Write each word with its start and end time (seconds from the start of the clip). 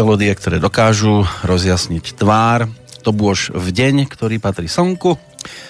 Melódie, 0.00 0.32
ktoré 0.32 0.56
dokážu 0.56 1.28
rozjasniť 1.44 2.16
tvár, 2.16 2.72
to 3.04 3.12
bôž 3.12 3.52
v 3.52 3.68
deň, 3.68 4.08
ktorý 4.08 4.40
patrí 4.40 4.64
slnku. 4.64 5.20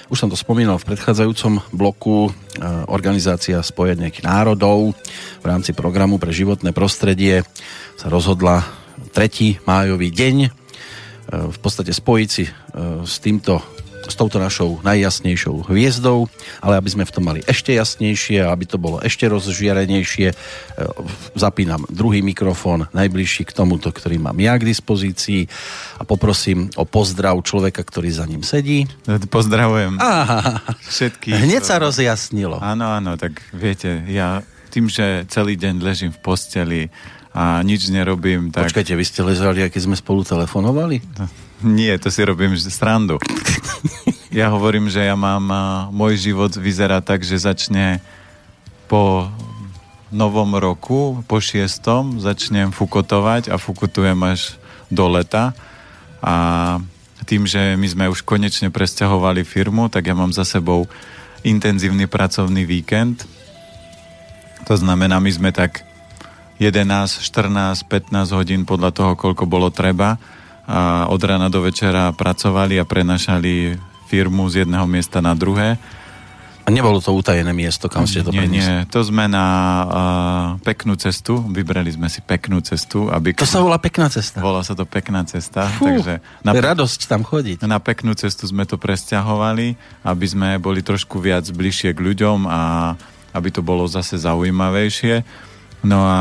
Už 0.06 0.22
som 0.22 0.30
to 0.30 0.38
spomínal 0.38 0.78
v 0.78 0.86
predchádzajúcom 0.86 1.58
bloku 1.74 2.30
e, 2.30 2.62
Organizácia 2.94 3.58
spojených 3.58 4.22
národov 4.22 4.94
v 5.42 5.44
rámci 5.50 5.74
programu 5.74 6.22
pre 6.22 6.30
životné 6.30 6.70
prostredie 6.70 7.42
sa 7.98 8.06
rozhodla 8.06 8.62
3. 9.10 9.66
májový 9.66 10.14
deň 10.14 10.36
e, 10.46 10.50
v 11.50 11.58
podstate 11.58 11.90
spojiť 11.90 12.28
si 12.30 12.46
e, 12.46 12.52
s 13.02 13.18
týmto 13.18 13.58
s 14.10 14.18
touto 14.18 14.42
našou 14.42 14.82
najjasnejšou 14.82 15.70
hviezdou, 15.70 16.26
ale 16.60 16.76
aby 16.76 16.90
sme 16.90 17.04
v 17.06 17.14
tom 17.14 17.24
mali 17.24 17.40
ešte 17.46 17.72
jasnejšie 17.72 18.42
a 18.42 18.52
aby 18.52 18.66
to 18.66 18.76
bolo 18.76 18.98
ešte 19.00 19.30
rozžiarenejšie, 19.30 20.28
e, 20.30 20.34
zapínam 21.38 21.86
druhý 21.88 22.20
mikrofón, 22.20 22.90
najbližší 22.90 23.46
k 23.46 23.54
tomuto, 23.54 23.94
ktorý 23.94 24.18
mám 24.18 24.36
ja 24.42 24.58
k 24.58 24.66
dispozícii 24.66 25.46
a 25.96 26.02
poprosím 26.02 26.68
o 26.74 26.84
pozdrav 26.84 27.38
človeka, 27.46 27.86
ktorý 27.86 28.10
za 28.10 28.26
ním 28.26 28.42
sedí. 28.42 28.84
Pozdravujem 29.06 29.96
Aha, 30.02 30.60
všetkých. 30.90 31.38
Hneď 31.46 31.62
sa 31.62 31.78
rozjasnilo. 31.78 32.58
Áno, 32.58 32.90
áno, 32.90 33.14
tak 33.14 33.38
viete, 33.54 34.02
ja 34.10 34.42
tým, 34.70 34.86
že 34.86 35.26
celý 35.26 35.58
deň 35.58 35.74
ležím 35.82 36.10
v 36.14 36.20
posteli 36.22 36.82
a 37.30 37.62
nič 37.62 37.90
nerobím, 37.90 38.50
tak... 38.50 38.70
Počkajte, 38.70 38.94
vy 38.98 39.04
ste 39.06 39.20
ležali, 39.22 39.62
keď 39.70 39.82
sme 39.86 39.96
spolu 39.98 40.26
telefonovali? 40.26 40.98
Nie, 41.60 42.00
to 42.00 42.08
si 42.08 42.24
robím 42.24 42.56
srandu. 42.56 43.20
Ja 44.32 44.48
hovorím, 44.48 44.88
že 44.88 45.04
ja 45.04 45.18
mám, 45.18 45.44
môj 45.92 46.16
život 46.16 46.54
vyzerá 46.56 47.04
tak, 47.04 47.20
že 47.20 47.36
začne 47.36 48.00
po 48.88 49.28
novom 50.08 50.56
roku, 50.56 51.20
po 51.28 51.38
šiestom, 51.38 52.16
začnem 52.16 52.72
fukotovať 52.72 53.52
a 53.52 53.60
fukotujem 53.60 54.16
až 54.24 54.56
do 54.88 55.04
leta. 55.10 55.52
A 56.24 56.34
tým, 57.28 57.44
že 57.44 57.76
my 57.76 57.86
sme 57.86 58.04
už 58.08 58.24
konečne 58.24 58.72
presťahovali 58.72 59.44
firmu, 59.44 59.92
tak 59.92 60.08
ja 60.08 60.16
mám 60.16 60.32
za 60.32 60.48
sebou 60.48 60.88
intenzívny 61.44 62.08
pracovný 62.08 62.64
víkend. 62.64 63.28
To 64.64 64.74
znamená, 64.80 65.20
my 65.20 65.30
sme 65.30 65.50
tak 65.52 65.84
11, 66.56 67.20
14, 67.20 67.84
15 67.84 68.36
hodín 68.36 68.62
podľa 68.64 68.96
toho, 68.96 69.12
koľko 69.12 69.44
bolo 69.44 69.68
treba 69.68 70.16
a 70.70 71.10
od 71.10 71.18
rána 71.18 71.50
do 71.50 71.66
večera 71.66 72.14
pracovali 72.14 72.78
a 72.78 72.86
prenašali 72.86 73.74
firmu 74.06 74.46
z 74.46 74.62
jedného 74.66 74.86
miesta 74.86 75.18
na 75.18 75.34
druhé. 75.34 75.74
A 76.60 76.68
nebolo 76.70 77.02
to 77.02 77.10
utajené 77.10 77.50
miesto, 77.50 77.90
kam 77.90 78.06
ste 78.06 78.22
to 78.22 78.30
Nie, 78.30 78.46
nie, 78.46 78.86
to 78.86 79.02
sme 79.02 79.26
na 79.26 79.46
uh, 79.48 79.90
peknú 80.62 80.94
cestu, 80.94 81.42
vybrali 81.42 81.90
sme 81.90 82.06
si 82.06 82.22
peknú 82.22 82.62
cestu. 82.62 83.10
Aby... 83.10 83.34
To 83.34 83.48
sa 83.48 83.58
volá 83.58 83.80
pekná 83.82 84.06
cesta. 84.12 84.38
Volá 84.38 84.62
sa 84.62 84.78
to 84.78 84.86
pekná 84.86 85.26
cesta. 85.26 85.66
Fú, 85.66 85.90
takže 85.90 86.22
na 86.46 86.52
pe- 86.54 86.62
radosť 86.62 87.00
tam 87.10 87.26
chodiť. 87.26 87.66
Na 87.66 87.82
peknú 87.82 88.14
cestu 88.14 88.46
sme 88.46 88.68
to 88.68 88.78
presťahovali, 88.78 89.74
aby 90.06 90.26
sme 90.30 90.62
boli 90.62 90.84
trošku 90.84 91.18
viac 91.18 91.48
bližšie 91.48 91.90
k 91.90 91.98
ľuďom 91.98 92.46
a 92.46 92.94
aby 93.34 93.48
to 93.50 93.66
bolo 93.66 93.88
zase 93.90 94.20
zaujímavejšie. 94.22 95.49
No 95.80 96.04
a 96.04 96.20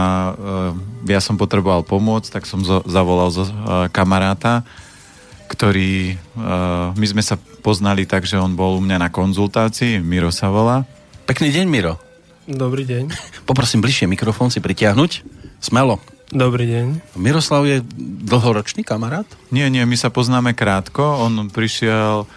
e, 1.05 1.11
ja 1.11 1.19
som 1.19 1.35
potreboval 1.35 1.83
pomôcť, 1.83 2.29
tak 2.31 2.43
som 2.47 2.63
zo, 2.63 2.79
zavolal 2.87 3.27
zo, 3.31 3.43
e, 3.43 3.51
kamaráta, 3.91 4.63
ktorý, 5.51 6.15
e, 6.15 6.45
my 6.95 7.05
sme 7.07 7.19
sa 7.19 7.35
poznali 7.59 8.07
tak, 8.07 8.23
že 8.23 8.39
on 8.39 8.55
bol 8.55 8.79
u 8.79 8.81
mňa 8.81 8.97
na 9.03 9.09
konzultácii, 9.11 9.99
Miro 9.99 10.31
sa 10.31 10.47
volá. 10.47 10.87
Pekný 11.27 11.51
deň, 11.51 11.65
Miro. 11.67 11.99
Dobrý 12.49 12.87
deň. 12.87 13.11
Poprosím 13.49 13.83
bližšie 13.83 14.09
mikrofón 14.09 14.49
si 14.49 14.63
pritiahnuť. 14.63 15.27
Smelo. 15.59 15.99
Dobrý 16.29 16.69
deň. 16.69 17.17
Miroslav 17.17 17.65
je 17.65 17.81
dlhoročný 18.25 18.85
kamarát? 18.85 19.25
Nie, 19.49 19.65
nie, 19.67 19.81
my 19.81 19.97
sa 19.97 20.13
poznáme 20.13 20.53
krátko. 20.53 21.01
On 21.01 21.49
prišiel 21.49 22.29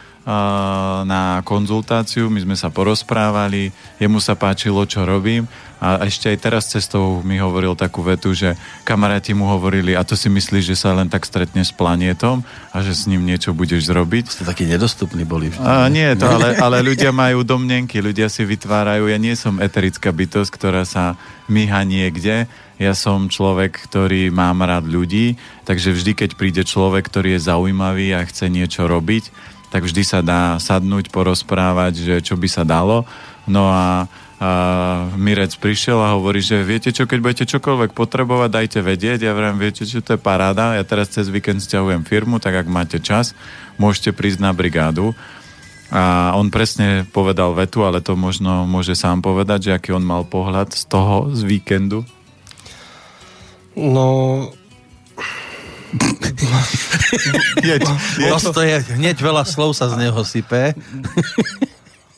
na 1.03 1.43
konzultáciu, 1.43 2.31
my 2.31 2.47
sme 2.47 2.55
sa 2.55 2.71
porozprávali, 2.71 3.75
jemu 3.99 4.23
sa 4.23 4.39
páčilo, 4.39 4.87
čo 4.87 5.03
robím 5.03 5.51
a 5.83 6.07
ešte 6.07 6.31
aj 6.31 6.39
teraz 6.39 6.71
cestou 6.71 7.27
mi 7.27 7.43
hovoril 7.43 7.75
takú 7.75 8.07
vetu, 8.07 8.31
že 8.31 8.55
kamaráti 8.87 9.35
mu 9.35 9.51
hovorili, 9.51 9.99
a 9.99 10.07
to 10.07 10.15
si 10.15 10.31
myslíš, 10.31 10.71
že 10.71 10.77
sa 10.79 10.95
len 10.95 11.11
tak 11.11 11.27
stretne 11.27 11.67
s 11.67 11.75
planetom 11.75 12.47
a 12.71 12.87
že 12.87 12.95
s 12.95 13.11
ním 13.11 13.27
niečo 13.27 13.51
budeš 13.51 13.91
zrobiť? 13.91 14.31
Ste 14.31 14.47
takí 14.47 14.63
nedostupní 14.63 15.27
boli 15.27 15.51
vždy. 15.51 15.67
A 15.67 15.91
nie, 15.91 16.07
to, 16.15 16.31
ale, 16.31 16.55
ale 16.55 16.87
ľudia 16.87 17.11
majú 17.11 17.43
domnenky, 17.43 17.99
ľudia 17.99 18.31
si 18.31 18.47
vytvárajú, 18.47 19.11
ja 19.11 19.19
nie 19.19 19.35
som 19.35 19.59
eterická 19.59 20.15
bytosť, 20.15 20.51
ktorá 20.55 20.87
sa 20.87 21.19
myha 21.51 21.83
niekde, 21.83 22.47
ja 22.79 22.95
som 22.95 23.27
človek, 23.27 23.75
ktorý 23.75 24.31
mám 24.31 24.63
rád 24.63 24.87
ľudí, 24.87 25.35
takže 25.67 25.99
vždy, 25.99 26.15
keď 26.15 26.31
príde 26.39 26.63
človek, 26.63 27.11
ktorý 27.11 27.35
je 27.35 27.51
zaujímavý 27.51 28.15
a 28.15 28.23
chce 28.23 28.47
niečo 28.47 28.87
robiť, 28.87 29.51
tak 29.73 29.89
vždy 29.89 30.05
sa 30.05 30.21
dá 30.21 30.61
sadnúť, 30.61 31.09
porozprávať, 31.09 31.93
že 31.97 32.15
čo 32.21 32.37
by 32.37 32.45
sa 32.45 32.61
dalo. 32.61 33.09
No 33.49 33.73
a, 33.73 34.05
a 34.37 34.51
Mirec 35.17 35.57
prišiel 35.57 35.97
a 35.97 36.13
hovorí, 36.13 36.45
že 36.45 36.61
viete 36.61 36.93
čo, 36.93 37.09
keď 37.09 37.19
budete 37.25 37.45
čokoľvek 37.49 37.97
potrebovať, 37.97 38.51
dajte 38.53 38.81
vedieť. 38.85 39.25
Ja 39.25 39.33
viem, 39.33 39.57
viete 39.57 39.89
čo, 39.89 40.05
to 40.05 40.15
je 40.15 40.21
paráda. 40.21 40.77
Ja 40.77 40.85
teraz 40.85 41.09
cez 41.09 41.33
víkend 41.33 41.65
stiahujem 41.65 42.05
firmu, 42.05 42.37
tak 42.37 42.61
ak 42.61 42.69
máte 42.69 43.01
čas, 43.01 43.33
môžete 43.81 44.13
prísť 44.13 44.45
na 44.45 44.53
brigádu. 44.53 45.17
A 45.89 46.37
on 46.37 46.53
presne 46.53 47.09
povedal 47.09 47.57
vetu, 47.57 47.89
ale 47.89 48.05
to 48.05 48.13
možno 48.13 48.69
môže 48.69 48.93
sám 48.93 49.25
povedať, 49.25 49.73
že 49.73 49.75
aký 49.77 49.97
on 49.97 50.05
mal 50.05 50.29
pohľad 50.29 50.77
z 50.77 50.85
toho, 50.85 51.33
z 51.33 51.49
víkendu. 51.49 52.05
No, 53.73 54.53
jeď, 57.61 57.83
jeď. 58.19 58.31
To, 58.41 58.53
to 58.53 58.63
je, 58.65 58.77
hneď 58.97 59.17
veľa 59.21 59.45
slov 59.45 59.77
sa 59.77 59.93
z 59.93 60.09
neho 60.09 60.21
sype. 60.25 60.73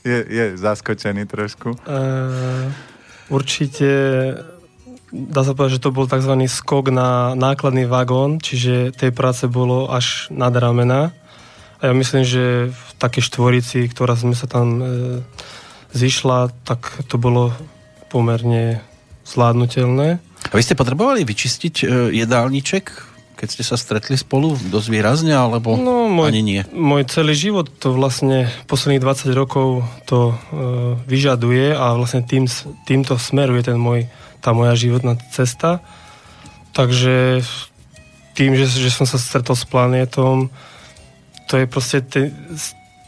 je, 0.07 0.19
je 0.23 0.45
zaskočený 0.55 1.27
trošku. 1.27 1.75
Uh, 1.83 2.71
určite 3.29 3.91
dá 5.15 5.47
sa 5.47 5.55
povedať, 5.55 5.79
že 5.79 5.85
to 5.87 5.95
bol 5.95 6.11
tzv. 6.11 6.35
skok 6.51 6.91
na 6.91 7.39
nákladný 7.39 7.87
vagón, 7.87 8.43
čiže 8.43 8.91
tej 8.91 9.15
práce 9.15 9.47
bolo 9.47 9.87
až 9.87 10.27
nad 10.35 10.51
ramena. 10.51 11.15
A 11.79 11.91
ja 11.91 11.95
myslím, 11.95 12.27
že 12.27 12.75
v 12.75 12.91
takej 12.99 13.23
štvorici, 13.31 13.87
ktorá 13.87 14.19
sme 14.19 14.35
sa 14.35 14.51
tam 14.51 14.81
e, 14.81 14.85
zišla, 15.95 16.51
tak 16.67 17.07
to 17.07 17.15
bolo 17.21 17.55
pomerne 18.11 18.83
zvládnutelné. 19.23 20.19
A 20.51 20.55
vy 20.55 20.63
ste 20.65 20.79
potrebovali 20.79 21.23
vyčistiť 21.23 21.75
e, 21.83 21.85
jedálniček 22.25 23.14
keď 23.45 23.61
ste 23.61 23.61
sa 23.61 23.77
stretli 23.77 24.17
spolu 24.17 24.57
dosť 24.57 24.89
výrazne, 24.89 25.37
alebo 25.37 25.77
no, 25.77 26.09
môj, 26.09 26.33
ani 26.33 26.41
nie? 26.41 26.61
Môj 26.73 27.05
celý 27.13 27.37
život 27.37 27.69
to 27.69 27.93
vlastne 27.93 28.49
posledných 28.65 29.05
20 29.05 29.37
rokov 29.37 29.85
to 30.09 30.33
e, 30.33 30.35
vyžaduje 31.05 31.77
a 31.77 31.93
vlastne 31.93 32.25
tým, 32.25 32.49
týmto 32.89 33.21
smeruje 33.21 33.69
ten 33.69 33.77
môj, 33.77 34.09
tá 34.41 34.57
moja 34.57 34.73
životná 34.73 35.21
cesta. 35.29 35.85
Takže 36.73 37.45
tým, 38.33 38.57
že, 38.57 38.65
že 38.65 38.89
som 38.89 39.05
sa 39.05 39.21
stretol 39.21 39.53
s 39.53 39.69
planétom, 39.69 40.49
to 41.53 41.61
je 41.61 41.69
proste 41.69 42.01
ten, 42.09 42.33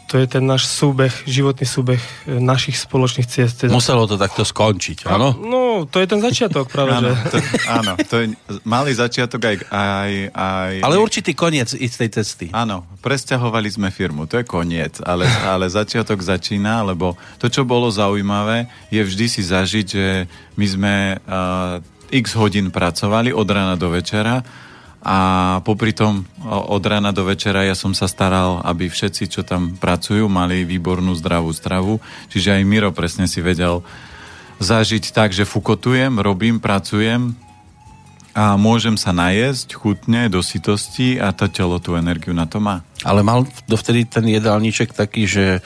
to 0.07 0.23
je 0.23 0.27
ten 0.31 0.47
náš 0.47 0.71
súbeh, 0.71 1.11
životný 1.27 1.67
súbeh 1.67 1.99
e, 1.99 2.39
našich 2.39 2.79
spoločných 2.79 3.27
ciest. 3.27 3.67
Teda... 3.67 3.75
Muselo 3.75 4.07
to 4.07 4.15
takto 4.15 4.47
skončiť, 4.47 5.11
áno? 5.11 5.35
No, 5.35 5.85
to 5.91 5.99
je 5.99 6.07
ten 6.07 6.23
začiatok, 6.23 6.71
práve, 6.71 6.95
áno, 6.95 7.11
že? 7.11 7.13
To, 7.35 7.37
áno, 7.67 7.93
to 8.07 8.15
je 8.23 8.27
malý 8.63 8.95
začiatok 8.95 9.43
aj, 9.43 9.57
aj, 9.67 10.13
aj... 10.31 10.73
Ale 10.87 11.03
určitý 11.03 11.35
koniec 11.35 11.75
i 11.75 11.91
z 11.91 12.07
tej 12.07 12.11
cesty. 12.23 12.47
Áno, 12.55 12.87
presťahovali 13.03 13.67
sme 13.67 13.89
firmu, 13.91 14.31
to 14.31 14.39
je 14.39 14.47
koniec, 14.47 15.03
ale, 15.03 15.27
ale 15.43 15.67
začiatok 15.67 16.23
začína, 16.23 16.87
lebo 16.87 17.19
to, 17.43 17.51
čo 17.51 17.67
bolo 17.67 17.91
zaujímavé, 17.91 18.71
je 18.95 19.03
vždy 19.03 19.27
si 19.27 19.43
zažiť, 19.43 19.87
že 19.91 20.31
my 20.55 20.67
sme 20.71 20.95
uh, 21.19 21.83
x 22.15 22.39
hodín 22.39 22.71
pracovali 22.71 23.35
od 23.35 23.49
rána 23.51 23.75
do 23.75 23.91
večera 23.91 24.47
a 25.07 25.19
popri 25.63 25.95
tom 25.95 26.27
od 26.43 26.83
rána 26.83 27.15
do 27.15 27.23
večera 27.23 27.63
ja 27.63 27.79
som 27.79 27.95
sa 27.95 28.11
staral, 28.11 28.59
aby 28.67 28.91
všetci, 28.91 29.31
čo 29.31 29.47
tam 29.47 29.79
pracujú, 29.79 30.27
mali 30.27 30.67
výbornú 30.67 31.15
zdravú 31.15 31.55
stravu. 31.55 32.03
Čiže 32.27 32.59
aj 32.59 32.63
Miro 32.67 32.91
presne 32.91 33.31
si 33.31 33.39
vedel 33.39 33.87
zažiť 34.59 35.15
tak, 35.15 35.31
že 35.31 35.47
fukotujem, 35.47 36.19
robím, 36.19 36.59
pracujem 36.59 37.39
a 38.35 38.59
môžem 38.59 38.99
sa 38.99 39.15
najesť 39.15 39.79
chutne 39.79 40.27
do 40.27 40.43
sitosti 40.43 41.23
a 41.23 41.31
to 41.31 41.47
telo 41.47 41.79
tú 41.79 41.95
energiu 41.95 42.35
na 42.35 42.51
to 42.51 42.59
má. 42.59 42.83
Ale 43.07 43.23
mal 43.23 43.47
dovtedy 43.71 44.11
ten 44.11 44.27
jedálniček 44.27 44.91
taký, 44.91 45.31
že 45.31 45.63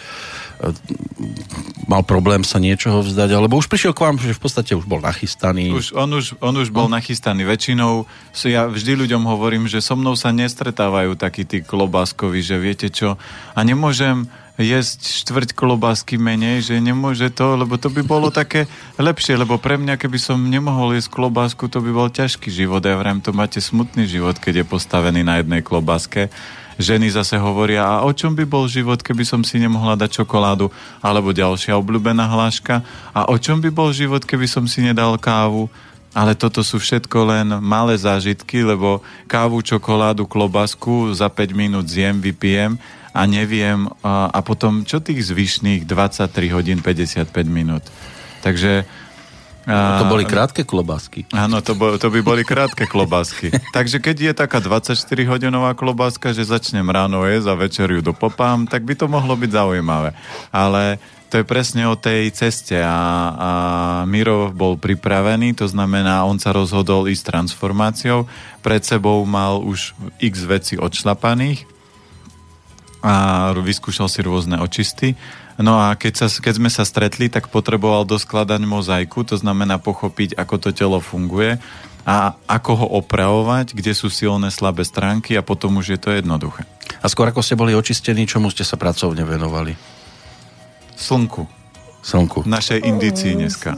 mal 1.88 2.06
problém 2.06 2.44
sa 2.46 2.60
niečoho 2.62 3.02
vzdať, 3.02 3.30
alebo 3.34 3.58
už 3.58 3.66
prišiel 3.66 3.96
k 3.96 4.04
vám, 4.06 4.16
že 4.20 4.36
v 4.36 4.42
podstate 4.42 4.72
už 4.76 4.86
bol 4.86 5.02
nachystaný. 5.02 5.74
Už, 5.74 5.96
on, 5.96 6.10
už, 6.12 6.38
on 6.38 6.54
už 6.54 6.70
bol 6.70 6.86
no. 6.86 6.94
nachystaný. 7.00 7.42
Väčšinou 7.48 8.04
si 8.30 8.54
ja 8.54 8.68
vždy 8.68 9.06
ľuďom 9.06 9.26
hovorím, 9.26 9.66
že 9.66 9.82
so 9.82 9.98
mnou 9.98 10.14
sa 10.14 10.30
nestretávajú 10.30 11.18
takí 11.18 11.42
tí 11.48 11.64
klobáskovi, 11.64 12.44
že 12.44 12.56
viete 12.60 12.92
čo, 12.92 13.18
a 13.56 13.60
nemôžem, 13.66 14.28
jesť 14.60 15.24
štvrť 15.24 15.56
klobásky 15.56 16.20
menej, 16.20 16.60
že 16.60 16.76
nemôže 16.84 17.32
to, 17.32 17.56
lebo 17.56 17.80
to 17.80 17.88
by 17.88 18.04
bolo 18.04 18.28
také 18.28 18.68
lepšie, 19.00 19.40
lebo 19.40 19.56
pre 19.56 19.80
mňa, 19.80 19.96
keby 19.96 20.20
som 20.20 20.36
nemohol 20.36 20.92
jesť 20.92 21.16
klobásku, 21.16 21.64
to 21.72 21.80
by 21.80 21.90
bol 21.90 22.12
ťažký 22.12 22.52
život. 22.52 22.84
Ja 22.84 23.00
vrem, 23.00 23.24
to 23.24 23.32
máte 23.32 23.58
smutný 23.58 24.04
život, 24.04 24.36
keď 24.36 24.62
je 24.62 24.66
postavený 24.68 25.24
na 25.24 25.40
jednej 25.40 25.64
klobáske. 25.64 26.28
Ženy 26.80 27.12
zase 27.12 27.36
hovoria, 27.36 27.84
a 27.84 28.08
o 28.08 28.10
čom 28.16 28.32
by 28.32 28.48
bol 28.48 28.64
život, 28.64 29.04
keby 29.04 29.28
som 29.28 29.44
si 29.44 29.60
nemohla 29.60 30.00
dať 30.00 30.24
čokoládu, 30.24 30.72
alebo 31.04 31.36
ďalšia 31.36 31.76
obľúbená 31.76 32.24
hláška, 32.24 32.80
a 33.12 33.28
o 33.28 33.36
čom 33.36 33.60
by 33.60 33.68
bol 33.68 33.92
život, 33.92 34.24
keby 34.24 34.48
som 34.48 34.64
si 34.64 34.80
nedal 34.80 35.20
kávu, 35.20 35.68
ale 36.16 36.32
toto 36.32 36.64
sú 36.64 36.80
všetko 36.80 37.18
len 37.28 37.48
malé 37.60 37.94
zážitky, 38.00 38.64
lebo 38.64 39.04
kávu, 39.28 39.60
čokoládu, 39.60 40.24
klobasku 40.24 41.12
za 41.12 41.28
5 41.28 41.52
minút 41.52 41.86
zjem, 41.86 42.18
vypijem 42.18 42.80
a 43.12 43.28
neviem. 43.28 43.86
A, 44.02 44.32
a 44.32 44.38
potom, 44.40 44.82
čo 44.82 44.98
tých 44.98 45.22
zvyšných 45.30 45.86
23 45.86 46.56
hodín 46.56 46.80
55 46.82 47.30
minút? 47.46 47.84
Takže 48.40 48.88
a, 49.68 50.00
to 50.00 50.08
boli 50.08 50.24
krátke 50.24 50.64
klobásky. 50.64 51.28
Áno, 51.36 51.60
to, 51.60 51.76
bo, 51.76 52.00
to 52.00 52.08
by 52.08 52.24
boli 52.24 52.42
krátke 52.48 52.88
klobásky. 52.88 53.52
Takže 53.76 54.00
keď 54.00 54.16
je 54.16 54.32
taká 54.32 54.58
24-hodinová 54.60 55.76
klobáska, 55.76 56.32
že 56.32 56.48
začnem 56.48 56.86
ráno 56.88 57.28
jesť 57.28 57.48
a 57.52 57.60
večer 57.60 57.88
ju 57.92 58.00
dopopám, 58.00 58.64
tak 58.64 58.88
by 58.88 58.96
to 58.96 59.06
mohlo 59.10 59.36
byť 59.36 59.50
zaujímavé. 59.52 60.16
Ale 60.48 60.96
to 61.30 61.38
je 61.38 61.46
presne 61.46 61.86
o 61.86 61.94
tej 61.94 62.34
ceste 62.34 62.74
a, 62.74 62.90
a 62.90 63.50
Miro 64.02 64.50
bol 64.50 64.74
pripravený, 64.74 65.54
to 65.54 65.70
znamená, 65.70 66.26
on 66.26 66.42
sa 66.42 66.50
rozhodol 66.50 67.06
ísť 67.06 67.30
transformáciou, 67.30 68.26
pred 68.66 68.82
sebou 68.82 69.22
mal 69.22 69.62
už 69.62 69.94
x 70.18 70.34
veci 70.42 70.74
odšlapaných 70.74 71.68
a 73.00 73.48
vyskúšal 73.56 74.10
si 74.10 74.20
rôzne 74.20 74.60
očisty. 74.60 75.16
No 75.60 75.76
a 75.76 75.92
keď, 75.92 76.24
sa, 76.24 76.26
keď 76.32 76.54
sme 76.56 76.70
sa 76.72 76.88
stretli, 76.88 77.28
tak 77.28 77.52
potreboval 77.52 78.08
doskladať 78.08 78.64
mozaiku, 78.64 79.28
to 79.28 79.36
znamená 79.36 79.76
pochopiť, 79.76 80.32
ako 80.40 80.54
to 80.56 80.68
telo 80.72 80.98
funguje 81.04 81.60
a 82.08 82.32
ako 82.48 82.72
ho 82.80 82.86
opravovať, 83.04 83.76
kde 83.76 83.92
sú 83.92 84.08
silné, 84.08 84.48
slabé 84.48 84.88
stránky 84.88 85.36
a 85.36 85.44
potom 85.44 85.76
už 85.76 85.96
je 85.96 85.98
to 86.00 86.16
jednoduché. 86.16 86.64
A 87.04 87.06
skôr 87.12 87.28
ako 87.28 87.44
ste 87.44 87.60
boli 87.60 87.76
očistení, 87.76 88.24
čomu 88.24 88.48
ste 88.48 88.64
sa 88.64 88.80
pracovne 88.80 89.20
venovali? 89.20 89.76
Slnku. 90.96 91.44
Slnku. 92.00 92.48
Našej 92.48 92.80
indícii 92.80 93.36
dneska. 93.36 93.76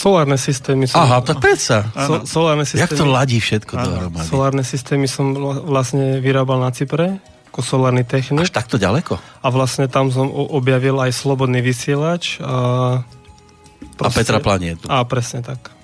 Solárne 0.00 0.34
systémy 0.34 0.90
som... 0.90 0.98
Aha, 0.98 1.22
tak 1.22 1.38
predsa. 1.38 1.86
So, 1.94 2.26
solárne 2.26 2.66
systémy, 2.66 2.90
Jak 2.90 2.98
to 2.98 3.06
ladí 3.06 3.38
všetko 3.38 3.72
dohromady? 3.78 4.26
Solárne 4.26 4.64
systémy 4.66 5.06
som 5.06 5.30
vlastne 5.68 6.18
vyrábal 6.18 6.58
na 6.58 6.74
Cypre 6.74 7.22
ako 7.50 7.66
solárny 7.66 8.06
technik. 8.06 8.46
Až 8.46 8.54
takto 8.54 8.78
ďaleko? 8.78 9.18
A 9.18 9.46
vlastne 9.50 9.90
tam 9.90 10.14
som 10.14 10.30
objavil 10.30 11.02
aj 11.02 11.10
slobodný 11.10 11.58
vysielač. 11.58 12.38
A, 12.38 13.02
proste, 13.98 14.06
a 14.06 14.18
Petra 14.22 14.38
Planietu. 14.38 14.86
A 14.86 15.02
presne 15.02 15.42
tak. 15.42 15.74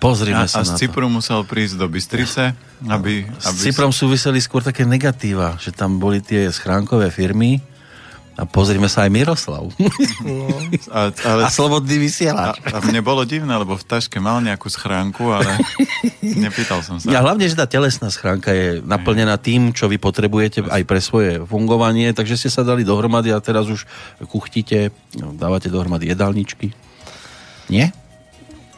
Pozrime 0.00 0.44
a, 0.44 0.50
sa 0.50 0.64
a 0.64 0.68
z 0.68 0.80
Cypru 0.80 1.12
musel 1.12 1.44
prísť 1.44 1.76
do 1.76 1.86
Bystrice, 1.92 2.56
aby... 2.88 3.28
aby 3.28 3.56
s 3.56 3.68
Cyprom 3.68 3.92
súviseli 3.92 4.40
skôr 4.40 4.64
také 4.64 4.88
negatíva, 4.88 5.60
že 5.60 5.76
tam 5.76 6.00
boli 6.00 6.24
tie 6.24 6.48
schránkové 6.48 7.12
firmy, 7.12 7.60
a 8.34 8.42
pozrime 8.50 8.90
sa 8.90 9.06
aj 9.06 9.10
Miroslav. 9.14 9.70
No. 10.26 10.46
A, 10.94 11.10
ale, 11.10 11.42
a 11.46 11.48
slobodný 11.50 11.98
vysielač. 11.98 12.58
A, 12.70 12.78
a 12.78 12.84
mne 12.86 13.02
bolo 13.02 13.26
divné, 13.26 13.50
lebo 13.50 13.74
v 13.74 13.84
taške 13.86 14.18
mal 14.22 14.38
nejakú 14.42 14.70
schránku, 14.70 15.26
ale 15.30 15.58
nepýtal 16.44 16.82
som 16.86 16.98
sa. 16.98 17.10
Ja 17.10 17.22
hlavne, 17.22 17.46
že 17.46 17.58
tá 17.58 17.66
telesná 17.66 18.10
schránka 18.10 18.54
je 18.54 18.78
naplnená 18.82 19.38
tým, 19.38 19.74
čo 19.74 19.90
vy 19.90 19.98
potrebujete 19.98 20.66
aj 20.66 20.82
pre 20.86 21.00
svoje 21.02 21.42
fungovanie, 21.46 22.14
takže 22.14 22.38
ste 22.38 22.50
sa 22.50 22.62
dali 22.62 22.86
dohromady 22.86 23.34
a 23.34 23.38
teraz 23.42 23.66
už 23.66 23.86
kuchtíte, 24.26 24.94
dávate 25.14 25.66
dohromady 25.66 26.10
jedálničky. 26.10 26.70
Nie? 27.70 27.90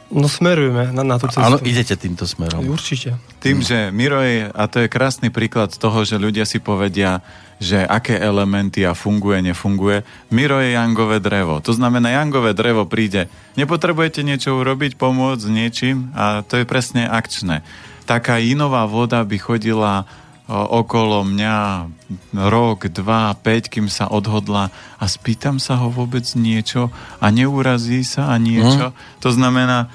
No 0.06 0.30
smerujeme 0.30 0.94
na, 0.94 1.02
na 1.02 1.18
tú 1.18 1.26
cestu. 1.26 1.42
Áno, 1.42 1.58
idete 1.66 1.98
týmto 1.98 2.30
smerom. 2.30 2.62
Určite. 2.70 3.18
Tým, 3.42 3.58
že 3.58 3.90
Miro 3.90 4.22
je, 4.22 4.46
a 4.46 4.64
to 4.70 4.86
je 4.86 4.92
krásny 4.92 5.34
príklad 5.34 5.74
toho, 5.74 6.06
že 6.06 6.14
ľudia 6.14 6.46
si 6.46 6.62
povedia, 6.62 7.26
že 7.58 7.82
aké 7.82 8.14
elementy 8.14 8.86
a 8.86 8.94
funguje, 8.94 9.42
nefunguje. 9.42 10.06
Miro 10.30 10.62
je 10.62 10.78
jangové 10.78 11.18
drevo. 11.18 11.58
To 11.58 11.74
znamená, 11.74 12.14
jangové 12.14 12.54
drevo 12.54 12.86
príde. 12.86 13.26
Nepotrebujete 13.58 14.22
niečo 14.22 14.54
urobiť, 14.54 14.94
pomôcť 14.94 15.42
s 15.42 15.50
niečím 15.50 16.14
a 16.14 16.46
to 16.46 16.62
je 16.62 16.68
presne 16.68 17.08
akčné. 17.08 17.66
Taká 18.06 18.38
inová 18.38 18.86
voda 18.86 19.18
by 19.26 19.36
chodila 19.42 20.06
okolo 20.46 21.26
mňa 21.26 21.90
rok, 22.46 22.86
dva, 22.94 23.34
päť, 23.34 23.66
kým 23.66 23.90
sa 23.90 24.06
odhodla 24.06 24.70
a 24.98 25.04
spýtam 25.10 25.58
sa 25.58 25.74
ho 25.82 25.90
vôbec 25.90 26.22
niečo 26.38 26.94
a 27.18 27.26
neurazí 27.34 28.06
sa 28.06 28.30
a 28.30 28.38
niečo. 28.38 28.94
Mm. 28.94 28.96
To 29.26 29.30
znamená, 29.34 29.90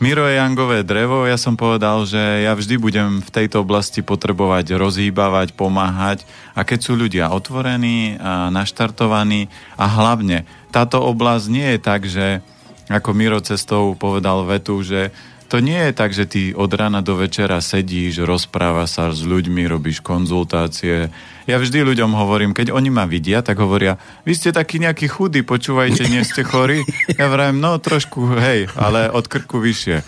Miro 0.00 0.24
je 0.24 0.40
jangové 0.40 0.80
drevo, 0.80 1.28
ja 1.28 1.36
som 1.36 1.60
povedal, 1.60 2.08
že 2.08 2.16
ja 2.16 2.56
vždy 2.56 2.80
budem 2.80 3.20
v 3.20 3.28
tejto 3.28 3.60
oblasti 3.60 4.00
potrebovať 4.00 4.72
rozhýbavať, 4.72 5.52
pomáhať 5.52 6.24
a 6.56 6.64
keď 6.64 6.78
sú 6.80 6.96
ľudia 6.96 7.28
otvorení 7.28 8.16
a 8.16 8.48
naštartovaní 8.48 9.52
a 9.76 9.84
hlavne 9.84 10.48
táto 10.72 11.04
oblasť 11.04 11.46
nie 11.52 11.76
je 11.76 11.78
tak, 11.84 12.08
že 12.08 12.40
ako 12.88 13.12
Miro 13.12 13.44
cestou 13.44 13.92
povedal 13.92 14.42
vetu, 14.48 14.80
že 14.80 15.12
to 15.50 15.58
nie 15.58 15.90
je 15.90 15.92
tak, 15.92 16.14
že 16.14 16.30
ty 16.30 16.54
od 16.54 16.70
rána 16.70 17.02
do 17.02 17.18
večera 17.18 17.58
sedíš, 17.58 18.22
rozpráva 18.22 18.86
sa 18.86 19.10
s 19.10 19.26
ľuďmi, 19.26 19.66
robíš 19.66 19.98
konzultácie. 19.98 21.10
Ja 21.50 21.58
vždy 21.58 21.82
ľuďom 21.82 22.14
hovorím, 22.14 22.54
keď 22.54 22.70
oni 22.70 22.86
ma 22.94 23.10
vidia, 23.10 23.42
tak 23.42 23.58
hovoria, 23.58 23.98
vy 24.22 24.38
ste 24.38 24.54
taký 24.54 24.78
nejaký 24.78 25.10
chudý, 25.10 25.42
počúvajte, 25.42 26.06
nie 26.06 26.22
ste 26.22 26.46
chorí. 26.46 26.86
Ja 27.18 27.26
vrajem, 27.26 27.58
no 27.58 27.82
trošku, 27.82 28.38
hej, 28.38 28.70
ale 28.78 29.10
od 29.10 29.26
krku 29.26 29.58
vyššie. 29.58 30.06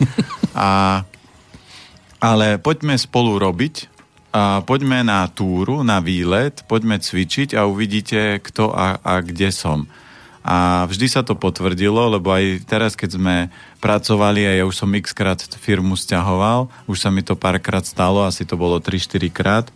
A, 0.55 1.03
ale 2.23 2.63
poďme 2.63 2.95
spolu 2.95 3.43
robiť, 3.43 3.91
a 4.33 4.63
poďme 4.63 5.03
na 5.05 5.27
túru, 5.27 5.83
na 5.83 5.99
výlet, 5.99 6.63
poďme 6.71 7.03
cvičiť 7.03 7.59
a 7.59 7.67
uvidíte, 7.67 8.39
kto 8.41 8.71
a, 8.71 8.97
a 9.03 9.21
kde 9.21 9.51
som. 9.51 9.91
A 10.43 10.89
vždy 10.91 11.07
sa 11.07 11.23
to 11.23 11.39
potvrdilo, 11.39 12.19
lebo 12.19 12.33
aj 12.33 12.67
teraz, 12.67 12.99
keď 12.99 13.11
sme 13.15 13.37
pracovali 13.83 14.47
a 14.47 14.53
ja 14.63 14.65
už 14.65 14.79
som 14.79 14.95
x 14.95 15.11
krát 15.11 15.43
firmu 15.59 15.99
stiahoval, 15.99 16.71
už 16.87 17.03
sa 17.03 17.11
mi 17.11 17.27
to 17.27 17.35
párkrát 17.35 17.83
stalo, 17.83 18.23
asi 18.23 18.47
to 18.47 18.55
bolo 18.55 18.79
3-4 18.79 19.27
krát. 19.35 19.67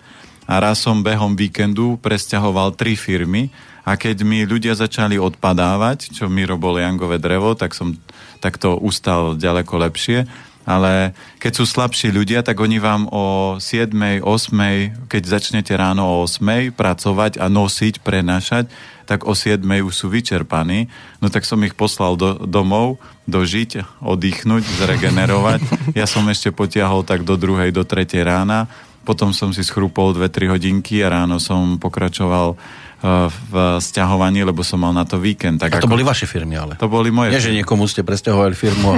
A 0.47 0.63
raz 0.63 0.79
som 0.79 1.03
behom 1.03 1.35
víkendu 1.35 1.99
presťahoval 1.99 2.79
tri 2.79 2.95
firmy 2.95 3.51
a 3.83 3.99
keď 3.99 4.23
mi 4.23 4.47
ľudia 4.47 4.79
začali 4.79 5.19
odpadávať, 5.19 6.15
čo 6.15 6.31
mi 6.31 6.47
robolo 6.47 6.79
Jangové 6.79 7.19
drevo, 7.19 7.59
tak 7.59 7.75
som 7.75 7.99
tak 8.39 8.63
to 8.63 8.79
ustal 8.79 9.35
ďaleko 9.35 9.75
lepšie 9.91 10.23
ale 10.67 11.15
keď 11.39 11.63
sú 11.63 11.65
slabší 11.65 12.11
ľudia, 12.11 12.43
tak 12.43 12.59
oni 12.59 12.83
vám 12.83 13.07
o 13.15 13.57
7, 13.63 13.95
8, 14.19 15.07
keď 15.07 15.23
začnete 15.23 15.71
ráno 15.79 16.03
o 16.03 16.27
8 16.27 16.75
pracovať 16.75 17.39
a 17.39 17.47
nosiť, 17.47 18.03
prenašať, 18.03 18.67
tak 19.07 19.23
o 19.31 19.33
7 19.39 19.63
už 19.63 19.95
sú 19.95 20.11
vyčerpaní. 20.11 20.91
No 21.23 21.31
tak 21.31 21.47
som 21.47 21.63
ich 21.63 21.79
poslal 21.79 22.19
do, 22.19 22.43
domov, 22.43 22.99
dožiť, 23.27 24.01
oddychnúť, 24.01 24.65
zregenerovať. 24.83 25.61
Ja 25.99 26.07
som 26.07 26.27
ešte 26.31 26.55
potiahol 26.55 27.03
tak 27.03 27.27
do 27.27 27.35
druhej, 27.35 27.75
do 27.75 27.83
tretej 27.83 28.23
rána. 28.23 28.71
Potom 29.07 29.31
som 29.31 29.55
si 29.55 29.63
schrúpol 29.63 30.15
2-3 30.15 30.51
hodinky 30.51 31.03
a 31.03 31.11
ráno 31.15 31.39
som 31.39 31.79
pokračoval 31.79 32.59
v 33.05 33.77
sťahovaní, 33.77 34.41
lebo 34.41 34.65
som 34.65 34.81
mal 34.81 34.91
na 34.97 35.05
to 35.05 35.21
víkend. 35.21 35.61
Tak 35.61 35.69
a 35.69 35.85
to 35.85 35.87
ako... 35.87 35.93
boli 35.93 36.05
vaše 36.05 36.25
firmy 36.25 36.57
ale? 36.57 36.81
To 36.81 36.89
boli 36.89 37.13
moje 37.13 37.29
Nie, 37.29 37.45
firmy. 37.45 37.47
že 37.53 37.57
niekomu 37.61 37.85
ste 37.85 38.01
presťahovali 38.01 38.57
firmu. 38.57 38.97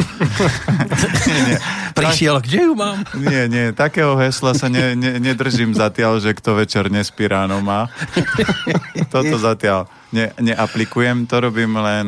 nie, 1.28 1.38
nie. 1.50 1.58
Prišiel, 1.98 2.38
kde 2.38 2.70
ju 2.70 2.72
mám? 2.78 3.02
nie, 3.26 3.50
nie, 3.50 3.66
takého 3.74 4.14
hesla 4.22 4.54
sa 4.54 4.70
ne, 4.70 4.94
ne, 4.94 5.18
nedržím 5.18 5.74
zatiaľ, 5.74 6.22
že 6.22 6.30
kto 6.30 6.62
večer 6.62 6.86
nespí 6.94 7.26
ráno 7.26 7.58
má. 7.58 7.90
Toto 9.14 9.34
zatiaľ 9.34 9.90
ne, 10.14 10.30
neaplikujem, 10.38 11.26
to 11.26 11.36
robím 11.42 11.74
len 11.82 12.06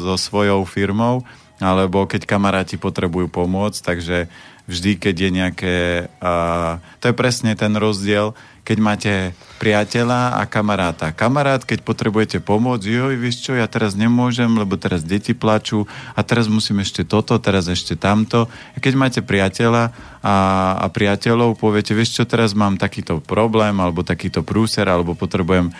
so 0.00 0.16
svojou 0.16 0.64
firmou, 0.64 1.22
alebo 1.60 2.08
keď 2.08 2.24
kamaráti 2.24 2.80
potrebujú 2.80 3.28
pomôcť, 3.28 3.80
takže 3.84 4.32
vždy, 4.66 4.98
keď 4.98 5.14
je 5.14 5.30
nejaké... 5.30 5.76
Uh, 6.18 6.82
to 6.98 7.10
je 7.10 7.14
presne 7.14 7.54
ten 7.54 7.70
rozdiel, 7.78 8.34
keď 8.66 8.78
máte 8.82 9.14
priateľa 9.62 10.42
a 10.42 10.50
kamaráta. 10.50 11.14
Kamarát, 11.14 11.62
keď 11.62 11.86
potrebujete 11.86 12.42
pomôcť, 12.42 12.82
joj, 12.82 13.14
vieš 13.14 13.46
čo, 13.46 13.52
ja 13.54 13.70
teraz 13.70 13.94
nemôžem, 13.94 14.50
lebo 14.50 14.74
teraz 14.74 15.06
deti 15.06 15.38
plačú 15.38 15.86
a 16.18 16.20
teraz 16.26 16.50
musím 16.50 16.82
ešte 16.82 17.06
toto, 17.06 17.38
teraz 17.38 17.70
ešte 17.70 17.94
tamto. 17.94 18.50
Keď 18.74 18.94
máte 18.98 19.20
priateľa 19.22 19.94
a, 20.18 20.34
a 20.82 20.86
priateľov, 20.90 21.62
poviete, 21.62 21.94
vieš 21.94 22.18
čo, 22.18 22.22
teraz 22.26 22.58
mám 22.58 22.74
takýto 22.74 23.22
problém, 23.22 23.78
alebo 23.78 24.02
takýto 24.02 24.42
prúser, 24.42 24.90
alebo 24.90 25.14
potrebujem 25.14 25.70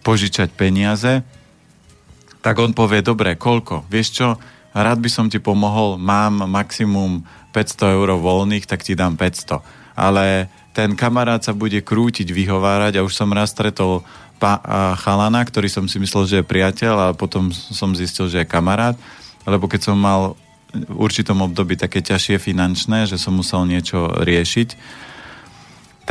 požičať 0.00 0.56
peniaze, 0.56 1.20
tak 2.40 2.56
on 2.56 2.72
povie, 2.72 3.04
dobre, 3.04 3.36
koľko? 3.36 3.84
Vieš 3.92 4.08
čo, 4.16 4.28
rád 4.72 4.96
by 5.04 5.10
som 5.12 5.28
ti 5.28 5.36
pomohol, 5.36 6.00
mám 6.00 6.48
maximum 6.48 7.20
500 7.52 8.00
eur 8.00 8.16
voľných, 8.16 8.64
tak 8.64 8.80
ti 8.80 8.96
dám 8.96 9.20
500. 9.20 9.60
Ale 9.92 10.48
ten 10.70 10.94
kamarát 10.94 11.42
sa 11.42 11.50
bude 11.50 11.82
krútiť, 11.82 12.30
vyhovárať. 12.30 12.98
A 12.98 13.04
už 13.06 13.14
som 13.14 13.30
raz 13.34 13.50
stretol 13.50 14.06
pa, 14.40 14.62
a 14.62 14.78
chalana, 14.96 15.42
ktorý 15.44 15.68
som 15.68 15.84
si 15.90 16.00
myslel, 16.00 16.24
že 16.26 16.36
je 16.40 16.50
priateľ 16.50 16.94
a 16.96 17.16
potom 17.16 17.52
som 17.52 17.92
zistil, 17.92 18.30
že 18.30 18.42
je 18.42 18.48
kamarát, 18.48 18.96
lebo 19.44 19.68
keď 19.68 19.92
som 19.92 19.96
mal 19.98 20.38
v 20.70 20.96
určitom 21.02 21.42
období 21.42 21.74
také 21.74 21.98
ťažšie 21.98 22.38
finančné, 22.38 23.10
že 23.10 23.18
som 23.18 23.34
musel 23.34 23.66
niečo 23.66 24.06
riešiť, 24.22 24.68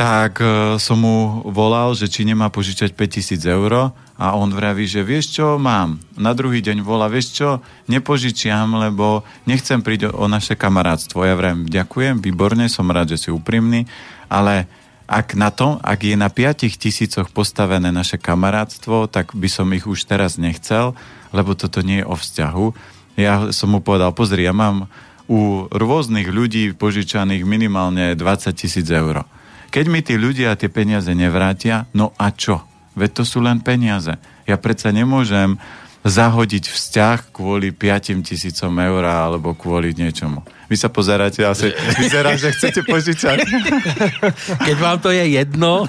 tak 0.00 0.40
e, 0.40 0.80
som 0.80 0.96
mu 0.96 1.44
volal, 1.44 1.92
že 1.92 2.08
či 2.08 2.24
nemá 2.24 2.48
požičať 2.48 2.96
5000 2.96 3.36
eur 3.52 3.92
a 4.16 4.32
on 4.32 4.48
vraví, 4.48 4.88
že 4.88 5.04
vieš 5.04 5.36
čo, 5.36 5.60
mám. 5.60 6.00
Na 6.16 6.32
druhý 6.32 6.64
deň 6.64 6.80
volá, 6.80 7.04
vieš 7.04 7.36
čo, 7.36 7.60
nepožičiam, 7.84 8.80
lebo 8.80 9.28
nechcem 9.44 9.84
príť 9.84 10.08
o, 10.08 10.24
naše 10.24 10.56
kamarátstvo. 10.56 11.20
Ja 11.20 11.36
vravím, 11.36 11.68
ďakujem, 11.68 12.24
výborne, 12.24 12.72
som 12.72 12.88
rád, 12.88 13.12
že 13.12 13.28
si 13.28 13.28
úprimný, 13.28 13.84
ale 14.32 14.64
ak, 15.04 15.36
na 15.36 15.52
tom, 15.52 15.76
ak 15.84 16.00
je 16.00 16.16
na 16.16 16.32
5 16.32 16.80
tisícoch 16.80 17.28
postavené 17.28 17.92
naše 17.92 18.16
kamarátstvo, 18.16 19.04
tak 19.04 19.36
by 19.36 19.52
som 19.52 19.68
ich 19.76 19.84
už 19.84 20.08
teraz 20.08 20.40
nechcel, 20.40 20.96
lebo 21.28 21.52
toto 21.52 21.84
nie 21.84 22.00
je 22.00 22.08
o 22.08 22.16
vzťahu. 22.16 22.66
Ja 23.20 23.52
som 23.52 23.76
mu 23.76 23.84
povedal, 23.84 24.16
pozri, 24.16 24.48
ja 24.48 24.56
mám 24.56 24.88
u 25.28 25.68
rôznych 25.68 26.32
ľudí 26.32 26.72
požičaných 26.72 27.44
minimálne 27.44 28.16
20 28.16 28.56
tisíc 28.56 28.88
eur. 28.88 29.28
Keď 29.70 29.84
mi 29.86 30.02
tí 30.02 30.18
ľudia 30.18 30.58
tie 30.58 30.66
peniaze 30.66 31.14
nevrátia, 31.14 31.86
no 31.94 32.10
a 32.18 32.34
čo? 32.34 32.66
Veď 32.98 33.22
to 33.22 33.24
sú 33.24 33.38
len 33.38 33.62
peniaze. 33.62 34.18
Ja 34.42 34.58
predsa 34.58 34.90
nemôžem 34.90 35.62
zahodiť 36.02 36.74
vzťah 36.74 37.18
kvôli 37.30 37.70
5 37.70 38.18
tisícom 38.26 38.72
eur 38.82 39.06
alebo 39.06 39.54
kvôli 39.54 39.94
niečomu. 39.94 40.42
Vy 40.66 40.74
sa 40.74 40.90
pozeráte, 40.90 41.46
asi 41.46 41.70
vyzerá, 42.02 42.34
že 42.34 42.50
chcete 42.50 42.82
požičať. 42.82 43.46
Keď 44.66 44.76
vám 44.80 44.98
to 44.98 45.14
je 45.14 45.38
jedno. 45.38 45.86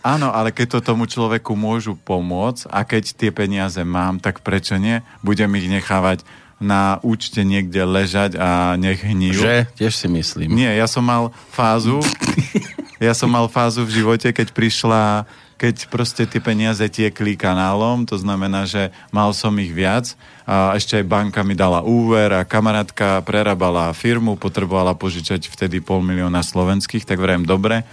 Áno, 0.00 0.32
ale 0.32 0.48
keď 0.48 0.80
to 0.80 0.94
tomu 0.94 1.04
človeku 1.04 1.52
môžu 1.52 1.92
pomôcť 1.92 2.72
a 2.72 2.88
keď 2.88 3.20
tie 3.20 3.30
peniaze 3.36 3.84
mám, 3.84 4.16
tak 4.16 4.40
prečo 4.40 4.80
nie? 4.80 5.04
Budem 5.20 5.52
ich 5.60 5.68
nechávať 5.68 6.24
na 6.60 7.00
účte 7.00 7.40
niekde 7.40 7.88
ležať 7.88 8.36
a 8.36 8.76
nech 8.76 9.00
hnijú. 9.00 9.40
Že? 9.40 9.56
Tiež 9.80 9.96
si 9.96 10.06
myslím. 10.12 10.52
Nie, 10.52 10.76
ja 10.76 10.84
som 10.84 11.02
mal 11.08 11.32
fázu, 11.48 12.04
ja 13.00 13.16
som 13.16 13.32
mal 13.32 13.48
fázu 13.48 13.88
v 13.88 13.96
živote, 13.96 14.28
keď 14.28 14.52
prišla, 14.52 15.24
keď 15.56 15.88
proste 15.88 16.28
tie 16.28 16.36
peniaze 16.36 16.84
tiekli 16.92 17.32
kanálom, 17.34 18.04
to 18.04 18.20
znamená, 18.20 18.68
že 18.68 18.92
mal 19.08 19.32
som 19.32 19.56
ich 19.56 19.72
viac 19.72 20.12
a 20.44 20.76
ešte 20.76 21.00
aj 21.00 21.08
banka 21.08 21.40
mi 21.40 21.56
dala 21.56 21.80
úver 21.80 22.36
a 22.36 22.44
kamarátka 22.44 23.24
prerábala 23.24 23.96
firmu, 23.96 24.36
potrebovala 24.36 24.92
požičať 24.92 25.48
vtedy 25.48 25.80
pol 25.80 26.04
milióna 26.04 26.44
slovenských, 26.44 27.08
tak 27.08 27.24
vrajím, 27.24 27.48
dobre. 27.48 27.88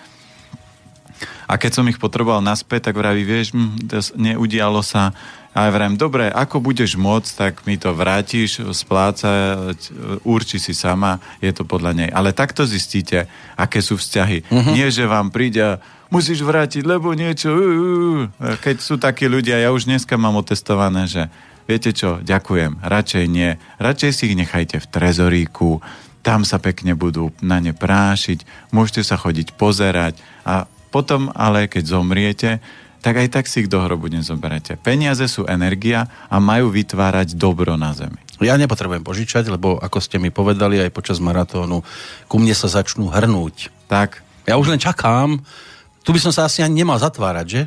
A 1.48 1.56
keď 1.56 1.80
som 1.80 1.88
ich 1.88 1.96
potreboval 1.96 2.44
naspäť, 2.44 2.92
tak 2.92 3.00
vraví, 3.00 3.24
vieš, 3.24 3.56
hm, 3.56 3.88
neudialo 4.20 4.84
sa 4.84 5.16
a 5.58 5.66
ja 5.66 5.74
vrem, 5.74 5.98
dobre, 5.98 6.30
ako 6.30 6.62
budeš 6.62 6.94
môcť, 6.94 7.32
tak 7.34 7.54
mi 7.66 7.82
to 7.82 7.90
vrátiš, 7.90 8.62
splácať, 8.62 9.90
urči 10.22 10.62
si 10.62 10.78
sama, 10.78 11.18
je 11.42 11.50
to 11.50 11.66
podľa 11.66 11.98
nej. 11.98 12.10
Ale 12.14 12.30
takto 12.30 12.62
zistíte, 12.62 13.26
aké 13.58 13.82
sú 13.82 13.98
vzťahy. 13.98 14.46
Uh-huh. 14.46 14.78
Nie, 14.78 14.94
že 14.94 15.10
vám 15.10 15.34
príde 15.34 15.82
musíš 16.14 16.46
vrátiť, 16.46 16.86
lebo 16.86 17.10
niečo... 17.18 17.50
Uh, 17.50 18.30
uh. 18.38 18.54
Keď 18.62 18.78
sú 18.78 19.02
takí 19.02 19.26
ľudia, 19.26 19.58
ja 19.58 19.74
už 19.74 19.90
dneska 19.90 20.14
mám 20.14 20.38
otestované, 20.38 21.10
že 21.10 21.26
viete 21.66 21.90
čo, 21.90 22.22
ďakujem, 22.22 22.86
radšej 22.86 23.26
nie. 23.26 23.58
Radšej 23.82 24.12
si 24.14 24.24
ich 24.30 24.38
nechajte 24.38 24.78
v 24.78 24.90
trezoríku, 24.94 25.82
tam 26.22 26.46
sa 26.46 26.62
pekne 26.62 26.94
budú 26.94 27.34
na 27.42 27.58
ne 27.58 27.74
prášiť, 27.74 28.70
môžete 28.70 29.02
sa 29.02 29.18
chodiť 29.18 29.58
pozerať 29.58 30.22
a 30.46 30.70
potom 30.94 31.34
ale, 31.34 31.66
keď 31.66 31.98
zomriete, 31.98 32.62
tak 33.08 33.24
aj 33.24 33.40
tak 33.40 33.46
si 33.48 33.64
ich 33.64 33.72
do 33.72 33.80
hrobu 33.80 34.12
nezoberete. 34.12 34.76
Peniaze 34.76 35.24
sú 35.32 35.48
energia 35.48 36.12
a 36.28 36.44
majú 36.44 36.68
vytvárať 36.76 37.40
dobro 37.40 37.80
na 37.80 37.96
zemi. 37.96 38.20
Ja 38.44 38.60
nepotrebujem 38.60 39.08
požičať, 39.08 39.48
lebo 39.48 39.80
ako 39.80 40.04
ste 40.04 40.20
mi 40.20 40.28
povedali 40.28 40.76
aj 40.84 40.92
počas 40.92 41.24
maratónu, 41.24 41.88
ku 42.28 42.36
mne 42.36 42.52
sa 42.52 42.68
začnú 42.68 43.08
hrnúť. 43.08 43.72
Tak. 43.88 44.20
Ja 44.44 44.60
už 44.60 44.76
len 44.76 44.84
čakám. 44.84 45.40
Tu 46.08 46.16
by 46.16 46.24
som 46.24 46.32
sa 46.32 46.48
asi 46.48 46.64
ani 46.64 46.88
nemal 46.88 46.96
zatvárať, 46.96 47.46
že? 47.52 47.62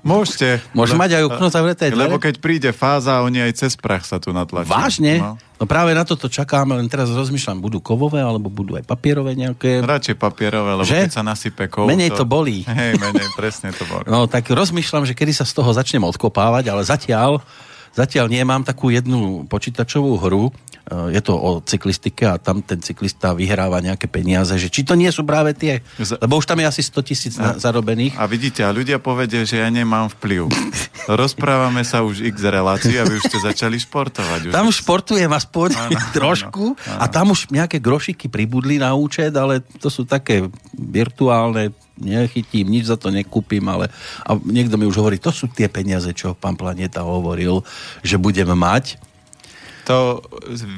Môžete. 0.00 0.64
Môže 0.72 0.96
le- 0.96 1.00
mať 1.04 1.10
aj 1.20 1.22
okno 1.28 1.46
zavreté 1.52 1.92
dvere? 1.92 2.08
Lebo 2.08 2.16
keď 2.16 2.40
príde 2.40 2.70
fáza, 2.72 3.20
oni 3.20 3.44
aj 3.44 3.52
cez 3.52 3.76
prach 3.76 4.08
sa 4.08 4.16
tu 4.16 4.32
natlačia. 4.32 4.72
Vážne? 4.72 5.20
No. 5.20 5.36
no 5.36 5.64
práve 5.68 5.92
na 5.92 6.08
toto 6.08 6.30
čakáme, 6.30 6.72
len 6.72 6.88
teraz 6.88 7.12
rozmýšľam, 7.12 7.60
budú 7.60 7.84
kovové 7.84 8.24
alebo 8.24 8.48
budú 8.48 8.80
aj 8.80 8.88
papierové 8.88 9.36
nejaké? 9.36 9.84
Radšej 9.84 10.16
papierové, 10.16 10.72
lebo 10.78 10.88
že? 10.88 11.04
keď 11.04 11.20
sa 11.20 11.26
nasype 11.26 11.68
kov... 11.68 11.84
Menej 11.84 12.16
to, 12.16 12.22
to 12.22 12.24
bolí. 12.24 12.64
Hej, 12.64 12.96
menej, 12.96 13.28
presne 13.36 13.76
to 13.76 13.84
bolí. 13.84 14.08
No 14.08 14.24
tak 14.24 14.48
rozmýšľam, 14.48 15.04
že 15.04 15.12
kedy 15.12 15.36
sa 15.36 15.44
z 15.44 15.52
toho 15.52 15.68
začnem 15.76 16.00
odkopávať, 16.06 16.72
ale 16.72 16.80
zatiaľ 16.80 17.44
Zatiaľ 17.96 18.28
nie, 18.28 18.44
mám 18.44 18.60
takú 18.60 18.92
jednu 18.92 19.48
počítačovú 19.48 20.20
hru, 20.20 20.52
e, 20.52 21.16
je 21.16 21.20
to 21.24 21.32
o 21.32 21.64
cyklistike 21.64 22.28
a 22.28 22.36
tam 22.36 22.60
ten 22.60 22.76
cyklista 22.84 23.32
vyhráva 23.32 23.80
nejaké 23.80 24.04
peniaze, 24.04 24.52
že 24.60 24.68
či 24.68 24.84
to 24.84 24.92
nie 24.92 25.08
sú 25.08 25.24
práve 25.24 25.56
tie, 25.56 25.80
lebo 26.20 26.36
už 26.36 26.44
tam 26.44 26.60
je 26.60 26.68
asi 26.68 26.84
100 26.84 27.08
tisíc 27.08 27.34
zarobených. 27.40 28.20
A 28.20 28.28
vidíte, 28.28 28.68
a 28.68 28.70
ľudia 28.70 29.00
povedia, 29.00 29.48
že 29.48 29.64
ja 29.64 29.68
nemám 29.72 30.12
vplyv. 30.20 30.52
Rozprávame 31.08 31.88
sa 31.88 32.04
už 32.04 32.20
x 32.20 32.36
relácií 32.44 33.00
a 33.00 33.08
vy 33.08 33.16
už 33.16 33.24
ste 33.32 33.40
začali 33.40 33.80
športovať. 33.80 34.50
Už 34.50 34.52
tam 34.52 34.68
už 34.68 34.76
športujem 34.84 35.32
aspoň 35.32 35.68
áno, 35.72 35.98
trošku 36.12 36.64
áno, 36.76 36.84
áno. 36.84 37.00
a 37.00 37.04
tam 37.08 37.32
už 37.32 37.48
nejaké 37.48 37.80
grošiky 37.80 38.28
pribudli 38.28 38.76
na 38.76 38.92
účet, 38.92 39.32
ale 39.32 39.64
to 39.80 39.88
sú 39.88 40.04
také 40.04 40.44
virtuálne 40.76 41.72
nechytím, 41.96 42.68
nič 42.68 42.88
za 42.92 42.96
to 43.00 43.08
nekúpim, 43.08 43.64
ale 43.68 43.88
a 44.22 44.36
niekto 44.36 44.76
mi 44.76 44.84
už 44.84 45.00
hovorí, 45.00 45.16
to 45.16 45.32
sú 45.32 45.48
tie 45.48 45.66
peniaze, 45.66 46.08
čo 46.12 46.36
pán 46.36 46.54
Planeta 46.54 47.02
hovoril, 47.04 47.64
že 48.04 48.20
budem 48.20 48.48
mať. 48.52 49.00
To 49.86 50.20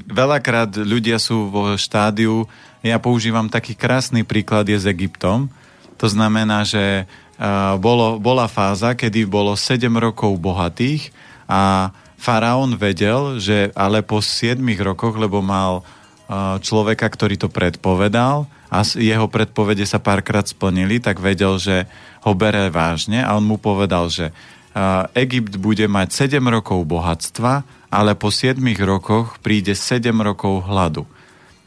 veľakrát 0.08 0.76
ľudia 0.78 1.16
sú 1.16 1.48
vo 1.48 1.74
štádiu, 1.74 2.44
ja 2.84 3.02
používam 3.02 3.50
taký 3.50 3.74
krásny 3.74 4.22
príklad 4.22 4.68
je 4.70 4.78
s 4.78 4.86
Egyptom. 4.86 5.50
To 5.98 6.06
znamená, 6.06 6.62
že 6.62 7.04
uh, 7.04 7.74
bolo, 7.82 8.22
bola 8.22 8.46
fáza, 8.46 8.94
kedy 8.94 9.26
bolo 9.26 9.58
7 9.58 9.90
rokov 9.98 10.38
bohatých 10.38 11.10
a 11.50 11.90
faraón 12.18 12.78
vedel, 12.78 13.42
že 13.42 13.74
ale 13.74 14.06
po 14.06 14.22
7 14.22 14.62
rokoch, 14.78 15.18
lebo 15.18 15.42
mal 15.42 15.82
človeka, 16.60 17.08
ktorý 17.08 17.40
to 17.40 17.48
predpovedal, 17.48 18.44
a 18.68 18.84
jeho 18.84 19.32
predpovede 19.32 19.88
sa 19.88 19.96
párkrát 19.96 20.44
splnili, 20.44 21.00
tak 21.00 21.24
vedel, 21.24 21.56
že 21.56 21.88
ho 22.20 22.36
bere 22.36 22.68
vážne 22.68 23.24
a 23.24 23.32
on 23.32 23.48
mu 23.48 23.56
povedal, 23.56 24.12
že 24.12 24.28
Egypt 25.16 25.56
bude 25.56 25.88
mať 25.88 26.28
7 26.28 26.44
rokov 26.44 26.84
bohatstva, 26.84 27.64
ale 27.88 28.12
po 28.12 28.28
7 28.28 28.60
rokoch 28.84 29.40
príde 29.40 29.72
7 29.72 30.12
rokov 30.20 30.68
hladu. 30.68 31.08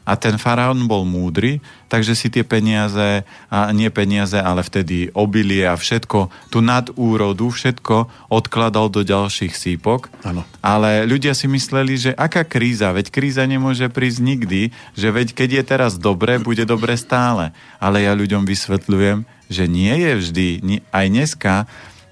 A 0.02 0.18
ten 0.18 0.34
faraón 0.34 0.90
bol 0.90 1.06
múdry, 1.06 1.62
takže 1.86 2.18
si 2.18 2.26
tie 2.26 2.42
peniaze, 2.42 3.22
a 3.46 3.70
nie 3.70 3.86
peniaze, 3.86 4.34
ale 4.34 4.66
vtedy 4.66 5.14
obilie 5.14 5.62
a 5.62 5.78
všetko, 5.78 6.50
tú 6.50 6.58
nadúrodu, 6.58 7.46
všetko 7.46 8.10
odkladal 8.26 8.90
do 8.90 9.06
ďalších 9.06 9.54
sípok. 9.54 10.10
Ano. 10.26 10.42
Ale 10.58 11.06
ľudia 11.06 11.38
si 11.38 11.46
mysleli, 11.46 11.94
že 11.94 12.10
aká 12.18 12.42
kríza, 12.42 12.90
veď 12.90 13.14
kríza 13.14 13.46
nemôže 13.46 13.86
prísť 13.86 14.20
nikdy, 14.20 14.74
že 14.98 15.08
veď 15.14 15.38
keď 15.38 15.48
je 15.60 15.62
teraz 15.62 15.92
dobre, 16.00 16.42
bude 16.42 16.66
dobre 16.66 16.98
stále. 16.98 17.54
Ale 17.78 18.02
ja 18.02 18.18
ľuďom 18.18 18.42
vysvetľujem, 18.42 19.22
že 19.52 19.64
nie 19.70 19.94
je 20.02 20.12
vždy, 20.18 20.46
aj 20.90 21.06
dneska, 21.12 21.54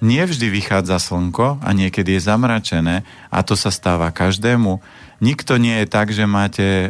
nie 0.00 0.24
vždy 0.24 0.48
vychádza 0.48 0.96
slnko 0.96 1.60
a 1.60 1.68
niekedy 1.76 2.16
je 2.16 2.24
zamračené 2.24 3.04
a 3.28 3.38
to 3.44 3.52
sa 3.52 3.68
stáva 3.68 4.08
každému. 4.08 4.80
Nikto 5.20 5.60
nie 5.60 5.84
je 5.84 5.86
tak, 5.86 6.08
že 6.16 6.24
máte 6.24 6.88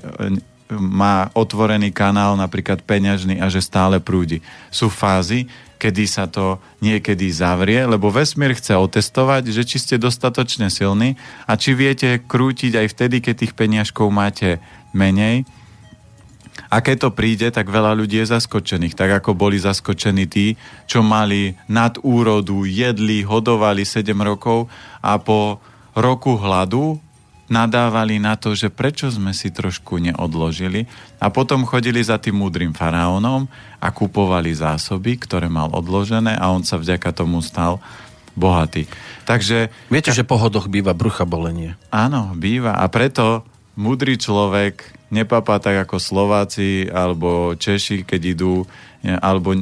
má 0.79 1.29
otvorený 1.35 1.91
kanál, 1.91 2.39
napríklad 2.39 2.87
peňažný 2.87 3.43
a 3.43 3.51
že 3.51 3.65
stále 3.65 3.99
prúdi. 3.99 4.39
Sú 4.71 4.87
fázy, 4.87 5.51
kedy 5.81 6.05
sa 6.05 6.29
to 6.29 6.61
niekedy 6.85 7.33
zavrie, 7.33 7.81
lebo 7.89 8.13
vesmír 8.13 8.53
chce 8.53 8.77
otestovať, 8.77 9.49
že 9.49 9.65
či 9.65 9.81
ste 9.81 9.97
dostatočne 9.97 10.69
silní 10.69 11.17
a 11.49 11.57
či 11.57 11.73
viete 11.73 12.21
krútiť 12.21 12.77
aj 12.77 12.87
vtedy, 12.93 13.17
keď 13.25 13.35
tých 13.41 13.57
peňažkov 13.57 14.13
máte 14.13 14.61
menej. 14.93 15.49
A 16.69 16.85
keď 16.85 17.09
to 17.09 17.17
príde, 17.17 17.49
tak 17.51 17.73
veľa 17.73 17.97
ľudí 17.97 18.21
je 18.21 18.31
zaskočených. 18.31 18.95
Tak 18.95 19.25
ako 19.25 19.33
boli 19.33 19.57
zaskočení 19.57 20.29
tí, 20.29 20.61
čo 20.85 21.01
mali 21.01 21.57
nad 21.67 21.97
úrodu, 22.05 22.63
jedli, 22.69 23.25
hodovali 23.25 23.83
7 23.83 24.13
rokov 24.21 24.69
a 25.01 25.17
po 25.17 25.59
roku 25.97 26.37
hladu 26.37 27.01
nadávali 27.51 28.23
na 28.23 28.39
to, 28.39 28.55
že 28.55 28.71
prečo 28.71 29.11
sme 29.11 29.35
si 29.35 29.51
trošku 29.51 29.99
neodložili 29.99 30.87
a 31.19 31.29
potom 31.29 31.67
chodili 31.67 31.99
za 32.01 32.17
tým 32.17 32.39
múdrym 32.39 32.71
faraónom 32.71 33.51
a 33.83 33.89
kupovali 33.91 34.55
zásoby, 34.55 35.19
ktoré 35.19 35.51
mal 35.51 35.69
odložené 35.75 36.39
a 36.39 36.49
on 36.55 36.63
sa 36.63 36.79
vďaka 36.79 37.11
tomu 37.11 37.43
stal 37.43 37.83
bohatý. 38.39 38.87
Takže... 39.27 39.75
Viete, 39.91 40.15
že 40.15 40.23
po 40.23 40.39
hodoch 40.39 40.71
býva 40.71 40.95
brucha 40.95 41.27
bolenie. 41.27 41.75
Áno, 41.91 42.31
býva 42.39 42.79
a 42.79 42.87
preto 42.87 43.43
múdry 43.75 44.15
človek 44.15 44.87
nepapá 45.11 45.59
tak 45.59 45.91
ako 45.91 45.99
Slováci 45.99 46.87
alebo 46.87 47.59
Češi, 47.59 48.07
keď 48.07 48.21
idú, 48.31 48.63
alebo 49.03 49.59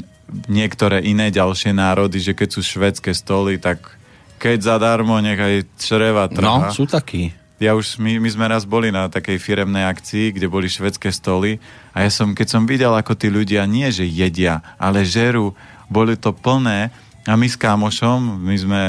niektoré 0.52 1.00
iné 1.08 1.32
ďalšie 1.32 1.72
národy, 1.72 2.20
že 2.20 2.36
keď 2.36 2.48
sú 2.52 2.60
švedské 2.60 3.16
stoly, 3.16 3.56
tak 3.56 3.96
keď 4.36 4.76
zadarmo, 4.76 5.18
nechaj 5.18 5.64
čreva 5.80 6.28
trha. 6.28 6.68
No, 6.68 6.70
sú 6.70 6.84
takí. 6.84 7.32
Ja 7.58 7.74
už, 7.74 7.98
my, 7.98 8.22
my 8.22 8.30
sme 8.30 8.46
raz 8.46 8.62
boli 8.62 8.94
na 8.94 9.10
takej 9.10 9.42
firemnej 9.42 9.82
akcii, 9.82 10.30
kde 10.30 10.46
boli 10.46 10.70
švedské 10.70 11.10
stoly 11.10 11.58
a 11.90 12.06
ja 12.06 12.10
som, 12.10 12.30
keď 12.30 12.46
som 12.46 12.62
videl, 12.70 12.94
ako 12.94 13.18
tí 13.18 13.26
ľudia 13.26 13.66
nie, 13.66 13.90
že 13.90 14.06
jedia, 14.06 14.62
ale 14.78 15.02
žerú, 15.02 15.58
boli 15.90 16.14
to 16.14 16.30
plné 16.30 16.94
a 17.26 17.34
my 17.34 17.50
s 17.50 17.58
kámošom, 17.58 18.46
my 18.46 18.56
sme, 18.56 18.82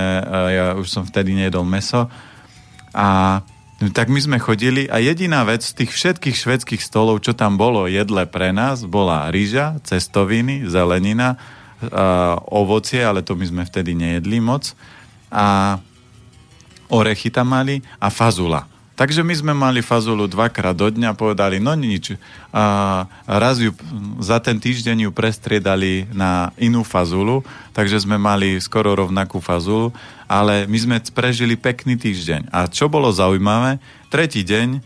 ja 0.54 0.66
už 0.78 0.86
som 0.86 1.02
vtedy 1.02 1.34
nejedol 1.34 1.66
meso 1.66 2.14
a 2.94 3.42
tak 3.96 4.12
my 4.12 4.20
sme 4.20 4.38
chodili 4.44 4.86
a 4.92 5.00
jediná 5.00 5.42
vec 5.48 5.64
z 5.64 5.74
tých 5.74 5.96
všetkých 5.96 6.36
švedských 6.36 6.84
stolov, 6.84 7.24
čo 7.24 7.32
tam 7.32 7.56
bolo 7.56 7.88
jedle 7.88 8.28
pre 8.28 8.52
nás, 8.52 8.84
bola 8.84 9.32
rýža, 9.32 9.80
cestoviny, 9.88 10.68
zelenina, 10.68 11.40
ovocie, 12.52 13.00
ale 13.00 13.24
to 13.24 13.40
my 13.40 13.48
sme 13.48 13.64
vtedy 13.64 13.96
nejedli 13.96 14.44
moc. 14.44 14.76
A 15.32 15.80
orechy 16.90 17.30
tam 17.30 17.54
mali 17.54 17.86
a 18.02 18.10
fazula. 18.10 18.66
Takže 19.00 19.24
my 19.24 19.32
sme 19.32 19.54
mali 19.56 19.80
fazulu 19.80 20.28
dvakrát 20.28 20.76
do 20.76 20.92
dňa, 20.92 21.16
povedali, 21.16 21.56
no 21.56 21.72
nič. 21.72 22.20
A 22.52 23.08
raz 23.24 23.56
ju 23.64 23.72
za 24.20 24.44
ten 24.44 24.60
týždeň 24.60 25.08
ju 25.08 25.12
prestriedali 25.16 26.04
na 26.12 26.52
inú 26.60 26.84
fazulu, 26.84 27.40
takže 27.72 28.04
sme 28.04 28.20
mali 28.20 28.60
skoro 28.60 28.92
rovnakú 28.92 29.40
fazulu, 29.40 29.96
ale 30.28 30.68
my 30.68 30.76
sme 30.76 30.98
prežili 31.16 31.56
pekný 31.56 31.96
týždeň. 31.96 32.52
A 32.52 32.68
čo 32.68 32.92
bolo 32.92 33.08
zaujímavé, 33.08 33.80
tretí 34.12 34.44
deň 34.44 34.84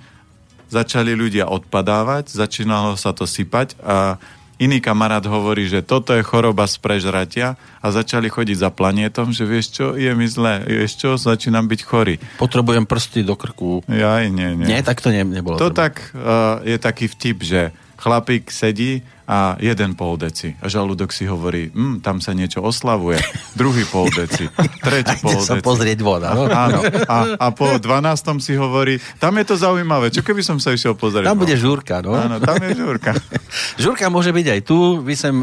začali 0.70 1.18
ľudia 1.18 1.50
odpadávať, 1.50 2.38
začínalo 2.38 2.94
sa 3.02 3.18
to 3.18 3.26
sypať 3.26 3.74
a 3.82 4.22
iný 4.58 4.82
kamarát 4.82 5.24
hovorí, 5.26 5.66
že 5.70 5.86
toto 5.86 6.14
je 6.14 6.24
choroba 6.26 6.66
z 6.70 6.78
prežratia 6.82 7.56
a 7.82 7.88
začali 7.90 8.30
chodiť 8.30 8.58
za 8.58 8.70
planietom, 8.70 9.34
že 9.34 9.44
vieš 9.46 9.76
čo, 9.76 9.86
je 9.98 10.12
mi 10.14 10.26
zle, 10.30 10.64
vieš 10.66 11.00
čo, 11.00 11.10
začínam 11.18 11.66
byť 11.68 11.82
chorý. 11.84 12.16
Potrebujem 12.38 12.86
prsty 12.88 13.26
do 13.26 13.38
krku. 13.38 13.84
Ja, 13.90 14.22
nie, 14.24 14.56
nie. 14.56 14.68
Nie, 14.68 14.80
tak 14.86 15.02
to 15.04 15.10
ne, 15.12 15.26
nebolo. 15.26 15.60
To 15.60 15.70
treba. 15.70 15.90
tak 15.90 15.94
uh, 16.14 16.62
je 16.64 16.78
taký 16.80 17.06
vtip, 17.10 17.38
že 17.44 17.62
chlapík 18.04 18.52
sedí 18.52 19.00
a 19.24 19.56
jeden 19.56 19.96
pol 19.96 20.20
deci. 20.20 20.52
A 20.60 20.68
žalúdok 20.68 21.16
si 21.16 21.24
hovorí, 21.24 21.72
hm, 21.72 22.04
tam 22.04 22.20
sa 22.20 22.36
niečo 22.36 22.60
oslavuje. 22.60 23.24
Druhý 23.56 23.88
pol 23.88 24.12
deci. 24.12 24.52
Tretí 24.84 25.16
pol 25.24 25.40
deci. 25.40 25.48
sa 25.48 25.56
pozrieť 25.64 26.04
voda. 26.04 26.36
No? 26.36 26.52
Áno. 26.68 26.84
A, 27.08 27.40
a 27.40 27.48
po 27.56 27.80
12. 27.80 28.44
si 28.44 28.60
hovorí, 28.60 29.00
tam 29.24 29.40
je 29.40 29.46
to 29.48 29.56
zaujímavé. 29.56 30.12
Čo 30.12 30.28
keby 30.28 30.44
som 30.44 30.60
sa 30.60 30.76
išiel 30.76 31.00
pozrieť? 31.00 31.32
Tam 31.32 31.40
bude 31.40 31.56
žúrka, 31.56 32.04
no. 32.04 32.12
Áno, 32.12 32.44
tam 32.44 32.60
je 32.60 32.76
žúrka. 32.76 33.16
žúrka 33.84 34.12
môže 34.12 34.36
byť 34.36 34.48
aj 34.60 34.62
tu. 34.68 35.00
Vy 35.00 35.16
sem 35.16 35.36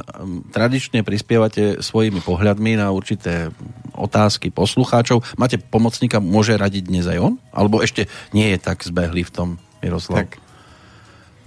tradične 0.52 1.00
prispievate 1.00 1.80
svojimi 1.80 2.20
pohľadmi 2.20 2.76
na 2.76 2.92
určité 2.92 3.48
otázky 3.96 4.52
poslucháčov. 4.52 5.24
Máte 5.40 5.56
pomocníka, 5.56 6.20
môže 6.20 6.52
radiť 6.52 6.84
dnes 6.84 7.08
aj 7.08 7.16
on? 7.16 7.34
Alebo 7.48 7.80
ešte 7.80 8.12
nie 8.36 8.52
je 8.52 8.58
tak 8.60 8.84
zbehlý 8.84 9.24
v 9.24 9.32
tom 9.32 9.48
Miroslav? 9.80 10.28
Tak 10.28 10.49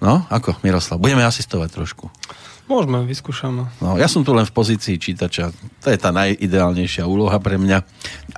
No, 0.03 0.27
ako 0.27 0.60
Miroslav? 0.67 0.99
Budeme 0.99 1.23
asistovať 1.23 1.80
trošku. 1.80 2.12
Môžeme, 2.63 3.04
vyskúšame. 3.04 3.67
No, 3.84 3.99
ja 3.99 4.08
som 4.08 4.23
tu 4.23 4.32
len 4.32 4.47
v 4.47 4.56
pozícii 4.56 4.95
čítača. 4.95 5.51
To 5.84 5.88
je 5.91 5.99
tá 5.99 6.15
najideálnejšia 6.15 7.04
úloha 7.04 7.36
pre 7.36 7.60
mňa. 7.60 7.84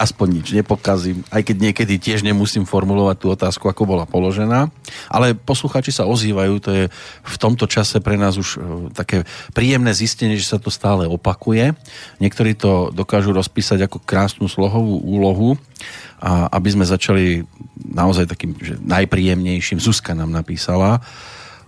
Aspoň 0.01 0.41
nič 0.41 0.47
nepokazím, 0.49 1.21
aj 1.29 1.45
keď 1.45 1.57
niekedy 1.61 2.01
tiež 2.01 2.25
nemusím 2.25 2.65
formulovať 2.65 3.17
tú 3.21 3.27
otázku, 3.29 3.69
ako 3.69 3.85
bola 3.85 4.09
položená. 4.09 4.73
Ale 5.13 5.37
posluchači 5.37 5.93
sa 5.93 6.09
ozývajú, 6.09 6.53
to 6.57 6.69
je 6.73 6.83
v 7.21 7.35
tomto 7.37 7.69
čase 7.69 8.01
pre 8.01 8.17
nás 8.17 8.41
už 8.41 8.49
e, 8.49 8.59
také 8.97 9.29
príjemné 9.53 9.93
zistenie, 9.93 10.41
že 10.41 10.57
sa 10.57 10.57
to 10.57 10.73
stále 10.73 11.05
opakuje. 11.05 11.77
Niektorí 12.17 12.57
to 12.57 12.89
dokážu 12.97 13.29
rozpísať 13.29 13.85
ako 13.85 14.01
krásnu 14.01 14.49
slohovú 14.49 15.05
úlohu 15.05 15.53
a 16.17 16.49
aby 16.49 16.73
sme 16.73 16.85
začali 16.89 17.45
naozaj 17.77 18.25
takým 18.25 18.57
že 18.57 18.81
najpríjemnejším. 18.81 19.77
Zuzka 19.77 20.17
nám 20.17 20.33
napísala, 20.33 21.05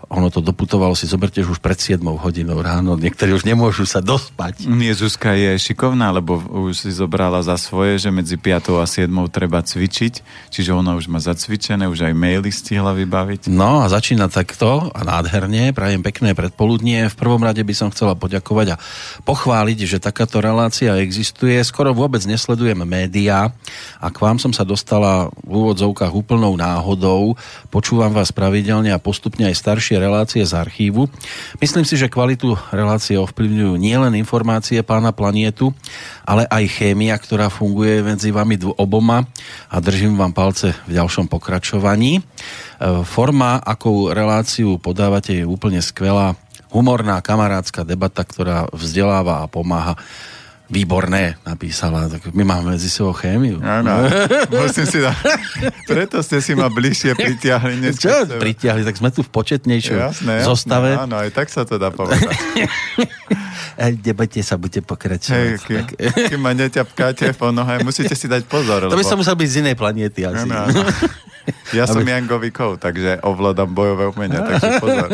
ono 0.07 0.31
to 0.31 0.39
doputovalo 0.39 0.95
si, 0.95 1.03
zoberte 1.03 1.43
už 1.43 1.59
pred 1.59 1.75
7 1.75 1.99
hodinou 1.99 2.63
ráno, 2.63 2.95
niektorí 2.95 3.35
už 3.35 3.43
nemôžu 3.43 3.83
sa 3.83 3.99
dospať. 3.99 4.63
Nie, 4.63 4.95
Zuzka 4.95 5.35
je 5.35 5.59
šikovná, 5.59 6.15
lebo 6.15 6.39
už 6.39 6.87
si 6.87 6.89
zobrala 6.95 7.43
za 7.43 7.59
svoje, 7.59 7.99
že 7.99 8.07
medzi 8.07 8.39
5 8.39 8.79
a 8.79 8.87
7 8.87 9.09
treba 9.27 9.59
cvičiť, 9.59 10.13
čiže 10.47 10.71
ona 10.71 10.95
už 10.95 11.11
má 11.11 11.19
zacvičené, 11.19 11.91
už 11.91 12.07
aj 12.07 12.13
maily 12.15 12.47
stihla 12.53 12.95
vybaviť. 12.95 13.51
No 13.51 13.83
a 13.83 13.91
začína 13.91 14.31
takto 14.31 14.87
a 14.95 14.99
nádherne, 15.03 15.75
prajem 15.75 15.99
pekné 15.99 16.31
predpoludnie. 16.31 17.11
V 17.11 17.19
prvom 17.19 17.43
rade 17.43 17.59
by 17.59 17.73
som 17.75 17.91
chcela 17.91 18.15
poďakovať 18.15 18.79
a 18.79 18.81
pochváliť, 19.27 19.79
že 19.83 19.97
takáto 19.99 20.39
relácia 20.39 20.95
existuje. 21.03 21.59
Skoro 21.67 21.91
vôbec 21.91 22.23
nesledujem 22.23 22.79
médiá 22.87 23.51
a 23.99 24.07
k 24.07 24.17
vám 24.23 24.39
som 24.39 24.55
sa 24.55 24.63
dostala 24.63 25.27
v 25.43 25.51
úvodzovkách 25.67 26.15
úplnou 26.15 26.55
náhodou. 26.55 27.35
Počúvam 27.67 28.15
vás 28.15 28.31
pravidelne 28.31 28.95
a 28.95 29.03
postupne 29.03 29.51
aj 29.51 29.55
staršie 29.87 30.03
relácie 30.03 30.43
z 30.43 30.51
archívu. 30.51 31.07
Myslím 31.63 31.87
si, 31.87 31.95
že 31.95 32.11
kvalitu 32.11 32.59
relácie 32.75 33.15
ovplyvňujú 33.15 33.79
nielen 33.79 34.19
informácie 34.19 34.83
pána 34.83 35.15
planietu, 35.15 35.71
ale 36.27 36.43
aj 36.43 36.67
chémia, 36.67 37.15
ktorá 37.15 37.47
funguje 37.47 38.03
medzi 38.03 38.35
vami 38.35 38.59
oboma 38.75 39.23
a 39.71 39.79
držím 39.79 40.19
vám 40.19 40.35
palce 40.35 40.75
v 40.91 40.99
ďalšom 40.99 41.31
pokračovaní. 41.31 42.19
E, 42.19 42.21
forma, 43.07 43.63
akou 43.63 44.11
reláciu 44.11 44.75
podávate, 44.75 45.39
je 45.39 45.47
úplne 45.47 45.79
skvelá. 45.79 46.35
Humorná, 46.67 47.23
kamarádska 47.23 47.87
debata, 47.87 48.27
ktorá 48.27 48.67
vzdeláva 48.75 49.39
a 49.39 49.47
pomáha 49.47 49.95
Výborné, 50.67 51.39
napísala. 51.47 52.11
Tak 52.11 52.35
my 52.35 52.43
máme 52.43 52.75
medzi 52.75 52.91
sebou 52.91 53.15
chémiu. 53.15 53.63
Áno, 53.63 54.03
musím 54.51 54.83
si 54.83 54.99
dať. 54.99 55.15
Preto 55.91 56.19
ste 56.19 56.43
si 56.43 56.59
ma 56.59 56.67
bližšie 56.67 57.15
pritiahli. 57.15 57.95
Čo 57.95 58.27
pritiahli? 58.35 58.83
Tak 58.83 58.99
sme 58.99 59.07
tu 59.15 59.23
v 59.23 59.31
početnejšej 59.31 59.95
jasné, 59.95 60.43
zostave. 60.43 60.91
Jasné, 60.91 61.03
áno, 61.07 61.15
aj 61.23 61.29
tak 61.31 61.47
sa 61.47 61.63
to 61.63 61.79
dá 61.79 61.87
povedať. 61.87 62.19
Nebojte 63.79 64.43
sa, 64.43 64.59
budete 64.59 64.83
pokračovať. 64.83 65.39
Hej, 65.39 65.51
keď, 65.63 65.85
keď 66.35 66.39
ma 66.41 66.51
neťapkáte 66.51 67.31
po 67.39 67.55
nohe, 67.55 67.79
musíte 67.87 68.17
si 68.17 68.27
dať 68.27 68.43
pozor. 68.51 68.91
To 68.91 68.97
by 68.97 68.99
lebo... 68.99 69.07
sa 69.07 69.15
musel 69.15 69.39
byť 69.39 69.47
z 69.47 69.55
inej 69.63 69.75
planéty 69.79 70.27
asi. 70.27 70.51
Áno, 70.51 70.67
áno. 70.67 70.83
Ja 71.71 71.87
som 71.91 72.03
Jan 72.03 72.27
Govikov, 72.27 72.83
takže 72.83 73.23
ovládam 73.23 73.71
bojové 73.71 74.11
umenia, 74.11 74.43
takže 74.43 74.83
pozor. 74.83 75.07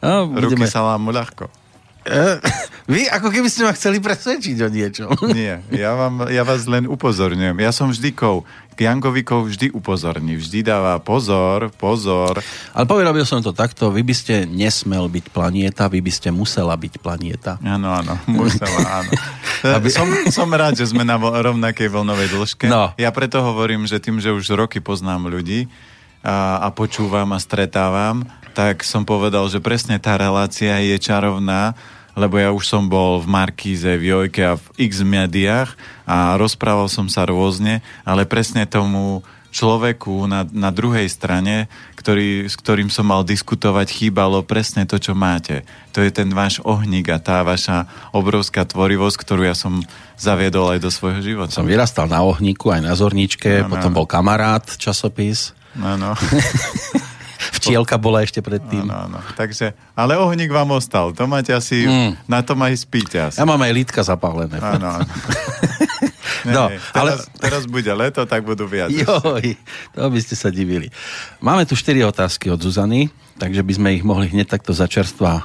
No, 0.00 0.32
budeme... 0.32 0.64
Ruky 0.64 0.64
sa 0.72 0.80
vám 0.88 1.12
ľahko. 1.12 1.65
Eh, 2.06 2.38
vy 2.92 3.10
ako 3.10 3.28
keby 3.34 3.48
ste 3.50 3.66
ma 3.66 3.74
chceli 3.74 3.98
presvedčiť 3.98 4.56
o 4.62 4.68
niečom. 4.70 5.10
Nie, 5.36 5.60
ja, 5.74 5.98
vám, 5.98 6.30
ja 6.30 6.46
vás 6.46 6.64
len 6.70 6.86
upozorňujem. 6.86 7.58
Ja 7.58 7.74
som 7.74 7.90
vždy 7.90 8.14
kov. 8.14 8.46
Jankovikov 8.76 9.48
vždy 9.48 9.72
upozorní, 9.72 10.36
vždy 10.36 10.60
dáva 10.60 11.00
pozor, 11.00 11.72
pozor. 11.80 12.44
Ale 12.76 12.84
povedal 12.84 13.16
by 13.16 13.24
som 13.24 13.40
to 13.40 13.56
takto, 13.56 13.88
vy 13.88 14.04
by 14.04 14.12
ste 14.12 14.44
nesmel 14.44 15.08
byť 15.08 15.32
planieta, 15.32 15.88
vy 15.88 16.04
by 16.04 16.12
ste 16.12 16.28
musela 16.28 16.76
byť 16.76 17.00
planieta. 17.00 17.56
Áno, 17.64 17.88
áno, 17.88 18.20
musela, 18.28 19.00
áno. 19.00 19.10
Aby... 19.80 19.88
Som, 19.88 20.12
som 20.28 20.52
rád, 20.52 20.76
že 20.76 20.92
sme 20.92 21.08
na 21.08 21.16
rovnakej 21.16 21.88
vlnovej 21.88 22.36
dĺžke. 22.36 22.68
No. 22.68 22.92
Ja 23.00 23.08
preto 23.16 23.40
hovorím, 23.40 23.88
že 23.88 23.96
tým, 23.96 24.20
že 24.20 24.28
už 24.28 24.44
roky 24.52 24.84
poznám 24.84 25.32
ľudí 25.32 25.72
a, 26.20 26.60
a 26.60 26.68
počúvam 26.68 27.32
a 27.32 27.40
stretávam, 27.40 28.28
tak 28.52 28.84
som 28.84 29.08
povedal, 29.08 29.48
že 29.48 29.56
presne 29.60 29.96
tá 29.96 30.20
relácia 30.20 30.76
je 30.84 31.00
čarovná, 31.00 31.72
lebo 32.16 32.40
ja 32.40 32.50
už 32.50 32.64
som 32.64 32.88
bol 32.88 33.20
v 33.20 33.28
Markíze, 33.28 33.92
v 34.00 34.08
Jojke 34.10 34.42
a 34.42 34.56
v 34.56 34.66
x 34.88 35.04
médiách 35.04 35.76
a 36.08 36.40
rozprával 36.40 36.88
som 36.88 37.12
sa 37.12 37.28
rôzne, 37.28 37.84
ale 38.08 38.24
presne 38.24 38.64
tomu 38.64 39.20
človeku 39.56 40.28
na, 40.28 40.44
na 40.48 40.68
druhej 40.68 41.08
strane, 41.08 41.72
ktorý, 41.96 42.44
s 42.44 42.60
ktorým 42.60 42.92
som 42.92 43.08
mal 43.08 43.24
diskutovať, 43.24 43.88
chýbalo 43.88 44.44
presne 44.44 44.84
to, 44.84 45.00
čo 45.00 45.16
máte. 45.16 45.64
To 45.96 46.04
je 46.04 46.12
ten 46.12 46.28
váš 46.28 46.60
ohník 46.60 47.08
a 47.08 47.16
tá 47.16 47.40
vaša 47.40 47.88
obrovská 48.12 48.68
tvorivosť, 48.68 49.16
ktorú 49.16 49.48
ja 49.48 49.56
som 49.56 49.80
zaviedol 50.20 50.76
aj 50.76 50.80
do 50.84 50.92
svojho 50.92 51.24
života. 51.24 51.56
Som 51.56 51.64
vyrastal 51.64 52.04
na 52.04 52.20
ohníku, 52.20 52.68
aj 52.68 52.84
na 52.84 52.92
zorničke, 52.92 53.64
no, 53.64 53.72
potom 53.72 53.90
no. 53.92 53.96
bol 54.04 54.06
kamarát, 54.08 54.64
časopis. 54.76 55.56
Áno. 55.80 56.12
Včielka 57.54 58.00
bola 58.00 58.24
ešte 58.24 58.42
predtým. 58.42 58.88
Áno, 58.88 59.18
áno. 59.18 59.18
Takže, 59.38 59.76
ale 59.94 60.18
ohník 60.18 60.50
vám 60.50 60.74
ostal. 60.74 61.14
To 61.14 61.28
máte 61.30 61.54
asi, 61.54 61.86
mm. 61.86 62.26
na 62.26 62.42
tom 62.42 62.58
aj 62.64 62.74
spíte 62.74 63.20
asi. 63.20 63.38
Ja 63.38 63.46
mám 63.46 63.60
aj 63.60 63.72
lítka 63.76 64.00
zapálené. 64.02 64.58
Áno, 64.58 65.02
áno. 65.02 65.06
no, 66.48 66.70
teraz, 66.92 66.92
ale... 66.92 67.10
teraz 67.40 67.62
bude 67.66 67.92
leto, 67.92 68.22
tak 68.26 68.42
budú 68.46 68.66
viac. 68.68 68.90
Joj, 68.90 69.56
to 69.92 70.02
by 70.06 70.20
ste 70.20 70.34
sa 70.34 70.48
divili. 70.52 70.92
Máme 71.40 71.66
tu 71.66 71.78
štyri 71.78 72.02
otázky 72.02 72.50
od 72.50 72.60
Zuzany, 72.60 73.10
takže 73.36 73.60
by 73.60 73.72
sme 73.76 73.88
ich 73.92 74.04
mohli 74.04 74.32
hneď 74.32 74.48
takto 74.48 74.72
začerstva 74.72 75.32
uh, 75.36 75.44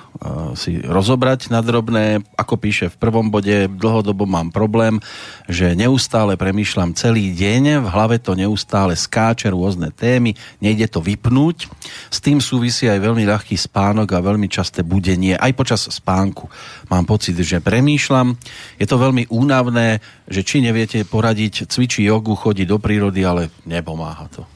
si 0.56 0.80
rozobrať 0.80 1.52
na 1.52 1.60
drobné. 1.60 2.24
Ako 2.40 2.56
píše 2.56 2.88
v 2.88 2.96
prvom 2.96 3.28
bode, 3.28 3.68
dlhodobo 3.68 4.24
mám 4.24 4.48
problém, 4.48 5.04
že 5.52 5.76
neustále 5.76 6.40
premýšľam 6.40 6.96
celý 6.96 7.36
deň, 7.36 7.84
v 7.84 7.88
hlave 7.92 8.16
to 8.24 8.32
neustále 8.32 8.96
skáče 8.96 9.52
rôzne 9.52 9.92
témy, 9.92 10.40
nejde 10.64 10.88
to 10.88 11.04
vypnúť. 11.04 11.68
S 12.08 12.24
tým 12.24 12.40
súvisí 12.40 12.88
aj 12.88 13.04
veľmi 13.04 13.28
ľahký 13.28 13.60
spánok 13.60 14.16
a 14.16 14.24
veľmi 14.24 14.48
časté 14.48 14.88
budenie, 14.88 15.36
aj 15.36 15.52
počas 15.52 15.84
spánku. 15.92 16.48
Mám 16.88 17.04
pocit, 17.04 17.36
že 17.36 17.60
premýšľam. 17.60 18.40
Je 18.80 18.88
to 18.88 18.96
veľmi 18.96 19.28
únavné, 19.28 20.00
že 20.32 20.48
či 20.48 20.64
neviete 20.72 21.04
poradiť, 21.04 21.68
cvičí 21.68 22.08
jogu, 22.08 22.40
chodí 22.40 22.64
do 22.64 22.80
prírody, 22.80 23.28
ale 23.28 23.52
nepomáha 23.68 24.32
to. 24.32 24.48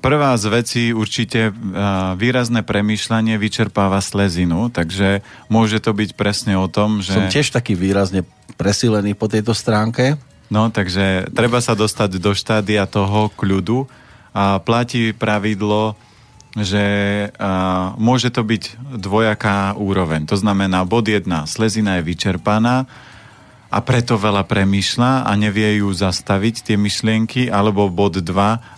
Prvá 0.00 0.32
z 0.40 0.44
vecí 0.48 0.82
určite 0.96 1.52
výrazné 2.16 2.64
premýšľanie 2.64 3.36
vyčerpáva 3.36 4.00
slezinu, 4.00 4.72
takže 4.72 5.20
môže 5.52 5.84
to 5.84 5.92
byť 5.92 6.16
presne 6.16 6.56
o 6.56 6.64
tom, 6.64 7.04
že... 7.04 7.12
Som 7.12 7.28
tiež 7.28 7.52
taký 7.52 7.76
výrazne 7.76 8.24
presilený 8.56 9.12
po 9.12 9.28
tejto 9.28 9.52
stránke. 9.52 10.16
No, 10.48 10.72
takže 10.72 11.28
treba 11.36 11.60
sa 11.60 11.76
dostať 11.76 12.16
do 12.16 12.32
štádia 12.32 12.88
toho 12.88 13.28
kľudu 13.36 13.84
a 14.32 14.64
platí 14.64 15.12
pravidlo, 15.12 15.92
že 16.56 17.28
a, 17.36 17.92
môže 18.00 18.32
to 18.32 18.40
byť 18.40 18.96
dvojaká 18.96 19.76
úroveň. 19.76 20.24
To 20.24 20.40
znamená, 20.40 20.88
bod 20.88 21.04
1, 21.04 21.28
slezina 21.44 22.00
je 22.00 22.08
vyčerpaná, 22.08 22.88
a 23.70 23.78
preto 23.78 24.18
veľa 24.18 24.42
premýšľa 24.50 25.30
a 25.30 25.32
nevie 25.38 25.78
ju 25.78 25.88
zastaviť 25.94 26.66
tie 26.66 26.76
myšlienky, 26.76 27.46
alebo 27.46 27.86
bod 27.86 28.18
2, 28.18 28.26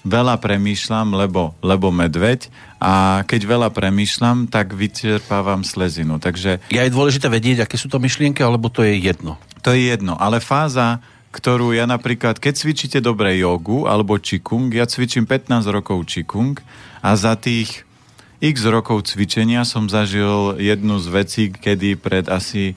veľa 0.05 0.37
premýšľam, 0.37 1.17
lebo, 1.17 1.57
lebo 1.65 1.89
medveď 1.89 2.53
a 2.77 3.25
keď 3.25 3.41
veľa 3.49 3.69
premýšľam, 3.73 4.53
tak 4.53 4.77
vyčerpávam 4.77 5.65
slezinu. 5.65 6.21
Takže... 6.21 6.61
Je 6.69 6.77
aj 6.77 6.93
dôležité 6.93 7.33
vedieť, 7.33 7.65
aké 7.65 7.81
sú 7.81 7.89
to 7.89 7.97
myšlienky, 7.97 8.45
alebo 8.45 8.69
to 8.69 8.85
je 8.85 9.01
jedno? 9.01 9.41
To 9.65 9.73
je 9.73 9.89
jedno, 9.89 10.21
ale 10.21 10.45
fáza, 10.45 11.01
ktorú 11.33 11.73
ja 11.73 11.89
napríklad, 11.89 12.37
keď 12.37 12.61
cvičíte 12.61 12.99
dobre 13.01 13.41
jogu 13.41 13.89
alebo 13.89 14.21
čikung, 14.21 14.69
ja 14.69 14.85
cvičím 14.85 15.25
15 15.25 15.65
rokov 15.73 16.05
čikung 16.05 16.61
a 17.01 17.17
za 17.17 17.41
tých 17.41 17.89
x 18.45 18.69
rokov 18.69 19.09
cvičenia 19.09 19.65
som 19.65 19.89
zažil 19.89 20.61
jednu 20.61 21.01
z 21.01 21.07
vecí, 21.09 21.43
kedy 21.49 21.97
pred 21.97 22.29
asi 22.29 22.77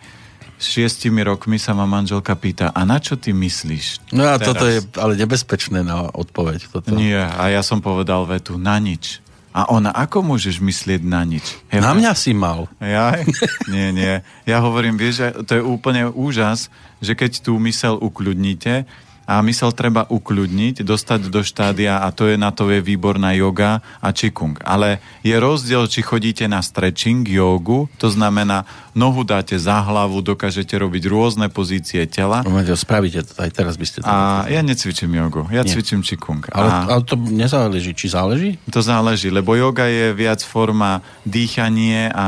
šiestimi 0.60 1.22
rokmi 1.24 1.60
sa 1.60 1.76
ma 1.76 1.84
manželka 1.84 2.36
pýta, 2.36 2.72
a 2.72 2.82
na 2.88 3.00
čo 3.00 3.20
ty 3.20 3.36
myslíš? 3.36 4.12
No 4.16 4.24
a 4.28 4.40
teraz? 4.40 4.46
toto 4.48 4.64
je 4.68 4.80
ale 5.00 5.14
nebezpečné 5.20 5.84
na 5.84 6.08
odpoveď. 6.12 6.60
Toto. 6.72 6.96
Nie, 6.96 7.24
a 7.24 7.52
ja 7.52 7.62
som 7.62 7.84
povedal 7.84 8.24
vetu, 8.28 8.56
na 8.56 8.80
nič. 8.80 9.24
A 9.56 9.72
ona, 9.72 9.88
ako 9.96 10.36
môžeš 10.36 10.60
myslieť 10.60 11.00
na 11.08 11.24
nič? 11.24 11.56
Ja, 11.72 11.80
na 11.80 11.96
mňa 11.96 12.12
si 12.12 12.36
mal. 12.36 12.68
Ja? 12.84 13.16
Nie, 13.72 13.96
nie. 13.96 14.20
Ja 14.44 14.60
hovorím, 14.60 15.00
vieš, 15.00 15.32
to 15.48 15.56
je 15.56 15.64
úplne 15.64 16.12
úžas, 16.12 16.68
že 17.00 17.16
keď 17.16 17.40
tú 17.40 17.56
mysel 17.64 17.96
ukľudníte, 17.96 18.84
a 19.26 19.42
mysel 19.42 19.74
treba 19.74 20.06
ukľudniť, 20.06 20.86
dostať 20.86 21.34
do 21.34 21.42
štádia 21.42 22.06
a 22.06 22.14
to 22.14 22.30
je 22.30 22.38
na 22.38 22.54
to 22.54 22.70
je 22.70 22.80
výborná 22.80 23.34
yoga 23.34 23.82
a 24.00 24.14
čikung. 24.14 24.58
Ale 24.62 25.02
je 25.26 25.34
rozdiel, 25.34 25.90
či 25.90 26.06
chodíte 26.06 26.46
na 26.46 26.62
stretching, 26.62 27.26
jogu, 27.26 27.90
to 27.98 28.14
znamená, 28.14 28.70
nohu 28.94 29.26
dáte 29.26 29.58
za 29.58 29.82
hlavu, 29.82 30.22
dokážete 30.22 30.78
robiť 30.78 31.10
rôzne 31.10 31.50
pozície 31.50 32.06
tela. 32.06 32.46
Máte, 32.46 32.78
spravíte 32.78 33.26
to, 33.26 33.34
aj 33.42 33.50
teraz 33.52 33.76
by 33.76 33.86
ste 33.90 34.00
to 34.00 34.08
A 34.08 34.46
ja 34.48 34.62
necvičím 34.62 35.12
jogu, 35.18 35.50
ja 35.50 35.66
Nie. 35.66 35.74
cvičím 35.74 36.06
čikung. 36.06 36.46
Ale, 36.54 36.70
a... 36.70 36.78
ale 36.96 37.02
to 37.04 37.18
nezáleží, 37.18 37.98
či 37.98 38.14
záleží? 38.14 38.62
To 38.70 38.80
záleží, 38.80 39.34
lebo 39.34 39.58
yoga 39.58 39.90
je 39.90 40.14
viac 40.14 40.40
forma 40.46 41.02
dýchanie 41.26 42.14
a 42.14 42.28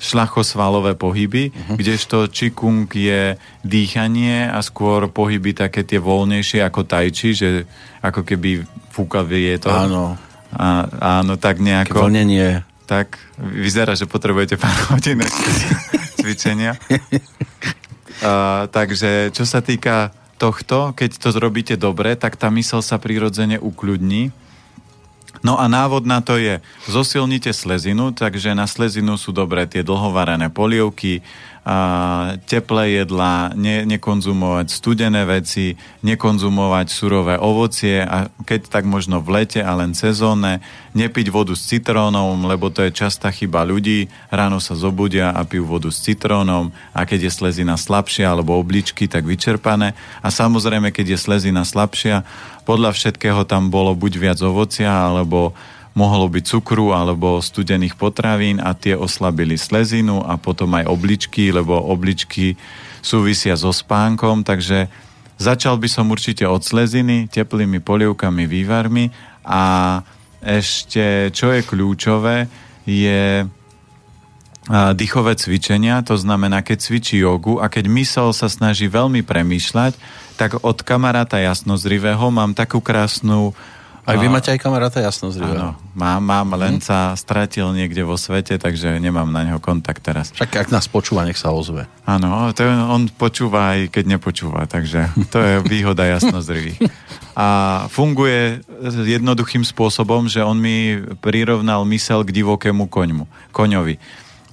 šlachosvalové 0.00 0.96
pohyby, 0.96 1.52
uh-huh. 1.52 1.76
kdežto 1.76 2.32
čikung 2.32 2.88
je 2.88 3.36
dýchanie 3.60 4.48
a 4.48 4.64
skôr 4.64 5.12
pohyby 5.12 5.52
také 5.52 5.84
tie 5.84 6.00
voľnejšie 6.00 6.64
ako 6.64 6.88
tajči, 6.88 7.36
že 7.36 7.48
ako 8.00 8.24
keby 8.24 8.64
fúka 8.88 9.20
vietor. 9.20 9.76
Áno. 9.76 10.16
A, 10.56 10.88
áno, 11.20 11.36
tak 11.36 11.60
nejako. 11.60 12.08
Vlnenie. 12.08 12.64
Tak 12.88 13.20
vyzerá, 13.38 13.94
že 13.94 14.08
potrebujete 14.08 14.56
pár 14.56 14.74
hodín 14.96 15.20
cvičenia. 16.16 16.80
a, 18.26 18.66
takže 18.72 19.30
čo 19.36 19.44
sa 19.44 19.60
týka 19.60 20.16
tohto, 20.40 20.96
keď 20.96 21.20
to 21.20 21.28
zrobíte 21.28 21.76
dobre, 21.76 22.16
tak 22.16 22.40
tá 22.40 22.48
mysel 22.48 22.80
sa 22.80 22.96
prirodzene 22.96 23.60
ukľudní 23.60 24.32
No 25.40 25.56
a 25.56 25.64
návod 25.72 26.04
na 26.04 26.20
to 26.20 26.36
je, 26.36 26.60
zosilnite 26.84 27.48
slezinu, 27.56 28.12
takže 28.12 28.52
na 28.52 28.68
slezinu 28.68 29.16
sú 29.16 29.32
dobré 29.32 29.64
tie 29.64 29.80
dlhovarené 29.80 30.52
polievky, 30.52 31.24
teplé 32.48 33.04
jedlá, 33.04 33.52
ne, 33.52 33.84
nekonzumovať 33.84 34.66
studené 34.72 35.28
veci, 35.28 35.76
nekonzumovať 36.00 36.86
surové 36.88 37.36
ovocie 37.36 38.00
a 38.00 38.32
keď 38.48 38.72
tak 38.72 38.88
možno 38.88 39.20
v 39.20 39.44
lete 39.44 39.60
a 39.60 39.76
len 39.76 39.92
sezónne, 39.92 40.64
nepiť 40.96 41.26
vodu 41.28 41.52
s 41.52 41.68
citrónom, 41.68 42.48
lebo 42.48 42.72
to 42.72 42.80
je 42.88 42.96
častá 42.96 43.28
chyba 43.28 43.68
ľudí, 43.68 44.08
ráno 44.32 44.56
sa 44.56 44.72
zobudia 44.72 45.36
a 45.36 45.44
pijú 45.44 45.68
vodu 45.68 45.92
s 45.92 46.00
citrónom 46.00 46.72
a 46.96 47.04
keď 47.04 47.28
je 47.28 47.36
slezina 47.36 47.76
slabšia 47.76 48.32
alebo 48.32 48.56
obličky, 48.56 49.04
tak 49.04 49.28
vyčerpané. 49.28 49.92
A 50.24 50.32
samozrejme, 50.32 50.88
keď 50.90 51.14
je 51.14 51.18
slezina 51.20 51.68
slabšia, 51.68 52.24
podľa 52.64 52.96
všetkého 52.96 53.44
tam 53.44 53.68
bolo 53.68 53.92
buď 53.92 54.12
viac 54.16 54.38
ovocia 54.40 54.88
alebo 54.88 55.52
mohlo 55.94 56.30
byť 56.30 56.44
cukru 56.46 56.94
alebo 56.94 57.42
studených 57.42 57.98
potravín 57.98 58.62
a 58.62 58.72
tie 58.78 58.94
oslabili 58.94 59.58
slezinu 59.58 60.22
a 60.22 60.38
potom 60.38 60.70
aj 60.78 60.86
obličky, 60.86 61.50
lebo 61.50 61.74
obličky 61.74 62.54
súvisia 63.02 63.58
so 63.58 63.74
spánkom, 63.74 64.46
takže 64.46 64.86
začal 65.40 65.80
by 65.80 65.88
som 65.90 66.12
určite 66.12 66.46
od 66.46 66.62
sleziny, 66.62 67.26
teplými 67.26 67.82
polievkami, 67.82 68.44
vývarmi. 68.46 69.10
A 69.42 69.62
ešte, 70.40 71.34
čo 71.34 71.52
je 71.52 71.60
kľúčové, 71.64 72.46
je 72.84 73.44
dýchové 74.70 75.34
cvičenia, 75.34 76.04
to 76.06 76.14
znamená, 76.14 76.62
keď 76.62 76.78
cvičí 76.78 77.18
jogu 77.18 77.58
a 77.58 77.66
keď 77.66 77.90
mysel 77.90 78.28
sa 78.30 78.46
snaží 78.46 78.86
veľmi 78.86 79.24
premýšľať, 79.26 79.98
tak 80.38 80.62
od 80.62 80.78
kamaráta 80.86 81.42
jasnozrivého 81.42 82.30
mám 82.30 82.54
takú 82.54 82.78
krásnu 82.78 83.56
aj 84.10 84.18
vy 84.18 84.28
máte 84.28 84.48
aj 84.50 84.58
kamaráta 84.58 84.98
jasnozrivého. 84.98 85.54
Áno, 85.54 85.68
mám, 85.94 86.20
mám, 86.20 86.48
len 86.58 86.78
hmm. 86.78 86.84
sa 86.84 87.14
stratil 87.14 87.70
niekde 87.70 88.02
vo 88.02 88.18
svete, 88.18 88.58
takže 88.58 88.98
nemám 88.98 89.30
na 89.30 89.46
neho 89.46 89.62
kontakt 89.62 90.02
teraz. 90.02 90.34
Však 90.34 90.66
ak 90.66 90.68
nás 90.74 90.90
počúva, 90.90 91.22
nech 91.22 91.38
sa 91.38 91.54
ozve. 91.54 91.86
Áno, 92.04 92.50
to 92.50 92.66
on 92.66 93.06
počúva 93.08 93.78
aj 93.78 93.94
keď 93.94 94.18
nepočúva, 94.18 94.66
takže 94.66 95.08
to 95.30 95.38
je 95.38 95.54
výhoda 95.72 96.02
jasnozrivých. 96.04 96.82
A 97.38 97.48
funguje 97.88 98.60
jednoduchým 99.06 99.62
spôsobom, 99.62 100.26
že 100.26 100.42
on 100.42 100.58
mi 100.58 100.98
prirovnal 101.22 101.86
mysel 101.88 102.26
k 102.26 102.34
divokému 102.34 102.90
koňmu, 102.90 103.24
koňovi. 103.54 103.96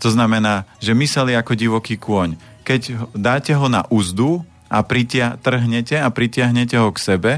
To 0.06 0.13
znamená, 0.13 0.70
že 0.78 0.93
mysel 0.93 1.34
je 1.34 1.41
ako 1.41 1.54
divoký 1.58 1.98
kôň. 1.98 2.38
Keď 2.62 3.12
dáte 3.17 3.52
ho 3.58 3.65
na 3.65 3.88
úzdu 3.89 4.46
a 4.70 4.84
pritia, 4.84 5.39
trhnete 5.41 5.98
a 5.98 6.08
pritiahnete 6.12 6.78
ho 6.78 6.91
k 6.93 7.00
sebe, 7.00 7.32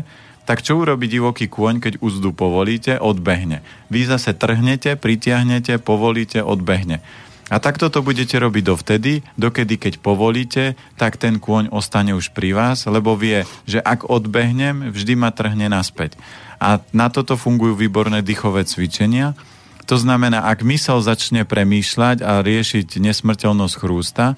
tak 0.49 0.65
čo 0.65 0.81
urobí 0.81 1.05
divoký 1.05 1.45
kôň, 1.45 1.77
keď 1.77 1.93
úzdu 2.01 2.33
povolíte? 2.33 2.97
Odbehne. 2.97 3.61
Vy 3.93 4.09
zase 4.09 4.33
trhnete, 4.33 4.97
pritiahnete, 4.97 5.77
povolíte, 5.77 6.41
odbehne. 6.41 7.05
A 7.53 7.61
takto 7.61 7.93
to 7.93 8.01
budete 8.01 8.33
robiť 8.33 8.63
dovtedy, 8.65 9.21
dokedy 9.37 9.77
keď 9.77 10.01
povolíte, 10.01 10.73
tak 10.97 11.21
ten 11.21 11.37
kôň 11.37 11.69
ostane 11.69 12.17
už 12.17 12.33
pri 12.33 12.57
vás, 12.57 12.89
lebo 12.89 13.13
vie, 13.13 13.45
že 13.69 13.77
ak 13.77 14.09
odbehnem, 14.09 14.89
vždy 14.89 15.13
ma 15.13 15.29
trhne 15.29 15.69
naspäť. 15.69 16.17
A 16.57 16.81
na 16.97 17.13
toto 17.13 17.37
fungujú 17.37 17.77
výborné 17.77 18.25
dýchové 18.25 18.65
cvičenia. 18.65 19.37
To 19.85 20.01
znamená, 20.01 20.49
ak 20.49 20.65
mysel 20.65 20.97
začne 21.01 21.45
premýšľať 21.45 22.25
a 22.25 22.41
riešiť 22.41 22.97
nesmrteľnosť 22.97 23.75
chrústa, 23.77 24.33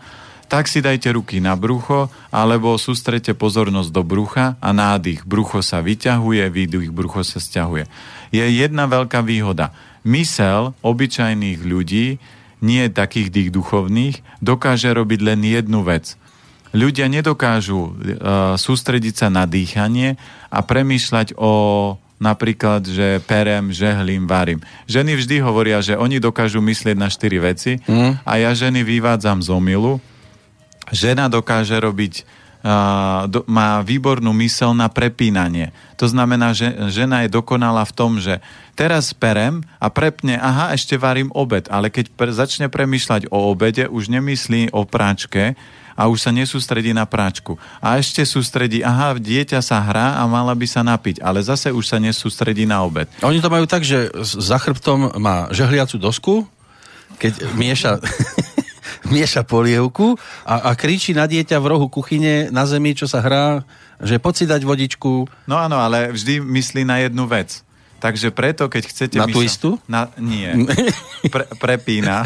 tak 0.52 0.68
si 0.68 0.84
dajte 0.84 1.16
ruky 1.16 1.40
na 1.40 1.56
brucho 1.56 2.12
alebo 2.28 2.76
sústrete 2.76 3.32
pozornosť 3.32 3.88
do 3.88 4.04
brucha 4.04 4.60
a 4.60 4.76
nádych. 4.76 5.24
Brucho 5.24 5.64
sa 5.64 5.80
vyťahuje, 5.80 6.44
výdych, 6.52 6.92
brucho 6.92 7.24
sa 7.24 7.40
stiahuje. 7.40 7.88
Je 8.36 8.44
jedna 8.44 8.84
veľká 8.84 9.24
výhoda. 9.24 9.72
Mysel 10.04 10.76
obyčajných 10.84 11.64
ľudí, 11.64 12.20
nie 12.60 12.84
takých 12.92 13.32
dých 13.32 13.50
duchovných, 13.56 14.20
dokáže 14.44 14.92
robiť 14.92 15.20
len 15.24 15.40
jednu 15.40 15.88
vec. 15.88 16.20
Ľudia 16.76 17.08
nedokážu 17.08 17.80
uh, 17.80 17.92
sústrediť 18.60 19.24
sa 19.24 19.28
na 19.32 19.48
dýchanie 19.48 20.20
a 20.52 20.60
premýšľať 20.60 21.40
o 21.40 21.52
napríklad, 22.22 22.86
že 22.86 23.24
perem, 23.24 23.74
žehlím, 23.74 24.30
varím. 24.30 24.62
Ženy 24.86 25.18
vždy 25.18 25.36
hovoria, 25.42 25.82
že 25.82 25.98
oni 25.98 26.22
dokážu 26.22 26.62
myslieť 26.62 26.94
na 26.94 27.10
štyri 27.10 27.42
veci 27.42 27.82
mm. 27.82 28.22
a 28.22 28.34
ja 28.38 28.54
ženy 28.54 28.86
vyvádzam 28.86 29.42
z 29.42 29.50
omilu, 29.50 29.98
žena 30.92 31.32
dokáže 31.32 31.76
robiť 31.80 32.42
do, 33.26 33.42
má 33.50 33.82
výbornú 33.82 34.30
mysel 34.46 34.78
na 34.78 34.86
prepínanie. 34.86 35.74
To 35.98 36.06
znamená, 36.06 36.54
že 36.54 36.70
žena 36.94 37.26
je 37.26 37.34
dokonala 37.34 37.82
v 37.82 37.94
tom, 37.94 38.22
že 38.22 38.38
teraz 38.78 39.18
perem 39.18 39.66
a 39.82 39.90
prepne, 39.90 40.38
aha, 40.38 40.70
ešte 40.78 40.94
varím 40.94 41.34
obed, 41.34 41.66
ale 41.74 41.90
keď 41.90 42.14
pre, 42.14 42.30
začne 42.30 42.70
premyšľať 42.70 43.34
o 43.34 43.50
obede, 43.50 43.90
už 43.90 44.14
nemyslí 44.14 44.74
o 44.78 44.86
práčke, 44.86 45.58
a 45.92 46.08
už 46.08 46.24
sa 46.24 46.32
nesústredí 46.32 46.96
na 46.96 47.04
práčku. 47.04 47.60
A 47.84 48.00
ešte 48.00 48.24
sústredí, 48.24 48.80
aha, 48.82 49.14
dieťa 49.14 49.60
sa 49.60 49.84
hrá 49.84 50.18
a 50.18 50.24
mala 50.26 50.56
by 50.56 50.64
sa 50.66 50.82
napiť, 50.82 51.20
ale 51.20 51.44
zase 51.44 51.70
už 51.70 51.84
sa 51.84 52.00
nesústredí 52.00 52.64
na 52.64 52.82
obed. 52.82 53.12
Oni 53.22 53.44
to 53.44 53.52
majú 53.52 53.68
tak, 53.68 53.84
že 53.84 54.10
za 54.24 54.58
chrbtom 54.58 55.20
má 55.20 55.52
žehliacu 55.52 56.00
dosku, 56.00 56.48
keď 57.20 57.54
mieša 57.54 58.00
mieša 59.10 59.46
polievku 59.46 60.18
a, 60.46 60.70
a 60.70 60.78
kričí 60.78 61.14
na 61.14 61.26
dieťa 61.30 61.58
v 61.62 61.70
rohu 61.70 61.88
kuchyne 61.88 62.50
na 62.50 62.66
zemi, 62.66 62.98
čo 62.98 63.06
sa 63.06 63.22
hrá, 63.22 63.62
že 64.02 64.18
poď 64.18 64.34
si 64.34 64.46
dať 64.50 64.62
vodičku. 64.66 65.30
No 65.46 65.56
áno, 65.58 65.78
ale 65.78 66.10
vždy 66.14 66.42
myslí 66.42 66.82
na 66.86 67.06
jednu 67.06 67.30
vec. 67.30 67.62
Takže 68.02 68.34
preto, 68.34 68.66
keď 68.66 68.84
chcete... 68.90 69.18
Na 69.22 69.30
tú 69.30 69.46
istú? 69.46 69.78
Na, 69.86 70.10
nie. 70.18 70.50
Pre, 71.30 71.46
prepína. 71.62 72.26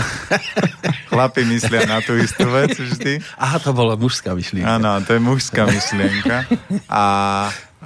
Chlapi 1.12 1.44
myslia 1.52 1.84
na 1.84 2.00
tú 2.00 2.16
istú 2.16 2.48
vec 2.48 2.80
vždy. 2.80 3.20
Aha, 3.36 3.60
to 3.60 3.76
bola 3.76 4.00
mužská 4.00 4.32
myšlienka. 4.32 4.80
Áno, 4.80 5.04
to 5.04 5.20
je 5.20 5.20
mužská 5.20 5.68
myšlienka. 5.68 6.48
A 6.88 7.04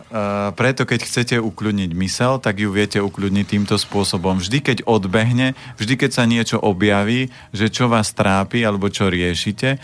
Uh, 0.09 0.49
preto 0.57 0.89
keď 0.89 1.05
chcete 1.05 1.35
ukľudniť 1.37 1.93
mysel, 1.93 2.41
tak 2.41 2.57
ju 2.57 2.73
viete 2.73 2.97
ukľudniť 2.97 3.45
týmto 3.45 3.77
spôsobom. 3.77 4.41
Vždy, 4.41 4.57
keď 4.65 4.77
odbehne, 4.89 5.53
vždy, 5.77 5.93
keď 6.01 6.11
sa 6.17 6.25
niečo 6.25 6.57
objaví, 6.57 7.29
že 7.53 7.69
čo 7.69 7.85
vás 7.85 8.09
trápi 8.17 8.65
alebo 8.65 8.89
čo 8.89 9.05
riešite, 9.05 9.77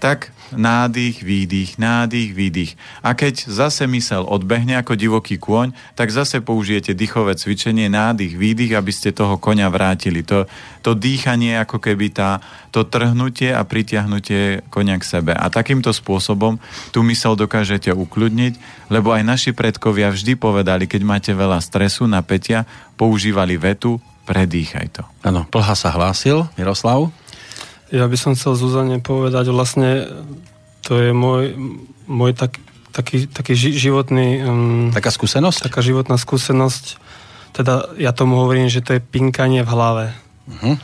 tak 0.00 0.32
nádych, 0.50 1.22
výdych, 1.22 1.78
nádych, 1.78 2.34
výdych. 2.34 2.74
A 3.04 3.14
keď 3.14 3.46
zase 3.46 3.86
mysel 3.86 4.26
odbehne 4.26 4.74
ako 4.80 4.98
divoký 4.98 5.38
kôň, 5.38 5.70
tak 5.94 6.10
zase 6.10 6.42
použijete 6.42 6.96
dýchové 6.96 7.38
cvičenie, 7.38 7.86
nádych, 7.86 8.34
výdych, 8.34 8.74
aby 8.74 8.90
ste 8.90 9.14
toho 9.14 9.38
koňa 9.38 9.70
vrátili. 9.70 10.26
To, 10.26 10.50
to 10.82 10.98
dýchanie 10.98 11.54
ako 11.62 11.78
keby 11.78 12.10
tá, 12.10 12.42
to 12.74 12.82
trhnutie 12.82 13.54
a 13.54 13.62
pritiahnutie 13.62 14.66
koňa 14.72 14.96
k 14.98 15.04
sebe. 15.04 15.32
A 15.36 15.46
takýmto 15.52 15.94
spôsobom 15.94 16.58
tú 16.90 17.06
mysel 17.06 17.38
dokážete 17.38 17.94
ukľudniť, 17.94 18.88
lebo 18.90 19.14
aj 19.14 19.22
naši 19.22 19.50
predkovia 19.54 20.10
vždy 20.10 20.34
povedali, 20.34 20.90
keď 20.90 21.02
máte 21.06 21.30
veľa 21.30 21.62
stresu, 21.62 22.10
napätia, 22.10 22.66
používali 22.98 23.54
vetu, 23.54 24.02
predýchaj 24.26 24.86
to. 24.98 25.02
Áno, 25.22 25.46
plha 25.46 25.74
sa 25.78 25.94
hlásil, 25.94 26.46
Miroslav. 26.58 27.10
Ja 27.90 28.06
by 28.06 28.16
som 28.16 28.38
chcel 28.38 28.54
Zuzane 28.54 29.02
povedať, 29.02 29.50
vlastne 29.50 30.06
to 30.86 30.94
je 30.98 31.10
môj, 31.10 31.58
môj 32.06 32.32
tak, 32.38 32.62
taký, 32.94 33.26
taký 33.26 33.54
životný... 33.54 34.42
Um, 34.46 34.90
taká 34.94 35.10
skúsenosť? 35.10 35.66
Taká 35.70 35.82
životná 35.82 36.14
skúsenosť. 36.14 37.02
Teda 37.50 37.90
ja 37.98 38.14
tomu 38.14 38.38
hovorím, 38.38 38.70
že 38.70 38.82
to 38.82 38.94
je 38.94 39.02
pinkanie 39.02 39.66
v 39.66 39.72
hlave. 39.74 40.06
Uh-huh. 40.46 40.78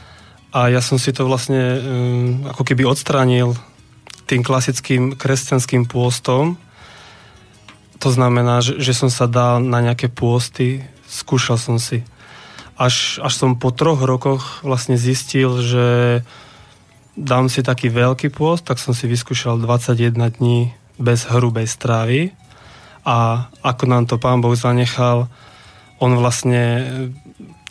A 0.51 0.67
ja 0.67 0.83
som 0.83 0.99
si 0.99 1.15
to 1.15 1.31
vlastne 1.31 1.59
um, 1.59 2.47
ako 2.51 2.67
keby 2.67 2.83
odstránil 2.83 3.55
tým 4.27 4.43
klasickým 4.43 5.15
kresťanským 5.15 5.87
pôstom. 5.87 6.59
To 8.03 8.09
znamená, 8.11 8.67
že, 8.67 8.83
že 8.83 8.99
som 8.99 9.11
sa 9.11 9.31
dal 9.31 9.63
na 9.63 9.79
nejaké 9.79 10.11
pôsty, 10.11 10.83
skúšal 11.07 11.55
som 11.57 11.79
si. 11.79 12.03
Až, 12.77 13.23
až 13.23 13.33
som 13.33 13.57
po 13.57 13.71
troch 13.73 14.03
rokoch 14.03 14.61
vlastne 14.61 14.99
zistil, 15.01 15.63
že 15.63 15.87
dám 17.17 17.49
si 17.49 17.65
taký 17.65 17.89
veľký 17.89 18.29
pôst, 18.29 18.69
tak 18.69 18.77
som 18.77 18.93
si 18.93 19.09
vyskúšal 19.09 19.57
21 19.57 20.13
dní 20.37 20.77
bez 21.01 21.25
hrubej 21.25 21.65
strávy 21.65 22.37
a 23.09 23.49
ako 23.65 23.85
nám 23.89 24.05
to 24.05 24.21
pán 24.21 24.45
Boh 24.45 24.53
zanechal, 24.53 25.33
on 25.97 26.13
vlastne 26.21 26.85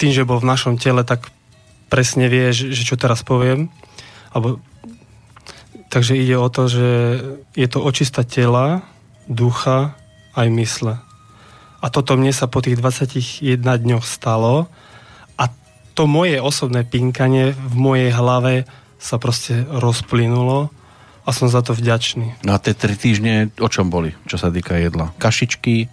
tým, 0.01 0.11
že 0.11 0.25
bol 0.25 0.41
v 0.41 0.49
našom 0.49 0.81
tele, 0.81 1.05
tak 1.05 1.29
presne 1.93 2.25
vie, 2.25 2.49
že, 2.49 2.73
že 2.73 2.83
čo 2.83 2.97
teraz 2.97 3.21
poviem. 3.21 3.69
Alebo, 4.33 4.57
takže 5.93 6.17
ide 6.17 6.35
o 6.35 6.49
to, 6.49 6.65
že 6.65 6.87
je 7.53 7.67
to 7.69 7.85
očista 7.85 8.25
tela, 8.25 8.81
ducha 9.29 9.93
aj 10.33 10.47
mysle. 10.51 10.95
A 11.85 11.85
toto 11.93 12.17
mne 12.17 12.33
sa 12.33 12.49
po 12.49 12.65
tých 12.65 12.81
21 12.81 13.61
dňoch 13.61 14.05
stalo 14.07 14.65
a 15.37 15.53
to 15.93 16.09
moje 16.09 16.41
osobné 16.41 16.81
pinkanie 16.81 17.53
v 17.53 17.75
mojej 17.77 18.09
hlave 18.09 18.65
sa 18.99 19.19
proste 19.19 19.67
rozplynulo 19.69 20.71
a 21.25 21.29
som 21.33 21.49
za 21.49 21.65
to 21.65 21.73
vďačný. 21.73 22.45
No 22.45 22.53
a 22.53 22.61
tie 22.61 22.77
tri 22.77 22.93
týždne 22.93 23.49
o 23.57 23.67
čom 23.67 23.89
boli, 23.89 24.13
čo 24.29 24.37
sa 24.37 24.53
týka 24.53 24.77
jedla? 24.77 25.11
Kašičky? 25.17 25.89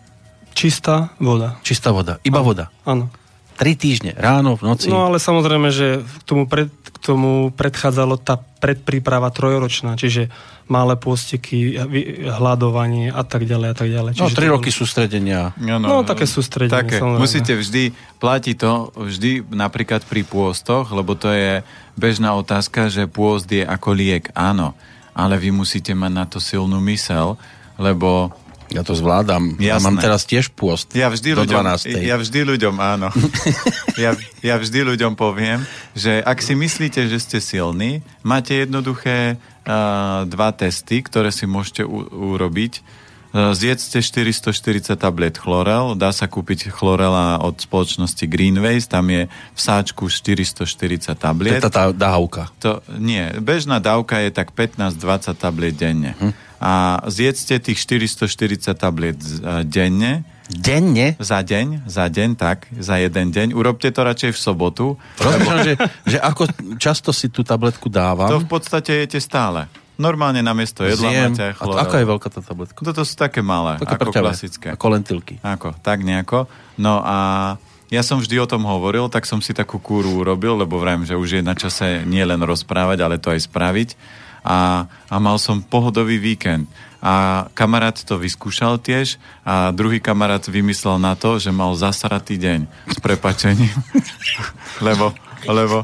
Čistá 0.53 1.17
voda. 1.17 1.57
Čistá 1.65 1.97
voda, 1.97 2.21
iba 2.23 2.45
áno, 2.45 2.47
voda? 2.47 2.65
Áno. 2.85 3.09
Tri 3.57 3.73
týždne, 3.77 4.13
ráno, 4.17 4.57
v 4.61 4.69
noci? 4.69 4.93
No 4.93 5.09
ale 5.09 5.17
samozrejme, 5.17 5.73
že 5.73 6.05
k 6.05 6.23
tomu, 6.25 6.45
pred, 6.45 6.69
k 6.69 6.97
tomu 7.01 7.49
predchádzalo 7.53 8.21
tá 8.21 8.41
predpríprava 8.63 9.35
trojročná, 9.35 9.99
čiže 9.99 10.31
malé 10.71 10.95
pôstiky, 10.95 11.83
hľadovanie 12.31 13.11
a 13.11 13.27
tak 13.27 13.43
ďalej 13.43 13.69
a 13.69 13.77
tak 13.77 13.89
ďalej. 13.91 14.11
No, 14.15 14.31
čiže 14.31 14.35
no, 14.35 14.39
tri 14.39 14.47
roky 14.47 14.71
sústredenia. 14.71 15.51
No, 15.59 15.83
no, 15.83 15.87
no, 15.91 15.97
také 16.07 16.31
sústredenie. 16.31 16.79
Také. 16.79 16.97
Samozrejme. 17.03 17.19
Musíte 17.27 17.53
vždy, 17.59 17.83
platí 18.23 18.55
to 18.55 18.95
vždy 18.95 19.43
napríklad 19.51 20.07
pri 20.07 20.23
pôstoch, 20.23 20.95
lebo 20.95 21.19
to 21.19 21.35
je 21.35 21.67
bežná 21.99 22.39
otázka, 22.39 22.87
že 22.87 23.11
pôst 23.11 23.51
je 23.51 23.67
ako 23.67 23.91
liek. 23.99 24.31
Áno, 24.39 24.79
ale 25.11 25.35
vy 25.43 25.51
musíte 25.51 25.91
mať 25.93 26.13
na 26.15 26.25
to 26.25 26.39
silnú 26.39 26.79
mysel, 26.87 27.35
lebo 27.77 28.31
ja 28.73 28.83
to 28.83 28.97
zvládam. 28.97 29.57
Jasné. 29.57 29.69
Ja 29.69 29.77
mám 29.79 29.97
teraz 30.01 30.25
tiež 30.25 30.51
pôst. 30.53 30.91
Ja 30.97 31.13
vždy, 31.13 31.37
do 31.37 31.45
ľuďom, 31.45 31.63
12. 31.85 32.03
ja 32.03 32.17
vždy 32.17 32.41
ľuďom, 32.57 32.75
áno. 32.81 33.09
ja, 34.03 34.17
ja 34.41 34.55
vždy 34.57 34.97
ľuďom 34.97 35.13
poviem, 35.15 35.63
že 35.93 36.25
ak 36.25 36.41
si 36.41 36.57
myslíte, 36.57 37.05
že 37.07 37.19
ste 37.21 37.39
silní, 37.39 38.01
máte 38.25 38.57
jednoduché 38.57 39.37
uh, 39.37 40.25
dva 40.25 40.51
testy, 40.57 41.05
ktoré 41.05 41.31
si 41.31 41.45
môžete 41.45 41.85
u- 41.85 42.09
urobiť 42.37 43.03
Eh, 43.33 43.57
zjedzte 43.57 44.05
440 44.05 44.93
tablet 45.01 45.41
chlorel, 45.41 45.97
dá 45.97 46.13
sa 46.13 46.29
kúpiť 46.29 46.69
chlorela 46.69 47.41
od 47.41 47.57
spoločnosti 47.57 48.29
Greenways, 48.29 48.85
tam 48.85 49.09
je 49.09 49.25
v 49.33 49.61
sáčku 49.61 50.13
440 50.13 51.17
tablet. 51.17 51.57
To 51.57 51.65
je 51.65 51.73
tá 51.73 51.89
dávka. 51.97 52.53
To, 52.61 52.85
nie, 53.01 53.25
bežná 53.41 53.81
dávka 53.81 54.21
je 54.21 54.37
tak 54.37 54.53
15-20 54.53 55.33
tablet 55.41 55.73
denne. 55.73 56.13
Hm. 56.21 56.37
A 56.63 57.03
zjedzte 57.11 57.59
tých 57.59 57.83
440 57.83 58.71
tablet 58.79 59.19
eh, 59.19 59.67
denne, 59.67 60.23
Denne? 60.53 61.17
Za 61.17 61.41
deň, 61.41 61.89
za 61.89 62.13
deň, 62.13 62.37
tak, 62.37 62.69
za 62.77 63.01
jeden 63.01 63.33
deň. 63.33 63.57
Urobte 63.57 63.89
to 63.89 64.05
radšej 64.05 64.37
v 64.37 64.39
sobotu. 64.39 64.87
Rozumiem, 65.17 65.59
že, 65.65 65.75
že 66.05 66.19
ako 66.21 66.45
často 66.77 67.09
si 67.09 67.33
tú 67.33 67.41
tabletku 67.41 67.89
dávam? 67.89 68.29
To 68.29 68.43
v 68.43 68.49
podstate 68.51 69.07
jete 69.07 69.17
stále. 69.17 69.71
Normálne 69.97 70.45
na 70.45 70.53
miesto 70.53 70.85
jedla 70.85 71.09
Zjem. 71.09 71.33
máte 71.33 71.47
chlorel. 71.57 71.79
A 71.79 71.85
aká 71.89 71.97
je 72.03 72.07
veľká 72.09 72.29
tá 72.29 72.41
tabletka? 72.45 72.79
Toto 72.81 73.01
sú 73.07 73.15
také 73.17 73.41
malé, 73.41 73.81
také 73.81 73.97
ako 73.97 74.13
prťavé. 74.13 74.25
klasické. 74.29 74.67
Ako 74.75 74.87
lentilky. 74.93 75.35
Ako, 75.41 75.69
tak 75.81 76.05
nejako. 76.05 76.51
No 76.77 77.01
a 77.01 77.19
ja 77.93 78.01
som 78.01 78.19
vždy 78.19 78.41
o 78.41 78.49
tom 78.49 78.65
hovoril, 78.65 79.13
tak 79.13 79.29
som 79.29 79.45
si 79.45 79.53
takú 79.53 79.77
kúru 79.77 80.25
urobil, 80.25 80.57
lebo 80.59 80.81
vrajím, 80.81 81.05
že 81.05 81.15
už 81.15 81.39
je 81.39 81.43
na 81.45 81.53
čase 81.53 82.09
nie 82.09 82.25
len 82.25 82.41
rozprávať, 82.41 82.99
ale 83.05 83.17
to 83.21 83.31
aj 83.31 83.47
spraviť. 83.47 83.89
A, 84.43 84.91
a 85.07 85.17
mal 85.23 85.39
som 85.39 85.63
pohodový 85.63 86.19
víkend. 86.19 86.67
A 87.03 87.47
kamarát 87.59 87.99
to 87.99 88.15
vyskúšal 88.15 88.79
tiež 88.79 89.19
a 89.43 89.75
druhý 89.75 89.99
kamarát 89.99 90.43
vymyslel 90.47 91.03
na 91.03 91.19
to, 91.19 91.43
že 91.43 91.51
mal 91.51 91.75
zasratý 91.75 92.39
deň 92.39 92.71
s 92.95 92.99
prepačením. 93.03 93.75
lebo 94.87 95.11
lebo, 95.49 95.83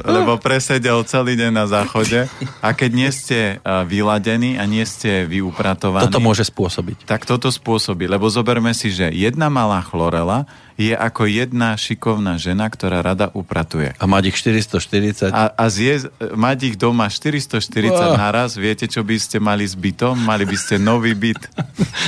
lebo 0.00 0.40
presedel 0.40 1.04
celý 1.04 1.36
deň 1.36 1.52
na 1.52 1.66
záchode 1.68 2.24
a 2.64 2.68
keď 2.72 2.90
nie 2.96 3.10
ste 3.12 3.60
vyladení 3.84 4.56
a 4.56 4.64
nie 4.64 4.84
ste 4.88 5.28
vyupratovaní... 5.28 6.08
Toto 6.08 6.24
môže 6.24 6.48
spôsobiť. 6.48 7.04
Tak 7.04 7.28
toto 7.28 7.52
spôsobí, 7.52 8.08
lebo 8.08 8.32
zoberme 8.32 8.72
si, 8.72 8.88
že 8.88 9.12
jedna 9.12 9.52
malá 9.52 9.84
chlorela 9.84 10.48
je 10.74 10.90
ako 10.90 11.30
jedna 11.30 11.78
šikovná 11.78 12.34
žena, 12.34 12.66
ktorá 12.66 12.98
rada 12.98 13.30
upratuje. 13.30 13.94
A 13.94 14.04
mať 14.10 14.34
ich 14.34 14.36
440. 14.42 15.30
A, 15.30 15.54
a 15.54 15.64
zje, 15.70 16.10
mať 16.34 16.74
ich 16.74 16.76
doma 16.76 17.06
440 17.06 17.94
oh. 17.94 18.18
naraz, 18.18 18.58
viete, 18.58 18.90
čo 18.90 19.06
by 19.06 19.14
ste 19.14 19.38
mali 19.38 19.62
s 19.62 19.78
bytom? 19.78 20.18
Mali 20.18 20.42
by 20.42 20.56
ste 20.58 20.82
nový 20.82 21.14
byt. 21.14 21.46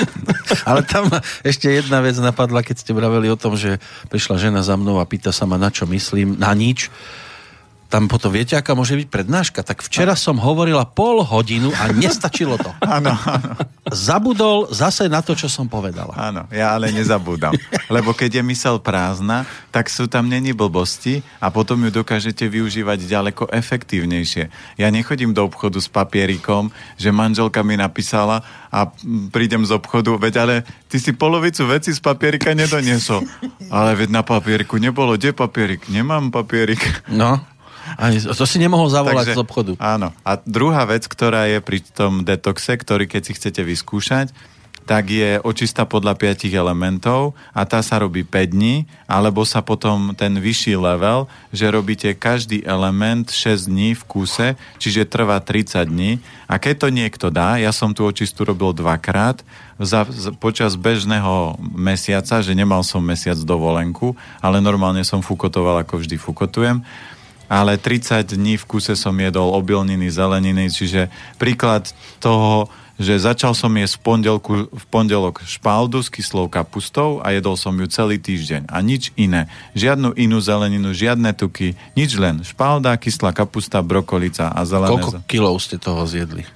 Ale 0.69 0.83
tam 0.83 1.07
ešte 1.47 1.71
jedna 1.71 2.03
vec 2.03 2.19
napadla, 2.19 2.67
keď 2.67 2.83
ste 2.83 2.91
braveli 2.91 3.31
o 3.31 3.39
tom, 3.39 3.55
že 3.55 3.79
prišla 4.11 4.51
žena 4.51 4.61
za 4.67 4.75
mnou 4.75 4.99
a 4.99 5.07
pýta 5.07 5.31
sa 5.31 5.47
ma, 5.47 5.55
na 5.55 5.71
čo 5.71 5.87
myslím. 5.87 6.35
Na 6.35 6.51
nič 6.51 6.91
tam 7.97 8.13
potom 8.13 8.29
viete, 8.29 8.53
aká 8.53 8.77
môže 8.77 8.93
byť 8.93 9.09
prednáška? 9.09 9.65
Tak 9.65 9.81
včera 9.81 10.13
som 10.13 10.37
hovorila 10.37 10.85
pol 10.85 11.25
hodinu 11.25 11.73
a 11.73 11.89
nestačilo 11.97 12.61
to. 12.61 12.69
Áno, 12.85 13.17
áno. 13.17 13.57
Zabudol 13.89 14.69
zase 14.69 15.09
na 15.09 15.25
to, 15.25 15.33
čo 15.33 15.49
som 15.49 15.65
povedala. 15.65 16.13
Áno, 16.13 16.45
ja 16.53 16.77
ale 16.77 16.93
nezabúdam. 16.93 17.57
Lebo 17.97 18.13
keď 18.13 18.41
je 18.41 18.43
mysel 18.53 18.77
prázdna, 18.85 19.49
tak 19.73 19.89
sú 19.89 20.13
tam 20.13 20.29
není 20.29 20.53
blbosti 20.53 21.25
a 21.41 21.49
potom 21.49 21.89
ju 21.89 22.05
dokážete 22.05 22.45
využívať 22.45 23.09
ďaleko 23.09 23.49
efektívnejšie. 23.49 24.77
Ja 24.77 24.93
nechodím 24.93 25.33
do 25.33 25.49
obchodu 25.49 25.81
s 25.81 25.89
papierikom, 25.89 26.69
že 27.01 27.09
manželka 27.09 27.65
mi 27.65 27.81
napísala 27.81 28.45
a 28.69 28.93
prídem 29.33 29.65
z 29.65 29.73
obchodu, 29.73 30.21
veď 30.21 30.35
ale 30.45 30.55
ty 30.93 31.01
si 31.01 31.17
polovicu 31.17 31.65
veci 31.65 31.97
z 31.97 32.01
papierika 32.05 32.53
nedoniesol. 32.53 33.25
Ale 33.73 33.97
veď 33.99 34.15
na 34.15 34.23
papieriku 34.23 34.77
nebolo, 34.77 35.17
kde 35.17 35.33
papierik? 35.33 35.89
Nemám 35.89 36.31
papierik. 36.31 36.79
No, 37.11 37.41
ani, 37.97 38.21
to 38.21 38.45
si 38.45 38.61
nemohol 38.61 38.93
zavolať 38.93 39.33
Takže, 39.33 39.37
z 39.37 39.43
obchodu. 39.43 39.73
Áno. 39.81 40.13
A 40.21 40.37
druhá 40.45 40.85
vec, 40.85 41.09
ktorá 41.09 41.49
je 41.49 41.65
pri 41.65 41.81
tom 41.83 42.23
detoxe, 42.23 42.77
ktorý 42.77 43.09
keď 43.09 43.23
si 43.25 43.33
chcete 43.35 43.65
vyskúšať, 43.65 44.31
tak 44.87 45.11
je 45.11 45.43
očista 45.43 45.83
podľa 45.83 46.15
5 46.15 46.47
elementov 46.55 47.35
a 47.51 47.67
tá 47.67 47.83
sa 47.83 47.99
robí 47.99 48.23
5 48.23 48.55
dní, 48.55 48.87
alebo 49.11 49.43
sa 49.43 49.59
potom 49.59 50.15
ten 50.15 50.39
vyšší 50.39 50.79
level, 50.79 51.27
že 51.51 51.67
robíte 51.75 52.15
každý 52.15 52.63
element 52.63 53.27
6 53.27 53.67
dní 53.67 53.99
v 53.99 54.03
kúse, 54.07 54.47
čiže 54.79 55.11
trvá 55.11 55.43
30 55.43 55.91
dní. 55.91 56.23
A 56.47 56.63
keď 56.63 56.87
to 56.87 56.89
niekto 56.95 57.27
dá, 57.35 57.59
ja 57.59 57.75
som 57.75 57.91
tú 57.91 58.07
očistu 58.07 58.47
robil 58.47 58.71
dvakrát, 58.71 59.43
za, 59.77 60.09
za, 60.09 60.33
počas 60.33 60.79
bežného 60.79 61.59
mesiaca, 61.75 62.41
že 62.41 62.57
nemal 62.57 62.81
som 62.87 63.03
mesiac 63.03 63.37
dovolenku, 63.43 64.17
ale 64.41 64.63
normálne 64.63 65.05
som 65.05 65.21
fukotoval, 65.21 65.85
ako 65.85 66.01
vždy 66.01 66.17
fukotujem, 66.17 66.81
ale 67.47 67.79
30 67.79 68.37
dní 68.37 68.59
v 68.59 68.65
kuse 68.67 68.99
som 68.99 69.15
jedol 69.17 69.55
obilniny, 69.55 70.11
zeleniny, 70.11 70.71
čiže 70.71 71.09
príklad 71.39 71.91
toho, 72.19 72.71
že 72.97 73.21
začal 73.21 73.53
som 73.53 73.69
jesť 73.77 74.01
v, 74.01 74.03
pondelku, 74.03 74.53
v 74.73 74.85
pondelok 74.89 75.45
špaldu 75.45 76.01
s 76.01 76.09
kyslou 76.09 76.49
kapustou 76.49 77.21
a 77.21 77.33
jedol 77.37 77.61
som 77.61 77.77
ju 77.77 77.85
celý 77.93 78.17
týždeň. 78.17 78.73
A 78.73 78.81
nič 78.81 79.13
iné. 79.21 79.53
Žiadnu 79.77 80.17
inú 80.17 80.41
zeleninu, 80.41 80.97
žiadne 80.97 81.37
tuky, 81.37 81.77
nič 81.93 82.17
len 82.17 82.41
špalda, 82.41 82.97
kyslá 82.97 83.37
kapusta, 83.37 83.85
brokolica 83.85 84.49
a 84.49 84.61
zelené. 84.65 84.97
Koľko 84.97 85.29
kilov 85.29 85.61
ste 85.61 85.77
toho 85.77 86.09
zjedli? 86.09 86.49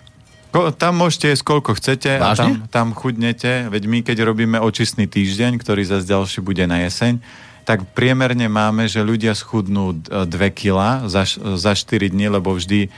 Ko, 0.50 0.74
tam 0.74 0.98
môžete 0.98 1.30
jesť 1.30 1.44
koľko 1.46 1.78
chcete 1.78 2.18
Vážne? 2.18 2.26
a 2.26 2.34
tam, 2.34 2.50
tam 2.66 2.88
chudnete. 2.96 3.70
Veď 3.70 3.82
my, 3.86 3.98
keď 4.02 4.26
robíme 4.26 4.58
očistný 4.58 5.06
týždeň, 5.06 5.62
ktorý 5.62 5.86
zase 5.86 6.10
ďalší 6.10 6.42
bude 6.42 6.66
na 6.66 6.82
jeseň, 6.88 7.22
tak 7.70 7.86
priemerne 7.94 8.50
máme, 8.50 8.90
že 8.90 8.98
ľudia 8.98 9.30
schudnú 9.30 9.94
2 9.94 10.26
kg 10.50 11.06
za, 11.06 11.22
za 11.38 11.72
4 11.78 12.10
dní, 12.10 12.26
lebo 12.26 12.58
vždy 12.58 12.90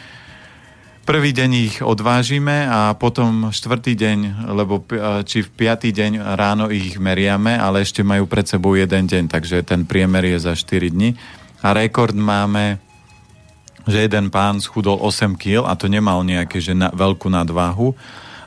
Prvý 1.03 1.35
deň 1.35 1.51
ich 1.59 1.77
odvážime 1.83 2.63
a 2.71 2.95
potom 2.95 3.51
štvrtý 3.51 3.99
deň, 3.99 4.19
lebo 4.55 4.87
či 5.27 5.43
v 5.43 5.51
piatý 5.51 5.91
deň 5.91 6.39
ráno 6.39 6.71
ich 6.71 6.95
meriame, 6.95 7.59
ale 7.59 7.83
ešte 7.83 8.07
majú 8.07 8.31
pred 8.31 8.47
sebou 8.47 8.79
jeden 8.79 9.11
deň, 9.11 9.27
takže 9.27 9.67
ten 9.67 9.83
priemer 9.83 10.23
je 10.31 10.39
za 10.39 10.55
4 10.55 10.95
dní. 10.95 11.19
A 11.59 11.75
rekord 11.75 12.15
máme, 12.15 12.79
že 13.91 14.07
jeden 14.07 14.31
pán 14.31 14.63
schudol 14.63 15.03
8 15.03 15.35
kg 15.35 15.67
a 15.67 15.75
to 15.75 15.91
nemal 15.91 16.23
nejaké 16.23 16.63
že 16.63 16.71
na, 16.71 16.95
veľkú 16.95 17.27
nadváhu 17.27 17.99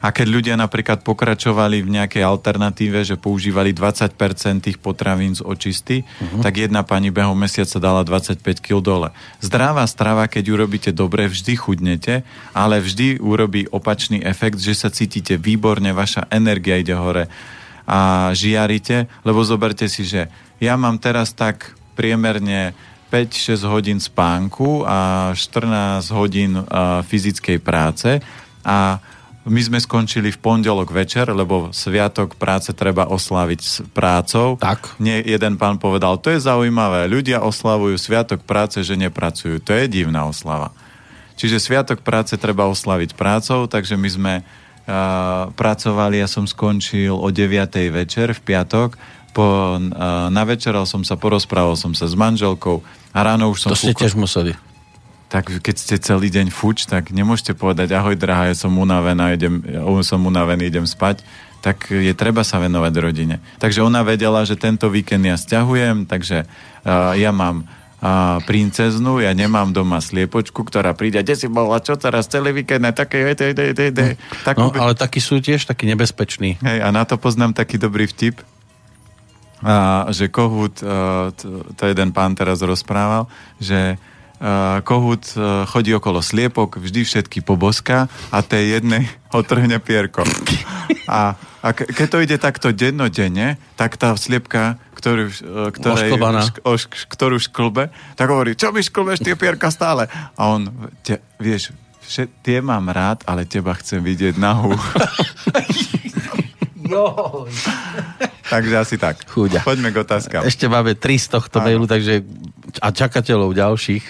a 0.05 0.13
keď 0.13 0.27
ľudia 0.29 0.53
napríklad 0.53 1.01
pokračovali 1.01 1.81
v 1.81 1.97
nejakej 1.97 2.21
alternatíve, 2.21 3.01
že 3.01 3.17
používali 3.17 3.73
20% 3.73 4.13
tých 4.61 4.77
potravín 4.77 5.33
z 5.33 5.41
očisty, 5.41 6.05
uh-huh. 6.05 6.45
tak 6.45 6.61
jedna 6.61 6.85
pani 6.85 7.09
behom 7.09 7.33
mesiaca 7.33 7.81
dala 7.81 8.05
25 8.05 8.37
kg 8.61 8.85
dole. 8.85 9.09
Zdravá 9.41 9.81
strava, 9.89 10.29
keď 10.29 10.45
urobíte 10.53 10.93
dobre, 10.93 11.25
vždy 11.25 11.57
chudnete, 11.57 12.21
ale 12.53 12.85
vždy 12.85 13.17
urobí 13.17 13.65
opačný 13.73 14.21
efekt, 14.21 14.61
že 14.61 14.77
sa 14.77 14.93
cítite 14.93 15.41
výborne, 15.41 15.89
vaša 15.89 16.29
energia 16.29 16.77
ide 16.77 16.93
hore 16.93 17.25
a 17.89 18.29
žiarite, 18.37 19.09
lebo 19.25 19.41
zoberte 19.41 19.89
si, 19.89 20.05
že 20.05 20.29
ja 20.61 20.77
mám 20.77 21.01
teraz 21.01 21.33
tak 21.33 21.73
priemerne 21.97 22.77
5-6 23.09 23.57
hodín 23.65 23.97
spánku 23.97 24.85
a 24.85 25.31
14 25.33 26.13
hodín 26.13 26.61
uh, 26.61 27.01
fyzickej 27.01 27.57
práce 27.57 28.21
a 28.61 29.01
my 29.45 29.61
sme 29.61 29.77
skončili 29.77 30.33
v 30.33 30.41
pondelok 30.41 30.89
večer, 30.89 31.29
lebo 31.29 31.69
sviatok 31.69 32.33
práce 32.33 32.73
treba 32.73 33.05
osláviť 33.05 33.59
s 33.61 33.85
prácou. 33.93 34.57
Tak. 34.57 34.97
Nie, 34.97 35.21
jeden 35.21 35.61
pán 35.61 35.77
povedal, 35.77 36.17
to 36.17 36.33
je 36.33 36.41
zaujímavé, 36.41 37.05
ľudia 37.05 37.45
oslavujú 37.45 37.93
sviatok 38.01 38.41
práce, 38.41 38.81
že 38.81 38.97
nepracujú. 38.97 39.61
To 39.61 39.71
je 39.77 39.85
divná 39.85 40.25
oslava. 40.25 40.73
Čiže 41.37 41.61
sviatok 41.61 42.01
práce 42.01 42.33
treba 42.41 42.65
oslaviť 42.65 43.13
prácou, 43.13 43.69
takže 43.69 43.93
my 43.93 44.09
sme 44.09 44.33
uh, 44.41 45.53
pracovali, 45.53 46.25
ja 46.25 46.27
som 46.31 46.49
skončil 46.49 47.13
o 47.13 47.29
9. 47.29 47.69
večer 47.93 48.33
v 48.33 48.41
piatok, 48.41 48.97
po, 49.35 49.77
uh, 49.77 50.31
navečeral 50.33 50.89
som 50.89 51.05
sa, 51.05 51.19
porozprával 51.19 51.77
som 51.77 51.93
sa 51.93 52.09
s 52.09 52.15
manželkou 52.17 52.81
a 53.13 53.19
ráno 53.21 53.53
už 53.53 53.67
som... 53.67 53.69
To 53.69 53.77
ste 53.77 53.93
tiež 53.93 54.17
museli 54.17 54.57
tak 55.35 55.51
keď 55.59 55.75
ste 55.75 55.95
celý 55.99 56.31
deň 56.31 56.47
fuč, 56.47 56.87
tak 56.87 57.11
nemôžete 57.11 57.59
povedať 57.59 57.91
ahoj 57.91 58.15
drahá, 58.15 58.47
ja 58.47 58.55
som 58.55 58.71
unavená, 58.79 59.35
idem, 59.35 59.59
ja 59.67 59.83
som 59.99 60.23
unavený, 60.23 60.71
idem 60.71 60.87
spať 60.87 61.27
tak 61.65 61.89
je 61.89 62.13
treba 62.13 62.45
sa 62.45 62.61
venovať 62.61 62.93
rodine. 63.01 63.41
Takže 63.57 63.81
ona 63.81 64.05
vedela, 64.05 64.45
že 64.45 64.53
tento 64.53 64.85
víkend 64.85 65.25
ja 65.25 65.33
stiahujem, 65.33 66.05
takže 66.05 66.45
uh, 66.45 67.17
ja 67.17 67.33
mám 67.33 67.65
uh, 67.65 68.37
princeznu, 68.45 69.17
ja 69.17 69.33
nemám 69.33 69.73
doma 69.73 69.97
sliepočku, 69.97 70.61
ktorá 70.61 70.93
príde, 70.93 71.25
kde 71.25 71.33
si 71.33 71.49
bola, 71.49 71.81
čo 71.81 71.97
teraz, 71.97 72.29
celý 72.29 72.53
víkend, 72.53 72.85
také, 72.93 73.33
de, 73.33 73.57
de, 73.57 73.73
de, 73.73 73.89
de. 73.89 74.07
Tak, 74.45 74.61
no, 74.61 74.69
ale 74.77 74.93
takí 74.93 75.17
sú 75.17 75.41
tiež 75.41 75.65
takí 75.65 75.89
nebezpeční. 75.89 76.61
Hej, 76.61 76.85
a 76.85 76.93
na 76.93 77.01
to 77.01 77.17
poznám 77.17 77.57
taký 77.57 77.81
dobrý 77.81 78.05
vtip, 78.05 78.45
a, 79.65 80.05
že 80.13 80.29
kohút, 80.29 80.85
uh, 80.85 81.33
to, 81.33 81.65
to 81.73 81.81
jeden 81.89 82.13
pán 82.13 82.37
teraz 82.37 82.61
rozprával, 82.61 83.25
že 83.57 83.97
kohút 84.83 85.31
uh, 85.39 85.63
chodí 85.63 85.95
okolo 85.95 86.19
sliepok, 86.19 86.77
vždy 86.77 87.07
všetky 87.07 87.39
poboska 87.39 88.11
a 88.29 88.39
tej 88.43 88.79
jednej 88.79 89.07
otrhne 89.39 89.79
pierko. 89.79 90.27
A, 91.07 91.39
a 91.63 91.67
keď 91.71 92.07
to 92.07 92.17
ide 92.19 92.37
takto 92.37 92.75
dennodenne, 92.75 93.55
tak 93.79 93.95
tá 93.95 94.11
sliepka, 94.19 94.75
ktorú, 94.97 95.31
uh, 95.31 95.69
ktorej, 95.71 96.11
šk, 96.19 96.57
oš, 96.67 96.81
ktorú 97.07 97.39
šklbe, 97.39 97.89
tak 98.19 98.27
hovorí, 98.27 98.59
čo 98.59 98.75
mi 98.75 98.83
šklbeš 98.83 99.23
tie 99.23 99.39
pierka 99.39 99.71
stále? 99.71 100.11
A 100.35 100.41
on, 100.51 100.67
te, 100.99 101.23
vieš, 101.39 101.71
všet, 102.03 102.29
tie 102.43 102.59
mám 102.59 102.91
rád, 102.91 103.23
ale 103.23 103.47
teba 103.47 103.71
chcem 103.79 104.03
vidieť 104.03 104.35
nahú. 104.35 104.75
takže 108.53 108.75
asi 108.77 108.95
tak. 108.97 109.25
Chúďa. 109.25 109.65
Poďme 109.65 109.91
k 109.91 109.97
otázkam. 110.05 110.45
Ešte 110.45 110.69
máme 110.69 110.93
tri 110.95 111.17
z 111.17 111.33
tohto 111.33 111.59
Áno. 111.61 111.65
mailu, 111.69 111.85
takže 111.89 112.21
a 112.81 112.87
čakateľov 112.89 113.55
ďalších, 113.55 114.05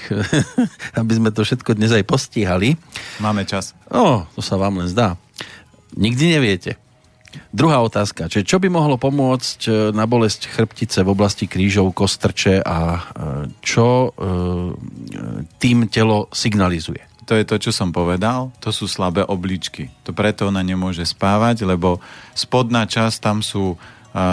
aby 1.02 1.14
sme 1.14 1.30
to 1.32 1.44
všetko 1.44 1.76
dnes 1.76 1.92
aj 1.92 2.04
postíhali. 2.08 2.80
Máme 3.20 3.44
čas. 3.44 3.76
No, 3.92 4.26
to 4.34 4.42
sa 4.42 4.56
vám 4.56 4.80
len 4.82 4.90
zdá. 4.90 5.20
Nikdy 5.96 6.26
neviete. 6.40 6.72
Druhá 7.52 7.84
otázka. 7.84 8.32
Čiže 8.32 8.48
čo 8.48 8.58
by 8.64 8.68
mohlo 8.72 8.96
pomôcť 8.96 9.60
e, 9.68 9.72
na 9.92 10.08
bolesť 10.08 10.48
chrbtice 10.52 11.04
v 11.04 11.12
oblasti 11.12 11.52
krížov, 11.52 11.92
kostrče 11.92 12.64
a 12.64 12.78
e, 12.96 13.02
čo 13.60 13.88
e, 13.88 14.32
tým 15.60 15.92
telo 15.92 16.32
signalizuje? 16.32 17.04
To 17.26 17.34
je 17.34 17.44
to, 17.48 17.58
čo 17.58 17.72
som 17.74 17.90
povedal. 17.90 18.54
To 18.62 18.70
sú 18.70 18.86
slabé 18.86 19.26
obličky. 19.26 19.90
To 20.06 20.14
preto 20.14 20.48
ona 20.48 20.62
nemôže 20.62 21.02
spávať, 21.04 21.66
lebo 21.66 21.98
spodná 22.38 22.86
časť 22.86 23.18
tam 23.18 23.42
sú 23.42 23.76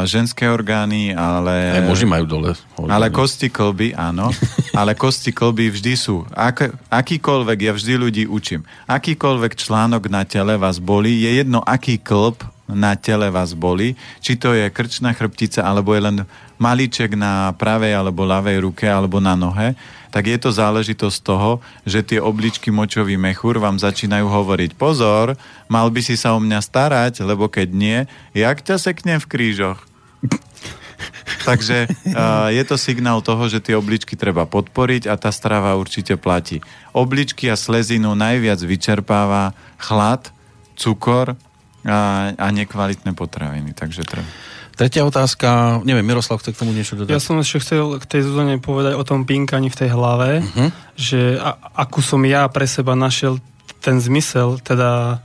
ženské 0.06 0.46
orgány, 0.46 1.10
ale... 1.10 1.82
Aj 1.82 1.82
muži 1.82 2.06
majú 2.06 2.24
dole. 2.26 2.50
Orgány. 2.78 2.90
Ale 2.96 3.06
kosti 3.10 3.50
kolby, 3.50 3.90
áno. 3.98 4.30
ale 4.78 4.94
kosti 4.94 5.34
kolby 5.34 5.74
vždy 5.74 5.92
sú. 5.98 6.22
Ak, 6.30 6.70
akýkoľvek, 6.86 7.58
ja 7.66 7.72
vždy 7.74 7.94
ľudí 7.98 8.24
učím. 8.30 8.62
Akýkoľvek 8.86 9.58
článok 9.58 10.06
na 10.06 10.22
tele 10.22 10.54
vás 10.54 10.78
bolí, 10.78 11.26
je 11.26 11.42
jedno, 11.42 11.58
aký 11.66 11.98
klb 11.98 12.46
na 12.70 12.96
tele 12.96 13.28
vás 13.28 13.52
boli, 13.52 13.98
či 14.22 14.38
to 14.38 14.56
je 14.56 14.70
krčná 14.72 15.12
chrbtica, 15.12 15.66
alebo 15.66 15.92
je 15.92 16.00
len 16.02 16.16
malíček 16.62 17.18
na 17.18 17.50
pravej 17.58 17.98
alebo 17.98 18.22
ľavej 18.22 18.62
ruke 18.62 18.86
alebo 18.86 19.18
na 19.18 19.34
nohe, 19.34 19.74
tak 20.14 20.30
je 20.30 20.38
to 20.38 20.54
záležitosť 20.54 21.18
toho, 21.24 21.58
že 21.82 22.06
tie 22.06 22.20
obličky 22.22 22.70
močový 22.70 23.18
mechúr 23.18 23.58
vám 23.58 23.82
začínajú 23.82 24.28
hovoriť 24.28 24.78
pozor, 24.78 25.34
mal 25.66 25.88
by 25.90 26.00
si 26.04 26.14
sa 26.14 26.36
o 26.36 26.40
mňa 26.40 26.60
starať, 26.62 27.26
lebo 27.26 27.50
keď 27.50 27.68
nie, 27.74 27.98
jak 28.36 28.62
ťa 28.62 28.78
seknem 28.78 29.18
v 29.18 29.26
krížoch? 29.26 29.80
Takže 31.48 31.90
uh, 31.90 32.52
je 32.54 32.62
to 32.62 32.76
signál 32.78 33.18
toho, 33.24 33.50
že 33.50 33.58
tie 33.58 33.74
obličky 33.74 34.14
treba 34.14 34.46
podporiť 34.46 35.10
a 35.10 35.18
tá 35.18 35.34
strava 35.34 35.74
určite 35.74 36.14
platí. 36.14 36.62
Obličky 36.94 37.50
a 37.50 37.58
slezinu 37.58 38.14
najviac 38.14 38.62
vyčerpáva 38.62 39.56
chlad, 39.80 40.30
cukor, 40.78 41.34
a, 41.82 42.30
a 42.38 42.46
nekvalitné 42.54 43.10
potraviny, 43.14 43.74
takže 43.74 44.06
treba. 44.06 44.28
Tretia 44.72 45.04
otázka, 45.04 45.80
neviem, 45.84 46.04
Miroslav 46.04 46.40
chce 46.40 46.56
k 46.56 46.60
tomu 46.64 46.72
niečo 46.72 46.96
dodať? 46.96 47.12
Ja 47.12 47.20
som 47.20 47.36
ešte 47.36 47.60
chcel 47.60 48.00
k 48.00 48.04
tej 48.08 48.24
Zuzane 48.24 48.56
povedať 48.56 48.96
o 48.96 49.04
tom 49.04 49.28
pinkaní 49.28 49.68
v 49.68 49.78
tej 49.78 49.92
hlave, 49.92 50.40
uh-huh. 50.40 50.68
že 50.96 51.36
a, 51.36 51.60
akú 51.76 52.00
som 52.00 52.24
ja 52.24 52.48
pre 52.48 52.64
seba 52.64 52.96
našiel 52.96 53.36
ten 53.84 54.00
zmysel, 54.00 54.62
teda 54.64 55.20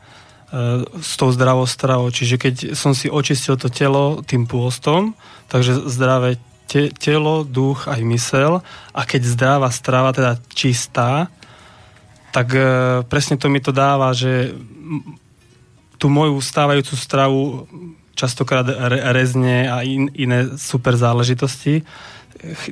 e, 0.51 0.83
s 0.99 1.15
tou 1.15 1.31
zdravou 1.31 1.63
stravou. 1.63 2.11
Čiže 2.11 2.35
keď 2.35 2.55
som 2.75 2.91
si 2.91 3.07
očistil 3.07 3.55
to 3.55 3.71
telo 3.71 4.19
tým 4.25 4.49
pôstom, 4.49 5.15
takže 5.47 5.87
zdravé 5.87 6.41
te, 6.67 6.91
telo, 6.91 7.47
duch 7.47 7.87
aj 7.87 8.03
mysel 8.03 8.59
a 8.91 9.01
keď 9.07 9.21
zdravá 9.31 9.69
strava, 9.71 10.11
teda 10.11 10.35
čistá, 10.51 11.31
tak 12.35 12.51
e, 12.51 12.67
presne 13.07 13.39
to 13.39 13.47
mi 13.47 13.63
to 13.63 13.71
dáva, 13.71 14.11
že 14.11 14.51
tú 15.97 16.11
moju 16.11 16.37
stávajúcu 16.37 16.93
stravu 16.93 17.41
častokrát 18.17 18.65
rezne 19.13 19.69
a 19.69 19.85
in, 19.85 20.09
iné 20.17 20.57
super 20.57 20.97
záležitosti. 20.97 21.85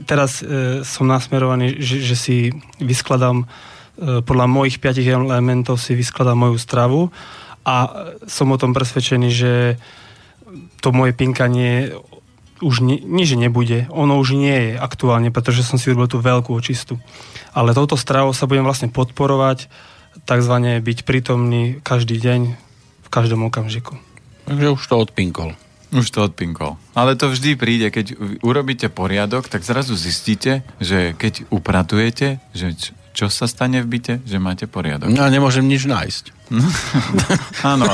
Teraz 0.09 0.41
e, 0.41 0.81
som 0.81 1.05
nasmerovaný, 1.05 1.77
že, 1.77 2.01
že 2.01 2.15
si 2.17 2.37
vyskladám 2.81 3.45
e, 3.45 3.45
podľa 4.25 4.45
mojich 4.49 4.81
piatich 4.81 5.05
elementov 5.05 5.77
si 5.77 5.93
vyskladám 5.93 6.37
moju 6.37 6.57
stravu 6.57 7.13
a 7.65 8.09
som 8.25 8.49
o 8.49 8.57
tom 8.57 8.73
presvedčený, 8.73 9.29
že 9.29 9.53
to 10.81 10.89
moje 10.93 11.13
pinkanie 11.13 11.93
už 12.63 12.81
nie, 12.85 13.01
nie, 13.03 13.25
nebude, 13.35 13.89
ono 13.91 14.21
už 14.21 14.37
nie 14.37 14.53
je 14.53 14.71
aktuálne, 14.79 15.33
pretože 15.33 15.65
som 15.65 15.75
si 15.75 15.91
urobil 15.91 16.07
tú 16.07 16.23
veľkú 16.23 16.55
očistu. 16.55 17.01
Ale 17.51 17.75
touto 17.75 17.99
stravou 17.99 18.31
sa 18.31 18.47
budem 18.47 18.63
vlastne 18.63 18.87
podporovať, 18.87 19.67
takzvané 20.23 20.79
byť 20.79 21.03
prítomný 21.03 21.83
každý 21.83 22.15
deň, 22.21 22.41
v 23.05 23.09
každom 23.11 23.43
okamžiku. 23.45 23.99
Takže 24.45 24.67
už 24.77 24.83
to 24.85 24.95
odpinkol. 25.01 25.49
Už 25.93 26.07
to 26.11 26.25
odpinkol. 26.25 26.77
Ale 26.97 27.15
to 27.15 27.29
vždy 27.31 27.55
príde, 27.55 27.87
keď 27.89 28.17
urobíte 28.41 28.89
poriadok, 28.89 29.47
tak 29.47 29.63
zrazu 29.63 29.95
zistíte, 29.95 30.65
že 30.81 31.13
keď 31.17 31.49
upratujete, 31.49 32.41
že 32.51 32.75
čo 33.15 33.31
sa 33.31 33.47
stane 33.47 33.79
v 33.79 33.87
byte? 33.87 34.13
Že 34.27 34.37
máte 34.43 34.65
poriadok. 34.67 35.07
No 35.07 35.23
a 35.23 35.31
nemôžem 35.31 35.63
nič 35.63 35.87
nájsť. 35.87 36.51
Áno. 37.73 37.87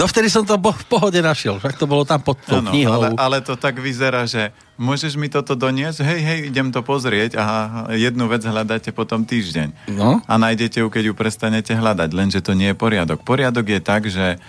No 0.00 0.08
vtedy 0.08 0.32
som 0.32 0.48
to 0.48 0.56
v 0.56 0.84
pohode 0.88 1.20
našiel, 1.20 1.60
však 1.60 1.76
to 1.76 1.84
bolo 1.84 2.08
tam 2.08 2.24
pod 2.24 2.40
tou 2.40 2.64
knihou. 2.64 3.04
Ale, 3.04 3.08
ale 3.20 3.36
to 3.44 3.52
tak 3.52 3.76
vyzerá, 3.76 4.24
že 4.24 4.48
môžeš 4.80 5.20
mi 5.20 5.28
toto 5.28 5.52
doniesť? 5.52 6.00
Hej, 6.00 6.20
hej, 6.24 6.38
idem 6.48 6.72
to 6.72 6.80
pozrieť 6.80 7.36
a 7.36 7.44
jednu 7.92 8.32
vec 8.32 8.40
hľadáte 8.40 8.96
potom 8.96 9.28
týždeň. 9.28 9.92
No? 9.92 10.24
A 10.24 10.34
nájdete 10.40 10.80
ju, 10.80 10.88
keď 10.88 11.12
ju 11.12 11.14
prestanete 11.14 11.76
hľadať, 11.76 12.10
lenže 12.16 12.40
to 12.40 12.56
nie 12.56 12.72
je 12.72 12.80
poriadok. 12.80 13.20
Poriadok 13.20 13.68
je 13.68 13.80
tak, 13.84 14.08
že 14.08 14.40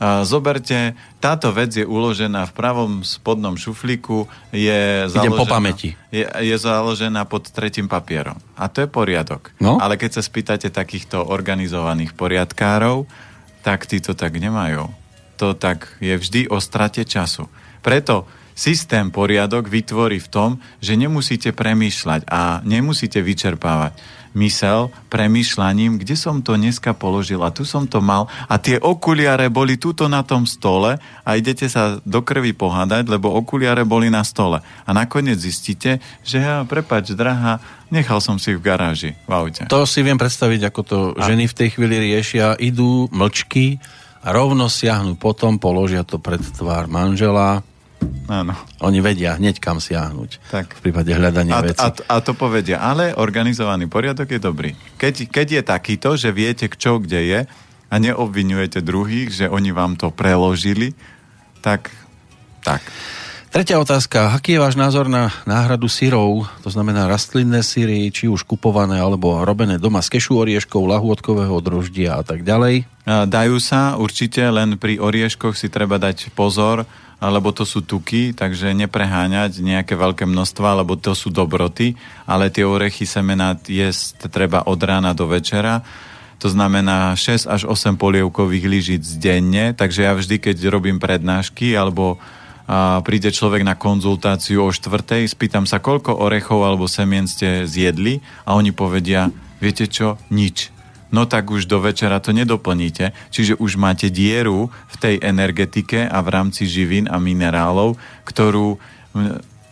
zoberte, 0.00 0.92
táto 1.18 1.48
vec 1.56 1.72
je 1.72 1.84
uložená 1.88 2.44
v 2.48 2.52
pravom 2.52 2.92
spodnom 3.00 3.56
šuflíku, 3.56 4.28
je 4.52 5.08
založená, 5.08 5.40
po 5.40 5.46
pamäti. 5.48 5.96
Je, 6.12 6.24
je 6.24 6.56
založená 6.56 7.24
pod 7.24 7.48
tretím 7.48 7.88
papierom. 7.88 8.36
A 8.56 8.68
to 8.68 8.84
je 8.84 8.88
poriadok. 8.88 9.56
No? 9.56 9.80
Ale 9.80 9.96
keď 9.96 10.20
sa 10.20 10.22
spýtate 10.22 10.68
takýchto 10.68 11.24
organizovaných 11.24 12.12
poriadkárov, 12.12 13.08
tak 13.64 13.88
tí 13.88 13.98
to 14.04 14.12
tak 14.12 14.36
nemajú. 14.36 14.86
To 15.40 15.56
tak 15.56 15.96
je 16.00 16.16
vždy 16.16 16.48
o 16.52 16.60
strate 16.60 17.04
času. 17.04 17.48
Preto 17.80 18.28
systém 18.56 19.12
poriadok 19.12 19.68
vytvorí 19.68 20.16
v 20.16 20.28
tom, 20.32 20.50
že 20.80 20.96
nemusíte 20.96 21.52
premýšľať 21.52 22.24
a 22.28 22.64
nemusíte 22.64 23.20
vyčerpávať 23.20 23.92
mysel 24.36 24.92
premýšľaním, 25.08 25.96
kde 25.96 26.14
som 26.14 26.44
to 26.44 26.60
dneska 26.60 26.92
položil 26.92 27.40
a 27.40 27.48
tu 27.48 27.64
som 27.64 27.88
to 27.88 28.04
mal 28.04 28.28
a 28.46 28.60
tie 28.60 28.76
okuliare 28.76 29.48
boli 29.48 29.80
tuto 29.80 30.12
na 30.12 30.20
tom 30.20 30.44
stole 30.44 31.00
a 31.24 31.30
idete 31.34 31.66
sa 31.72 31.96
do 32.04 32.20
krvi 32.20 32.52
pohádať, 32.52 33.08
lebo 33.08 33.32
okuliare 33.32 33.88
boli 33.88 34.12
na 34.12 34.20
stole. 34.20 34.60
A 34.84 34.90
nakoniec 34.92 35.40
zistíte, 35.40 36.04
že 36.20 36.44
ja, 36.44 36.62
prepač, 36.68 37.16
drahá, 37.16 37.58
nechal 37.88 38.20
som 38.20 38.36
si 38.36 38.52
v 38.52 38.60
garáži, 38.60 39.16
v 39.24 39.32
aute. 39.32 39.64
To 39.72 39.88
si 39.88 40.04
viem 40.04 40.20
predstaviť, 40.20 40.60
ako 40.68 40.80
to 40.84 40.98
a... 41.16 41.24
ženy 41.24 41.48
v 41.48 41.56
tej 41.56 41.68
chvíli 41.72 41.96
riešia, 42.12 42.60
idú 42.60 43.08
mlčky 43.08 43.80
rovno 44.26 44.66
siahnu 44.66 45.14
potom, 45.16 45.56
položia 45.56 46.02
to 46.02 46.18
pred 46.18 46.42
tvár 46.42 46.90
manžela, 46.90 47.62
Áno. 48.26 48.54
Oni 48.82 48.98
vedia 49.04 49.36
hneď 49.36 49.60
kam 49.62 49.78
siahnuť 49.78 50.30
tak. 50.50 50.78
v 50.78 50.90
prípade 50.90 51.12
hľadania 51.12 51.58
a, 51.58 51.62
veci. 51.62 51.82
A, 51.82 51.90
a 51.92 52.14
to 52.24 52.32
povedia, 52.32 52.82
ale 52.82 53.14
organizovaný 53.14 53.86
poriadok 53.86 54.32
je 54.32 54.40
dobrý. 54.40 54.70
Keď, 54.98 55.30
keď 55.30 55.46
je 55.58 55.62
takýto, 55.62 56.08
že 56.18 56.34
viete, 56.34 56.66
čo 56.72 56.98
kde 56.98 57.20
je 57.22 57.40
a 57.86 57.94
neobvinujete 58.02 58.82
druhých, 58.82 59.30
že 59.30 59.46
oni 59.46 59.70
vám 59.70 59.94
to 59.94 60.10
preložili, 60.10 60.96
tak 61.62 61.90
tak. 62.66 62.82
Tretia 63.46 63.78
otázka. 63.78 64.34
Aký 64.34 64.58
je 64.58 64.60
váš 64.60 64.74
názor 64.74 65.06
na 65.06 65.30
náhradu 65.46 65.86
syrov, 65.86 66.50
to 66.60 66.68
znamená 66.68 67.06
rastlinné 67.06 67.62
syry, 67.62 68.10
či 68.10 68.26
už 68.26 68.42
kupované 68.42 68.98
alebo 68.98 69.38
robené 69.46 69.78
doma 69.78 70.02
z 70.02 70.18
kešu 70.18 70.34
orieškov, 70.34 70.82
lahôdkového 70.82 71.54
droždia 71.62 72.18
a 72.18 72.26
tak 72.26 72.42
ďalej? 72.42 72.90
Dajú 73.06 73.56
sa 73.62 73.94
určite, 73.96 74.42
len 74.50 74.74
pri 74.76 74.98
orieškoch 74.98 75.54
si 75.54 75.70
treba 75.70 75.96
dať 75.96 76.34
pozor, 76.34 76.84
lebo 77.20 77.48
to 77.52 77.64
sú 77.64 77.80
tuky, 77.80 78.36
takže 78.36 78.76
nepreháňať 78.76 79.64
nejaké 79.64 79.96
veľké 79.96 80.28
množstva, 80.28 80.84
lebo 80.84 81.00
to 81.00 81.16
sú 81.16 81.32
dobroty, 81.32 81.96
ale 82.28 82.52
tie 82.52 82.68
orechy 82.68 83.08
semená 83.08 83.56
jesť 83.64 84.28
treba 84.28 84.64
od 84.68 84.76
rána 84.76 85.16
do 85.16 85.24
večera. 85.24 85.80
To 86.44 86.52
znamená 86.52 87.16
6 87.16 87.48
až 87.48 87.62
8 87.64 87.96
polievkových 87.96 88.64
lyžic 88.68 89.04
denne, 89.16 89.72
takže 89.72 90.04
ja 90.04 90.12
vždy, 90.12 90.36
keď 90.36 90.56
robím 90.68 91.00
prednášky 91.00 91.72
alebo 91.72 92.20
a 92.66 92.98
príde 93.06 93.30
človek 93.30 93.62
na 93.62 93.78
konzultáciu 93.78 94.66
o 94.66 94.74
štvrtej, 94.74 95.30
spýtam 95.30 95.70
sa, 95.70 95.78
koľko 95.78 96.18
orechov 96.18 96.66
alebo 96.66 96.90
semien 96.90 97.22
ste 97.30 97.62
zjedli? 97.62 98.18
A 98.42 98.58
oni 98.58 98.74
povedia, 98.74 99.30
viete 99.62 99.86
čo, 99.86 100.18
nič 100.34 100.74
no 101.16 101.24
tak 101.24 101.48
už 101.48 101.64
do 101.64 101.80
večera 101.80 102.20
to 102.20 102.36
nedoplníte. 102.36 103.16
Čiže 103.32 103.56
už 103.56 103.80
máte 103.80 104.12
dieru 104.12 104.68
v 104.92 104.96
tej 105.00 105.14
energetike 105.24 106.04
a 106.04 106.20
v 106.20 106.28
rámci 106.28 106.68
živín 106.68 107.08
a 107.08 107.16
minerálov, 107.16 107.96
ktorú 108.28 108.76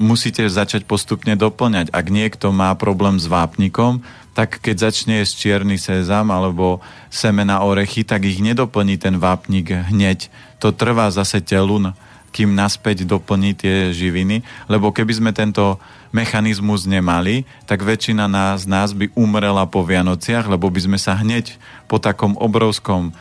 musíte 0.00 0.48
začať 0.48 0.88
postupne 0.88 1.36
doplňať. 1.36 1.92
Ak 1.92 2.08
niekto 2.08 2.48
má 2.48 2.72
problém 2.72 3.20
s 3.20 3.28
vápnikom, 3.28 4.00
tak 4.34 4.58
keď 4.58 4.90
začne 4.90 5.22
jesť 5.22 5.34
čierny 5.36 5.76
sezam 5.78 6.32
alebo 6.32 6.82
semena 7.12 7.62
orechy, 7.62 8.02
tak 8.02 8.26
ich 8.26 8.42
nedoplní 8.42 8.98
ten 8.98 9.20
vápnik 9.22 9.70
hneď. 9.70 10.26
To 10.58 10.74
trvá 10.74 11.12
zase 11.14 11.38
telu, 11.44 11.92
kým 12.34 12.58
naspäť 12.58 13.06
doplní 13.06 13.54
tie 13.54 13.94
živiny, 13.94 14.42
lebo 14.66 14.90
keby 14.90 15.22
sme 15.22 15.30
tento 15.30 15.78
mechanizmus 16.10 16.82
nemali, 16.82 17.46
tak 17.70 17.86
väčšina 17.86 18.26
nás, 18.26 18.66
nás 18.66 18.90
by 18.90 19.14
umrela 19.14 19.62
po 19.70 19.86
Vianociach, 19.86 20.50
lebo 20.50 20.66
by 20.66 20.80
sme 20.82 20.98
sa 20.98 21.14
hneď 21.14 21.54
po 21.86 22.02
takom 22.02 22.34
obrovskom 22.34 23.14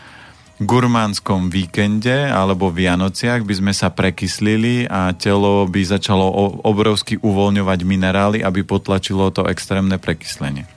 gurmánskom 0.62 1.50
víkende 1.50 2.30
alebo 2.30 2.70
Vianociach 2.70 3.42
by 3.42 3.54
sme 3.58 3.74
sa 3.74 3.90
prekyslili 3.90 4.86
a 4.86 5.12
telo 5.14 5.66
by 5.66 5.82
začalo 5.82 6.30
obrovsky 6.62 7.18
uvoľňovať 7.18 7.80
minerály, 7.86 8.40
aby 8.46 8.62
potlačilo 8.62 9.34
to 9.34 9.46
extrémne 9.50 9.98
prekyslenie. 9.98 10.70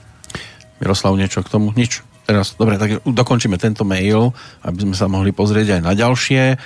Miroslav, 0.80 1.16
niečo 1.16 1.41
k 1.41 1.53
tomu? 1.53 1.72
Nič. 1.72 2.05
Teraz, 2.26 2.59
dobre, 2.59 2.74
tak 2.74 3.07
dokončíme 3.07 3.55
tento 3.55 3.87
mail, 3.87 4.34
aby 4.66 4.82
sme 4.82 4.97
sa 4.99 5.07
mohli 5.07 5.30
pozrieť 5.30 5.78
aj 5.78 5.80
na 5.87 5.93
ďalšie. 5.95 6.59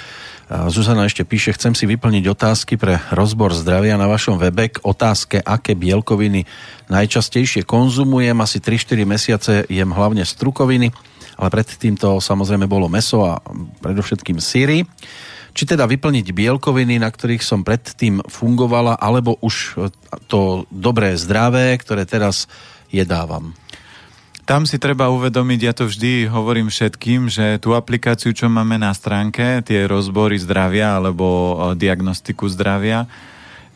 Zuzana 0.51 1.07
ešte 1.07 1.23
píše, 1.23 1.55
chcem 1.55 1.79
si 1.79 1.87
vyplniť 1.87 2.27
otázky 2.27 2.75
pre 2.75 2.99
rozbor 3.15 3.55
zdravia 3.55 3.95
na 3.95 4.11
vašom 4.11 4.35
webe 4.35 4.75
k 4.75 4.83
otázke, 4.83 5.39
aké 5.39 5.79
bielkoviny 5.79 6.43
najčastejšie 6.91 7.63
konzumujem. 7.63 8.35
Asi 8.43 8.59
3-4 8.59 9.07
mesiace 9.07 9.53
jem 9.71 9.95
hlavne 9.95 10.27
strukoviny, 10.27 10.91
ale 11.39 11.49
predtým 11.55 11.95
to 11.95 12.19
samozrejme 12.19 12.67
bolo 12.67 12.91
meso 12.91 13.31
a 13.31 13.39
predovšetkým 13.79 14.43
síry. 14.43 14.83
Či 15.55 15.71
teda 15.71 15.87
vyplniť 15.87 16.35
bielkoviny, 16.35 16.99
na 16.99 17.15
ktorých 17.15 17.47
som 17.47 17.63
predtým 17.63 18.19
fungovala, 18.27 18.99
alebo 18.99 19.39
už 19.47 19.79
to 20.27 20.67
dobré 20.67 21.15
zdravé, 21.15 21.79
ktoré 21.79 22.03
teraz 22.11 22.51
jedávam 22.91 23.55
tam 24.51 24.67
si 24.67 24.83
treba 24.83 25.07
uvedomiť, 25.15 25.61
ja 25.63 25.71
to 25.71 25.87
vždy 25.87 26.27
hovorím 26.27 26.75
všetkým, 26.75 27.31
že 27.31 27.63
tú 27.63 27.79
aplikáciu, 27.79 28.35
čo 28.35 28.51
máme 28.51 28.83
na 28.83 28.91
stránke, 28.91 29.63
tie 29.63 29.87
rozbory 29.87 30.43
zdravia 30.43 30.99
alebo 30.99 31.55
diagnostiku 31.79 32.51
zdravia, 32.51 33.07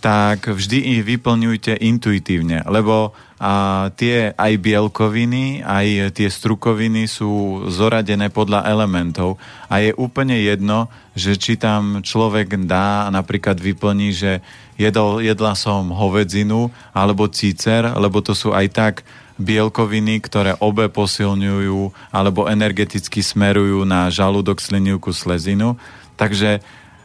tak 0.03 0.51
vždy 0.51 0.99
ich 0.99 1.01
vyplňujte 1.07 1.79
intuitívne, 1.79 2.67
lebo 2.67 3.15
a 3.39 3.87
tie 3.95 4.35
aj 4.35 4.53
bielkoviny, 4.57 5.63
aj 5.63 6.17
tie 6.17 6.27
strukoviny 6.27 7.07
sú 7.07 7.67
zoradené 7.71 8.33
podľa 8.33 8.67
elementov 8.67 9.39
a 9.71 9.79
je 9.79 9.95
úplne 9.95 10.35
jedno, 10.43 10.91
že 11.15 11.39
či 11.39 11.55
tam 11.55 12.03
človek 12.03 12.57
dá, 12.67 13.07
napríklad 13.15 13.63
vyplní, 13.63 14.11
že 14.11 14.43
jedol, 14.75 15.23
jedla 15.23 15.55
som 15.55 15.93
hovedzinu 15.93 16.73
alebo 16.91 17.31
cícer, 17.31 17.85
lebo 17.95 18.19
to 18.25 18.35
sú 18.35 18.51
aj 18.51 18.67
tak 18.75 18.95
bielkoviny, 19.35 20.23
ktoré 20.23 20.55
obe 20.63 20.87
posilňujú 20.87 22.13
alebo 22.15 22.47
energeticky 22.47 23.19
smerujú 23.19 23.83
na 23.83 24.07
žalúdok, 24.07 24.63
slinivku, 24.63 25.11
slezinu. 25.11 25.75
Takže 26.15 26.63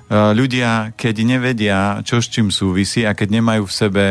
ľudia, 0.10 0.94
keď 0.98 1.16
nevedia, 1.22 2.02
čo 2.02 2.18
s 2.18 2.30
čím 2.30 2.50
súvisí 2.50 3.06
a 3.06 3.14
keď 3.14 3.42
nemajú 3.42 3.70
v 3.70 3.78
sebe 3.78 4.06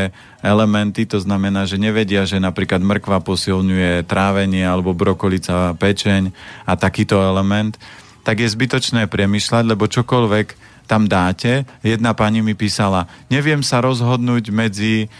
elementy, 0.47 1.11
to 1.11 1.19
znamená, 1.19 1.67
že 1.67 1.75
nevedia, 1.75 2.23
že 2.23 2.39
napríklad 2.39 2.79
mrkva 2.79 3.19
posilňuje 3.23 4.07
trávenie 4.07 4.63
alebo 4.63 4.95
brokolica 4.95 5.75
pečeň 5.75 6.31
a 6.67 6.79
takýto 6.79 7.19
element, 7.19 7.75
tak 8.23 8.43
je 8.43 8.47
zbytočné 8.47 9.11
premyšľať, 9.11 9.65
lebo 9.67 9.91
čokoľvek 9.91 10.47
tam 10.87 11.11
dáte. 11.11 11.67
Jedna 11.83 12.15
pani 12.15 12.47
mi 12.47 12.55
písala, 12.55 13.11
neviem 13.27 13.67
sa 13.67 13.83
rozhodnúť 13.83 14.55
medzi 14.55 15.11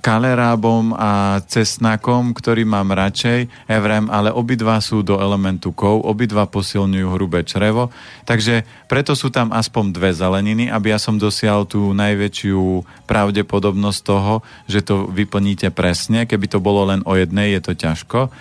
kalerábom 0.00 0.96
a 0.96 1.44
cesnakom, 1.44 2.32
ktorý 2.32 2.64
mám 2.64 2.96
radšej, 2.96 3.68
evrem, 3.68 4.08
ale 4.08 4.32
obidva 4.32 4.80
sú 4.80 5.04
do 5.04 5.20
elementu 5.20 5.76
kov, 5.76 6.00
obidva 6.00 6.48
posilňujú 6.48 7.08
hrubé 7.12 7.44
črevo, 7.44 7.92
takže 8.24 8.64
preto 8.88 9.12
sú 9.12 9.28
tam 9.28 9.52
aspoň 9.52 9.92
dve 9.92 10.10
zeleniny, 10.16 10.72
aby 10.72 10.96
ja 10.96 10.98
som 10.98 11.20
dosial 11.20 11.68
tú 11.68 11.92
najväčšiu 11.92 12.88
pravdepodobnosť 13.04 14.00
toho, 14.00 14.40
že 14.64 14.80
to 14.80 15.04
vyplníte 15.12 15.68
presne. 15.76 16.24
Keby 16.24 16.48
to 16.48 16.58
bolo 16.64 16.88
len 16.88 17.04
o 17.04 17.12
jednej, 17.12 17.52
je 17.60 17.60
to 17.68 17.72
ťažko. 17.76 18.32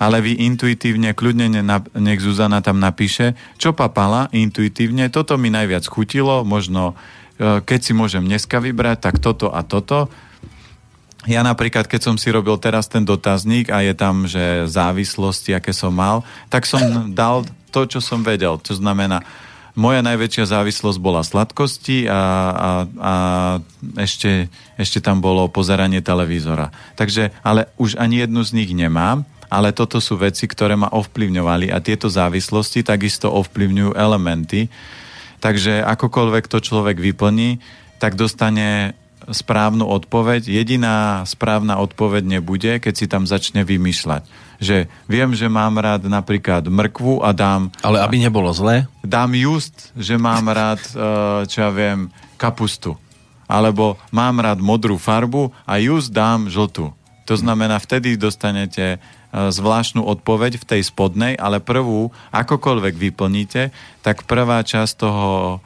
Ale 0.00 0.24
vy 0.24 0.40
intuitívne, 0.48 1.12
kľudne 1.12 1.52
nech 2.00 2.24
Zuzana 2.24 2.64
tam 2.64 2.80
napíše, 2.80 3.36
čo 3.60 3.76
papala 3.76 4.32
intuitívne, 4.32 5.12
toto 5.12 5.36
mi 5.36 5.52
najviac 5.52 5.84
chutilo, 5.84 6.40
možno 6.48 6.96
e, 7.36 7.60
keď 7.60 7.80
si 7.84 7.92
môžem 7.92 8.24
dneska 8.24 8.64
vybrať, 8.64 9.04
tak 9.04 9.20
toto 9.20 9.52
a 9.52 9.60
toto, 9.60 10.08
ja 11.28 11.44
napríklad, 11.44 11.84
keď 11.84 12.00
som 12.00 12.16
si 12.16 12.32
robil 12.32 12.56
teraz 12.56 12.88
ten 12.88 13.04
dotazník 13.04 13.68
a 13.68 13.84
je 13.84 13.92
tam, 13.92 14.24
že 14.24 14.64
závislosti, 14.64 15.52
aké 15.52 15.76
som 15.76 15.92
mal, 15.92 16.24
tak 16.48 16.64
som 16.64 16.80
dal 17.20 17.44
to, 17.68 17.84
čo 17.84 18.00
som 18.00 18.24
vedel. 18.24 18.56
To 18.64 18.72
znamená, 18.72 19.20
moja 19.78 20.02
najväčšia 20.02 20.50
závislosť 20.50 20.98
bola 20.98 21.22
sladkosti 21.22 22.08
a, 22.10 22.12
a, 22.12 22.70
a 22.98 23.14
ešte, 24.00 24.50
ešte 24.74 24.98
tam 24.98 25.22
bolo 25.22 25.46
pozeranie 25.46 26.02
televízora. 26.02 26.72
Takže, 26.98 27.30
ale 27.44 27.70
už 27.78 28.00
ani 28.00 28.24
jednu 28.26 28.42
z 28.42 28.50
nich 28.56 28.70
nemám, 28.74 29.22
ale 29.50 29.74
toto 29.74 29.98
sú 29.98 30.18
veci, 30.18 30.46
ktoré 30.46 30.78
ma 30.78 30.90
ovplyvňovali 30.90 31.74
a 31.74 31.82
tieto 31.82 32.06
závislosti 32.06 32.86
takisto 32.86 33.30
ovplyvňujú 33.30 33.98
elementy. 33.98 34.70
Takže 35.42 35.82
akokoľvek 35.86 36.44
to 36.46 36.58
človek 36.62 36.98
vyplní, 36.98 37.58
tak 37.98 38.14
dostane 38.14 38.94
správnu 39.30 39.86
odpoveď. 39.86 40.50
Jediná 40.50 41.22
správna 41.24 41.78
odpoveď 41.78 42.38
nebude, 42.38 42.72
keď 42.82 42.94
si 42.94 43.06
tam 43.06 43.24
začne 43.24 43.62
vymýšľať. 43.62 44.26
Že 44.60 44.90
viem, 45.08 45.30
že 45.32 45.48
mám 45.48 45.80
rád 45.80 46.04
napríklad 46.10 46.68
mrkvu 46.68 47.24
a 47.24 47.32
dám... 47.32 47.72
Ale 47.80 48.02
aby 48.02 48.20
nebolo 48.20 48.52
zlé? 48.52 48.84
Dám 49.00 49.32
just, 49.32 49.94
že 49.96 50.20
mám 50.20 50.50
rád, 50.50 50.82
eh, 50.92 50.98
čo 51.48 51.56
ja 51.64 51.70
viem, 51.72 52.12
kapustu. 52.36 52.98
Alebo 53.50 53.98
mám 54.14 54.38
rád 54.38 54.60
modrú 54.62 55.00
farbu 55.00 55.50
a 55.64 55.80
just 55.80 56.12
dám 56.12 56.46
žltú. 56.52 56.92
To 57.26 57.34
znamená, 57.38 57.78
vtedy 57.80 58.20
dostanete 58.20 58.98
eh, 58.98 59.00
zvláštnu 59.32 60.04
odpoveď 60.04 60.60
v 60.60 60.68
tej 60.76 60.82
spodnej, 60.84 61.38
ale 61.40 61.62
prvú, 61.62 62.12
akokoľvek 62.34 62.94
vyplníte, 62.98 63.72
tak 64.04 64.28
prvá 64.28 64.60
časť 64.60 64.92
toho 65.00 65.58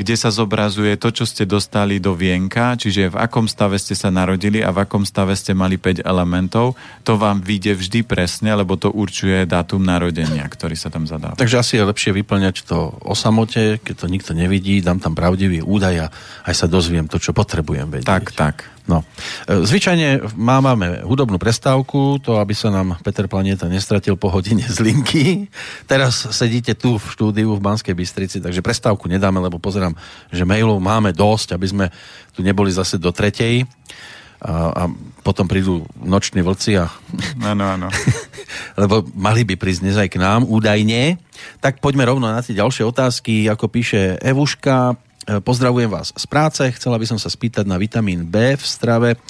kde 0.00 0.16
sa 0.16 0.32
zobrazuje 0.32 0.96
to, 0.96 1.12
čo 1.12 1.28
ste 1.28 1.44
dostali 1.44 2.00
do 2.00 2.16
vienka, 2.16 2.72
čiže 2.72 3.12
v 3.12 3.20
akom 3.20 3.44
stave 3.44 3.76
ste 3.76 3.92
sa 3.92 4.08
narodili 4.08 4.64
a 4.64 4.72
v 4.72 4.88
akom 4.88 5.04
stave 5.04 5.36
ste 5.36 5.52
mali 5.52 5.76
5 5.76 6.08
elementov. 6.08 6.72
To 7.04 7.20
vám 7.20 7.44
vyjde 7.44 7.76
vždy 7.76 8.00
presne, 8.08 8.56
lebo 8.56 8.80
to 8.80 8.88
určuje 8.88 9.44
dátum 9.44 9.84
narodenia, 9.84 10.48
ktorý 10.48 10.72
sa 10.72 10.88
tam 10.88 11.04
zadáva. 11.04 11.36
Takže 11.36 11.60
asi 11.60 11.76
je 11.76 11.84
lepšie 11.84 12.16
vyplňať 12.16 12.64
to 12.64 12.96
o 13.04 13.12
samote, 13.12 13.76
keď 13.84 13.94
to 14.00 14.06
nikto 14.08 14.32
nevidí, 14.32 14.80
dám 14.80 15.04
tam 15.04 15.12
pravdivý 15.12 15.60
údaj 15.60 15.94
a 16.00 16.06
aj 16.48 16.54
sa 16.56 16.64
dozviem 16.64 17.04
to, 17.04 17.20
čo 17.20 17.36
potrebujem 17.36 17.92
vedieť. 17.92 18.08
Tak, 18.08 18.32
tak. 18.32 18.56
No. 18.88 19.04
E, 19.44 19.66
zvyčajne 19.66 20.32
máme 20.36 21.04
hudobnú 21.04 21.36
prestávku, 21.36 22.20
to 22.22 22.40
aby 22.40 22.56
sa 22.56 22.72
nám 22.72 22.96
Peter 23.04 23.28
Planeta 23.28 23.68
nestratil 23.68 24.16
po 24.16 24.32
hodine 24.32 24.64
z 24.64 24.80
linky. 24.80 25.46
Teraz 25.84 26.30
sedíte 26.32 26.72
tu 26.72 26.96
v 26.96 27.04
štúdiu 27.04 27.52
v 27.56 27.64
Banskej 27.64 27.92
Bystrici, 27.92 28.40
takže 28.40 28.64
prestávku 28.64 29.06
nedáme, 29.06 29.38
lebo 29.42 29.60
pozerám, 29.60 29.92
že 30.32 30.48
mailov 30.48 30.80
máme 30.80 31.12
dosť, 31.12 31.54
aby 31.54 31.66
sme 31.68 31.86
tu 32.32 32.40
neboli 32.40 32.72
zase 32.72 32.96
do 32.96 33.12
tretej. 33.12 33.68
A, 34.40 34.72
a 34.72 34.82
potom 35.20 35.44
prídu 35.44 35.84
noční 36.00 36.40
vlci 36.40 36.80
a... 36.80 36.88
Áno, 37.44 37.76
áno. 37.76 37.88
lebo 38.80 39.04
mali 39.12 39.44
by 39.44 39.60
prísť 39.60 39.80
dnes 39.84 39.96
aj 40.00 40.08
k 40.08 40.16
nám, 40.16 40.48
údajne. 40.48 41.20
Tak 41.60 41.84
poďme 41.84 42.08
rovno 42.08 42.24
na 42.24 42.40
tie 42.40 42.56
ďalšie 42.56 42.88
otázky, 42.88 43.44
ako 43.52 43.68
píše 43.68 44.16
Evuška. 44.16 44.96
E, 45.28 45.40
pozdravujem 45.44 45.92
vás 45.92 46.16
z 46.16 46.24
práce. 46.24 46.64
Chcela 46.72 46.96
by 46.96 47.04
som 47.04 47.18
sa 47.20 47.28
spýtať 47.28 47.68
na 47.68 47.76
vitamín 47.76 48.24
B 48.24 48.56
v 48.56 48.64
strave. 48.64 49.20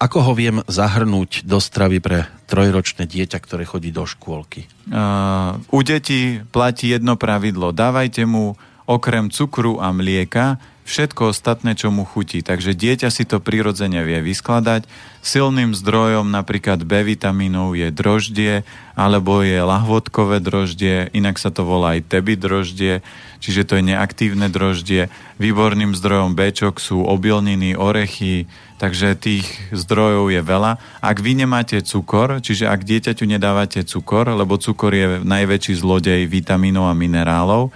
Ako 0.00 0.24
ho 0.24 0.32
viem 0.32 0.64
zahrnúť 0.64 1.44
do 1.44 1.60
stravy 1.60 2.00
pre 2.00 2.24
trojročné 2.48 3.04
dieťa, 3.04 3.36
ktoré 3.36 3.68
chodí 3.68 3.92
do 3.92 4.08
škôlky? 4.08 4.64
Uh, 4.88 5.60
u 5.68 5.84
detí 5.84 6.40
platí 6.48 6.88
jedno 6.88 7.20
pravidlo. 7.20 7.76
Dávajte 7.76 8.24
mu 8.24 8.56
okrem 8.88 9.28
cukru 9.28 9.76
a 9.76 9.92
mlieka 9.92 10.56
všetko 10.90 11.30
ostatné, 11.30 11.78
čo 11.78 11.94
mu 11.94 12.02
chutí. 12.02 12.42
Takže 12.42 12.74
dieťa 12.74 13.14
si 13.14 13.22
to 13.22 13.38
prirodzene 13.38 14.02
vie 14.02 14.18
vyskladať. 14.18 14.90
Silným 15.22 15.70
zdrojom 15.78 16.26
napríklad 16.34 16.82
B 16.82 17.06
vitamínov 17.06 17.78
je 17.78 17.94
droždie, 17.94 18.66
alebo 18.98 19.46
je 19.46 19.62
lahvodkové 19.62 20.42
droždie, 20.42 21.06
inak 21.14 21.38
sa 21.38 21.54
to 21.54 21.62
volá 21.62 21.94
aj 21.94 22.10
tebi 22.10 22.34
droždie, 22.34 23.06
čiže 23.40 23.66
to 23.66 23.80
je 23.80 23.88
neaktívne 23.90 24.46
droždie. 24.52 25.08
Výborným 25.40 25.96
zdrojom 25.96 26.36
B 26.36 26.52
sú 26.76 27.02
obilniny, 27.02 27.74
orechy, 27.74 28.46
takže 28.76 29.16
tých 29.16 29.48
zdrojov 29.72 30.30
je 30.30 30.40
veľa. 30.44 30.76
Ak 31.00 31.18
vy 31.18 31.40
nemáte 31.40 31.80
cukor, 31.80 32.38
čiže 32.44 32.68
ak 32.68 32.84
dieťaťu 32.84 33.24
nedávate 33.24 33.82
cukor, 33.82 34.30
lebo 34.30 34.60
cukor 34.60 34.92
je 34.92 35.20
najväčší 35.24 35.80
zlodej 35.80 36.28
vitamínov 36.28 36.86
a 36.86 36.94
minerálov, 36.94 37.72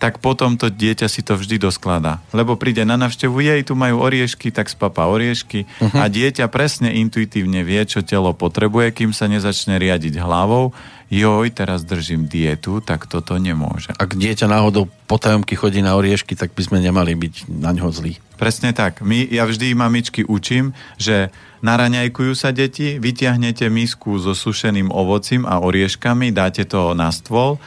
tak 0.00 0.16
potom 0.16 0.56
to 0.56 0.72
dieťa 0.72 1.12
si 1.12 1.20
to 1.20 1.36
vždy 1.36 1.60
doskladá. 1.60 2.24
Lebo 2.32 2.56
príde 2.56 2.88
na 2.88 2.96
navštevu, 2.96 3.36
jej 3.44 3.60
tu 3.60 3.76
majú 3.76 4.00
oriešky, 4.00 4.48
tak 4.48 4.72
spapa 4.72 5.04
oriešky 5.04 5.68
uh-huh. 5.68 6.00
a 6.00 6.08
dieťa 6.08 6.48
presne 6.48 6.88
intuitívne 6.96 7.60
vie, 7.60 7.84
čo 7.84 8.00
telo 8.00 8.32
potrebuje, 8.32 8.96
kým 8.96 9.12
sa 9.12 9.28
nezačne 9.28 9.76
riadiť 9.76 10.16
hlavou. 10.16 10.72
Joj, 11.10 11.50
teraz 11.50 11.82
držím 11.82 12.30
dietu, 12.30 12.78
tak 12.78 13.10
toto 13.10 13.34
nemôže. 13.34 13.90
Ak 13.98 14.14
dieťa 14.14 14.46
náhodou 14.46 14.86
potajomky 15.10 15.58
chodí 15.58 15.82
na 15.82 15.98
oriešky, 15.98 16.38
tak 16.38 16.54
by 16.54 16.62
sme 16.62 16.78
nemali 16.78 17.18
byť 17.18 17.50
na 17.50 17.74
ňo 17.74 17.90
zlí. 17.90 18.22
Presne 18.38 18.70
tak. 18.70 19.02
My, 19.02 19.26
ja 19.26 19.42
vždy 19.42 19.74
mamičky 19.74 20.22
učím, 20.22 20.70
že 21.02 21.34
naraňajkujú 21.66 22.32
sa 22.38 22.54
deti, 22.54 23.02
vytiahnete 23.02 23.66
misku 23.66 24.22
so 24.22 24.38
sušeným 24.38 24.94
ovocím 24.94 25.50
a 25.50 25.58
orieškami, 25.58 26.30
dáte 26.30 26.62
to 26.62 26.94
na 26.94 27.10
stôl, 27.10 27.58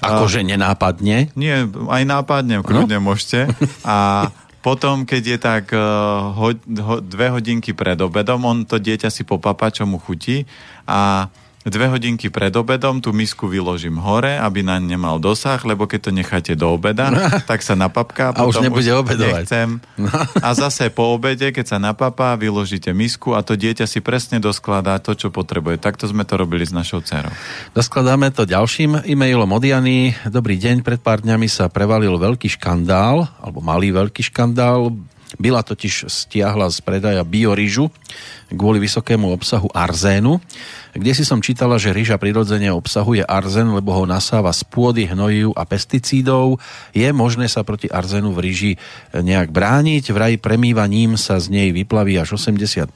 Akože 0.00 0.40
nenápadne? 0.40 1.28
Nie, 1.36 1.68
aj 1.68 2.02
nápadne, 2.08 2.64
kľudne 2.64 2.98
no? 3.04 3.12
môžete. 3.12 3.52
A 3.84 4.28
potom, 4.64 5.04
keď 5.04 5.22
je 5.24 5.38
tak 5.40 5.64
uh, 5.72 6.32
ho, 6.36 6.48
ho, 6.56 6.94
dve 7.04 7.32
hodinky 7.32 7.76
pred 7.76 7.96
obedom, 8.00 8.40
on 8.48 8.64
to 8.64 8.80
dieťa 8.80 9.12
si 9.12 9.28
popapa, 9.28 9.68
čo 9.68 9.84
mu 9.84 10.00
chutí 10.00 10.48
a 10.88 11.28
dve 11.68 11.92
hodinky 11.92 12.32
pred 12.32 12.52
obedom 12.56 13.04
tú 13.04 13.12
misku 13.12 13.44
vyložím 13.44 14.00
hore, 14.00 14.40
aby 14.40 14.64
na 14.64 14.80
nemal 14.80 15.20
dosah, 15.20 15.60
lebo 15.60 15.84
keď 15.84 16.08
to 16.08 16.10
necháte 16.16 16.52
do 16.56 16.72
obeda, 16.72 17.12
tak 17.44 17.60
sa 17.60 17.76
napapká. 17.76 18.32
A 18.32 18.48
už 18.48 18.64
nebude 18.64 18.88
už 18.88 19.04
obedovať. 19.04 19.44
Nechcem. 19.44 19.68
No. 20.00 20.08
A 20.40 20.48
zase 20.56 20.88
po 20.88 21.12
obede, 21.12 21.52
keď 21.52 21.76
sa 21.76 21.78
napapá, 21.82 22.32
vyložíte 22.40 22.88
misku 22.96 23.36
a 23.36 23.44
to 23.44 23.60
dieťa 23.60 23.84
si 23.84 24.00
presne 24.00 24.40
doskladá 24.40 24.96
to, 25.04 25.12
čo 25.12 25.28
potrebuje. 25.28 25.76
Takto 25.76 26.08
sme 26.08 26.24
to 26.24 26.40
robili 26.40 26.64
s 26.64 26.72
našou 26.72 27.04
dcerou. 27.04 27.32
Doskladáme 27.76 28.32
to 28.32 28.48
ďalším 28.48 29.04
e-mailom 29.04 29.50
od 29.52 29.60
Jany. 29.60 30.16
Dobrý 30.32 30.56
deň, 30.56 30.80
pred 30.80 31.02
pár 31.04 31.20
dňami 31.20 31.44
sa 31.44 31.68
prevalil 31.68 32.16
veľký 32.16 32.56
škandál, 32.56 33.28
alebo 33.36 33.60
malý 33.60 33.92
veľký 33.92 34.32
škandál. 34.32 34.96
Bila 35.40 35.64
totiž 35.64 36.04
stiahla 36.12 36.68
z 36.68 36.84
predaja 36.84 37.24
biorižu 37.24 37.88
kvôli 38.52 38.82
vysokému 38.82 39.30
obsahu 39.32 39.72
arzénu. 39.72 40.36
Kde 40.90 41.12
si 41.14 41.24
som 41.24 41.40
čítala, 41.40 41.78
že 41.78 41.94
rýža 41.94 42.18
prirodzene 42.18 42.68
obsahuje 42.74 43.22
arzen, 43.22 43.70
lebo 43.72 43.94
ho 43.94 44.04
nasáva 44.04 44.50
z 44.50 44.66
pôdy, 44.66 45.06
hnojiv 45.06 45.54
a 45.54 45.62
pesticídov. 45.62 46.58
Je 46.90 47.06
možné 47.14 47.46
sa 47.46 47.62
proti 47.62 47.86
arzénu 47.86 48.34
v 48.34 48.42
ríži 48.42 48.72
nejak 49.14 49.54
brániť. 49.54 50.10
Vraj 50.10 50.34
premývaním 50.42 51.14
sa 51.14 51.38
z 51.38 51.48
nej 51.48 51.68
vyplaví 51.70 52.18
až 52.18 52.36
80% 52.36 52.90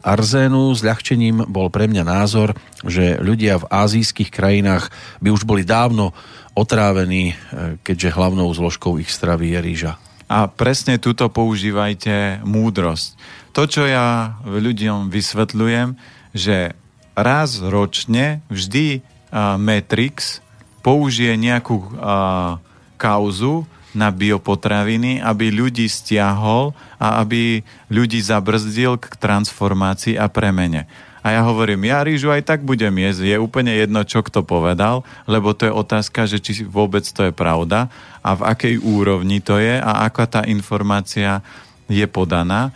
arzénu. 0.00 0.72
Zľahčením 0.72 1.46
bol 1.46 1.68
pre 1.68 1.86
mňa 1.86 2.02
názor, 2.02 2.56
že 2.80 3.20
ľudia 3.20 3.60
v 3.60 3.68
azijských 3.68 4.32
krajinách 4.32 4.88
by 5.20 5.28
už 5.30 5.44
boli 5.44 5.68
dávno 5.68 6.16
otrávení, 6.56 7.36
eh, 7.36 7.76
keďže 7.84 8.16
hlavnou 8.16 8.48
zložkou 8.56 8.96
ich 8.96 9.12
stravy 9.12 9.52
je 9.52 9.60
rýža. 9.60 9.92
A 10.26 10.50
presne 10.50 10.98
túto 10.98 11.30
používajte 11.30 12.42
múdrosť. 12.42 13.14
To, 13.54 13.64
čo 13.70 13.86
ja 13.86 14.36
ľuďom 14.42 15.08
vysvetľujem, 15.08 15.94
že 16.34 16.74
raz 17.16 17.62
ročne 17.62 18.42
vždy 18.50 19.00
uh, 19.00 19.56
Matrix 19.56 20.44
použije 20.82 21.38
nejakú 21.38 21.78
uh, 21.78 22.58
kauzu 23.00 23.64
na 23.96 24.12
biopotraviny, 24.12 25.24
aby 25.24 25.48
ľudí 25.48 25.88
stiahol 25.88 26.76
a 27.00 27.24
aby 27.24 27.64
ľudí 27.88 28.20
zabrzdil 28.20 29.00
k 29.00 29.16
transformácii 29.16 30.20
a 30.20 30.28
premene. 30.28 30.84
A 31.26 31.34
ja 31.34 31.42
hovorím, 31.42 31.90
ja 31.90 32.06
rýžu 32.06 32.30
aj 32.30 32.46
tak 32.46 32.60
budem 32.62 33.02
jesť. 33.02 33.34
Je 33.34 33.42
úplne 33.42 33.74
jedno, 33.74 34.06
čo 34.06 34.22
kto 34.22 34.46
povedal, 34.46 35.02
lebo 35.26 35.50
to 35.58 35.66
je 35.66 35.74
otázka, 35.74 36.22
že 36.30 36.38
či 36.38 36.62
vôbec 36.62 37.02
to 37.02 37.26
je 37.26 37.32
pravda 37.34 37.90
a 38.26 38.34
v 38.34 38.42
akej 38.42 38.74
úrovni 38.82 39.38
to 39.38 39.62
je 39.62 39.78
a 39.78 40.02
aká 40.10 40.26
tá 40.26 40.42
informácia 40.50 41.46
je 41.86 42.02
podaná. 42.10 42.74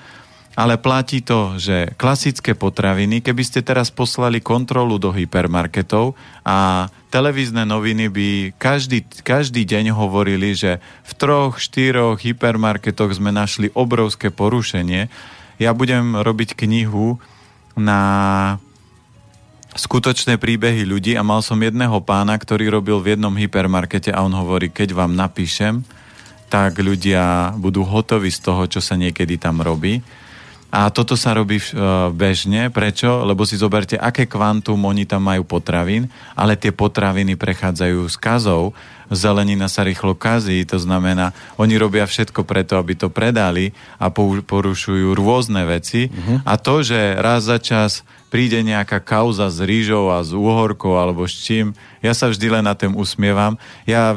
Ale 0.54 0.78
platí 0.78 1.24
to, 1.24 1.56
že 1.56 1.94
klasické 1.96 2.52
potraviny, 2.54 3.24
keby 3.24 3.42
ste 3.42 3.64
teraz 3.64 3.88
poslali 3.88 4.44
kontrolu 4.44 5.00
do 5.00 5.10
hypermarketov 5.10 6.14
a 6.46 6.90
televízne 7.08 7.64
noviny 7.64 8.06
by 8.12 8.28
každý, 8.60 9.02
každý 9.24 9.66
deň 9.66 9.94
hovorili, 9.94 10.52
že 10.54 10.78
v 11.06 11.12
troch, 11.16 11.58
štyroch 11.58 12.22
hypermarketoch 12.22 13.14
sme 13.14 13.34
našli 13.34 13.72
obrovské 13.72 14.28
porušenie. 14.28 15.08
Ja 15.62 15.70
budem 15.72 16.18
robiť 16.18 16.58
knihu 16.58 17.16
na 17.78 18.00
skutočné 19.74 20.38
príbehy 20.40 20.82
ľudí 20.82 21.14
a 21.14 21.22
mal 21.22 21.44
som 21.44 21.58
jedného 21.58 22.02
pána, 22.02 22.34
ktorý 22.34 22.70
robil 22.70 22.98
v 22.98 23.14
jednom 23.16 23.34
hypermarkete 23.34 24.10
a 24.10 24.22
on 24.26 24.34
hovorí, 24.34 24.70
keď 24.70 24.94
vám 24.94 25.14
napíšem, 25.14 25.86
tak 26.50 26.82
ľudia 26.82 27.54
budú 27.54 27.86
hotoví 27.86 28.28
z 28.34 28.40
toho, 28.42 28.66
čo 28.66 28.82
sa 28.82 28.98
niekedy 28.98 29.38
tam 29.38 29.62
robí. 29.62 30.02
A 30.70 30.86
toto 30.94 31.18
sa 31.18 31.34
robí 31.34 31.58
e, 31.58 31.66
bežne. 32.14 32.70
Prečo? 32.70 33.26
Lebo 33.26 33.42
si 33.42 33.58
zoberte, 33.58 33.98
aké 33.98 34.30
kvantum 34.30 34.78
oni 34.86 35.02
tam 35.02 35.26
majú 35.26 35.42
potravín, 35.42 36.06
ale 36.38 36.54
tie 36.54 36.70
potraviny 36.70 37.34
prechádzajú 37.34 38.06
s 38.06 38.14
kazou. 38.14 38.70
Zelenina 39.10 39.66
sa 39.66 39.82
rýchlo 39.82 40.14
kazí, 40.14 40.62
to 40.62 40.78
znamená, 40.78 41.34
oni 41.58 41.74
robia 41.74 42.06
všetko 42.06 42.46
preto, 42.46 42.78
aby 42.78 42.94
to 42.94 43.10
predali 43.10 43.74
a 43.98 44.06
porušujú 44.14 45.18
rôzne 45.18 45.66
veci. 45.66 46.06
Uh-huh. 46.06 46.38
A 46.46 46.54
to, 46.54 46.86
že 46.86 47.18
raz 47.18 47.50
za 47.50 47.58
čas 47.58 48.06
príde 48.30 48.62
nejaká 48.62 49.02
kauza 49.02 49.50
s 49.50 49.58
rýžou 49.58 50.08
a 50.08 50.22
s 50.22 50.30
úhorkou 50.30 50.94
alebo 50.94 51.26
s 51.26 51.34
čím, 51.34 51.74
ja 51.98 52.14
sa 52.14 52.30
vždy 52.30 52.46
len 52.46 52.64
na 52.64 52.78
tým 52.78 52.94
usmievam. 52.94 53.58
Ja, 53.84 54.14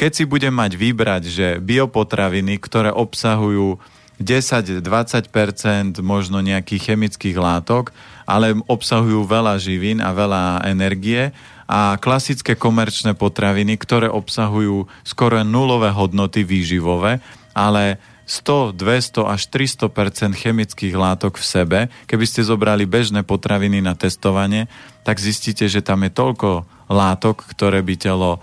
keď 0.00 0.10
si 0.16 0.24
budem 0.24 0.50
mať 0.50 0.72
vybrať, 0.74 1.22
že 1.28 1.46
biopotraviny, 1.60 2.56
ktoré 2.58 2.90
obsahujú 2.90 3.76
10-20% 4.18 6.00
možno 6.00 6.40
nejakých 6.40 6.94
chemických 6.94 7.36
látok, 7.36 7.92
ale 8.24 8.56
obsahujú 8.66 9.28
veľa 9.28 9.60
živín 9.60 10.00
a 10.00 10.14
veľa 10.16 10.64
energie 10.66 11.34
a 11.68 11.98
klasické 11.98 12.58
komerčné 12.58 13.14
potraviny, 13.14 13.78
ktoré 13.78 14.08
obsahujú 14.10 14.86
skoro 15.06 15.40
nulové 15.46 15.90
hodnoty 15.90 16.42
výživové, 16.42 17.22
ale 17.52 17.98
100, 18.22 18.78
200 18.78 19.28
až 19.28 19.42
300% 19.50 20.32
chemických 20.38 20.94
látok 20.94 21.36
v 21.36 21.44
sebe. 21.44 21.78
Keby 22.06 22.24
ste 22.24 22.46
zobrali 22.46 22.86
bežné 22.86 23.26
potraviny 23.26 23.82
na 23.82 23.98
testovanie, 23.98 24.70
tak 25.02 25.18
zistíte, 25.18 25.66
že 25.66 25.82
tam 25.82 26.06
je 26.06 26.14
toľko 26.14 26.64
látok, 26.88 27.44
ktoré 27.50 27.82
by 27.82 27.94
telo 27.98 28.40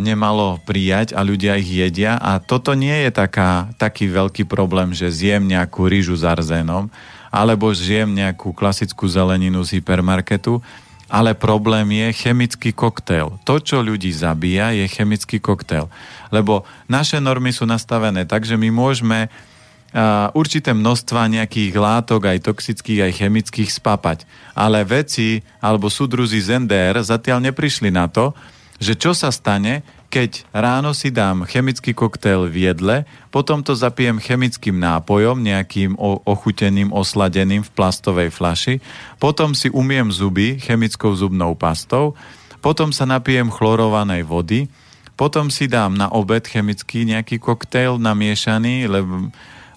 nemalo 0.00 0.56
prijať 0.64 1.12
a 1.12 1.20
ľudia 1.20 1.60
ich 1.60 1.68
jedia 1.68 2.16
a 2.16 2.40
toto 2.40 2.72
nie 2.72 3.04
je 3.04 3.10
taká, 3.12 3.68
taký 3.76 4.08
veľký 4.08 4.48
problém, 4.48 4.96
že 4.96 5.12
zjem 5.12 5.44
nejakú 5.44 5.84
rýžu 5.84 6.16
s 6.16 6.24
arzénom 6.24 6.88
alebo 7.28 7.70
zjem 7.70 8.10
nejakú 8.10 8.56
klasickú 8.56 9.06
zeleninu 9.06 9.62
z 9.62 9.78
hypermarketu, 9.78 10.64
ale 11.10 11.34
problém 11.34 11.90
je 11.90 12.08
chemický 12.14 12.70
koktail. 12.70 13.34
To, 13.42 13.58
čo 13.58 13.82
ľudí 13.82 14.14
zabíja, 14.14 14.70
je 14.70 14.86
chemický 14.86 15.42
koktail. 15.42 15.90
Lebo 16.30 16.62
naše 16.86 17.18
normy 17.18 17.50
sú 17.50 17.66
nastavené 17.66 18.22
tak, 18.30 18.46
že 18.46 18.54
my 18.54 18.70
môžeme 18.70 19.26
uh, 19.26 20.30
určité 20.38 20.70
množstva 20.70 21.26
nejakých 21.26 21.74
látok, 21.74 22.30
aj 22.30 22.46
toxických, 22.46 23.10
aj 23.10 23.12
chemických 23.26 23.70
spapať. 23.74 24.22
Ale 24.54 24.86
veci 24.86 25.42
alebo 25.58 25.90
súdruzi 25.90 26.38
z 26.38 26.62
NDR 26.62 27.02
zatiaľ 27.02 27.42
neprišli 27.50 27.90
na 27.90 28.06
to, 28.06 28.30
že 28.78 28.94
čo 28.94 29.10
sa 29.12 29.34
stane, 29.34 29.82
keď 30.10 30.50
ráno 30.50 30.90
si 30.90 31.14
dám 31.14 31.46
chemický 31.46 31.94
koktail 31.94 32.50
v 32.50 32.66
jedle, 32.66 33.06
potom 33.30 33.62
to 33.62 33.78
zapijem 33.78 34.18
chemickým 34.18 34.74
nápojom, 34.82 35.38
nejakým 35.38 35.94
ochuteným, 36.26 36.90
osladeným 36.90 37.62
v 37.62 37.70
plastovej 37.70 38.34
flaši, 38.34 38.82
potom 39.22 39.54
si 39.54 39.70
umiem 39.70 40.10
zuby 40.10 40.58
chemickou 40.58 41.14
zubnou 41.14 41.54
pastou, 41.54 42.18
potom 42.58 42.90
sa 42.90 43.06
napijem 43.06 43.48
chlorovanej 43.54 44.26
vody, 44.26 44.66
potom 45.14 45.46
si 45.46 45.70
dám 45.70 45.94
na 45.94 46.10
obed 46.10 46.42
chemický 46.42 47.06
nejaký 47.06 47.38
koktail 47.38 47.96
namiešaný, 48.02 48.90
lebo 48.90 49.30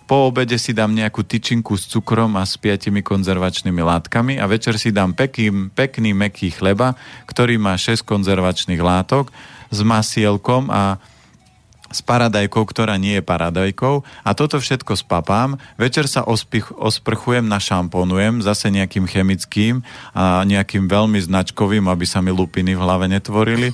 po 0.03 0.27
obede 0.27 0.59
si 0.59 0.75
dám 0.75 0.91
nejakú 0.91 1.23
tyčinku 1.23 1.79
s 1.79 1.87
cukrom 1.87 2.35
a 2.35 2.43
s 2.43 2.59
piatimi 2.59 2.99
konzervačnými 3.05 3.79
látkami 3.79 4.35
a 4.35 4.49
večer 4.49 4.75
si 4.75 4.91
dám 4.91 5.15
pekný, 5.15 5.71
pekný 5.71 6.11
meký 6.11 6.51
chleba, 6.51 6.97
ktorý 7.23 7.55
má 7.55 7.77
6 7.79 8.03
konzervačných 8.03 8.83
látok 8.83 9.31
s 9.73 9.81
masielkom 9.81 10.69
a 10.69 11.01
s 11.93 12.01
paradajkou, 12.01 12.65
ktorá 12.65 12.97
nie 12.97 13.21
je 13.21 13.23
paradajkou 13.23 14.01
a 14.25 14.29
toto 14.33 14.57
všetko 14.57 14.97
spapám. 14.97 15.61
Večer 15.77 16.09
sa 16.09 16.25
ospich, 16.25 16.73
osprchujem, 16.73 17.45
našamponujem 17.45 18.41
zase 18.41 18.73
nejakým 18.73 19.05
chemickým 19.05 19.85
a 20.17 20.41
nejakým 20.41 20.89
veľmi 20.89 21.21
značkovým, 21.21 21.85
aby 21.85 22.05
sa 22.09 22.25
mi 22.25 22.33
lupiny 22.33 22.73
v 22.73 22.81
hlave 22.81 23.05
netvorili. 23.05 23.69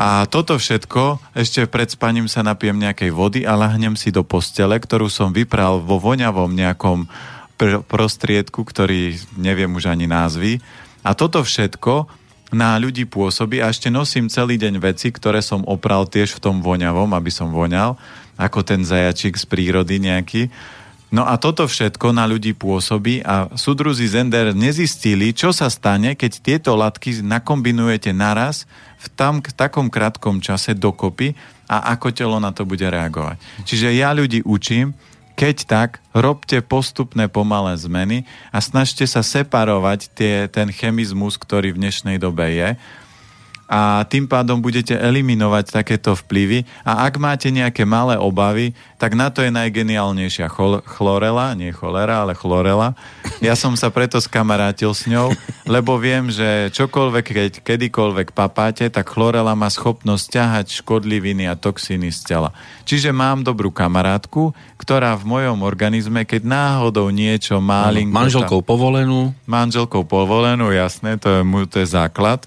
A 0.00 0.24
toto 0.30 0.56
všetko, 0.56 1.34
ešte 1.36 1.68
pred 1.68 1.90
spaním 1.90 2.24
sa 2.24 2.40
napijem 2.40 2.80
nejakej 2.80 3.10
vody 3.12 3.40
a 3.44 3.52
lahnem 3.52 3.98
si 3.98 4.08
do 4.08 4.24
postele, 4.24 4.80
ktorú 4.80 5.12
som 5.12 5.28
vypral 5.34 5.82
vo 5.82 6.00
voňavom 6.00 6.48
nejakom 6.56 7.04
pr- 7.60 7.84
prostriedku, 7.84 8.64
ktorý 8.64 9.20
neviem 9.36 9.68
už 9.76 9.92
ani 9.92 10.08
názvy. 10.08 10.64
A 11.04 11.12
toto 11.12 11.44
všetko 11.44 12.19
na 12.50 12.74
ľudí 12.76 13.06
pôsobí 13.06 13.62
a 13.62 13.70
ešte 13.70 13.88
nosím 13.88 14.26
celý 14.26 14.58
deň 14.58 14.82
veci, 14.82 15.14
ktoré 15.14 15.38
som 15.40 15.62
opral 15.66 16.06
tiež 16.06 16.36
v 16.36 16.42
tom 16.42 16.56
voňavom, 16.62 17.14
aby 17.14 17.30
som 17.30 17.54
voňal, 17.54 17.94
ako 18.34 18.66
ten 18.66 18.82
zajačik 18.82 19.38
z 19.38 19.44
prírody 19.46 20.02
nejaký. 20.02 20.50
No 21.10 21.26
a 21.26 21.34
toto 21.42 21.66
všetko 21.66 22.14
na 22.14 22.22
ľudí 22.26 22.54
pôsobí 22.54 23.26
a 23.26 23.50
súdruzi 23.58 24.06
Zender 24.06 24.54
nezistili, 24.54 25.34
čo 25.34 25.50
sa 25.50 25.66
stane, 25.66 26.14
keď 26.14 26.32
tieto 26.38 26.70
látky 26.78 27.26
nakombinujete 27.26 28.14
naraz 28.14 28.62
v 29.02 29.06
tam, 29.18 29.42
v 29.42 29.50
takom 29.50 29.90
krátkom 29.90 30.38
čase 30.38 30.78
dokopy 30.78 31.34
a 31.66 31.98
ako 31.98 32.14
telo 32.14 32.38
na 32.38 32.54
to 32.54 32.62
bude 32.62 32.86
reagovať. 32.86 33.42
Čiže 33.66 33.90
ja 33.90 34.14
ľudí 34.14 34.46
učím, 34.46 34.94
keď 35.34 35.56
tak, 35.66 35.90
robte 36.16 36.60
postupné 36.64 37.26
pomalé 37.30 37.76
zmeny 37.78 38.28
a 38.50 38.58
snažte 38.62 39.06
sa 39.06 39.20
separovať 39.24 40.12
tie, 40.12 40.34
ten 40.50 40.70
chemizmus, 40.70 41.36
ktorý 41.40 41.74
v 41.74 41.80
dnešnej 41.86 42.16
dobe 42.20 42.50
je 42.50 42.68
a 43.70 44.02
tým 44.02 44.26
pádom 44.26 44.58
budete 44.58 44.98
eliminovať 44.98 45.70
takéto 45.70 46.18
vplyvy 46.18 46.66
a 46.82 47.06
ak 47.06 47.22
máte 47.22 47.54
nejaké 47.54 47.86
malé 47.86 48.18
obavy, 48.18 48.74
tak 48.98 49.14
na 49.14 49.30
to 49.30 49.46
je 49.46 49.54
najgeniálnejšia 49.54 50.50
chol- 50.50 50.82
chlorela, 50.82 51.54
nie 51.54 51.70
cholera, 51.70 52.26
ale 52.26 52.34
chlorela. 52.34 52.98
Ja 53.38 53.54
som 53.54 53.78
sa 53.78 53.94
preto 53.94 54.18
skamarátil 54.18 54.90
s 54.90 55.06
ňou, 55.06 55.30
lebo 55.70 55.94
viem, 56.02 56.34
že 56.34 56.74
čokoľvek, 56.74 57.26
keď 57.30 57.52
kedykoľvek 57.62 58.34
papáte, 58.34 58.90
tak 58.90 59.06
chlorela 59.06 59.54
má 59.54 59.70
schopnosť 59.70 60.26
ťahať 60.26 60.66
škodliviny 60.82 61.46
a 61.46 61.54
toxíny 61.54 62.10
z 62.10 62.26
tela. 62.26 62.50
Čiže 62.90 63.14
mám 63.14 63.46
dobrú 63.46 63.70
kamarátku, 63.70 64.50
ktorá 64.82 65.14
v 65.14 65.30
mojom 65.30 65.62
organizme, 65.62 66.26
keď 66.26 66.42
náhodou 66.42 67.06
niečo 67.14 67.62
malinko... 67.62 68.18
Manželkou 68.18 68.60
povolenú. 68.66 69.30
Manželkou 69.46 70.02
povolenú, 70.02 70.74
jasné, 70.74 71.22
to 71.22 71.30
je, 71.30 71.42
to 71.70 71.76
je 71.78 71.86
základ. 71.86 72.42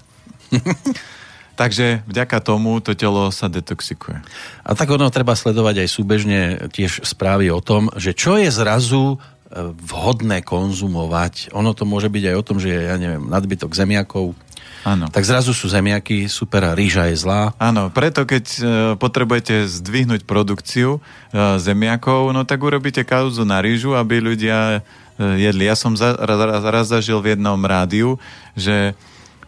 Takže 1.54 2.02
vďaka 2.10 2.38
tomu 2.42 2.82
to 2.82 2.98
telo 2.98 3.30
sa 3.30 3.46
detoxikuje. 3.46 4.18
A 4.66 4.70
tak 4.74 4.90
ono 4.90 5.06
treba 5.10 5.38
sledovať 5.38 5.86
aj 5.86 5.88
súbežne 5.88 6.40
tiež 6.74 7.06
správy 7.06 7.54
o 7.54 7.62
tom, 7.62 7.94
že 7.94 8.10
čo 8.10 8.34
je 8.34 8.50
zrazu 8.50 9.14
e, 9.14 9.16
vhodné 9.86 10.42
konzumovať. 10.42 11.54
Ono 11.54 11.70
to 11.70 11.86
môže 11.86 12.10
byť 12.10 12.24
aj 12.34 12.36
o 12.36 12.46
tom, 12.46 12.58
že 12.58 12.74
je, 12.74 12.80
ja 12.90 12.96
neviem, 12.98 13.30
nadbytok 13.30 13.70
zemiakov, 13.70 14.34
Áno. 14.84 15.08
Tak 15.08 15.24
zrazu 15.24 15.56
sú 15.56 15.72
zemiaky, 15.72 16.28
super, 16.28 16.76
rýža 16.76 17.08
je 17.08 17.16
zlá. 17.16 17.56
Áno, 17.56 17.88
preto 17.88 18.28
keď 18.28 18.44
e, 18.44 18.60
potrebujete 19.00 19.64
zdvihnúť 19.64 20.28
produkciu 20.28 21.00
e, 21.00 21.56
zemiakov, 21.56 22.28
no 22.36 22.44
tak 22.44 22.60
urobíte 22.60 23.00
kauzu 23.00 23.48
na 23.48 23.64
rýžu, 23.64 23.96
aby 23.96 24.20
ľudia 24.20 24.84
e, 25.16 25.40
jedli. 25.40 25.64
Ja 25.64 25.72
som 25.72 25.96
za, 25.96 26.12
raz, 26.20 26.60
raz 26.68 26.86
zažil 26.92 27.16
v 27.24 27.32
jednom 27.32 27.56
rádiu, 27.64 28.20
že 28.52 28.92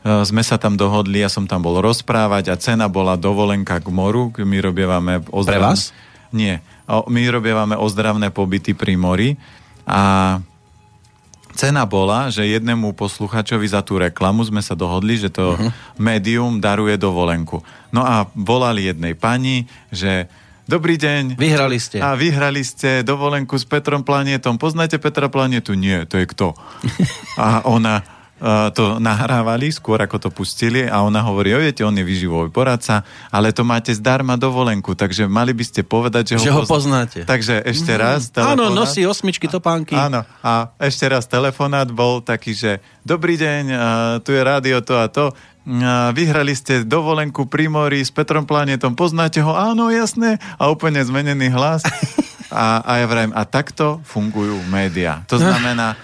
sme 0.07 0.43
sa 0.47 0.55
tam 0.55 0.79
dohodli, 0.79 1.19
ja 1.19 1.31
som 1.31 1.51
tam 1.51 1.67
bol 1.67 1.83
rozprávať 1.83 2.55
a 2.55 2.61
cena 2.61 2.87
bola 2.87 3.19
dovolenka 3.19 3.83
k 3.83 3.89
moru, 3.91 4.31
my 4.31 4.59
robievame 4.63 5.25
ozdravné... 5.35 5.67
Pre 5.67 5.73
vás? 5.75 5.91
Nie, 6.31 6.63
my 6.87 7.23
robievame 7.31 7.75
ozdravné 7.75 8.31
pobyty 8.31 8.75
pri 8.75 8.95
mori 8.95 9.35
a 9.87 10.39
cena 11.57 11.89
bola, 11.89 12.29
že 12.29 12.45
jednému 12.45 12.93
posluchačovi 12.93 13.67
za 13.67 13.81
tú 13.81 13.97
reklamu 13.97 14.45
sme 14.45 14.61
sa 14.61 14.77
dohodli, 14.77 15.17
že 15.17 15.33
to 15.33 15.57
uh-huh. 15.57 15.73
médium 15.97 16.61
daruje 16.61 17.01
dovolenku. 17.01 17.65
No 17.91 18.05
a 18.05 18.29
volali 18.37 18.87
jednej 18.87 19.17
pani, 19.17 19.65
že 19.89 20.29
dobrý 20.69 21.01
deň. 21.01 21.41
Vyhrali 21.41 21.81
ste. 21.81 22.05
A 22.05 22.13
vyhrali 22.13 22.61
ste 22.61 23.01
dovolenku 23.01 23.57
s 23.57 23.65
Petrom 23.65 24.05
Planetom. 24.05 24.61
Poznáte 24.61 25.01
Petra 25.01 25.33
Planetu? 25.33 25.73
Nie, 25.73 26.05
to 26.05 26.21
je 26.21 26.29
kto? 26.29 26.53
A 27.41 27.65
ona, 27.65 28.05
to 28.77 29.01
nahrávali 29.01 29.73
skôr 29.73 29.97
ako 29.97 30.17
to 30.21 30.29
pustili 30.29 30.85
a 30.85 31.01
ona 31.01 31.25
hovorí, 31.25 31.57
o 31.57 31.61
viete, 31.61 31.81
on 31.81 31.97
je 31.97 32.05
vyživový 32.05 32.53
poradca, 32.53 33.01
ale 33.33 33.49
to 33.57 33.65
máte 33.65 33.97
zdarma 33.97 34.37
dovolenku, 34.37 34.93
takže 34.93 35.25
mali 35.25 35.57
by 35.57 35.65
ste 35.65 35.81
povedať, 35.81 36.37
že, 36.37 36.49
že 36.49 36.53
ho, 36.53 36.61
ho 36.61 36.69
poznáte. 36.69 37.25
Takže 37.25 37.65
ešte 37.65 37.97
raz 37.97 38.29
telefonát. 38.29 38.61
Áno, 38.61 38.65
nosí 38.77 39.09
osmičky 39.09 39.49
topánky. 39.49 39.97
Áno, 39.97 40.21
a 40.45 40.69
ešte 40.77 41.09
raz 41.09 41.25
telefonát 41.25 41.89
bol 41.89 42.21
taký, 42.21 42.53
že 42.53 42.85
dobrý 43.09 43.41
deň, 43.41 43.65
tu 44.21 44.37
je 44.37 44.43
rádio 44.45 44.85
to 44.85 44.95
a 45.01 45.09
to, 45.09 45.33
vyhrali 46.15 46.55
ste 46.55 46.87
dovolenku 46.87 47.51
pri 47.51 47.67
mori 47.67 48.05
s 48.05 48.15
Petrom 48.15 48.47
Planetom, 48.47 48.95
poznáte 48.95 49.43
ho? 49.43 49.51
Áno, 49.51 49.91
jasné. 49.91 50.39
A 50.63 50.71
úplne 50.71 51.03
zmenený 51.03 51.51
hlas. 51.51 51.83
A, 52.47 52.79
a 52.87 52.93
ja 53.03 53.07
vrajím, 53.11 53.35
a 53.35 53.43
takto 53.43 53.99
fungujú 54.07 54.63
médiá. 54.71 55.27
To 55.27 55.35
znamená, 55.43 55.99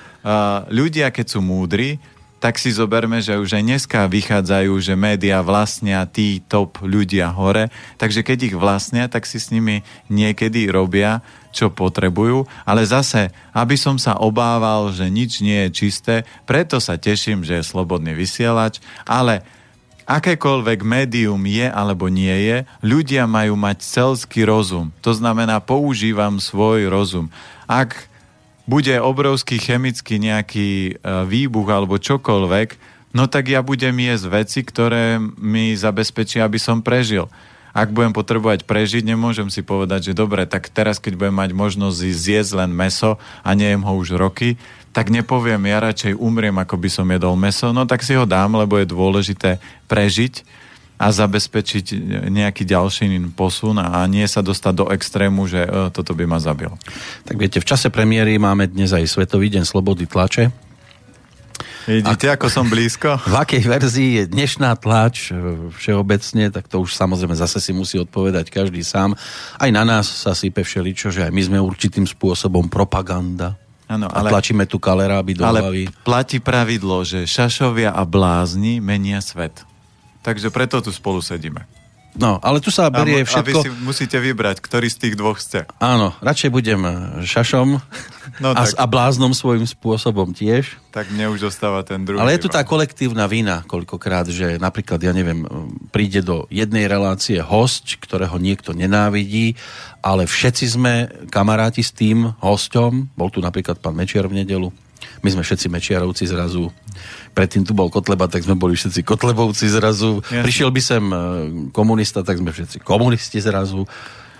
ľudia, 0.66 1.14
keď 1.14 1.38
sú 1.38 1.40
múdri, 1.42 2.02
tak 2.42 2.58
si 2.58 2.74
zoberme, 2.74 3.22
že 3.22 3.38
už 3.38 3.54
aj 3.54 3.62
dneska 3.62 4.10
vychádzajú, 4.10 4.74
že 4.82 4.98
médiá 4.98 5.38
vlastnia 5.46 6.02
tí 6.10 6.42
top 6.42 6.82
ľudia 6.82 7.30
hore, 7.30 7.70
takže 8.02 8.26
keď 8.26 8.38
ich 8.50 8.56
vlastnia, 8.58 9.06
tak 9.06 9.30
si 9.30 9.38
s 9.38 9.54
nimi 9.54 9.86
niekedy 10.10 10.66
robia, 10.66 11.22
čo 11.54 11.70
potrebujú, 11.70 12.42
ale 12.66 12.82
zase, 12.82 13.30
aby 13.54 13.78
som 13.78 13.94
sa 13.94 14.18
obával, 14.18 14.90
že 14.90 15.06
nič 15.06 15.38
nie 15.38 15.70
je 15.70 15.86
čisté, 15.86 16.14
preto 16.42 16.82
sa 16.82 16.98
teším, 16.98 17.46
že 17.46 17.62
je 17.62 17.70
slobodný 17.70 18.10
vysielač, 18.10 18.82
ale 19.06 19.46
akékoľvek 20.10 20.82
médium 20.82 21.38
je 21.46 21.70
alebo 21.70 22.10
nie 22.10 22.34
je, 22.42 22.66
ľudia 22.82 23.30
majú 23.30 23.54
mať 23.54 23.86
celský 23.86 24.42
rozum. 24.42 24.90
To 25.06 25.14
znamená, 25.14 25.62
používam 25.62 26.42
svoj 26.42 26.90
rozum. 26.90 27.30
Ak 27.70 28.10
bude 28.66 28.94
obrovský 28.98 29.58
chemický 29.58 30.22
nejaký 30.22 30.70
e, 30.70 30.92
výbuch 31.26 31.68
alebo 31.68 31.98
čokoľvek, 31.98 32.68
no 33.14 33.26
tak 33.26 33.50
ja 33.50 33.60
budem 33.60 33.94
jesť 33.98 34.26
veci, 34.30 34.60
ktoré 34.62 35.18
mi 35.18 35.74
zabezpečia, 35.74 36.46
aby 36.46 36.58
som 36.62 36.80
prežil. 36.80 37.26
Ak 37.72 37.88
budem 37.88 38.12
potrebovať 38.12 38.68
prežiť, 38.68 39.00
nemôžem 39.00 39.48
si 39.48 39.64
povedať, 39.64 40.12
že 40.12 40.18
dobre, 40.18 40.44
tak 40.44 40.68
teraz, 40.68 41.00
keď 41.00 41.16
budem 41.16 41.36
mať 41.40 41.50
možnosť 41.56 42.04
zjesť 42.04 42.52
len 42.60 42.70
meso 42.70 43.16
a 43.40 43.50
nejem 43.56 43.80
ho 43.80 43.92
už 43.96 44.20
roky, 44.20 44.60
tak 44.92 45.08
nepoviem, 45.08 45.64
ja 45.72 45.80
radšej 45.80 46.20
umriem, 46.20 46.52
ako 46.60 46.76
by 46.76 46.88
som 46.92 47.08
jedol 47.08 47.32
meso, 47.32 47.72
no 47.72 47.88
tak 47.88 48.04
si 48.04 48.12
ho 48.12 48.28
dám, 48.28 48.60
lebo 48.60 48.76
je 48.76 48.92
dôležité 48.92 49.56
prežiť 49.88 50.61
a 51.02 51.10
zabezpečiť 51.10 51.98
nejaký 52.30 52.62
ďalší 52.62 53.10
posun 53.34 53.82
a 53.82 54.06
nie 54.06 54.22
sa 54.30 54.38
dostať 54.38 54.74
do 54.78 54.86
extrému, 54.94 55.50
že 55.50 55.66
e, 55.66 55.90
toto 55.90 56.14
by 56.14 56.30
ma 56.30 56.38
zabil. 56.38 56.70
Tak 57.26 57.34
viete, 57.34 57.58
v 57.58 57.66
čase 57.66 57.90
premiéry 57.90 58.38
máme 58.38 58.70
dnes 58.70 58.94
aj 58.94 59.10
Svetový 59.10 59.50
deň 59.50 59.66
slobody 59.66 60.06
tlače. 60.06 60.54
Vidíte, 61.82 62.30
a, 62.30 62.38
ako 62.38 62.46
som 62.46 62.70
blízko? 62.70 63.18
V 63.32 63.34
akej 63.34 63.66
verzii 63.66 64.10
je 64.22 64.24
dnešná 64.30 64.78
tlač 64.78 65.34
e, 65.34 65.34
všeobecne, 65.74 66.54
tak 66.54 66.70
to 66.70 66.78
už 66.78 66.94
samozrejme 66.94 67.34
zase 67.34 67.58
si 67.58 67.74
musí 67.74 67.98
odpovedať 67.98 68.54
každý 68.54 68.86
sám. 68.86 69.18
Aj 69.58 69.70
na 69.74 69.82
nás 69.82 70.06
sa 70.06 70.38
sype 70.38 70.62
všeličo, 70.62 71.10
že 71.10 71.26
aj 71.26 71.32
my 71.34 71.42
sme 71.42 71.58
určitým 71.58 72.06
spôsobom 72.06 72.70
propaganda. 72.70 73.58
Ano, 73.90 74.06
ale, 74.08 74.30
a 74.30 74.38
tlačíme 74.38 74.64
tu 74.70 74.78
kaleráby 74.78 75.36
do 75.36 75.42
ale 75.42 75.60
hlavy. 75.60 75.82
platí 76.06 76.38
pravidlo, 76.38 77.02
že 77.02 77.26
šašovia 77.26 77.92
a 77.92 78.06
blázni 78.06 78.78
menia 78.78 79.18
svet. 79.18 79.66
Takže 80.22 80.54
preto 80.54 80.78
tu 80.78 80.94
spolu 80.94 81.18
sedíme. 81.18 81.66
No, 82.12 82.36
ale 82.44 82.60
tu 82.60 82.68
sa 82.68 82.92
berie 82.92 83.24
a, 83.24 83.26
všetko... 83.26 83.56
A 83.56 83.64
vy 83.64 83.64
si 83.64 83.70
musíte 83.88 84.20
vybrať, 84.20 84.60
ktorý 84.60 84.84
z 84.92 84.96
tých 85.00 85.14
dvoch 85.16 85.40
ste. 85.40 85.64
Áno, 85.80 86.12
radšej 86.20 86.50
budem 86.52 86.80
šašom 87.24 87.80
no, 88.44 88.48
a, 88.52 88.68
tak... 88.68 88.76
a 88.76 88.84
bláznom 88.84 89.32
svojím 89.32 89.64
spôsobom 89.64 90.36
tiež. 90.36 90.76
Tak 90.92 91.08
mne 91.08 91.32
už 91.32 91.48
zostáva 91.48 91.80
ten 91.88 92.04
druhý. 92.04 92.20
Ale 92.20 92.36
je 92.36 92.44
tu 92.44 92.52
tá 92.52 92.68
kolektívna 92.68 93.24
vina 93.24 93.64
koľkokrát, 93.64 94.28
že 94.28 94.60
napríklad, 94.60 95.00
ja 95.00 95.16
neviem, 95.16 95.48
príde 95.88 96.20
do 96.20 96.44
jednej 96.52 96.84
relácie 96.84 97.40
host, 97.40 97.96
ktorého 97.96 98.36
niekto 98.36 98.76
nenávidí, 98.76 99.56
ale 100.04 100.28
všetci 100.28 100.64
sme 100.68 100.92
kamaráti 101.32 101.80
s 101.80 101.96
tým 101.96 102.36
hostom. 102.44 103.08
Bol 103.16 103.32
tu 103.32 103.40
napríklad 103.40 103.80
pán 103.80 103.96
Mečiar 103.96 104.28
v 104.28 104.44
nedelu. 104.44 104.68
My 105.22 105.30
sme 105.30 105.42
všetci 105.46 105.70
Mečiarovci 105.70 106.26
zrazu 106.26 106.74
predtým 107.32 107.64
tu 107.64 107.72
bol 107.72 107.88
Kotleba, 107.88 108.28
tak 108.28 108.44
sme 108.44 108.56
boli 108.56 108.76
všetci 108.76 109.00
Kotlebovci 109.02 109.66
zrazu. 109.72 110.20
Jasne. 110.28 110.44
Prišiel 110.44 110.70
by 110.70 110.80
sem 110.84 111.04
e, 111.04 111.18
komunista, 111.72 112.20
tak 112.20 112.38
sme 112.38 112.52
všetci 112.52 112.84
komunisti 112.84 113.40
zrazu. 113.40 113.88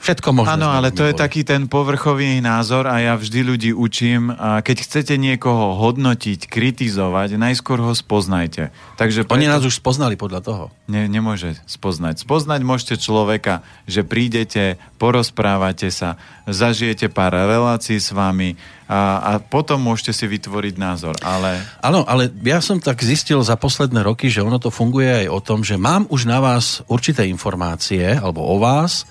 Všetko 0.03 0.35
možné. 0.35 0.59
Áno, 0.59 0.67
ale 0.75 0.91
to 0.91 1.07
boli. 1.07 1.15
je 1.15 1.23
taký 1.23 1.47
ten 1.47 1.71
povrchový 1.71 2.43
názor 2.43 2.91
a 2.91 2.99
ja 2.99 3.15
vždy 3.15 3.41
ľudí 3.47 3.71
učím, 3.71 4.35
keď 4.35 4.77
chcete 4.83 5.15
niekoho 5.15 5.79
hodnotiť, 5.79 6.51
kritizovať, 6.51 7.39
najskôr 7.39 7.79
ho 7.79 7.95
spoznajte. 7.95 8.75
Takže 8.99 9.23
preto... 9.23 9.39
Oni 9.39 9.47
nás 9.47 9.63
už 9.63 9.79
spoznali 9.79 10.19
podľa 10.19 10.43
toho. 10.43 10.65
Ne, 10.91 11.07
nemôže 11.07 11.55
spoznať. 11.71 12.19
Spoznať 12.19 12.61
môžete 12.67 12.99
človeka, 12.99 13.63
že 13.87 14.03
prídete, 14.03 14.75
porozprávate 14.99 15.95
sa, 15.95 16.19
zažijete 16.51 17.07
pár 17.07 17.39
relácií 17.39 18.03
s 18.03 18.11
vami 18.11 18.59
a, 18.91 19.23
a 19.23 19.31
potom 19.39 19.79
môžete 19.79 20.19
si 20.19 20.27
vytvoriť 20.27 20.83
názor. 20.83 21.15
Ale... 21.23 21.63
Áno, 21.79 22.03
ale 22.11 22.27
ja 22.43 22.59
som 22.59 22.83
tak 22.83 23.07
zistil 23.07 23.39
za 23.47 23.55
posledné 23.55 24.03
roky, 24.03 24.27
že 24.27 24.43
ono 24.43 24.59
to 24.59 24.75
funguje 24.75 25.25
aj 25.25 25.27
o 25.31 25.39
tom, 25.39 25.63
že 25.63 25.79
mám 25.79 26.11
už 26.11 26.27
na 26.27 26.43
vás 26.43 26.83
určité 26.91 27.23
informácie, 27.31 28.19
alebo 28.19 28.43
o 28.43 28.59
vás, 28.59 29.07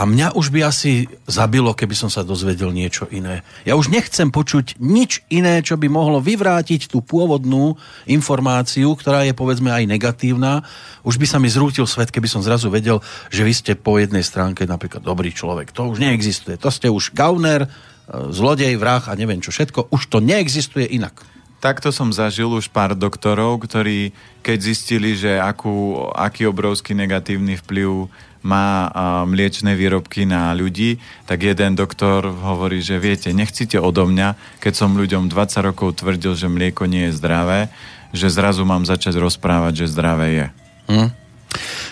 a 0.00 0.08
mňa 0.08 0.32
už 0.32 0.48
by 0.48 0.64
asi 0.64 1.04
zabilo, 1.28 1.76
keby 1.76 1.92
som 1.92 2.08
sa 2.08 2.24
dozvedel 2.24 2.72
niečo 2.72 3.04
iné. 3.12 3.44
Ja 3.68 3.76
už 3.76 3.92
nechcem 3.92 4.32
počuť 4.32 4.80
nič 4.80 5.20
iné, 5.28 5.60
čo 5.60 5.76
by 5.76 5.92
mohlo 5.92 6.24
vyvrátiť 6.24 6.88
tú 6.88 7.04
pôvodnú 7.04 7.76
informáciu, 8.08 8.96
ktorá 8.96 9.28
je 9.28 9.36
povedzme 9.36 9.68
aj 9.68 9.84
negatívna. 9.84 10.64
Už 11.04 11.20
by 11.20 11.28
sa 11.28 11.36
mi 11.36 11.52
zrútil 11.52 11.84
svet, 11.84 12.08
keby 12.08 12.32
som 12.32 12.40
zrazu 12.40 12.72
vedel, 12.72 13.04
že 13.28 13.44
vy 13.44 13.52
ste 13.52 13.72
po 13.76 14.00
jednej 14.00 14.24
stránke 14.24 14.64
napríklad 14.64 15.04
dobrý 15.04 15.36
človek. 15.36 15.68
To 15.76 15.92
už 15.92 16.00
neexistuje. 16.00 16.56
To 16.64 16.72
ste 16.72 16.88
už 16.88 17.12
gauner, 17.12 17.68
zlodej, 18.08 18.80
vrah 18.80 19.04
a 19.04 19.12
neviem 19.12 19.44
čo 19.44 19.52
všetko. 19.52 19.92
Už 19.92 20.08
to 20.08 20.24
neexistuje 20.24 20.88
inak. 20.96 21.28
Takto 21.60 21.92
som 21.92 22.08
zažil 22.08 22.48
už 22.48 22.72
pár 22.72 22.96
doktorov, 22.96 23.60
ktorí 23.68 24.16
keď 24.40 24.58
zistili, 24.64 25.12
že 25.12 25.36
akú, 25.36 26.08
aký 26.16 26.48
obrovský 26.48 26.96
negatívny 26.96 27.60
vplyv 27.60 28.08
má 28.40 28.88
mliečne 29.28 29.76
výrobky 29.76 30.24
na 30.24 30.52
ľudí, 30.56 30.96
tak 31.28 31.44
jeden 31.44 31.76
doktor 31.76 32.24
hovorí, 32.24 32.80
že 32.80 32.96
viete, 32.96 33.28
nechcite 33.36 33.76
odo 33.76 34.08
mňa, 34.08 34.60
keď 34.64 34.72
som 34.72 34.96
ľuďom 34.96 35.28
20 35.28 35.68
rokov 35.68 36.00
tvrdil, 36.00 36.32
že 36.32 36.48
mlieko 36.48 36.88
nie 36.88 37.08
je 37.10 37.16
zdravé, 37.20 37.68
že 38.10 38.32
zrazu 38.32 38.64
mám 38.64 38.88
začať 38.88 39.20
rozprávať, 39.20 39.84
že 39.84 39.92
zdravé 39.92 40.26
je. 40.32 40.46
Hm? 40.90 41.08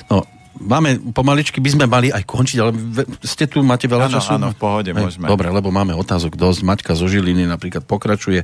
No, 0.08 0.24
máme 0.60 1.14
pomaličky, 1.14 1.62
by 1.62 1.70
sme 1.72 1.84
mali 1.86 2.10
aj 2.10 2.22
končiť, 2.26 2.58
ale 2.58 2.70
ste 3.22 3.46
tu, 3.46 3.62
máte 3.62 3.86
veľa 3.86 4.10
ano, 4.10 4.14
času? 4.18 4.30
Áno, 4.34 4.48
v 4.52 4.58
pohode, 4.58 4.90
môžeme. 4.92 5.30
Dobre, 5.30 5.48
lebo 5.48 5.70
máme 5.70 5.94
otázok 5.94 6.34
dosť. 6.34 6.60
Maťka 6.66 6.92
zo 6.98 7.06
Žiliny 7.06 7.46
napríklad 7.46 7.86
pokračuje, 7.86 8.42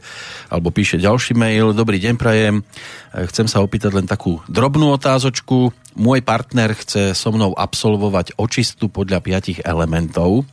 alebo 0.48 0.70
píše 0.70 0.96
ďalší 0.96 1.34
mail. 1.34 1.74
Dobrý 1.74 1.98
deň, 1.98 2.14
prajem. 2.14 2.62
E, 2.62 3.26
chcem 3.28 3.50
sa 3.50 3.60
opýtať 3.60 3.92
len 3.94 4.06
takú 4.06 4.40
drobnú 4.46 4.94
otázočku. 4.94 5.74
Môj 5.94 6.20
partner 6.26 6.74
chce 6.74 7.14
so 7.14 7.30
mnou 7.30 7.54
absolvovať 7.54 8.38
očistu 8.38 8.90
podľa 8.90 9.22
piatich 9.22 9.62
elementov 9.62 10.46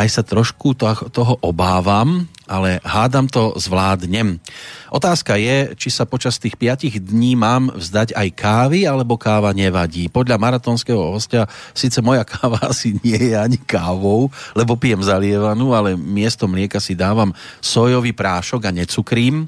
aj 0.00 0.08
sa 0.08 0.22
trošku 0.24 0.72
toho 1.12 1.34
obávam, 1.44 2.24
ale 2.48 2.80
hádam 2.80 3.28
to 3.28 3.52
zvládnem. 3.60 4.40
Otázka 4.88 5.36
je, 5.36 5.76
či 5.76 5.92
sa 5.92 6.08
počas 6.08 6.40
tých 6.40 6.56
5 6.56 6.88
dní 6.98 7.36
mám 7.36 7.68
vzdať 7.76 8.16
aj 8.16 8.28
kávy, 8.32 8.88
alebo 8.88 9.20
káva 9.20 9.52
nevadí. 9.52 10.08
Podľa 10.08 10.40
maratónskeho 10.40 11.12
hostia 11.12 11.44
síce 11.76 12.00
moja 12.00 12.24
káva 12.24 12.58
asi 12.72 12.96
nie 13.04 13.30
je 13.30 13.36
ani 13.36 13.60
kávou, 13.60 14.32
lebo 14.56 14.80
pijem 14.80 15.04
zalievanú, 15.04 15.76
ale 15.76 15.94
miesto 15.94 16.48
mlieka 16.48 16.80
si 16.80 16.96
dávam 16.96 17.36
sojový 17.60 18.16
prášok 18.16 18.66
a 18.66 18.74
necukrím. 18.74 19.44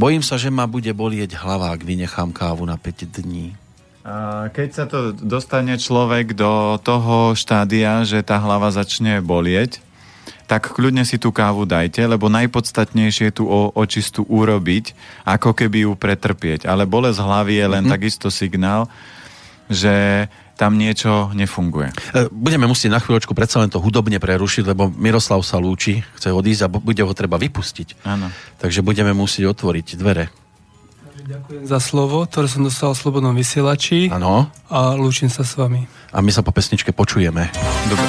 Bojím 0.00 0.24
sa, 0.24 0.40
že 0.40 0.48
ma 0.48 0.64
bude 0.64 0.92
bolieť 0.96 1.36
hlava, 1.36 1.72
ak 1.72 1.84
vynechám 1.84 2.32
kávu 2.32 2.64
na 2.64 2.80
5 2.80 3.12
dní. 3.20 3.65
Keď 4.54 4.68
sa 4.70 4.86
to 4.86 5.10
dostane 5.10 5.74
človek 5.82 6.38
do 6.38 6.78
toho 6.78 7.34
štádia, 7.34 8.06
že 8.06 8.22
tá 8.22 8.38
hlava 8.38 8.70
začne 8.70 9.18
bolieť, 9.18 9.82
tak 10.46 10.70
kľudne 10.70 11.02
si 11.02 11.18
tú 11.18 11.34
kávu 11.34 11.66
dajte, 11.66 12.06
lebo 12.06 12.30
najpodstatnejšie 12.30 13.34
je 13.34 13.36
tu 13.42 13.44
o 13.50 13.74
očistu 13.74 14.22
urobiť, 14.22 14.94
ako 15.26 15.58
keby 15.58 15.90
ju 15.90 15.92
pretrpieť. 15.98 16.70
Ale 16.70 16.86
bolesť 16.86 17.18
hlavy 17.18 17.54
je 17.58 17.66
len 17.66 17.82
mm-hmm. 17.82 17.94
takisto 17.98 18.30
signál, 18.30 18.86
že 19.66 20.26
tam 20.54 20.78
niečo 20.78 21.34
nefunguje. 21.34 21.90
E, 22.14 22.30
budeme 22.30 22.70
musieť 22.70 22.94
na 22.94 23.02
chvíľočku 23.02 23.34
predsa 23.34 23.58
len 23.58 23.68
to 23.68 23.82
hudobne 23.82 24.16
prerušiť, 24.22 24.64
lebo 24.70 24.88
Miroslav 24.88 25.42
sa 25.42 25.58
lúči, 25.58 26.06
chce 26.16 26.30
odísť 26.30 26.62
a 26.64 26.72
bude 26.72 27.02
ho 27.02 27.12
treba 27.12 27.36
vypustiť. 27.36 28.06
Áno. 28.06 28.30
Takže 28.62 28.86
budeme 28.86 29.10
musieť 29.12 29.50
otvoriť 29.50 29.98
dvere. 29.98 30.30
Ďakujem 31.26 31.66
za 31.66 31.82
slovo, 31.82 32.22
ktoré 32.22 32.46
som 32.46 32.62
dostal 32.62 32.94
v 32.94 33.02
Slobodnom 33.02 33.34
vysielači. 33.34 34.14
Áno. 34.14 34.46
A 34.70 34.94
lúčim 34.94 35.26
sa 35.26 35.42
s 35.42 35.58
vami. 35.58 35.82
A 36.14 36.22
my 36.22 36.30
sa 36.30 36.46
po 36.46 36.54
pesničke 36.54 36.94
počujeme. 36.94 37.50
Dobre. 37.90 38.06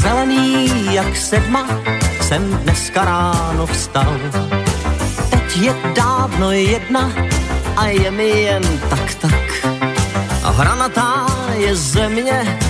Zelený 0.00 0.72
jak 0.96 1.12
sedma 1.12 1.68
jsem 2.24 2.40
dneska 2.64 3.04
ráno 3.04 3.68
vstal. 3.68 4.16
Teď 5.28 5.48
je 5.60 5.72
dávno 5.92 6.56
jedna 6.56 7.12
a 7.76 7.92
je 7.92 8.08
mi 8.08 8.48
jen 8.48 8.64
tak 8.88 9.14
tak. 9.20 9.44
A 10.44 10.50
hranatá 10.50 11.28
je 11.52 11.76
země 11.76 12.63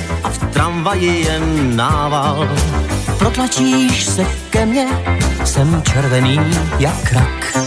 tramvaji 0.55 1.25
jen 1.27 1.77
nával. 1.77 2.49
Protlačíš 3.19 4.05
se 4.07 4.27
ke 4.51 4.67
mně, 4.67 4.87
jsem 5.45 5.83
červený 5.83 6.41
jak 6.79 7.13
rak. 7.13 7.59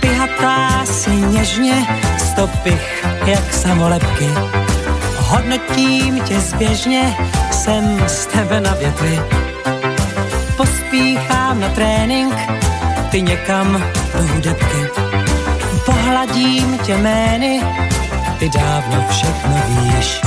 Pihatá 0.00 0.86
si 0.86 1.10
něžně, 1.10 1.86
stopich 2.18 3.06
jak 3.26 3.54
samolepky. 3.54 4.28
Hodnotím 5.16 6.20
tě 6.20 6.40
zběžně, 6.40 7.16
jsem 7.50 8.04
z 8.06 8.26
tebe 8.26 8.60
na 8.60 8.74
větvi. 8.74 9.20
Pospíchám 10.56 11.60
na 11.60 11.68
trénink, 11.68 12.34
ty 13.10 13.22
někam 13.22 13.84
do 14.16 14.22
hudebky. 14.34 14.88
Pohladím 15.86 16.78
tě 16.78 16.96
jmény, 16.96 17.62
ty 18.38 18.48
dávno 18.48 19.04
všechno 19.10 19.62
víš. 19.68 20.20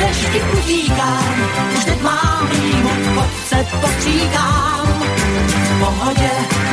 Dešti 0.00 0.40
utíkám, 0.58 1.34
už 1.76 1.84
teď 1.84 1.98
mám 2.02 2.42
rýmu, 2.50 2.92
pod 3.14 3.30
se 3.48 3.58
postříkám. 3.80 4.86
V 5.44 5.78
pohodě, 5.78 6.32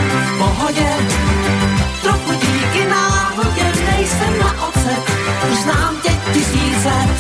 v 0.10 0.38
pohodě, 0.38 0.90
trochu 2.02 2.32
díky 2.34 2.82
náhodě, 2.90 3.66
nejsem 3.92 4.34
na 4.40 4.68
ocet, 4.68 5.04
už 5.52 5.58
znám 5.58 5.94
tě 6.04 6.12
tisíc 6.34 6.86
let. 6.86 7.18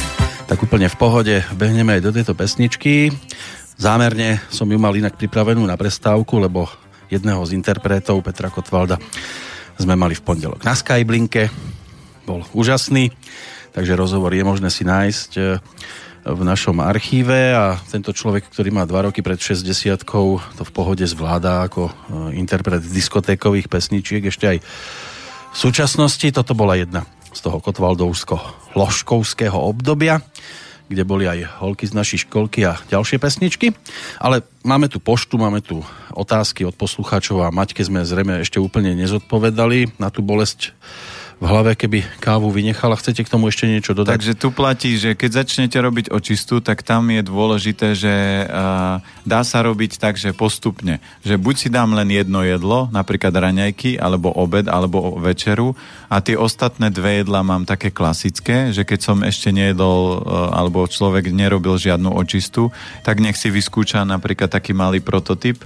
Tak 0.51 0.59
úplne 0.67 0.91
v 0.91 0.99
pohode 0.99 1.35
behneme 1.55 1.95
aj 1.95 2.01
do 2.03 2.11
tejto 2.11 2.35
pesničky. 2.35 3.07
Zámerne 3.79 4.43
som 4.51 4.67
ju 4.67 4.75
mal 4.75 4.91
inak 4.91 5.15
pripravenú 5.15 5.63
na 5.63 5.79
prestávku, 5.79 6.43
lebo 6.43 6.67
jedného 7.07 7.39
z 7.47 7.55
interpretov 7.55 8.19
Petra 8.19 8.51
Kotvalda 8.51 8.99
sme 9.79 9.95
mali 9.95 10.11
v 10.11 10.21
pondelok 10.27 10.59
na 10.67 10.75
Skyblinke. 10.75 11.47
Bol 12.27 12.43
úžasný, 12.51 13.15
takže 13.71 13.99
rozhovor 13.99 14.31
je 14.35 14.43
možné 14.43 14.69
si 14.69 14.83
nájsť 14.83 15.31
e, 15.39 15.41
v 16.21 16.41
našom 16.45 16.77
archíve 16.83 17.55
a 17.55 17.81
tento 17.89 18.13
človek, 18.13 18.45
ktorý 18.51 18.69
má 18.69 18.83
2 18.85 19.09
roky 19.09 19.25
pred 19.25 19.41
60 19.41 19.65
to 20.05 20.63
v 20.63 20.71
pohode 20.71 21.03
zvláda 21.07 21.65
ako 21.65 21.89
e, 21.89 21.91
interpret 22.37 22.83
diskotékových 22.83 23.71
pesničiek 23.71 24.21
ešte 24.29 24.45
aj 24.45 24.57
v 25.51 25.57
súčasnosti. 25.57 26.27
Toto 26.31 26.53
bola 26.53 26.77
jedna 26.77 27.07
z 27.31 27.39
toho 27.41 27.63
kotvaldovsko-ložkovského 27.63 29.55
obdobia, 29.55 30.19
kde 30.91 31.07
boli 31.07 31.23
aj 31.23 31.63
holky 31.63 31.87
z 31.87 31.95
našej 31.95 32.27
školky 32.27 32.67
a 32.67 32.75
ďalšie 32.91 33.15
pesničky. 33.15 33.71
Ale 34.19 34.43
máme 34.67 34.91
tu 34.91 34.99
poštu, 34.99 35.39
máme 35.39 35.63
tu 35.63 35.79
otázky 36.11 36.67
od 36.67 36.75
poslucháčov 36.75 37.47
a 37.47 37.55
Maťke 37.55 37.79
sme 37.87 38.03
zrejme 38.03 38.43
ešte 38.43 38.59
úplne 38.59 38.91
nezodpovedali 38.99 39.95
na 39.95 40.11
tú 40.11 40.19
bolesť 40.19 40.75
v 41.41 41.49
hlave, 41.49 41.73
keby 41.73 42.05
kávu 42.21 42.53
vynechala. 42.53 42.93
Chcete 42.93 43.25
k 43.25 43.31
tomu 43.33 43.49
ešte 43.49 43.65
niečo 43.65 43.97
dodať? 43.97 44.13
Takže 44.13 44.33
tu 44.37 44.53
platí, 44.53 44.93
že 45.01 45.17
keď 45.17 45.41
začnete 45.41 45.73
robiť 45.73 46.13
očistu, 46.13 46.61
tak 46.61 46.85
tam 46.85 47.09
je 47.09 47.25
dôležité, 47.25 47.97
že 47.97 48.45
uh, 48.45 49.01
dá 49.25 49.41
sa 49.41 49.65
robiť 49.65 49.97
tak, 49.97 50.21
že 50.21 50.37
postupne. 50.37 51.01
Že 51.25 51.41
buď 51.41 51.55
si 51.57 51.67
dám 51.73 51.97
len 51.97 52.13
jedno 52.13 52.45
jedlo, 52.45 52.93
napríklad 52.93 53.33
raňajky, 53.33 53.97
alebo 53.97 54.29
obed, 54.29 54.69
alebo 54.69 55.17
večeru 55.17 55.73
a 56.13 56.21
tie 56.21 56.37
ostatné 56.37 56.93
dve 56.93 57.25
jedla 57.25 57.41
mám 57.41 57.65
také 57.65 57.89
klasické, 57.89 58.69
že 58.69 58.85
keď 58.85 58.99
som 59.01 59.17
ešte 59.25 59.49
nejedol, 59.49 60.21
uh, 60.21 60.53
alebo 60.53 60.85
človek 60.85 61.33
nerobil 61.33 61.73
žiadnu 61.81 62.13
očistu, 62.21 62.69
tak 63.01 63.17
nech 63.17 63.33
si 63.33 63.49
vyskúča 63.49 64.05
napríklad 64.05 64.53
taký 64.53 64.77
malý 64.77 65.01
prototyp, 65.01 65.57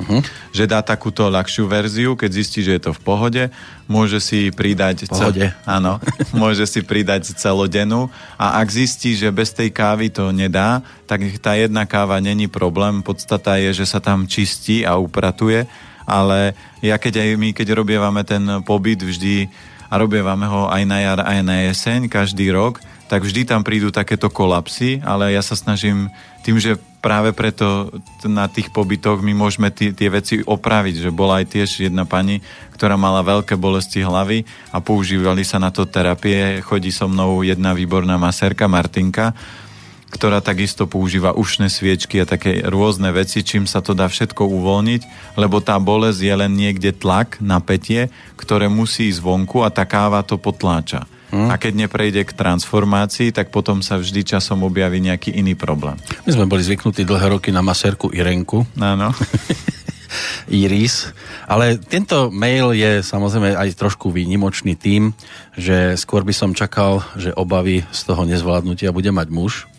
Uh-huh. 0.00 0.24
Že 0.56 0.64
dá 0.64 0.80
takúto 0.80 1.28
ľahšiu 1.28 1.68
verziu, 1.68 2.16
keď 2.16 2.30
zistí, 2.32 2.64
že 2.64 2.80
je 2.80 2.82
to 2.88 2.92
v 2.96 3.00
pohode, 3.04 3.42
môže 3.84 4.16
si 4.18 4.48
pridať... 4.48 5.12
Pohode. 5.12 5.52
Ce- 5.52 5.54
áno, 5.68 6.00
môže 6.40 6.64
si 6.64 6.80
pridať 6.80 7.36
celodennú 7.36 8.08
a 8.40 8.58
ak 8.64 8.68
zistí, 8.72 9.12
že 9.12 9.28
bez 9.28 9.52
tej 9.52 9.68
kávy 9.68 10.08
to 10.08 10.32
nedá, 10.32 10.80
tak 11.04 11.20
tá 11.44 11.52
jedna 11.54 11.84
káva 11.84 12.16
není 12.18 12.48
problém. 12.48 13.04
Podstata 13.04 13.60
je, 13.60 13.76
že 13.76 13.86
sa 13.86 14.00
tam 14.00 14.24
čistí 14.24 14.88
a 14.88 14.96
upratuje, 14.96 15.68
ale 16.08 16.56
ja 16.80 16.96
keď 16.96 17.20
aj 17.20 17.28
my, 17.36 17.48
keď 17.52 17.76
robievame 17.76 18.24
ten 18.24 18.42
pobyt 18.64 19.04
vždy 19.04 19.52
a 19.90 19.94
robievame 20.00 20.46
ho 20.48 20.70
aj 20.70 20.82
na 20.86 20.98
jar, 21.02 21.20
aj 21.22 21.40
na 21.44 21.56
jeseň, 21.68 22.08
každý 22.08 22.48
rok, 22.54 22.80
tak 23.10 23.26
vždy 23.26 23.42
tam 23.42 23.66
prídu 23.66 23.90
takéto 23.90 24.30
kolapsy, 24.30 25.02
ale 25.02 25.34
ja 25.34 25.42
sa 25.42 25.58
snažím 25.58 26.06
tým, 26.46 26.62
že 26.62 26.78
práve 27.00 27.32
preto 27.32 27.88
na 28.28 28.46
tých 28.46 28.68
pobytoch 28.70 29.24
my 29.24 29.32
môžeme 29.32 29.72
tie, 29.72 29.90
tie 29.96 30.12
veci 30.12 30.44
opraviť, 30.44 31.08
že 31.08 31.10
bola 31.10 31.40
aj 31.40 31.56
tiež 31.56 31.88
jedna 31.88 32.04
pani, 32.04 32.44
ktorá 32.76 33.00
mala 33.00 33.24
veľké 33.24 33.56
bolesti 33.56 34.04
hlavy 34.04 34.44
a 34.72 34.78
používali 34.80 35.44
sa 35.44 35.56
na 35.56 35.72
to 35.72 35.88
terapie. 35.88 36.60
Chodí 36.60 36.92
so 36.92 37.08
mnou 37.08 37.40
jedna 37.40 37.72
výborná 37.72 38.20
masérka 38.20 38.68
Martinka, 38.68 39.32
ktorá 40.10 40.42
takisto 40.42 40.84
používa 40.84 41.32
ušné 41.32 41.70
sviečky 41.72 42.20
a 42.20 42.28
také 42.28 42.60
rôzne 42.66 43.08
veci, 43.14 43.40
čím 43.46 43.64
sa 43.64 43.80
to 43.80 43.96
dá 43.96 44.10
všetko 44.10 44.42
uvoľniť, 44.42 45.34
lebo 45.38 45.62
tá 45.62 45.78
bolesť 45.78 46.20
je 46.20 46.34
len 46.34 46.52
niekde 46.52 46.92
tlak, 46.92 47.38
napätie, 47.40 48.10
ktoré 48.36 48.66
musí 48.66 49.08
ísť 49.08 49.22
vonku 49.22 49.62
a 49.62 49.70
tá 49.72 49.86
káva 49.86 50.20
to 50.26 50.36
potláča. 50.36 51.06
Hmm. 51.30 51.46
A 51.46 51.56
keď 51.56 51.86
neprejde 51.86 52.26
k 52.26 52.34
transformácii, 52.34 53.30
tak 53.30 53.54
potom 53.54 53.80
sa 53.86 53.96
vždy 54.02 54.26
časom 54.26 54.66
objaví 54.66 54.98
nejaký 54.98 55.30
iný 55.30 55.54
problém. 55.54 55.94
My 56.26 56.30
sme 56.34 56.50
boli 56.50 56.66
zvyknutí 56.66 57.06
dlhé 57.06 57.38
roky 57.38 57.54
na 57.54 57.62
masérku 57.62 58.10
Irenku. 58.10 58.66
Áno. 58.76 59.14
Iris. 60.50 61.14
Ale 61.46 61.78
tento 61.78 62.34
mail 62.34 62.74
je 62.74 62.98
samozrejme 63.06 63.54
aj 63.54 63.78
trošku 63.78 64.10
výnimočný 64.10 64.74
tým, 64.74 65.14
že 65.54 65.94
skôr 65.94 66.26
by 66.26 66.34
som 66.34 66.50
čakal, 66.50 67.06
že 67.14 67.30
obavy 67.38 67.86
z 67.94 68.00
toho 68.10 68.26
nezvládnutia 68.26 68.90
bude 68.90 69.14
mať 69.14 69.28
muž, 69.30 69.69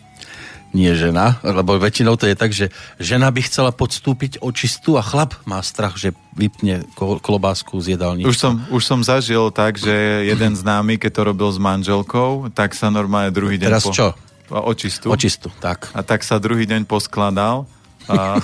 nie 0.72 0.92
žena, 0.96 1.36
lebo 1.44 1.76
väčšinou 1.76 2.16
to 2.16 2.24
je 2.24 2.36
tak, 2.36 2.50
že 2.52 2.72
žena 2.96 3.28
by 3.28 3.44
chcela 3.44 3.70
podstúpiť 3.70 4.40
očistú 4.40 4.96
a 4.96 5.04
chlap 5.04 5.36
má 5.44 5.60
strach, 5.60 6.00
že 6.00 6.16
vypne 6.32 6.88
klobásku 6.96 7.76
z 7.84 7.96
jedálnička. 7.96 8.32
Už 8.32 8.36
som, 8.40 8.54
už 8.72 8.82
som 8.82 9.00
zažil 9.04 9.52
tak, 9.52 9.76
že 9.76 9.92
jeden 10.24 10.56
známy, 10.56 10.96
keď 10.96 11.12
to 11.12 11.22
robil 11.28 11.48
s 11.52 11.60
manželkou, 11.60 12.48
tak 12.56 12.72
sa 12.72 12.88
normálne 12.88 13.28
druhý 13.28 13.60
deň... 13.60 13.68
Teraz 13.68 13.84
po... 13.84 13.92
čo? 13.92 14.16
Očistu. 14.52 15.08
Očistu, 15.12 15.48
tak. 15.60 15.92
A 15.96 16.04
tak 16.04 16.24
sa 16.24 16.40
druhý 16.40 16.64
deň 16.64 16.88
poskladal. 16.88 17.68
A... 18.08 18.40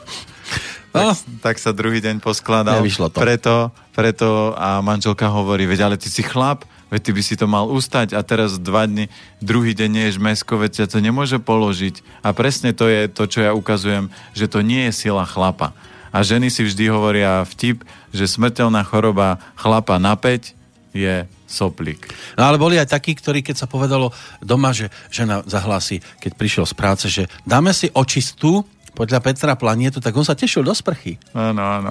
tak, 0.92 1.16
tak 1.40 1.56
sa 1.60 1.72
druhý 1.72 2.00
deň 2.00 2.20
poskladal. 2.20 2.80
Nevyšlo 2.80 3.12
to. 3.12 3.20
Preto, 3.20 3.72
preto 3.92 4.56
a 4.56 4.80
manželka 4.80 5.28
hovorí, 5.28 5.68
veď 5.68 5.88
ale 5.88 5.96
ty 6.00 6.08
si 6.08 6.24
chlap, 6.24 6.64
veď 6.92 7.00
ty 7.00 7.10
by 7.16 7.22
si 7.24 7.34
to 7.40 7.48
mal 7.48 7.72
ustať 7.72 8.12
a 8.12 8.20
teraz 8.20 8.60
dva 8.60 8.84
dny, 8.84 9.08
druhý 9.40 9.72
deň 9.72 9.88
nie 9.88 10.04
ješ 10.12 10.20
mesko, 10.20 10.60
veď 10.60 10.84
sa 10.84 10.86
to 10.92 11.00
nemôže 11.00 11.40
položiť. 11.40 12.04
A 12.20 12.36
presne 12.36 12.76
to 12.76 12.84
je 12.84 13.08
to, 13.08 13.24
čo 13.24 13.40
ja 13.40 13.56
ukazujem, 13.56 14.12
že 14.36 14.52
to 14.52 14.60
nie 14.60 14.92
je 14.92 15.08
sila 15.08 15.24
chlapa. 15.24 15.72
A 16.12 16.20
ženy 16.20 16.52
si 16.52 16.60
vždy 16.60 16.92
hovoria 16.92 17.40
vtip, 17.48 17.88
že 18.12 18.28
smrteľná 18.28 18.84
choroba 18.84 19.40
chlapa 19.56 19.96
na 19.96 20.12
5 20.12 20.52
je 20.92 21.24
soplík. 21.48 22.12
No 22.36 22.52
ale 22.52 22.60
boli 22.60 22.76
aj 22.76 22.92
takí, 22.92 23.16
ktorí 23.16 23.40
keď 23.40 23.64
sa 23.64 23.66
povedalo 23.68 24.12
doma, 24.44 24.76
že 24.76 24.92
žena 25.08 25.40
zahlási, 25.48 26.04
keď 26.20 26.32
prišiel 26.36 26.64
z 26.68 26.74
práce, 26.76 27.06
že 27.08 27.32
dáme 27.48 27.72
si 27.72 27.88
očistú 27.96 28.68
podľa 28.92 29.24
Petra 29.24 29.56
Planietu, 29.56 30.04
tak 30.04 30.12
on 30.12 30.24
sa 30.24 30.36
tešil 30.36 30.60
do 30.60 30.76
sprchy. 30.76 31.16
Áno, 31.32 31.60
áno. 31.64 31.88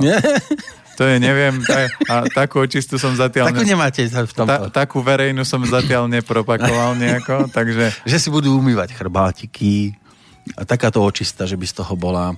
To 1.00 1.04
je, 1.08 1.16
neviem, 1.18 1.56
ta, 1.64 1.88
a 2.10 2.16
takú 2.28 2.62
očistu 2.62 3.00
som 3.00 3.16
zatiaľ... 3.16 3.50
Takú 3.50 3.64
nemáte 3.64 4.04
v 4.06 4.34
tomto. 4.34 4.70
Ta, 4.70 4.86
takú 4.86 5.00
verejnú 5.00 5.48
som 5.48 5.64
zatiaľ 5.64 6.12
nepropakoval 6.12 7.00
nejako, 7.00 7.48
takže... 7.58 7.96
Že 8.04 8.18
si 8.20 8.30
budú 8.30 8.60
umývať 8.60 8.92
chrbátiky 8.94 9.96
a 10.58 10.68
takáto 10.68 11.00
očista, 11.02 11.48
že 11.48 11.56
by 11.56 11.66
z 11.66 11.76
toho 11.82 11.94
bola... 11.96 12.36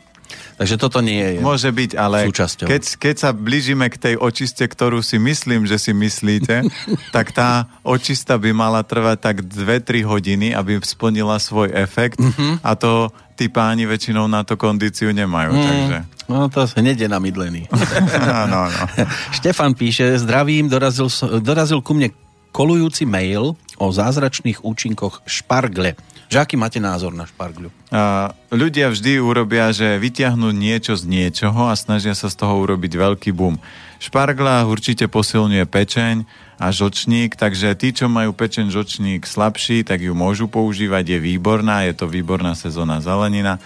Takže 0.58 0.82
toto 0.82 0.98
nie 1.02 1.22
je 1.22 1.46
Môže 1.46 1.70
byť, 1.70 1.92
ale 1.94 2.26
súčasťou. 2.26 2.66
keď, 2.66 2.82
keď 2.98 3.16
sa 3.22 3.30
blížime 3.34 3.86
k 3.90 3.98
tej 4.02 4.16
očiste, 4.18 4.66
ktorú 4.66 5.06
si 5.06 5.22
myslím, 5.22 5.70
že 5.70 5.78
si 5.78 5.94
myslíte, 5.94 6.66
tak 7.16 7.34
tá 7.34 7.70
očista 7.86 8.38
by 8.38 8.50
mala 8.50 8.82
trvať 8.82 9.18
tak 9.22 9.36
2-3 9.46 10.02
hodiny, 10.06 10.48
aby 10.54 10.82
splnila 10.82 11.38
svoj 11.38 11.70
efekt. 11.74 12.18
Mm-hmm. 12.18 12.66
A 12.66 12.72
to 12.74 13.14
tí 13.34 13.50
páni 13.50 13.90
väčšinou 13.90 14.30
na 14.30 14.46
to 14.46 14.56
kondíciu 14.56 15.10
nemajú, 15.12 15.52
mm. 15.54 15.66
takže... 15.66 15.98
No 16.32 16.48
to 16.48 16.64
hneď 16.80 17.04
je 17.04 17.10
namydlený. 17.12 17.62
no, 18.32 18.40
no. 18.48 18.84
Štefan 19.38 19.76
píše, 19.76 20.16
zdravím, 20.22 20.72
dorazil, 20.72 21.12
dorazil 21.44 21.84
ku 21.84 21.92
mne 21.98 22.16
kolujúci 22.54 23.04
mail 23.04 23.58
o 23.82 23.88
zázračných 23.90 24.64
účinkoch 24.64 25.26
špargle. 25.26 25.98
Že 26.34 26.50
aký 26.50 26.56
máte 26.58 26.82
názor 26.82 27.14
na 27.14 27.30
špargľu? 27.30 27.70
A, 27.94 28.34
ľudia 28.50 28.90
vždy 28.90 29.22
urobia, 29.22 29.70
že 29.70 30.02
vyťahnú 30.02 30.50
niečo 30.50 30.98
z 30.98 31.06
niečoho 31.06 31.70
a 31.70 31.78
snažia 31.78 32.18
sa 32.18 32.26
z 32.26 32.42
toho 32.42 32.58
urobiť 32.58 32.98
veľký 32.98 33.30
boom. 33.38 33.62
Špargla 34.02 34.66
určite 34.66 35.06
posilňuje 35.06 35.62
pečeň 35.70 36.26
a 36.58 36.74
žlčník, 36.74 37.38
takže 37.38 37.78
tí, 37.78 37.94
čo 37.94 38.10
majú 38.10 38.34
pečeň 38.34 38.74
žlčník 38.74 39.30
slabší, 39.30 39.86
tak 39.86 40.02
ju 40.02 40.18
môžu 40.18 40.50
používať, 40.50 41.14
je 41.14 41.20
výborná, 41.22 41.86
je 41.86 41.94
to 42.02 42.10
výborná 42.10 42.58
sezóna 42.58 42.98
zelenina 42.98 43.62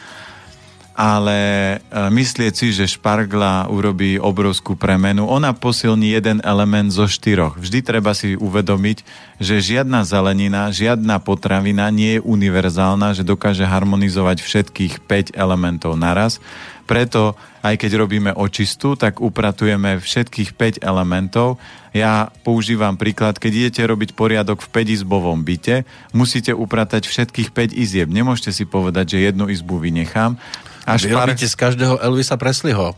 ale 0.97 1.37
e, 1.37 1.75
myslieť 1.93 2.53
si, 2.57 2.73
že 2.73 2.89
špargla 2.89 3.69
urobí 3.69 4.17
obrovskú 4.17 4.73
premenu. 4.73 5.29
Ona 5.29 5.53
posilní 5.53 6.17
jeden 6.17 6.41
element 6.41 6.89
zo 6.89 7.05
štyroch. 7.05 7.53
Vždy 7.53 7.85
treba 7.85 8.17
si 8.17 8.33
uvedomiť, 8.33 9.05
že 9.37 9.61
žiadna 9.61 10.01
zelenina, 10.01 10.73
žiadna 10.73 11.21
potravina 11.21 11.93
nie 11.93 12.17
je 12.17 12.25
univerzálna, 12.25 13.13
že 13.13 13.21
dokáže 13.21 13.61
harmonizovať 13.61 14.41
všetkých 14.41 15.05
5 15.05 15.37
elementov 15.37 15.93
naraz. 16.01 16.41
Preto, 16.89 17.37
aj 17.61 17.77
keď 17.77 17.91
robíme 18.01 18.31
očistu, 18.33 18.97
tak 18.97 19.21
upratujeme 19.21 20.01
všetkých 20.01 20.57
5 20.57 20.81
elementov. 20.81 21.61
Ja 21.93 22.33
používam 22.41 22.97
príklad, 22.97 23.37
keď 23.37 23.69
idete 23.69 23.85
robiť 23.85 24.17
poriadok 24.17 24.65
v 24.65 24.71
5-izbovom 24.81 25.45
byte, 25.45 25.85
musíte 26.09 26.57
upratať 26.57 27.05
všetkých 27.05 27.53
5 27.53 27.77
izieb. 27.77 28.09
Nemôžete 28.09 28.49
si 28.49 28.65
povedať, 28.65 29.13
že 29.13 29.29
jednu 29.29 29.45
izbu 29.51 29.77
vynechám, 29.77 30.41
až 30.87 31.03
Vy 31.03 31.11
robíte 31.11 31.43
z 31.43 31.55
každého 31.59 31.99
Elvisa 31.99 32.39
Presleyho. 32.39 32.95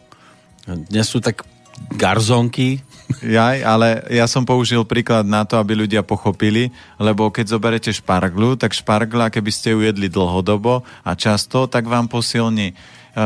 Dnes 0.70 1.10
sú 1.10 1.18
tak 1.18 1.42
garzonky. 1.98 2.86
Jaj, 3.26 3.66
ale 3.66 4.06
ja 4.14 4.30
som 4.30 4.46
použil 4.46 4.86
príklad 4.86 5.26
na 5.26 5.42
to, 5.42 5.58
aby 5.58 5.74
ľudia 5.74 6.06
pochopili, 6.06 6.70
lebo 7.02 7.34
keď 7.34 7.58
zoberete 7.58 7.90
šparglu, 7.90 8.54
tak 8.54 8.78
špargla, 8.78 9.34
keby 9.34 9.50
ste 9.50 9.74
ju 9.74 9.82
jedli 9.82 10.06
dlhodobo 10.06 10.86
a 11.02 11.12
často, 11.18 11.66
tak 11.66 11.90
vám 11.90 12.06
posilní 12.06 12.78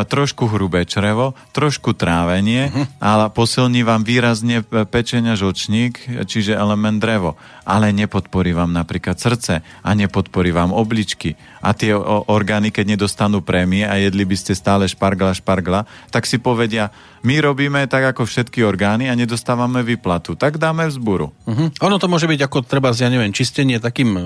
trošku 0.01 0.49
hrubé 0.49 0.89
črevo, 0.89 1.37
trošku 1.53 1.93
trávenie, 1.93 2.73
uh-huh. 2.73 2.85
ale 2.97 3.29
posilní 3.29 3.85
vám 3.85 4.01
výrazne 4.01 4.65
pečenia 4.89 5.37
žlčník, 5.37 6.25
čiže 6.25 6.57
element 6.57 6.97
drevo. 6.97 7.37
Ale 7.63 7.93
nepodporí 7.93 8.51
vám 8.51 8.73
napríklad 8.73 9.21
srdce 9.21 9.61
a 9.61 9.89
nepodporí 9.93 10.49
vám 10.49 10.73
obličky. 10.73 11.37
A 11.63 11.71
tie 11.71 11.95
orgány, 12.27 12.73
keď 12.73 12.97
nedostanú 12.97 13.39
prémie 13.39 13.87
a 13.87 13.95
jedli 14.01 14.27
by 14.27 14.35
ste 14.35 14.57
stále 14.57 14.89
špargla, 14.89 15.37
špargla, 15.37 15.87
tak 16.11 16.27
si 16.27 16.41
povedia, 16.41 16.91
my 17.23 17.39
robíme 17.39 17.87
tak 17.87 18.03
ako 18.11 18.27
všetky 18.27 18.67
orgány 18.67 19.07
a 19.07 19.15
nedostávame 19.15 19.79
vyplatu. 19.79 20.35
Tak 20.35 20.59
dáme 20.59 20.91
vzburu. 20.91 21.31
Uh-huh. 21.47 21.71
Ono 21.87 21.95
to 21.95 22.11
môže 22.11 22.27
byť 22.27 22.41
ako 22.43 22.67
treba, 22.67 22.91
ja 22.91 23.07
neviem, 23.07 23.31
čistenie 23.31 23.79
takým 23.79 24.11
e, 24.15 24.21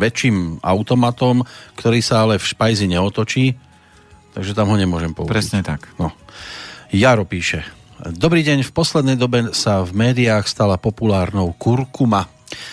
väčším 0.00 0.64
automatom, 0.64 1.44
ktorý 1.76 2.00
sa 2.00 2.24
ale 2.24 2.40
v 2.40 2.48
špajzi 2.48 2.88
neotočí 2.96 3.69
takže 4.34 4.54
tam 4.54 4.70
ho 4.70 4.76
nemôžem 4.76 5.10
použiť. 5.12 5.30
Presne 5.30 5.60
tak. 5.62 5.90
No. 5.98 6.14
Jaro 6.90 7.22
píše. 7.22 7.62
Dobrý 8.00 8.40
deň, 8.40 8.64
v 8.64 8.72
poslednej 8.72 9.16
dobe 9.20 9.52
sa 9.52 9.84
v 9.84 9.92
médiách 9.92 10.48
stala 10.48 10.80
populárnou 10.80 11.52
kurkuma. 11.54 12.32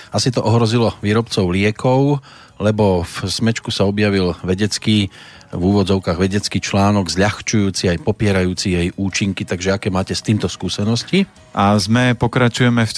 Asi 0.09 0.31
to 0.31 0.39
ohrozilo 0.39 0.95
výrobcov 1.03 1.51
liekov, 1.51 2.23
lebo 2.57 3.03
v 3.03 3.15
smečku 3.27 3.69
sa 3.69 3.85
objavil 3.85 4.33
vedecký 4.41 5.11
v 5.47 5.63
úvodzovkách 5.63 6.19
vedecký 6.19 6.59
článok 6.59 7.07
zľahčujúci 7.07 7.87
aj 7.87 8.03
popierajúci 8.03 8.67
jej 8.75 8.87
účinky, 8.99 9.47
takže 9.47 9.79
aké 9.79 9.87
máte 9.87 10.11
s 10.11 10.19
týmto 10.19 10.51
skúsenosti? 10.51 11.23
A 11.55 11.71
sme, 11.79 12.19
pokračujeme 12.19 12.83
v, 12.83 12.91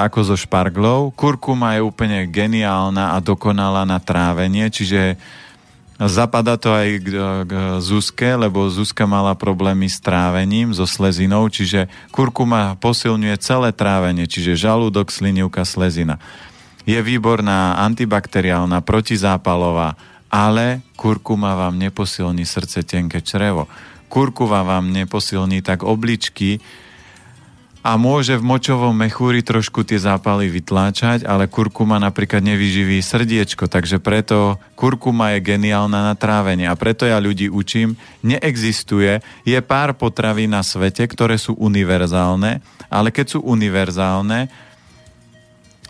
ako 0.00 0.18
so 0.24 0.36
šparglou. 0.36 1.12
Kurkuma 1.12 1.76
je 1.76 1.84
úplne 1.84 2.24
geniálna 2.24 3.12
a 3.12 3.18
dokonalá 3.20 3.84
na 3.84 4.00
trávenie, 4.00 4.72
čiže 4.72 5.20
Zapadá 5.98 6.54
to 6.54 6.70
aj 6.70 6.88
k, 7.02 7.06
k 7.42 7.52
Zuzke, 7.82 8.38
lebo 8.38 8.70
Zuzka 8.70 9.02
mala 9.02 9.34
problémy 9.34 9.90
s 9.90 9.98
trávením, 9.98 10.70
so 10.70 10.86
slezinou, 10.86 11.50
čiže 11.50 11.90
kurkuma 12.14 12.78
posilňuje 12.78 13.34
celé 13.42 13.74
trávenie, 13.74 14.30
čiže 14.30 14.54
žalúdok, 14.54 15.10
slinivka, 15.10 15.66
slezina. 15.66 16.22
Je 16.86 16.94
výborná 17.02 17.82
antibakteriálna, 17.82 18.78
protizápalová, 18.86 19.98
ale 20.30 20.86
kurkuma 20.94 21.58
vám 21.58 21.74
neposilní 21.74 22.46
srdce, 22.46 22.86
tenké 22.86 23.18
črevo. 23.18 23.66
Kurkuma 24.06 24.62
vám 24.62 24.94
neposilní 24.94 25.66
tak 25.66 25.82
obličky, 25.82 26.62
a 27.88 27.96
môže 27.96 28.36
v 28.36 28.44
močovom 28.44 28.92
mechúri 28.92 29.40
trošku 29.40 29.80
tie 29.80 29.96
zápaly 29.96 30.52
vytláčať, 30.52 31.24
ale 31.24 31.48
kurkuma 31.48 31.96
napríklad 31.96 32.44
nevyživí 32.44 33.00
srdiečko, 33.00 33.64
takže 33.64 33.96
preto 33.96 34.60
kurkuma 34.76 35.32
je 35.32 35.56
geniálna 35.56 36.12
na 36.12 36.12
trávenie 36.12 36.68
a 36.68 36.76
preto 36.76 37.08
ja 37.08 37.16
ľudí 37.16 37.48
učím, 37.48 37.96
neexistuje, 38.20 39.24
je 39.48 39.58
pár 39.64 39.96
potraví 39.96 40.44
na 40.44 40.60
svete, 40.60 41.08
ktoré 41.08 41.40
sú 41.40 41.56
univerzálne, 41.56 42.60
ale 42.92 43.08
keď 43.08 43.26
sú 43.32 43.38
univerzálne, 43.48 44.52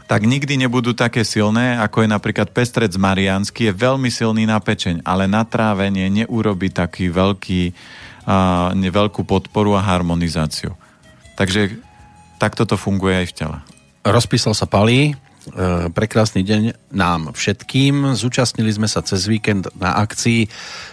tak 0.06 0.22
nikdy 0.22 0.54
nebudú 0.54 0.94
také 0.94 1.26
silné, 1.26 1.82
ako 1.82 2.06
je 2.06 2.14
napríklad 2.14 2.54
pestrec 2.54 2.94
mariánsky, 2.94 3.68
je 3.68 3.74
veľmi 3.74 4.06
silný 4.06 4.46
na 4.46 4.62
pečeň, 4.62 5.02
ale 5.02 5.26
na 5.26 5.42
trávenie 5.42 6.06
neurobi 6.14 6.70
taký 6.70 7.10
veľký, 7.10 7.74
uh, 8.22 8.70
veľkú 8.70 9.26
podporu 9.26 9.74
a 9.74 9.82
harmonizáciu. 9.82 10.78
Takže 11.34 11.87
takto 12.38 12.64
to 12.64 12.78
funguje 12.78 13.26
aj 13.26 13.26
v 13.28 13.36
tele. 13.36 13.58
Rozpísal 14.06 14.54
sa 14.54 14.64
Palí, 14.64 15.12
e, 15.12 15.14
prekrásny 15.90 16.46
deň 16.46 16.94
nám 16.94 17.34
všetkým. 17.34 18.14
Zúčastnili 18.14 18.70
sme 18.72 18.86
sa 18.86 19.04
cez 19.04 19.26
víkend 19.26 19.68
na 19.76 19.98
akcii 20.00 20.48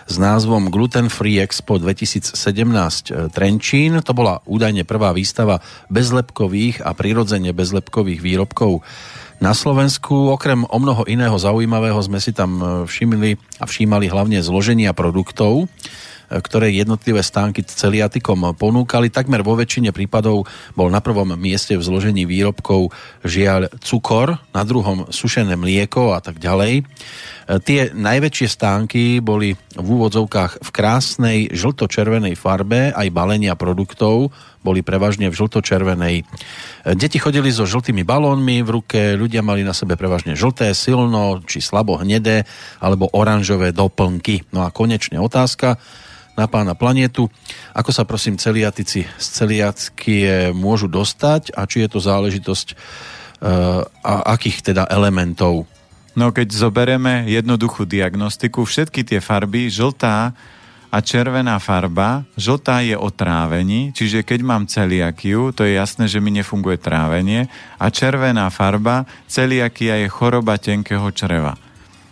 s 0.09 0.15
názvom 0.17 0.73
Gluten 0.73 1.07
Free 1.07 1.39
Expo 1.39 1.77
2017 1.77 2.35
e, 2.35 3.29
Trenčín. 3.31 4.01
To 4.01 4.11
bola 4.11 4.41
údajne 4.49 4.83
prvá 4.83 5.13
výstava 5.13 5.61
bezlepkových 5.93 6.83
a 6.83 6.91
prirodzene 6.97 7.53
bezlepkových 7.53 8.19
výrobkov 8.19 8.83
na 9.39 9.53
Slovensku. 9.53 10.33
Okrem 10.33 10.65
o 10.67 10.77
mnoho 10.81 11.05
iného 11.07 11.35
zaujímavého 11.35 11.99
sme 12.03 12.19
si 12.19 12.33
tam 12.33 12.51
e, 12.59 12.63
všimli 12.89 13.61
a 13.61 13.69
všímali 13.69 14.09
hlavne 14.09 14.41
zloženia 14.41 14.91
produktov 14.91 15.69
ktoré 16.29 16.73
jednotlivé 16.73 17.21
stánky 17.21 17.65
celiatikom 17.65 18.55
ponúkali. 18.57 19.13
Takmer 19.13 19.45
vo 19.45 19.57
väčšine 19.57 19.93
prípadov 19.93 20.49
bol 20.73 20.87
na 20.89 20.99
prvom 21.01 21.33
mieste 21.37 21.77
v 21.77 21.85
zložení 21.85 22.25
výrobkov 22.25 22.89
žiaľ 23.25 23.69
cukor, 23.81 24.41
na 24.53 24.63
druhom 24.63 25.09
sušené 25.09 25.53
mlieko 25.53 26.15
a 26.15 26.19
tak 26.19 26.41
ďalej. 26.41 26.85
Tie 27.45 27.93
najväčšie 27.93 28.47
stánky 28.49 29.21
boli 29.21 29.53
v 29.53 29.85
úvodzovkách 29.85 30.65
v 30.65 30.69
krásnej 30.73 31.39
žlto-červenej 31.53 32.33
farbe, 32.33 32.89
aj 32.89 33.13
balenia 33.13 33.53
produktov 33.53 34.33
boli 34.65 34.81
prevažne 34.81 35.29
v 35.29 35.37
žlto-červenej. 35.37 36.25
Deti 36.97 37.21
chodili 37.21 37.53
so 37.53 37.69
žltými 37.69 38.01
balónmi 38.01 38.65
v 38.65 38.69
ruke, 38.73 39.13
ľudia 39.13 39.45
mali 39.45 39.61
na 39.61 39.77
sebe 39.77 39.93
prevažne 39.93 40.33
žlté, 40.33 40.73
silno 40.73 41.45
či 41.45 41.61
slabo 41.61 42.01
hnedé 42.01 42.49
alebo 42.81 43.13
oranžové 43.13 43.69
doplnky. 43.69 44.49
No 44.49 44.65
a 44.65 44.73
konečne 44.73 45.21
otázka, 45.21 45.77
na 46.35 46.45
pána 46.51 46.75
planetu. 46.75 47.31
Ako 47.71 47.95
sa 47.95 48.03
prosím 48.03 48.35
celiatici 48.35 49.07
z 49.07 49.27
celiacky 49.31 50.27
môžu 50.51 50.91
dostať 50.91 51.55
a 51.55 51.63
či 51.63 51.87
je 51.87 51.89
to 51.89 51.99
záležitosť 52.03 52.67
uh, 52.75 53.83
a 54.03 54.13
akých 54.35 54.71
teda 54.71 54.83
elementov? 54.91 55.63
No 56.15 56.31
keď 56.31 56.47
zoberieme 56.55 57.27
jednoduchú 57.27 57.83
diagnostiku, 57.83 58.63
všetky 58.63 59.03
tie 59.03 59.19
farby, 59.19 59.67
žltá 59.67 60.31
a 60.87 60.97
červená 61.03 61.59
farba, 61.59 62.23
žltá 62.39 62.79
je 62.79 62.95
o 62.95 63.11
trávení, 63.11 63.91
čiže 63.91 64.23
keď 64.23 64.39
mám 64.39 64.63
celiakiu, 64.63 65.51
to 65.51 65.67
je 65.67 65.75
jasné, 65.75 66.07
že 66.07 66.23
mi 66.23 66.31
nefunguje 66.31 66.79
trávenie 66.79 67.51
a 67.75 67.91
červená 67.91 68.47
farba, 68.47 69.03
celiakia 69.27 69.99
je 69.99 70.07
choroba 70.07 70.55
tenkého 70.55 71.11
čreva. 71.11 71.59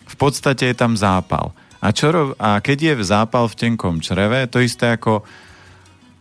V 0.03 0.15
podstate 0.19 0.67
je 0.67 0.75
tam 0.75 0.99
zápal. 0.99 1.55
A, 1.83 1.91
čo, 1.91 2.31
a 2.39 2.63
keď 2.63 2.95
je 2.95 3.03
zápal 3.03 3.51
v 3.51 3.59
tenkom 3.59 3.99
čreve, 3.99 4.47
to 4.47 4.63
isté 4.63 4.95
ako 4.95 5.27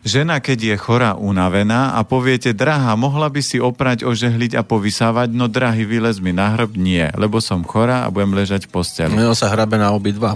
žena, 0.03 0.43
keď 0.43 0.59
je 0.59 0.75
chorá, 0.75 1.15
unavená 1.15 1.95
a 1.95 2.03
poviete, 2.03 2.51
drahá, 2.51 2.99
mohla 2.99 3.31
by 3.31 3.39
si 3.39 3.63
oprať, 3.63 4.03
ožehliť 4.03 4.59
a 4.59 4.67
povysávať, 4.67 5.31
no 5.31 5.47
drahý, 5.47 5.87
vylez 5.87 6.19
mi 6.19 6.35
na 6.35 6.51
hrb, 6.51 6.75
nie, 6.75 7.07
lebo 7.15 7.39
som 7.39 7.63
chorá 7.63 8.03
a 8.03 8.11
budem 8.11 8.35
ležať 8.35 8.67
v 8.67 8.71
posteli. 8.75 9.15
No 9.15 9.31
sa 9.31 9.47
hrabe 9.47 9.79
na 9.79 9.95
obidva. 9.95 10.35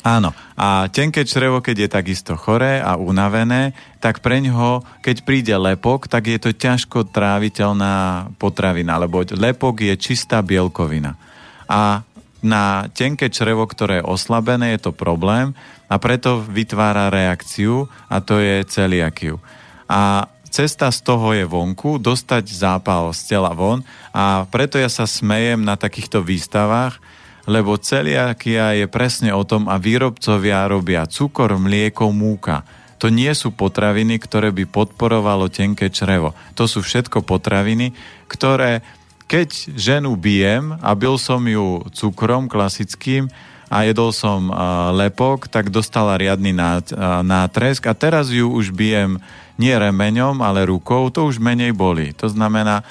Áno. 0.00 0.32
A 0.56 0.88
tenké 0.88 1.28
črevo, 1.28 1.60
keď 1.60 1.76
je 1.84 1.88
takisto 1.92 2.32
choré 2.32 2.80
a 2.80 2.96
unavené, 2.96 3.76
tak 4.00 4.24
pre 4.24 4.40
ňoho, 4.40 4.80
keď 5.04 5.16
príde 5.28 5.52
lepok, 5.52 6.08
tak 6.08 6.32
je 6.32 6.40
to 6.40 6.56
ťažko 6.56 7.12
tráviteľná 7.12 8.28
potravina, 8.40 8.96
lebo 8.96 9.20
lepok 9.20 9.84
je 9.84 9.94
čistá 10.00 10.40
bielkovina. 10.40 11.20
A 11.68 12.00
na 12.40 12.88
tenké 12.92 13.28
črevo, 13.28 13.68
ktoré 13.68 14.00
je 14.00 14.08
oslabené, 14.08 14.76
je 14.76 14.90
to 14.90 14.92
problém 14.96 15.52
a 15.90 16.00
preto 16.00 16.40
vytvára 16.40 17.12
reakciu 17.12 17.88
a 18.08 18.20
to 18.24 18.40
je 18.40 18.64
celiakiu. 18.64 19.36
A 19.90 20.30
cesta 20.50 20.90
z 20.90 21.00
toho 21.02 21.34
je 21.36 21.46
vonku, 21.46 22.02
dostať 22.02 22.44
zápal 22.50 23.12
z 23.14 23.36
tela 23.36 23.52
von 23.52 23.84
a 24.10 24.44
preto 24.48 24.80
ja 24.80 24.88
sa 24.90 25.06
smejem 25.06 25.62
na 25.62 25.78
takýchto 25.78 26.24
výstavách, 26.24 26.98
lebo 27.48 27.74
celiakia 27.80 28.76
je 28.76 28.86
presne 28.86 29.34
o 29.34 29.42
tom 29.42 29.66
a 29.66 29.80
výrobcovia 29.80 30.68
robia 30.70 31.08
cukor, 31.08 31.56
mlieko, 31.56 32.12
múka. 32.14 32.62
To 33.00 33.08
nie 33.08 33.32
sú 33.32 33.56
potraviny, 33.56 34.20
ktoré 34.20 34.52
by 34.52 34.68
podporovalo 34.68 35.48
tenké 35.48 35.88
črevo. 35.88 36.36
To 36.52 36.68
sú 36.68 36.84
všetko 36.84 37.24
potraviny, 37.24 37.96
ktoré 38.28 38.84
keď 39.30 39.78
ženu 39.78 40.18
bijem 40.18 40.74
a 40.82 40.90
bil 40.98 41.14
som 41.14 41.38
ju 41.46 41.86
cukrom 41.94 42.50
klasickým 42.50 43.30
a 43.70 43.86
jedol 43.86 44.10
som 44.10 44.50
lepok, 44.98 45.46
tak 45.46 45.70
dostala 45.70 46.18
riadny 46.18 46.50
nát, 46.50 46.90
nátresk 47.22 47.86
a 47.86 47.94
teraz 47.94 48.34
ju 48.34 48.50
už 48.50 48.74
bijem 48.74 49.22
nie 49.54 49.70
remeňom, 49.70 50.42
ale 50.42 50.66
rukou, 50.66 51.14
to 51.14 51.30
už 51.30 51.38
menej 51.38 51.70
boli. 51.70 52.10
To 52.18 52.26
znamená, 52.26 52.82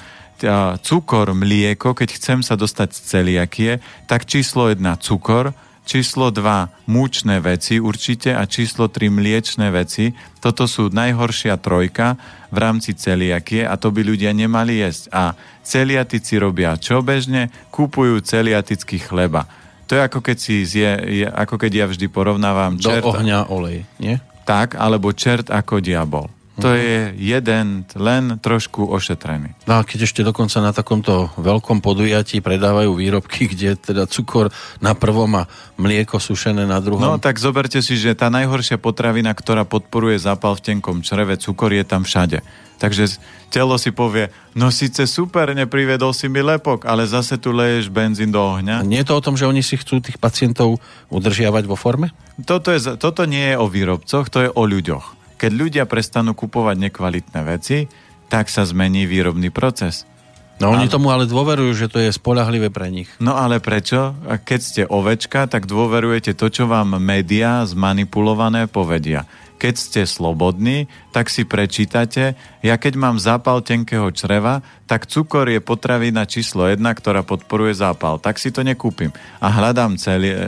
cukor, 0.80 1.36
mlieko, 1.36 1.92
keď 1.92 2.16
chcem 2.16 2.40
sa 2.40 2.56
dostať 2.56 2.88
z 2.96 3.00
celiakie, 3.04 3.70
tak 4.08 4.24
číslo 4.24 4.72
jedna 4.72 4.96
cukor, 4.96 5.52
číslo 5.84 6.30
2 6.30 6.86
múčne 6.86 7.42
veci 7.42 7.82
určite 7.82 8.34
a 8.34 8.46
číslo 8.46 8.88
3 8.88 9.10
mliečne 9.10 9.68
veci. 9.74 10.14
Toto 10.38 10.64
sú 10.70 10.88
najhoršia 10.92 11.58
trojka 11.58 12.14
v 12.50 12.56
rámci 12.56 12.94
celiakie 12.94 13.66
a 13.66 13.74
to 13.78 13.90
by 13.94 14.02
ľudia 14.02 14.30
nemali 14.34 14.82
jesť. 14.82 15.12
A 15.12 15.22
celiatici 15.62 16.38
robia 16.40 16.78
čo 16.78 17.04
bežne? 17.04 17.52
Kúpujú 17.70 18.22
celiatický 18.22 19.02
chleba. 19.02 19.46
To 19.90 19.98
je 19.98 20.06
ako 20.06 20.22
keď, 20.22 20.36
si 20.38 20.62
zje, 20.62 20.90
ako 21.34 21.58
keď 21.58 21.72
ja 21.74 21.86
vždy 21.90 22.06
porovnávam 22.06 22.78
Do 22.78 22.94
čert... 22.94 23.02
ohňa 23.02 23.50
olej, 23.50 23.82
nie? 23.98 24.22
Tak, 24.46 24.78
alebo 24.78 25.10
čert 25.10 25.50
ako 25.50 25.82
diabol. 25.82 26.30
To 26.60 26.76
je 26.76 27.16
jeden, 27.16 27.88
len 27.96 28.36
trošku 28.38 28.84
ošetrený. 28.84 29.56
No 29.64 29.80
a 29.80 29.84
keď 29.84 30.06
ešte 30.06 30.20
dokonca 30.20 30.60
na 30.60 30.76
takomto 30.76 31.32
veľkom 31.40 31.80
podujatí 31.80 32.44
predávajú 32.44 32.92
výrobky, 32.94 33.48
kde 33.48 33.80
teda 33.80 34.04
cukor 34.04 34.52
na 34.78 34.92
prvom 34.92 35.40
a 35.40 35.48
mlieko 35.80 36.20
sušené 36.20 36.68
na 36.68 36.78
druhom. 36.84 37.00
No 37.00 37.16
tak 37.16 37.40
zoberte 37.40 37.80
si, 37.80 37.96
že 37.96 38.12
tá 38.12 38.28
najhoršia 38.28 38.76
potravina, 38.76 39.32
ktorá 39.32 39.64
podporuje 39.64 40.20
zápal 40.20 40.54
v 40.60 40.76
tenkom 40.76 41.00
čreve, 41.00 41.40
cukor 41.40 41.72
je 41.72 41.84
tam 41.84 42.04
všade. 42.04 42.44
Takže 42.80 43.20
telo 43.52 43.76
si 43.76 43.92
povie, 43.92 44.32
no 44.56 44.72
síce 44.72 45.04
super, 45.04 45.52
neprivedol 45.52 46.16
si 46.16 46.32
mi 46.32 46.40
lepok, 46.40 46.88
ale 46.88 47.04
zase 47.04 47.36
tu 47.36 47.52
leješ 47.52 47.92
benzín 47.92 48.32
do 48.32 48.40
ohňa. 48.40 48.80
A 48.80 48.88
nie 48.88 49.04
je 49.04 49.12
to 49.12 49.20
o 49.20 49.24
tom, 49.24 49.36
že 49.36 49.44
oni 49.44 49.60
si 49.60 49.76
chcú 49.76 50.00
tých 50.00 50.16
pacientov 50.16 50.80
udržiavať 51.12 51.68
vo 51.68 51.76
forme? 51.76 52.08
Toto, 52.48 52.72
je, 52.72 52.96
toto 52.96 53.28
nie 53.28 53.52
je 53.52 53.56
o 53.60 53.68
výrobcoch, 53.68 54.32
to 54.32 54.48
je 54.48 54.50
o 54.50 54.62
ľuďoch. 54.64 55.19
Keď 55.40 55.52
ľudia 55.56 55.84
prestanú 55.88 56.36
kupovať 56.36 56.76
nekvalitné 56.76 57.40
veci, 57.48 57.88
tak 58.28 58.52
sa 58.52 58.68
zmení 58.68 59.08
výrobný 59.08 59.48
proces. 59.48 60.04
No 60.60 60.76
oni 60.76 60.86
ale... 60.86 60.92
tomu 60.92 61.08
ale 61.08 61.24
dôverujú, 61.24 61.72
že 61.72 61.88
to 61.88 61.96
je 61.96 62.12
spolahlivé 62.12 62.68
pre 62.68 62.92
nich. 62.92 63.08
No 63.16 63.32
ale 63.32 63.64
prečo? 63.64 64.12
Keď 64.28 64.60
ste 64.60 64.82
ovečka, 64.84 65.48
tak 65.48 65.64
dôverujete 65.64 66.36
to, 66.36 66.52
čo 66.52 66.68
vám 66.68 67.00
médiá 67.00 67.64
zmanipulované 67.64 68.68
povedia. 68.68 69.24
Keď 69.60 69.74
ste 69.76 70.02
slobodní, 70.04 70.88
tak 71.12 71.28
si 71.28 71.44
prečítate, 71.44 72.36
ja 72.64 72.76
keď 72.80 72.96
mám 72.96 73.16
zápal 73.20 73.60
tenkého 73.60 74.08
čreva, 74.12 74.64
tak 74.84 75.04
cukor 75.04 75.48
je 75.52 75.60
potravina 75.60 76.24
číslo 76.24 76.68
jedna, 76.68 76.92
ktorá 76.96 77.24
podporuje 77.24 77.76
zápal. 77.76 78.20
Tak 78.20 78.40
si 78.40 78.52
to 78.52 78.64
nekúpim. 78.64 79.12
A 79.40 79.52
hľadám 79.52 80.00
celý 80.00 80.32
e, 80.32 80.44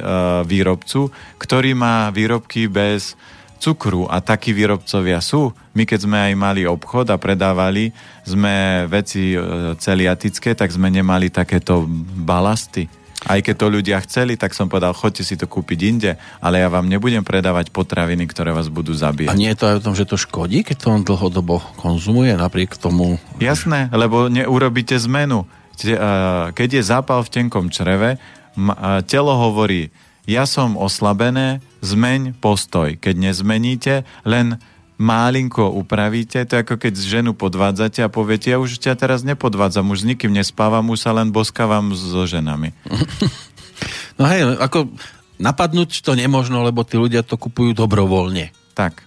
výrobcu, 0.49 1.13
ktorý 1.37 1.77
má 1.77 2.09
výrobky 2.09 2.73
bez 2.73 3.17
cukru 3.63 4.11
a 4.11 4.19
takí 4.19 4.51
výrobcovia 4.51 5.23
sú. 5.23 5.55
My 5.79 5.87
keď 5.87 6.11
sme 6.11 6.19
aj 6.19 6.35
mali 6.35 6.67
obchod 6.67 7.15
a 7.15 7.17
predávali 7.17 7.95
sme 8.27 8.85
veci 8.91 9.39
e, 9.39 9.39
celiatické, 9.79 10.59
tak 10.59 10.75
sme 10.75 10.91
nemali 10.91 11.31
takéto 11.31 11.87
balasty. 12.27 12.91
Aj 13.23 13.39
keď 13.39 13.55
to 13.55 13.67
ľudia 13.71 14.03
chceli, 14.03 14.35
tak 14.35 14.51
som 14.51 14.67
povedal, 14.67 14.91
chodte 14.99 15.23
si 15.23 15.39
to 15.39 15.47
kúpiť 15.47 15.79
inde, 15.87 16.19
ale 16.43 16.59
ja 16.59 16.67
vám 16.67 16.91
nebudem 16.91 17.23
predávať 17.23 17.71
potraviny, 17.71 18.27
ktoré 18.27 18.51
vás 18.51 18.67
budú 18.67 18.91
zabíjať. 18.91 19.31
A 19.31 19.39
nie 19.39 19.55
je 19.55 19.59
to 19.63 19.71
aj 19.71 19.77
o 19.79 19.85
tom, 19.87 19.95
že 19.95 20.11
to 20.11 20.19
škodí, 20.19 20.67
keď 20.67 20.77
to 20.83 20.87
on 20.91 21.07
dlhodobo 21.07 21.63
konzumuje 21.79 22.35
napriek 22.35 22.75
tomu? 22.75 23.23
Jasné, 23.39 23.95
lebo 23.95 24.27
neurobíte 24.27 24.99
zmenu. 25.07 25.47
E, 25.79 25.97
keď 26.51 26.69
je 26.75 26.83
zápal 26.83 27.23
v 27.23 27.31
tenkom 27.31 27.71
čreve, 27.71 28.19
telo 29.09 29.33
hovorí, 29.33 29.89
ja 30.27 30.47
som 30.47 30.79
oslabené, 30.79 31.59
zmeň 31.83 32.39
postoj. 32.39 32.95
Keď 32.95 33.15
nezmeníte, 33.19 33.95
len 34.23 34.59
málinko 35.03 35.67
upravíte, 35.75 36.47
to 36.47 36.55
je 36.55 36.63
ako 36.63 36.79
keď 36.79 36.95
ženu 36.95 37.35
podvádzate 37.35 38.07
a 38.07 38.13
poviete, 38.13 38.55
ja 38.55 38.63
už 38.63 38.79
ťa 38.79 38.95
teraz 38.95 39.27
nepodvádzam, 39.27 39.91
už 39.91 40.07
s 40.07 40.09
nikým 40.09 40.31
nespávam, 40.31 40.87
už 40.95 41.03
sa 41.03 41.11
len 41.11 41.35
boskávam 41.35 41.91
so 41.95 42.25
ženami. 42.27 42.71
No 44.21 44.29
hej, 44.29 44.45
ako 44.63 44.95
napadnúť 45.43 46.07
to 46.07 46.15
nemožno, 46.15 46.63
lebo 46.63 46.87
tí 46.87 46.95
ľudia 46.95 47.27
to 47.27 47.35
kupujú 47.35 47.75
dobrovoľne. 47.75 48.55
Tak. 48.79 49.03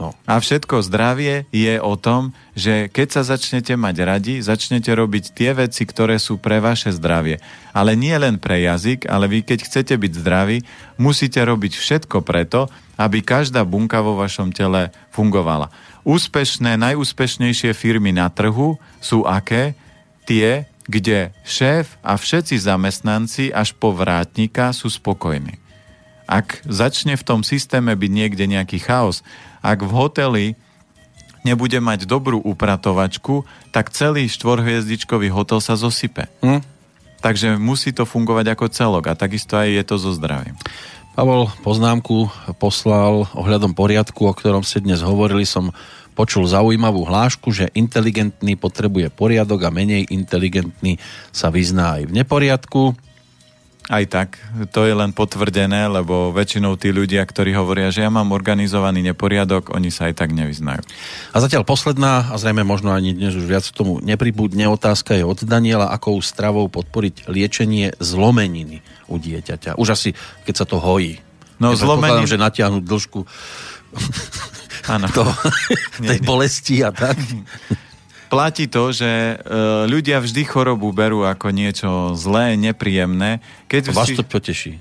No. 0.00 0.16
A 0.24 0.40
všetko 0.40 0.80
zdravie 0.88 1.44
je 1.52 1.76
o 1.76 1.94
tom, 2.00 2.32
že 2.56 2.88
keď 2.88 3.08
sa 3.12 3.22
začnete 3.22 3.76
mať 3.76 3.96
radi, 4.02 4.34
začnete 4.40 4.88
robiť 4.88 5.36
tie 5.36 5.52
veci, 5.52 5.84
ktoré 5.84 6.16
sú 6.16 6.40
pre 6.40 6.58
vaše 6.64 6.90
zdravie. 6.90 7.38
Ale 7.76 7.92
nie 7.92 8.16
len 8.16 8.40
pre 8.40 8.64
jazyk, 8.64 9.04
ale 9.06 9.28
vy 9.28 9.44
keď 9.44 9.68
chcete 9.68 9.94
byť 9.94 10.12
zdraví, 10.16 10.64
musíte 10.96 11.44
robiť 11.44 11.76
všetko 11.76 12.24
preto, 12.24 12.72
aby 12.96 13.20
každá 13.20 13.62
bunka 13.68 14.00
vo 14.00 14.16
vašom 14.16 14.50
tele 14.50 14.90
fungovala. 15.12 15.68
Úspešné, 16.02 16.80
najúspešnejšie 16.80 17.70
firmy 17.76 18.10
na 18.10 18.26
trhu 18.32 18.80
sú 18.98 19.22
aké? 19.28 19.78
Tie, 20.26 20.66
kde 20.86 21.34
šéf 21.46 21.98
a 22.02 22.18
všetci 22.18 22.58
zamestnanci 22.58 23.54
až 23.54 23.74
po 23.76 23.94
vrátnika 23.94 24.74
sú 24.74 24.90
spokojní. 24.90 25.62
Ak 26.26 26.62
začne 26.64 27.18
v 27.18 27.26
tom 27.26 27.40
systéme 27.42 27.92
byť 27.92 28.10
niekde 28.10 28.44
nejaký 28.48 28.78
chaos, 28.80 29.20
ak 29.62 29.78
v 29.86 29.92
hoteli 29.94 30.46
nebude 31.42 31.78
mať 31.82 32.06
dobrú 32.06 32.38
upratovačku, 32.38 33.46
tak 33.74 33.90
celý 33.90 34.30
štvorhviezdičkový 34.30 35.30
hotel 35.30 35.58
sa 35.58 35.74
zosype. 35.74 36.30
Hm? 36.42 36.62
Takže 37.22 37.54
musí 37.58 37.94
to 37.94 38.02
fungovať 38.02 38.58
ako 38.58 38.66
celok 38.70 39.04
a 39.10 39.18
takisto 39.18 39.54
aj 39.54 39.70
je 39.70 39.82
to 39.86 39.96
so 39.98 40.10
zdravím. 40.14 40.58
Pavol 41.12 41.52
poznámku 41.62 42.32
poslal 42.56 43.28
ohľadom 43.36 43.76
poriadku, 43.76 44.26
o 44.26 44.32
ktorom 44.32 44.64
ste 44.64 44.80
dnes 44.80 45.04
hovorili. 45.04 45.44
Som 45.44 45.70
počul 46.16 46.48
zaujímavú 46.48 47.04
hlášku, 47.04 47.52
že 47.52 47.68
inteligentný 47.76 48.56
potrebuje 48.56 49.12
poriadok 49.12 49.68
a 49.68 49.74
menej 49.74 50.08
inteligentný 50.08 50.96
sa 51.28 51.52
vyzná 51.52 52.00
aj 52.00 52.08
v 52.08 52.12
neporiadku. 52.16 52.82
Aj 53.90 54.06
tak, 54.06 54.38
to 54.70 54.86
je 54.86 54.94
len 54.94 55.10
potvrdené, 55.10 55.90
lebo 55.90 56.30
väčšinou 56.30 56.78
tí 56.78 56.94
ľudia, 56.94 57.26
ktorí 57.26 57.50
hovoria, 57.58 57.90
že 57.90 58.06
ja 58.06 58.14
mám 58.14 58.30
organizovaný 58.30 59.02
neporiadok, 59.10 59.74
oni 59.74 59.90
sa 59.90 60.06
aj 60.06 60.22
tak 60.22 60.30
nevyznajú. 60.30 60.86
A 61.34 61.36
zatiaľ 61.42 61.66
posledná, 61.66 62.30
a 62.30 62.38
zrejme 62.38 62.62
možno 62.62 62.94
ani 62.94 63.10
dnes 63.10 63.34
už 63.34 63.42
viac 63.42 63.66
k 63.66 63.74
tomu 63.74 63.98
nepribudne 63.98 64.70
otázka 64.70 65.18
je 65.18 65.26
od 65.26 65.42
Daniela, 65.42 65.90
akou 65.90 66.14
stravou 66.22 66.70
podporiť 66.70 67.26
liečenie 67.26 67.98
zlomeniny 67.98 68.86
u 69.10 69.18
dieťaťa. 69.18 69.74
Už 69.74 69.98
asi, 69.98 70.14
keď 70.46 70.54
sa 70.62 70.66
to 70.66 70.78
hojí. 70.78 71.18
No 71.58 71.74
zlomeniny... 71.74 72.30
že 72.30 72.38
natiahnuť 72.38 72.82
dĺžku 72.86 73.20
Áno. 74.88 75.06
To, 75.16 75.22
tej 76.00 76.20
bolesti 76.24 76.82
a 76.82 76.90
tak. 76.90 77.18
platí 78.32 78.64
to, 78.64 78.96
že 78.96 79.04
e, 79.04 79.34
ľudia 79.84 80.24
vždy 80.24 80.48
chorobu 80.48 80.88
berú 80.96 81.28
ako 81.28 81.52
niečo 81.52 82.16
zlé, 82.16 82.56
nepríjemné. 82.56 83.44
Keď 83.68 83.92
Vás 83.92 84.08
si, 84.08 84.16
to 84.16 84.24
poteší. 84.24 84.80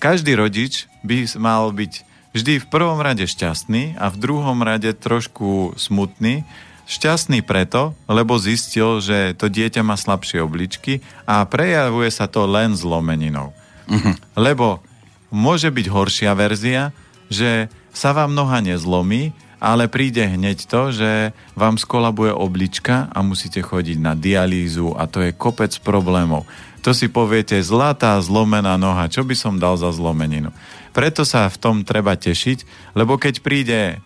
Každý 0.00 0.32
rodič 0.32 0.88
by 1.04 1.28
mal 1.36 1.68
byť 1.76 2.08
vždy 2.32 2.64
v 2.64 2.66
prvom 2.72 3.04
rade 3.04 3.28
šťastný 3.28 4.00
a 4.00 4.08
v 4.08 4.16
druhom 4.16 4.64
rade 4.64 4.88
trošku 4.96 5.76
smutný. 5.76 6.48
Šťastný 6.88 7.44
preto, 7.44 7.92
lebo 8.08 8.40
zistil, 8.40 9.04
že 9.04 9.36
to 9.36 9.52
dieťa 9.52 9.84
má 9.84 10.00
slabšie 10.00 10.40
obličky 10.40 11.04
a 11.28 11.44
prejavuje 11.44 12.08
sa 12.08 12.32
to 12.32 12.48
len 12.48 12.72
zlomeninou. 12.72 13.52
Uh-huh. 13.84 14.16
Lebo 14.32 14.80
môže 15.28 15.68
byť 15.68 15.86
horšia 15.92 16.32
verzia, 16.32 16.96
že 17.28 17.68
sa 17.92 18.16
vám 18.16 18.32
noha 18.32 18.64
nezlomí, 18.64 19.36
ale 19.58 19.90
príde 19.90 20.22
hneď 20.22 20.70
to, 20.70 20.94
že 20.94 21.34
vám 21.58 21.78
skolabuje 21.78 22.30
oblička 22.30 23.10
a 23.10 23.18
musíte 23.26 23.58
chodiť 23.62 23.98
na 23.98 24.14
dialýzu 24.14 24.94
a 24.94 25.10
to 25.10 25.22
je 25.22 25.34
kopec 25.34 25.74
problémov. 25.82 26.46
To 26.86 26.94
si 26.94 27.10
poviete, 27.10 27.58
zlatá 27.58 28.14
zlomená 28.22 28.78
noha, 28.78 29.10
čo 29.10 29.26
by 29.26 29.34
som 29.34 29.58
dal 29.58 29.74
za 29.74 29.90
zlomeninu. 29.90 30.54
Preto 30.94 31.26
sa 31.26 31.50
v 31.50 31.58
tom 31.58 31.76
treba 31.82 32.14
tešiť, 32.14 32.92
lebo 32.94 33.18
keď 33.18 33.42
príde 33.42 33.80
e, 33.92 33.96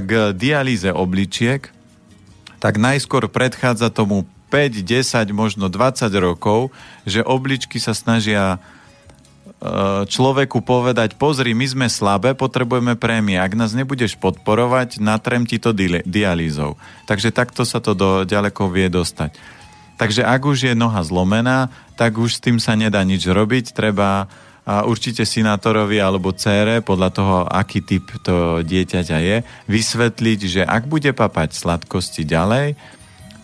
k 0.00 0.10
dialýze 0.32 0.94
obličiek, 0.94 1.68
tak 2.62 2.80
najskôr 2.80 3.28
predchádza 3.28 3.90
tomu 3.90 4.24
5, 4.54 4.86
10, 4.86 5.34
možno 5.34 5.66
20 5.66 6.06
rokov, 6.22 6.70
že 7.02 7.26
obličky 7.26 7.82
sa 7.82 7.90
snažia 7.90 8.62
človeku 10.04 10.60
povedať, 10.60 11.16
pozri, 11.16 11.56
my 11.56 11.64
sme 11.64 11.86
slabé, 11.88 12.36
potrebujeme 12.36 13.00
prémie. 13.00 13.40
Ak 13.40 13.56
nás 13.56 13.72
nebudeš 13.72 14.20
podporovať, 14.20 15.00
natrem 15.00 15.48
ti 15.48 15.56
to 15.56 15.72
dialýzou. 16.04 16.76
Takže 17.08 17.32
takto 17.32 17.64
sa 17.64 17.80
to 17.80 17.96
do, 17.96 18.28
ďaleko 18.28 18.68
vie 18.68 18.92
dostať. 18.92 19.32
Takže 19.96 20.26
ak 20.26 20.42
už 20.44 20.58
je 20.68 20.74
noha 20.76 21.00
zlomená, 21.00 21.72
tak 21.96 22.18
už 22.18 22.36
s 22.36 22.42
tým 22.42 22.58
sa 22.58 22.76
nedá 22.76 23.00
nič 23.06 23.24
robiť. 23.24 23.72
Treba 23.72 24.28
a 24.64 24.88
určite 24.88 25.28
sinátorovi 25.28 26.00
alebo 26.00 26.32
cére, 26.32 26.80
podľa 26.80 27.10
toho, 27.12 27.36
aký 27.44 27.84
typ 27.84 28.08
to 28.24 28.64
dieťaťa 28.64 29.18
je, 29.20 29.36
vysvetliť, 29.68 30.40
že 30.48 30.62
ak 30.64 30.88
bude 30.88 31.12
papať 31.12 31.52
sladkosti 31.52 32.24
ďalej, 32.24 32.72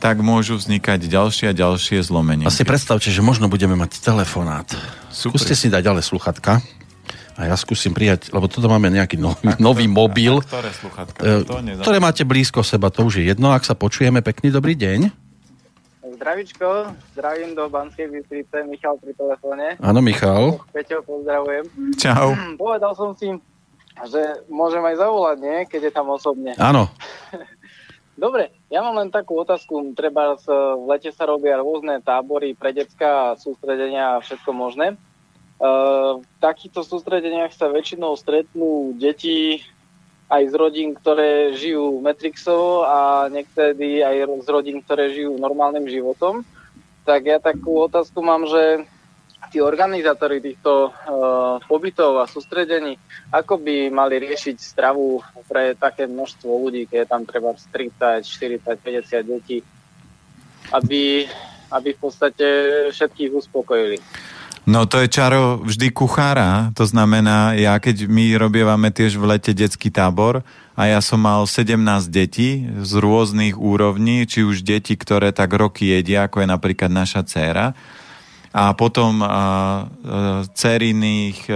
tak 0.00 0.24
môžu 0.24 0.56
vznikať 0.56 1.04
ďalšie 1.04 1.52
a 1.52 1.54
ďalšie 1.54 2.00
zlomenie. 2.00 2.48
A 2.48 2.50
si 2.50 2.64
predstavte, 2.64 3.12
že 3.12 3.20
možno 3.20 3.52
budeme 3.52 3.76
mať 3.76 4.00
telefonát. 4.00 4.66
Super. 5.12 5.36
Skúste 5.36 5.52
si 5.52 5.68
dať 5.68 5.92
ďalej 5.92 6.04
sluchatka. 6.08 6.64
A 7.36 7.48
ja 7.48 7.56
skúsim 7.56 7.92
prijať, 7.92 8.32
lebo 8.36 8.48
toto 8.52 8.68
máme 8.68 8.92
nejaký 8.92 9.16
nový, 9.16 9.44
a 9.48 9.56
nový 9.60 9.88
mobil. 9.88 10.40
A 10.40 10.44
ktoré 10.44 10.72
sluchatka? 10.72 11.20
E, 11.20 11.80
ktoré 11.80 11.96
máte 12.00 12.24
blízko 12.24 12.60
seba, 12.64 12.92
to 12.92 13.04
už 13.04 13.20
je 13.20 13.32
jedno. 13.32 13.52
Ak 13.52 13.64
sa 13.64 13.76
počujeme, 13.76 14.20
pekný 14.20 14.52
dobrý 14.52 14.76
deň. 14.76 15.08
Zdravičko, 16.20 16.92
zdravím 17.16 17.56
do 17.56 17.64
Banskej 17.72 18.12
Bystrice, 18.12 18.60
Michal 18.68 19.00
pri 19.00 19.16
telefóne. 19.16 19.80
Áno, 19.80 20.04
Michal. 20.04 20.60
Peťo, 20.68 21.00
pozdravujem. 21.00 21.64
Čau. 21.96 22.36
Povedal 22.60 22.92
som 22.92 23.16
si, 23.16 23.32
že 24.04 24.22
môžem 24.52 24.84
aj 24.84 25.00
zavolať, 25.00 25.36
nie? 25.40 25.58
Keď 25.64 25.80
je 25.88 25.92
tam 25.96 26.12
osobne. 26.12 26.52
Áno. 26.60 26.92
Dobre, 28.20 28.52
ja 28.68 28.84
mám 28.84 29.00
len 29.00 29.08
takú 29.08 29.40
otázku. 29.40 29.96
Treba 29.96 30.36
v 30.36 30.84
lete 30.92 31.08
sa 31.08 31.24
robia 31.24 31.56
rôzne 31.56 32.04
tábory 32.04 32.52
pre 32.52 32.76
detská 32.76 33.32
sústredenia 33.40 34.20
a 34.20 34.20
všetko 34.20 34.52
možné. 34.52 35.00
v 35.60 36.24
takýchto 36.40 36.80
sústredeniach 36.80 37.52
sa 37.52 37.68
väčšinou 37.68 38.16
stretnú 38.16 38.96
deti 38.96 39.60
aj 40.32 40.48
z 40.48 40.54
rodín, 40.56 40.96
ktoré 40.96 41.52
žijú 41.52 42.00
Metrixov 42.00 42.88
a 42.88 43.28
niekedy 43.28 44.00
aj 44.00 44.24
z 44.40 44.48
rodín, 44.48 44.80
ktoré 44.80 45.12
žijú 45.12 45.36
normálnym 45.36 45.84
životom. 45.84 46.48
Tak 47.04 47.20
ja 47.28 47.36
takú 47.36 47.84
otázku 47.84 48.24
mám, 48.24 48.48
že 48.48 48.88
tí 49.48 49.58
organizátori 49.64 50.44
týchto 50.44 50.92
uh, 50.92 51.56
pobytov 51.64 52.20
a 52.20 52.28
sústredení, 52.28 53.00
ako 53.32 53.56
by 53.56 53.88
mali 53.88 54.20
riešiť 54.20 54.56
stravu 54.60 55.24
pre 55.48 55.72
také 55.74 56.04
množstvo 56.04 56.50
ľudí, 56.50 56.84
keď 56.84 56.98
je 57.02 57.08
tam 57.08 57.22
treba 57.24 57.56
30, 57.56 58.20
40, 58.20 58.76
50 58.76 59.32
detí, 59.32 59.58
aby, 60.76 61.24
aby 61.72 61.88
v 61.96 61.98
podstate 61.98 62.46
všetkých 62.92 63.30
uspokojili. 63.32 63.98
No 64.68 64.84
to 64.84 65.00
je 65.00 65.08
čaro 65.08 65.58
vždy 65.64 65.88
kuchára, 65.90 66.70
to 66.76 66.84
znamená, 66.84 67.56
ja 67.56 67.80
keď 67.80 68.04
my 68.06 68.36
robievame 68.36 68.92
tiež 68.92 69.16
v 69.16 69.34
lete 69.34 69.56
detský 69.56 69.88
tábor 69.88 70.44
a 70.76 70.82
ja 70.84 71.00
som 71.00 71.18
mal 71.24 71.48
17 71.48 71.80
detí 72.12 72.68
z 72.84 72.92
rôznych 73.00 73.56
úrovní, 73.56 74.28
či 74.28 74.44
už 74.44 74.60
deti, 74.60 75.00
ktoré 75.00 75.32
tak 75.32 75.56
roky 75.56 75.88
jedia, 75.90 76.28
ako 76.28 76.44
je 76.44 76.48
napríklad 76.52 76.92
naša 76.92 77.24
dcéra, 77.24 77.72
a 78.50 78.74
potom 78.74 79.22
a, 79.22 79.26
a, 79.26 79.38
ceriných 80.54 81.46
a, 81.46 81.54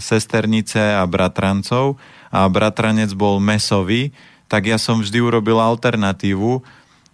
sesternice 0.00 0.80
a 0.96 1.04
bratrancov. 1.04 2.00
A 2.32 2.48
bratranec 2.48 3.12
bol 3.12 3.36
mesový, 3.44 4.16
tak 4.48 4.68
ja 4.68 4.80
som 4.80 5.04
vždy 5.04 5.20
urobil 5.20 5.60
alternatívu, 5.60 6.64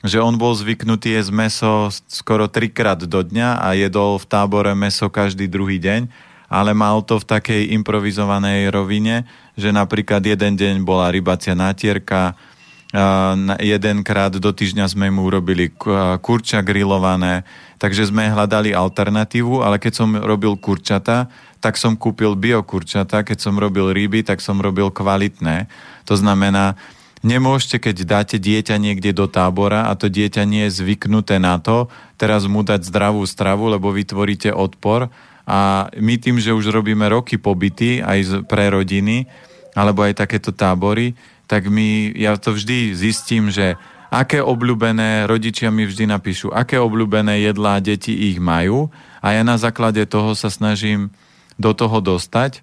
že 0.07 0.23
on 0.23 0.39
bol 0.39 0.55
zvyknutý 0.55 1.19
jesť 1.19 1.31
meso 1.35 1.90
skoro 2.07 2.47
trikrát 2.47 3.03
do 3.03 3.20
dňa 3.23 3.59
a 3.59 3.74
jedol 3.74 4.23
v 4.23 4.27
tábore 4.31 4.70
meso 4.78 5.11
každý 5.11 5.51
druhý 5.51 5.82
deň, 5.82 6.07
ale 6.47 6.70
mal 6.70 7.03
to 7.03 7.19
v 7.19 7.28
takej 7.28 7.62
improvizovanej 7.74 8.70
rovine, 8.70 9.27
že 9.59 9.74
napríklad 9.74 10.23
jeden 10.23 10.55
deň 10.55 10.86
bola 10.86 11.11
rybacia 11.11 11.59
nátierka, 11.59 12.39
jedenkrát 13.60 14.32
do 14.32 14.48
týždňa 14.48 14.89
sme 14.89 15.12
mu 15.12 15.28
urobili 15.28 15.69
kurča 16.24 16.65
grillované, 16.65 17.44
takže 17.77 18.09
sme 18.09 18.32
hľadali 18.32 18.73
alternatívu, 18.73 19.60
ale 19.60 19.77
keď 19.77 19.93
som 19.93 20.09
robil 20.16 20.56
kurčata, 20.56 21.28
tak 21.60 21.77
som 21.77 21.98
kúpil 22.01 22.39
biokurčata, 22.39 23.27
keď 23.27 23.39
som 23.44 23.60
robil 23.60 23.93
ryby, 23.93 24.24
tak 24.24 24.40
som 24.40 24.56
robil 24.62 24.89
kvalitné. 24.89 25.69
To 26.09 26.16
znamená, 26.16 26.81
Nemôžete, 27.19 27.82
keď 27.82 27.97
dáte 28.06 28.36
dieťa 28.39 28.78
niekde 28.78 29.10
do 29.10 29.27
tábora 29.27 29.90
a 29.90 29.98
to 29.98 30.06
dieťa 30.06 30.47
nie 30.47 30.70
je 30.70 30.78
zvyknuté 30.86 31.43
na 31.43 31.59
to, 31.59 31.90
teraz 32.15 32.47
mu 32.47 32.62
dať 32.62 32.86
zdravú 32.86 33.27
stravu, 33.27 33.66
lebo 33.66 33.90
vytvoríte 33.90 34.55
odpor. 34.55 35.10
A 35.43 35.90
my 35.98 36.15
tým, 36.20 36.39
že 36.39 36.55
už 36.55 36.70
robíme 36.70 37.02
roky 37.10 37.35
pobyty 37.35 38.05
aj 38.05 38.47
pre 38.47 38.70
rodiny, 38.70 39.27
alebo 39.74 40.06
aj 40.06 40.15
takéto 40.15 40.55
tábory, 40.55 41.19
tak 41.49 41.66
my, 41.73 42.12
ja 42.12 42.37
to 42.37 42.53
vždy 42.53 42.93
zistím, 42.93 43.49
že 43.49 43.81
aké 44.12 44.45
obľúbené, 44.45 45.25
rodičia 45.25 45.73
mi 45.73 45.89
vždy 45.89 46.05
napíšu, 46.09 46.53
aké 46.53 46.77
obľúbené 46.77 47.41
jedlá 47.45 47.81
deti 47.81 48.12
ich 48.12 48.37
majú 48.37 48.93
a 49.25 49.33
ja 49.33 49.43
na 49.43 49.57
základe 49.57 50.05
toho 50.05 50.37
sa 50.37 50.53
snažím 50.53 51.09
do 51.57 51.73
toho 51.73 52.05
dostať 52.05 52.61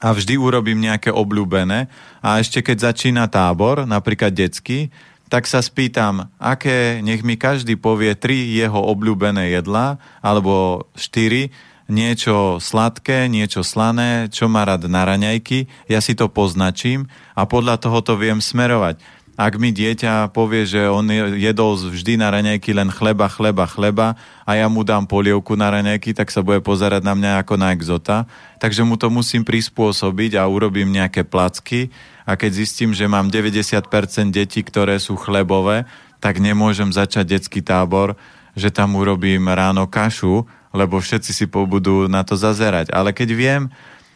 a 0.00 0.16
vždy 0.16 0.40
urobím 0.40 0.80
nejaké 0.80 1.12
obľúbené. 1.12 1.92
A 2.24 2.40
ešte 2.40 2.64
keď 2.64 2.90
začína 2.90 3.28
tábor, 3.28 3.84
napríklad 3.84 4.32
detský, 4.32 4.88
tak 5.30 5.46
sa 5.46 5.62
spýtam, 5.62 6.26
aké, 6.42 6.98
nech 7.06 7.22
mi 7.22 7.38
každý 7.38 7.78
povie 7.78 8.18
tri 8.18 8.50
jeho 8.50 8.82
obľúbené 8.82 9.54
jedlá, 9.54 10.02
alebo 10.18 10.86
štyri, 10.98 11.54
niečo 11.90 12.62
sladké, 12.62 13.26
niečo 13.26 13.66
slané, 13.66 14.30
čo 14.30 14.46
má 14.46 14.64
rád 14.64 14.88
na 14.88 15.04
raňajky, 15.04 15.66
ja 15.90 15.98
si 15.98 16.16
to 16.16 16.30
poznačím 16.30 17.10
a 17.36 17.44
podľa 17.44 17.82
toho 17.82 17.98
to 18.00 18.14
viem 18.16 18.38
smerovať 18.38 19.20
ak 19.40 19.56
mi 19.56 19.72
dieťa 19.72 20.36
povie, 20.36 20.68
že 20.68 20.84
on 20.84 21.08
jedol 21.40 21.72
vždy 21.72 22.20
na 22.20 22.28
raňajky 22.28 22.76
len 22.76 22.92
chleba, 22.92 23.24
chleba, 23.32 23.64
chleba 23.64 24.12
a 24.44 24.52
ja 24.52 24.68
mu 24.68 24.84
dám 24.84 25.08
polievku 25.08 25.56
na 25.56 25.72
raňajky, 25.72 26.12
tak 26.12 26.28
sa 26.28 26.44
bude 26.44 26.60
pozerať 26.60 27.00
na 27.00 27.16
mňa 27.16 27.40
ako 27.40 27.56
na 27.56 27.72
exota. 27.72 28.28
Takže 28.60 28.84
mu 28.84 29.00
to 29.00 29.08
musím 29.08 29.40
prispôsobiť 29.40 30.36
a 30.36 30.44
urobím 30.44 30.92
nejaké 30.92 31.24
placky 31.24 31.88
a 32.28 32.36
keď 32.36 32.52
zistím, 32.52 32.92
že 32.92 33.08
mám 33.08 33.32
90% 33.32 33.80
detí, 34.28 34.60
ktoré 34.60 35.00
sú 35.00 35.16
chlebové, 35.16 35.88
tak 36.20 36.36
nemôžem 36.36 36.92
začať 36.92 37.40
detský 37.40 37.64
tábor, 37.64 38.20
že 38.52 38.68
tam 38.68 38.92
urobím 38.92 39.48
ráno 39.48 39.88
kašu, 39.88 40.44
lebo 40.70 41.02
všetci 41.02 41.30
si 41.34 41.44
budú 41.50 42.06
na 42.06 42.22
to 42.22 42.38
zazerať. 42.38 42.90
Ale 42.94 43.10
keď 43.10 43.28
viem, 43.34 43.62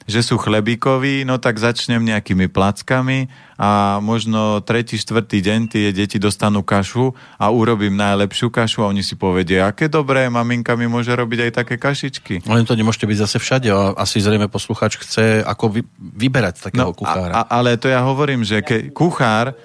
že 0.05 0.21
sú 0.21 0.37
chlebíkoví, 0.37 1.25
no 1.25 1.41
tak 1.41 1.57
začnem 1.57 2.05
nejakými 2.05 2.53
plackami 2.53 3.33
a 3.57 4.01
možno 4.05 4.61
tretí, 4.61 5.01
štvrtý 5.01 5.41
deň 5.41 5.61
tie 5.73 5.87
deti 5.97 6.21
dostanú 6.21 6.61
kašu 6.61 7.17
a 7.41 7.49
urobím 7.49 7.97
najlepšiu 7.97 8.53
kašu 8.53 8.85
a 8.85 8.93
oni 8.93 9.01
si 9.01 9.17
povedia, 9.17 9.65
aké 9.65 9.89
dobré, 9.89 10.29
maminka 10.29 10.77
mi 10.77 10.85
môže 10.85 11.09
robiť 11.09 11.49
aj 11.49 11.53
také 11.57 11.75
kašičky. 11.81 12.45
Len 12.45 12.69
to 12.69 12.77
nemôžete 12.77 13.09
byť 13.09 13.19
zase 13.25 13.37
všade 13.41 13.69
asi 13.97 14.21
zrejme 14.21 14.53
posluchač 14.53 15.01
chce 15.01 15.41
ako 15.41 15.81
vy, 15.81 15.81
vyberať 15.97 16.69
takého 16.69 16.93
no, 16.93 16.97
kuchára. 16.97 17.33
A, 17.33 17.49
a, 17.49 17.65
ale 17.65 17.81
to 17.81 17.89
ja 17.89 18.05
hovorím, 18.05 18.45
že 18.45 18.61
ke, 18.61 18.93
kuchár 18.93 19.57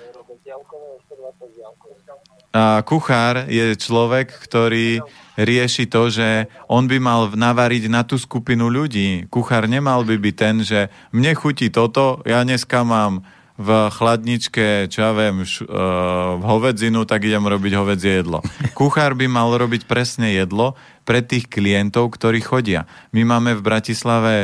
a 2.50 2.82
kuchár 2.82 3.46
je 3.46 3.78
človek, 3.78 4.34
ktorý 4.34 5.06
rieši 5.40 5.88
to, 5.88 6.12
že 6.12 6.52
on 6.68 6.92
by 6.92 7.00
mal 7.00 7.32
navariť 7.32 7.88
na 7.88 8.04
tú 8.04 8.20
skupinu 8.20 8.68
ľudí. 8.68 9.32
Kuchár 9.32 9.72
nemal 9.72 10.04
by 10.04 10.20
byť 10.20 10.36
ten, 10.36 10.56
že 10.60 10.92
mne 11.16 11.32
chutí 11.32 11.72
toto, 11.72 12.20
ja 12.28 12.44
dneska 12.44 12.84
mám 12.84 13.24
v 13.60 13.92
chladničke, 13.92 14.88
čo 14.88 15.00
ja 15.04 15.12
viem, 15.12 15.44
š, 15.44 15.68
uh, 15.68 16.40
hovedzinu, 16.40 17.04
tak 17.04 17.28
idem 17.28 17.44
robiť 17.44 17.76
hovedzie 17.76 18.24
jedlo. 18.24 18.40
Kuchár 18.72 19.20
by 19.20 19.28
mal 19.28 19.52
robiť 19.52 19.84
presne 19.84 20.32
jedlo 20.32 20.80
pre 21.04 21.20
tých 21.20 21.52
klientov, 21.52 22.16
ktorí 22.16 22.40
chodia. 22.40 22.88
My 23.12 23.28
máme 23.28 23.60
v 23.60 23.66
Bratislave 23.68 24.36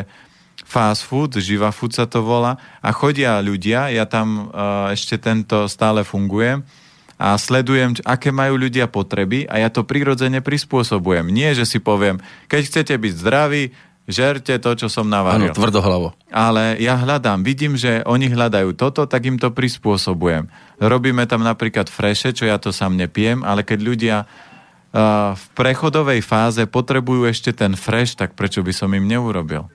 fast 0.68 1.08
food, 1.08 1.40
živa 1.40 1.72
food 1.72 1.96
sa 1.96 2.12
to 2.12 2.28
volá, 2.28 2.60
a 2.84 2.92
chodia 2.92 3.40
ľudia, 3.40 3.88
ja 3.88 4.04
tam 4.04 4.52
uh, 4.52 4.92
ešte 4.92 5.16
tento 5.16 5.72
stále 5.72 6.04
fungujem, 6.04 6.68
a 7.16 7.40
sledujem, 7.40 7.96
aké 8.04 8.36
majú 8.36 8.60
ľudia 8.60 8.92
potreby 8.92 9.48
a 9.48 9.64
ja 9.64 9.72
to 9.72 9.88
prirodzene 9.88 10.44
prispôsobujem. 10.44 11.32
Nie, 11.32 11.56
že 11.56 11.64
si 11.64 11.80
poviem, 11.80 12.20
keď 12.52 12.62
chcete 12.68 12.94
byť 13.00 13.14
zdraví, 13.16 13.64
žerte 14.06 14.54
to, 14.60 14.72
čo 14.76 14.88
som 14.92 15.08
navaril. 15.08 15.50
Áno, 15.50 15.58
tvrdohlavo. 15.58 16.14
Ale 16.30 16.78
ja 16.78 17.00
hľadám, 17.00 17.42
vidím, 17.42 17.80
že 17.80 18.04
oni 18.06 18.30
hľadajú 18.30 18.76
toto, 18.76 19.08
tak 19.08 19.26
im 19.26 19.40
to 19.40 19.50
prispôsobujem. 19.50 20.52
Robíme 20.78 21.24
tam 21.26 21.42
napríklad 21.42 21.88
freše, 21.88 22.36
čo 22.36 22.46
ja 22.46 22.60
to 22.60 22.76
sám 22.76 23.00
nepijem, 23.00 23.42
ale 23.48 23.64
keď 23.64 23.80
ľudia 23.80 24.18
uh, 24.28 25.34
v 25.34 25.46
prechodovej 25.56 26.20
fáze 26.20 26.62
potrebujú 26.68 27.26
ešte 27.26 27.56
ten 27.56 27.74
fresh, 27.80 28.20
tak 28.20 28.36
prečo 28.36 28.60
by 28.60 28.76
som 28.76 28.92
im 28.92 29.08
neurobil? 29.08 29.72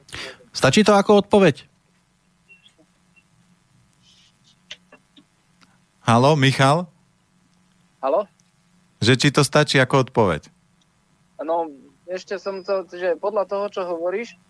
Stačí 0.53 0.85
to 0.85 0.93
ako 0.93 1.25
odpoveď? 1.27 1.67
Halo, 6.05 6.35
Michal? 6.35 6.91
Halo? 8.01 8.25
Že 9.05 9.15
či 9.21 9.29
to 9.29 9.45
stačí 9.45 9.77
ako 9.77 10.09
odpoveď? 10.09 10.49
No, 11.45 11.69
ešte 12.09 12.41
som 12.41 12.65
chcel, 12.65 12.89
že 12.89 13.21
podľa 13.21 13.45
toho, 13.45 13.67
čo 13.69 13.85
hovoríš, 13.85 14.41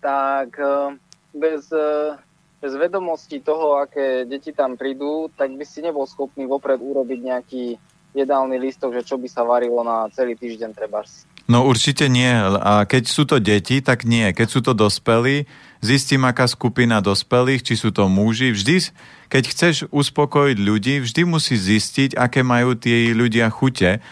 tak 0.00 0.56
eh, 0.56 0.96
bez, 1.36 1.68
eh, 1.76 2.16
bez 2.60 2.72
vedomosti 2.72 3.44
toho, 3.44 3.84
aké 3.84 4.24
deti 4.24 4.56
tam 4.56 4.80
prídu, 4.80 5.28
tak 5.36 5.52
by 5.52 5.64
si 5.68 5.84
nebol 5.84 6.08
schopný 6.08 6.48
vopred 6.48 6.80
urobiť 6.80 7.20
nejaký 7.20 7.64
jedálny 8.16 8.56
listok, 8.56 8.96
že 8.96 9.04
čo 9.04 9.20
by 9.20 9.28
sa 9.28 9.44
varilo 9.44 9.84
na 9.84 10.08
celý 10.16 10.32
týždeň 10.32 10.72
trebárs. 10.72 11.28
No 11.46 11.62
určite 11.68 12.10
nie. 12.10 12.32
A 12.58 12.88
keď 12.88 13.04
sú 13.06 13.22
to 13.28 13.38
deti, 13.38 13.78
tak 13.78 14.02
nie. 14.02 14.34
Keď 14.34 14.48
sú 14.50 14.60
to 14.64 14.72
dospelí, 14.74 15.46
zistím, 15.86 16.26
aká 16.26 16.50
skupina 16.50 16.98
dospelých, 16.98 17.62
či 17.62 17.74
sú 17.78 17.94
to 17.94 18.10
muži. 18.10 18.50
Vždy, 18.50 18.90
keď 19.30 19.42
chceš 19.46 19.74
uspokojiť 19.94 20.58
ľudí, 20.58 20.94
vždy 21.06 21.22
musí 21.22 21.54
zistiť, 21.54 22.18
aké 22.18 22.42
majú 22.42 22.74
tie 22.74 23.14
ľudia 23.14 23.46
chute, 23.54 24.02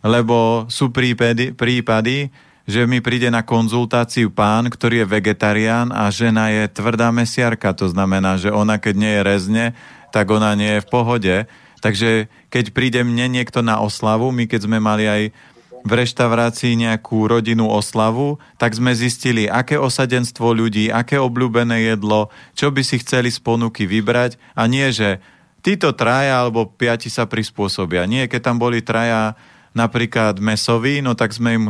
lebo 0.00 0.64
sú 0.72 0.88
prípady, 0.88 1.52
prípady 1.52 2.32
že 2.68 2.84
mi 2.84 3.00
príde 3.00 3.32
na 3.32 3.40
konzultáciu 3.40 4.28
pán, 4.28 4.68
ktorý 4.68 5.00
je 5.00 5.06
vegetarián 5.08 5.88
a 5.88 6.12
žena 6.12 6.52
je 6.52 6.68
tvrdá 6.68 7.08
mesiarka. 7.08 7.72
To 7.72 7.88
znamená, 7.88 8.36
že 8.36 8.52
ona 8.52 8.76
keď 8.76 8.94
nie 8.94 9.12
je 9.16 9.22
rezne, 9.24 9.64
tak 10.12 10.28
ona 10.28 10.52
nie 10.52 10.76
je 10.76 10.84
v 10.84 10.90
pohode. 10.92 11.36
Takže 11.80 12.28
keď 12.52 12.76
príde 12.76 13.00
mne 13.00 13.32
niekto 13.32 13.64
na 13.64 13.80
oslavu, 13.80 14.28
my 14.36 14.44
keď 14.44 14.68
sme 14.68 14.84
mali 14.84 15.08
aj 15.08 15.22
v 15.88 16.04
reštaurácii 16.04 16.76
nejakú 16.76 17.24
rodinnú 17.24 17.72
oslavu, 17.72 18.36
tak 18.60 18.76
sme 18.76 18.92
zistili, 18.92 19.48
aké 19.48 19.80
osadenstvo 19.80 20.52
ľudí, 20.52 20.92
aké 20.92 21.16
obľúbené 21.16 21.88
jedlo, 21.88 22.28
čo 22.52 22.68
by 22.68 22.84
si 22.84 23.00
chceli 23.00 23.32
z 23.32 23.40
ponuky 23.40 23.88
vybrať 23.88 24.36
a 24.52 24.68
nie, 24.68 24.92
že 24.92 25.24
títo 25.64 25.96
traja 25.96 26.44
alebo 26.44 26.68
piati 26.68 27.08
sa 27.08 27.24
prispôsobia. 27.24 28.04
Nie, 28.04 28.28
keď 28.28 28.52
tam 28.52 28.56
boli 28.60 28.84
traja 28.84 29.34
napríklad 29.72 30.38
mesoví, 30.38 31.00
no 31.00 31.16
tak 31.16 31.32
sme 31.32 31.50
im 31.56 31.64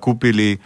kúpili 0.00 0.58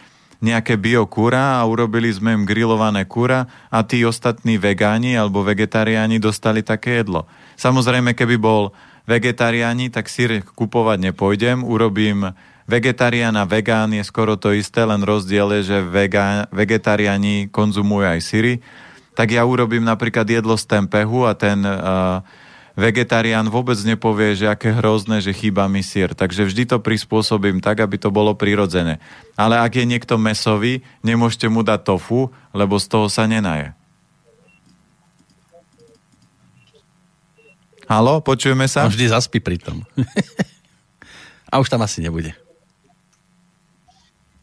nejaké 0.42 0.74
biokúra 0.74 1.58
a 1.58 1.66
urobili 1.70 2.10
sme 2.10 2.34
im 2.34 2.42
grillované 2.42 3.06
kúra 3.06 3.46
a 3.70 3.86
tí 3.86 4.02
ostatní 4.02 4.58
vegáni 4.58 5.14
alebo 5.14 5.46
vegetariáni 5.46 6.18
dostali 6.18 6.66
také 6.66 7.06
jedlo. 7.06 7.30
Samozrejme, 7.54 8.18
keby 8.18 8.42
bol 8.42 8.74
vegetariáni, 9.06 9.90
tak 9.94 10.10
sír 10.10 10.42
kupovať 10.42 11.14
nepôjdem, 11.14 11.62
urobím 11.62 12.34
vegetarián 12.72 13.36
a 13.36 13.44
vegán 13.44 13.92
je 13.92 14.00
skoro 14.00 14.40
to 14.40 14.56
isté, 14.56 14.80
len 14.88 15.04
rozdiel 15.04 15.60
je, 15.60 15.76
že 15.76 15.78
vegá, 15.84 16.48
vegetariáni 16.48 17.52
konzumujú 17.52 18.08
aj 18.08 18.20
syry, 18.24 18.54
tak 19.12 19.36
ja 19.36 19.44
urobím 19.44 19.84
napríklad 19.84 20.24
jedlo 20.24 20.56
z 20.56 20.64
tempehu 20.64 21.28
a 21.28 21.36
ten 21.36 21.60
uh, 21.60 22.24
vegetarián 22.72 23.44
vôbec 23.52 23.76
nepovie, 23.84 24.32
že 24.32 24.48
aké 24.48 24.72
hrozné, 24.72 25.20
že 25.20 25.36
chýba 25.36 25.68
mi 25.68 25.84
sír. 25.84 26.16
Takže 26.16 26.48
vždy 26.48 26.64
to 26.64 26.80
prispôsobím 26.80 27.60
tak, 27.60 27.84
aby 27.84 28.00
to 28.00 28.08
bolo 28.08 28.32
prirodzené. 28.32 29.04
Ale 29.36 29.60
ak 29.60 29.76
je 29.76 29.84
niekto 29.84 30.16
mesový, 30.16 30.80
nemôžete 31.04 31.52
mu 31.52 31.60
dať 31.60 31.84
tofu, 31.84 32.32
lebo 32.56 32.80
z 32.80 32.88
toho 32.88 33.12
sa 33.12 33.28
nenaje. 33.28 33.76
Halo, 37.84 38.24
počujeme 38.24 38.64
sa? 38.64 38.88
A 38.88 38.88
vždy 38.88 39.12
zaspí 39.12 39.36
pri 39.36 39.60
tom. 39.60 39.84
A 41.52 41.60
už 41.60 41.68
tam 41.68 41.84
asi 41.84 42.00
nebude. 42.00 42.32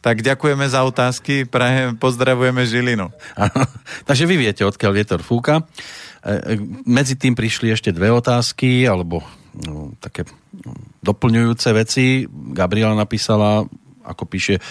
Tak 0.00 0.24
ďakujeme 0.24 0.64
za 0.64 0.80
otázky, 0.88 1.44
prahe, 1.44 1.92
pozdravujeme 1.92 2.64
Žilinu. 2.64 3.12
Takže 4.08 4.24
vy 4.24 4.48
viete, 4.48 4.64
odkiaľ 4.64 4.92
vietor 4.96 5.20
fúka. 5.20 5.60
E, 5.60 6.56
e, 6.56 6.56
medzi 6.88 7.20
tým 7.20 7.36
prišli 7.36 7.68
ešte 7.68 7.92
dve 7.92 8.08
otázky, 8.08 8.88
alebo 8.88 9.20
no, 9.60 9.92
také 10.00 10.24
doplňujúce 11.04 11.68
veci. 11.76 12.24
Gabriela 12.32 12.96
napísala, 12.96 13.68
ako 14.00 14.24
píše, 14.24 14.56
e, 14.56 14.62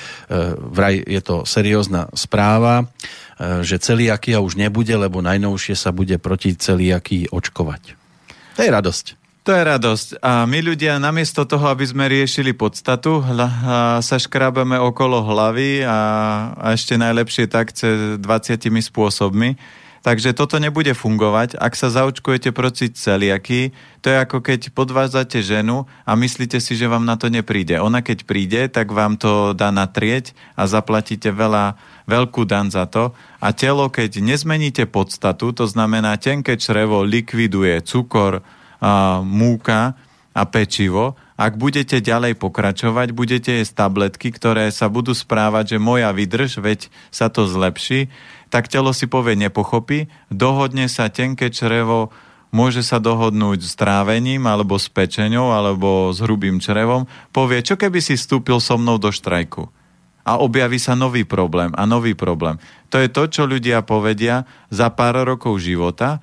vraj 0.57 0.97
je 0.97 1.21
to 1.21 1.45
seriózna 1.45 2.09
správa, 2.17 2.89
že 3.39 3.79
celiakia 3.79 4.43
už 4.43 4.59
nebude, 4.59 4.91
lebo 4.91 5.23
najnovšie 5.23 5.71
sa 5.71 5.95
bude 5.95 6.19
proti 6.19 6.59
celiakii 6.59 7.31
očkovať. 7.31 7.95
To 8.59 8.67
je 8.67 8.67
radosť. 8.67 9.18
To 9.49 9.57
je 9.57 9.65
radosť. 9.65 10.21
A 10.21 10.45
my 10.45 10.61
ľudia 10.61 11.01
namiesto 11.01 11.41
toho, 11.41 11.73
aby 11.73 11.81
sme 11.81 12.05
riešili 12.05 12.53
podstatu, 12.53 13.17
hla, 13.17 13.97
sa 13.97 14.21
škrábame 14.21 14.77
okolo 14.77 15.25
hlavy 15.25 15.81
a, 15.81 15.97
a 16.53 16.77
ešte 16.77 16.93
najlepšie 17.01 17.49
tak 17.49 17.73
cez 17.73 18.21
20 18.21 18.21
spôsobmi. 18.93 19.57
Takže 20.05 20.37
toto 20.37 20.61
nebude 20.61 20.93
fungovať. 20.93 21.57
Ak 21.57 21.73
sa 21.73 21.89
zaočkujete 21.89 22.53
proti 22.53 22.93
celiaky, 22.93 23.73
to 24.05 24.13
je 24.13 24.21
ako 24.21 24.45
keď 24.45 24.69
podvádzate 24.69 25.41
ženu 25.41 25.89
a 26.05 26.13
myslíte 26.13 26.61
si, 26.61 26.77
že 26.77 26.85
vám 26.85 27.09
na 27.09 27.17
to 27.17 27.33
nepríde. 27.33 27.81
Ona 27.81 28.05
keď 28.05 28.29
príde, 28.29 28.69
tak 28.69 28.93
vám 28.93 29.17
to 29.17 29.57
dá 29.57 29.73
natrieť 29.73 30.37
a 30.53 30.69
zaplatíte 30.69 31.33
veľa, 31.33 31.73
veľkú 32.05 32.45
dan 32.45 32.69
za 32.69 32.85
to. 32.85 33.17
A 33.41 33.49
telo, 33.49 33.89
keď 33.89 34.21
nezmeníte 34.21 34.85
podstatu, 34.85 35.57
to 35.57 35.65
znamená 35.65 36.21
tenké 36.21 36.53
črevo 36.53 37.01
likviduje 37.01 37.81
cukor, 37.81 38.45
múka 39.23 39.95
a 40.31 40.43
pečivo, 40.47 41.19
ak 41.39 41.55
budete 41.55 42.03
ďalej 42.03 42.35
pokračovať, 42.35 43.15
budete 43.15 43.63
jesť 43.63 43.87
tabletky, 43.87 44.35
ktoré 44.35 44.67
sa 44.75 44.91
budú 44.91 45.15
správať, 45.15 45.75
že 45.75 45.77
moja 45.79 46.11
vydrž, 46.11 46.59
veď 46.59 46.91
sa 47.15 47.31
to 47.31 47.47
zlepší, 47.47 48.11
tak 48.51 48.67
telo 48.67 48.91
si 48.91 49.07
povie 49.07 49.39
nepochopí, 49.39 50.11
dohodne 50.27 50.91
sa 50.91 51.07
tenké 51.07 51.47
črevo, 51.47 52.11
môže 52.51 52.83
sa 52.83 52.99
dohodnúť 52.99 53.63
s 53.63 53.73
trávením, 53.79 54.51
alebo 54.51 54.75
s 54.75 54.91
pečeňou, 54.91 55.55
alebo 55.55 56.11
s 56.11 56.19
hrubým 56.19 56.59
črevom, 56.59 57.07
povie, 57.31 57.63
čo 57.63 57.79
keby 57.79 58.03
si 58.03 58.19
vstúpil 58.19 58.59
so 58.59 58.75
mnou 58.75 58.99
do 58.99 59.13
štrajku. 59.13 59.71
A 60.27 60.37
objaví 60.43 60.77
sa 60.77 60.93
nový 60.93 61.23
problém 61.23 61.71
a 61.73 61.87
nový 61.87 62.13
problém. 62.13 62.59
To 62.91 62.99
je 62.99 63.07
to, 63.07 63.31
čo 63.31 63.47
ľudia 63.47 63.81
povedia 63.81 64.43
za 64.67 64.91
pár 64.91 65.23
rokov 65.23 65.63
života, 65.63 66.19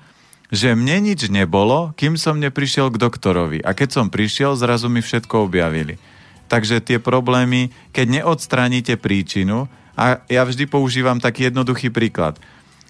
že 0.47 0.75
mne 0.75 1.11
nič 1.11 1.27
nebolo, 1.27 1.91
kým 1.99 2.15
som 2.15 2.39
neprišiel 2.39 2.91
k 2.91 3.01
doktorovi. 3.01 3.59
A 3.63 3.75
keď 3.75 3.89
som 3.99 4.07
prišiel, 4.07 4.55
zrazu 4.55 4.87
mi 4.87 5.03
všetko 5.03 5.47
objavili. 5.47 5.99
Takže 6.47 6.79
tie 6.79 6.97
problémy, 7.03 7.75
keď 7.91 8.23
neodstránite 8.23 8.95
príčinu, 8.95 9.67
a 9.97 10.21
ja 10.29 10.45
vždy 10.45 10.69
používam 10.69 11.17
taký 11.17 11.49
jednoduchý 11.49 11.89
príklad. 11.89 12.37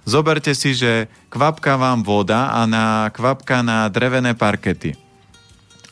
Zoberte 0.03 0.51
si, 0.51 0.75
že 0.75 1.07
kvapka 1.31 1.79
vám 1.79 2.03
voda 2.03 2.51
a 2.51 2.67
na 2.67 3.07
kvapka 3.11 3.63
na 3.63 3.87
drevené 3.87 4.35
parkety. 4.35 4.95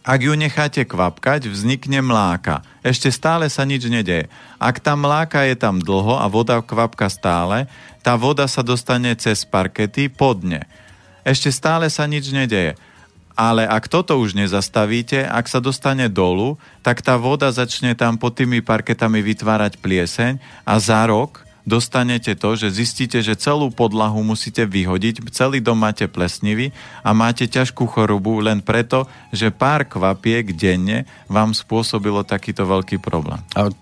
Ak 0.05 0.21
ju 0.21 0.37
necháte 0.37 0.85
kvapkať, 0.85 1.49
vznikne 1.49 1.97
mláka. 2.05 2.61
Ešte 2.85 3.09
stále 3.09 3.49
sa 3.49 3.65
nič 3.65 3.89
nedeje. 3.89 4.29
Ak 4.61 4.77
tá 4.77 4.93
mláka 4.93 5.41
je 5.49 5.57
tam 5.57 5.81
dlho 5.81 6.21
a 6.21 6.29
voda 6.29 6.61
kvapka 6.61 7.09
stále, 7.09 7.65
tá 8.05 8.13
voda 8.13 8.45
sa 8.45 8.61
dostane 8.61 9.17
cez 9.17 9.41
parkety 9.49 10.13
podne. 10.13 10.69
Ešte 11.25 11.49
stále 11.49 11.89
sa 11.89 12.05
nič 12.05 12.29
nedeje. 12.29 12.77
Ale 13.35 13.67
ak 13.67 13.91
toto 13.91 14.15
už 14.15 14.31
nezastavíte, 14.31 15.27
ak 15.27 15.51
sa 15.51 15.59
dostane 15.59 16.07
dolu, 16.07 16.55
tak 16.79 17.03
tá 17.03 17.19
voda 17.19 17.51
začne 17.51 17.91
tam 17.91 18.15
pod 18.15 18.39
tými 18.39 18.63
parketami 18.63 19.19
vytvárať 19.19 19.75
plieseň 19.83 20.39
a 20.63 20.79
za 20.79 21.03
rok 21.03 21.43
dostanete 21.67 22.37
to, 22.37 22.55
že 22.55 22.71
zistíte, 22.71 23.19
že 23.19 23.35
celú 23.35 23.73
podlahu 23.73 24.21
musíte 24.21 24.63
vyhodiť, 24.63 25.25
celý 25.33 25.59
dom 25.59 25.81
máte 25.81 26.05
plesnivý 26.05 26.71
a 27.01 27.11
máte 27.11 27.49
ťažkú 27.49 27.89
chorobu 27.89 28.39
len 28.39 28.61
preto, 28.61 29.09
že 29.33 29.49
pár 29.51 29.83
kvapiek 29.83 30.53
denne 30.53 31.09
vám 31.25 31.51
spôsobilo 31.51 32.21
takýto 32.21 32.63
veľký 32.63 33.01
problém. 33.01 33.41
A 33.57 33.73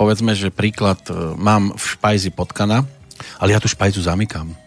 povedzme, 0.00 0.32
že 0.32 0.48
príklad 0.50 0.98
e, 1.06 1.36
mám 1.36 1.76
v 1.76 1.84
špajzi 1.94 2.32
potkana, 2.32 2.82
ale 3.38 3.52
ja 3.52 3.60
tú 3.60 3.68
špajzu 3.68 4.02
zamykam. 4.02 4.65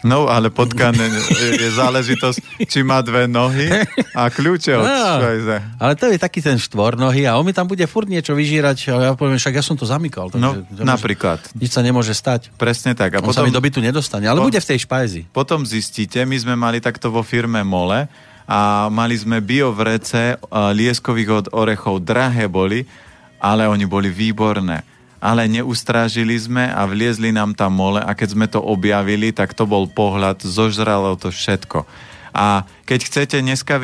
No, 0.00 0.32
ale 0.32 0.48
potkan 0.48 0.96
je 0.96 1.70
záležitosť, 1.76 2.64
či 2.64 2.80
má 2.80 3.04
dve 3.04 3.28
nohy 3.28 3.68
a 4.16 4.32
kľúče 4.32 4.72
od 4.80 4.86
no, 4.88 4.96
švajze. 5.20 5.56
Ale 5.76 5.92
to 5.92 6.04
je 6.08 6.16
taký 6.16 6.40
ten 6.40 6.56
štvornohy 6.56 7.28
a 7.28 7.36
on 7.36 7.44
mi 7.44 7.52
tam 7.52 7.68
bude 7.68 7.84
furt 7.84 8.08
niečo 8.08 8.32
vyžírať 8.32 8.78
a 8.88 8.94
ja 9.00 9.12
poviem, 9.12 9.36
však 9.36 9.60
ja 9.60 9.64
som 9.64 9.76
to 9.76 9.84
zamykal. 9.84 10.32
Takže, 10.32 10.40
no, 10.40 10.64
napríklad. 10.80 11.44
Nič 11.52 11.76
sa 11.76 11.84
nemôže 11.84 12.16
stať. 12.16 12.48
Presne 12.56 12.96
tak. 12.96 13.12
A 13.12 13.20
on 13.20 13.28
potom, 13.28 13.44
sa 13.44 13.48
mi 13.48 13.52
do 13.52 13.60
bytu 13.60 13.84
nedostane, 13.84 14.24
ale 14.24 14.40
po, 14.40 14.48
bude 14.48 14.56
v 14.56 14.68
tej 14.72 14.88
špajzi. 14.88 15.20
Potom 15.36 15.68
zistíte, 15.68 16.24
my 16.24 16.36
sme 16.40 16.54
mali 16.56 16.80
takto 16.80 17.12
vo 17.12 17.20
firme 17.20 17.60
Mole 17.60 18.08
a 18.48 18.88
mali 18.88 19.20
sme 19.20 19.44
biovrece 19.44 20.40
lieskových 20.50 21.30
od 21.30 21.46
orechov. 21.52 22.00
Drahé 22.00 22.48
boli, 22.48 22.88
ale 23.36 23.68
oni 23.68 23.84
boli 23.84 24.08
výborné 24.08 24.99
ale 25.20 25.46
neustrážili 25.46 26.32
sme 26.40 26.64
a 26.66 26.82
vliezli 26.88 27.30
nám 27.30 27.52
tam 27.52 27.76
mole 27.76 28.00
a 28.00 28.16
keď 28.16 28.28
sme 28.32 28.46
to 28.48 28.58
objavili, 28.58 29.30
tak 29.30 29.52
to 29.52 29.68
bol 29.68 29.84
pohľad, 29.84 30.40
zožralo 30.40 31.14
to 31.20 31.28
všetko. 31.28 31.84
A 32.32 32.64
keď 32.88 33.00
chcete, 33.04 33.36
dneska 33.38 33.76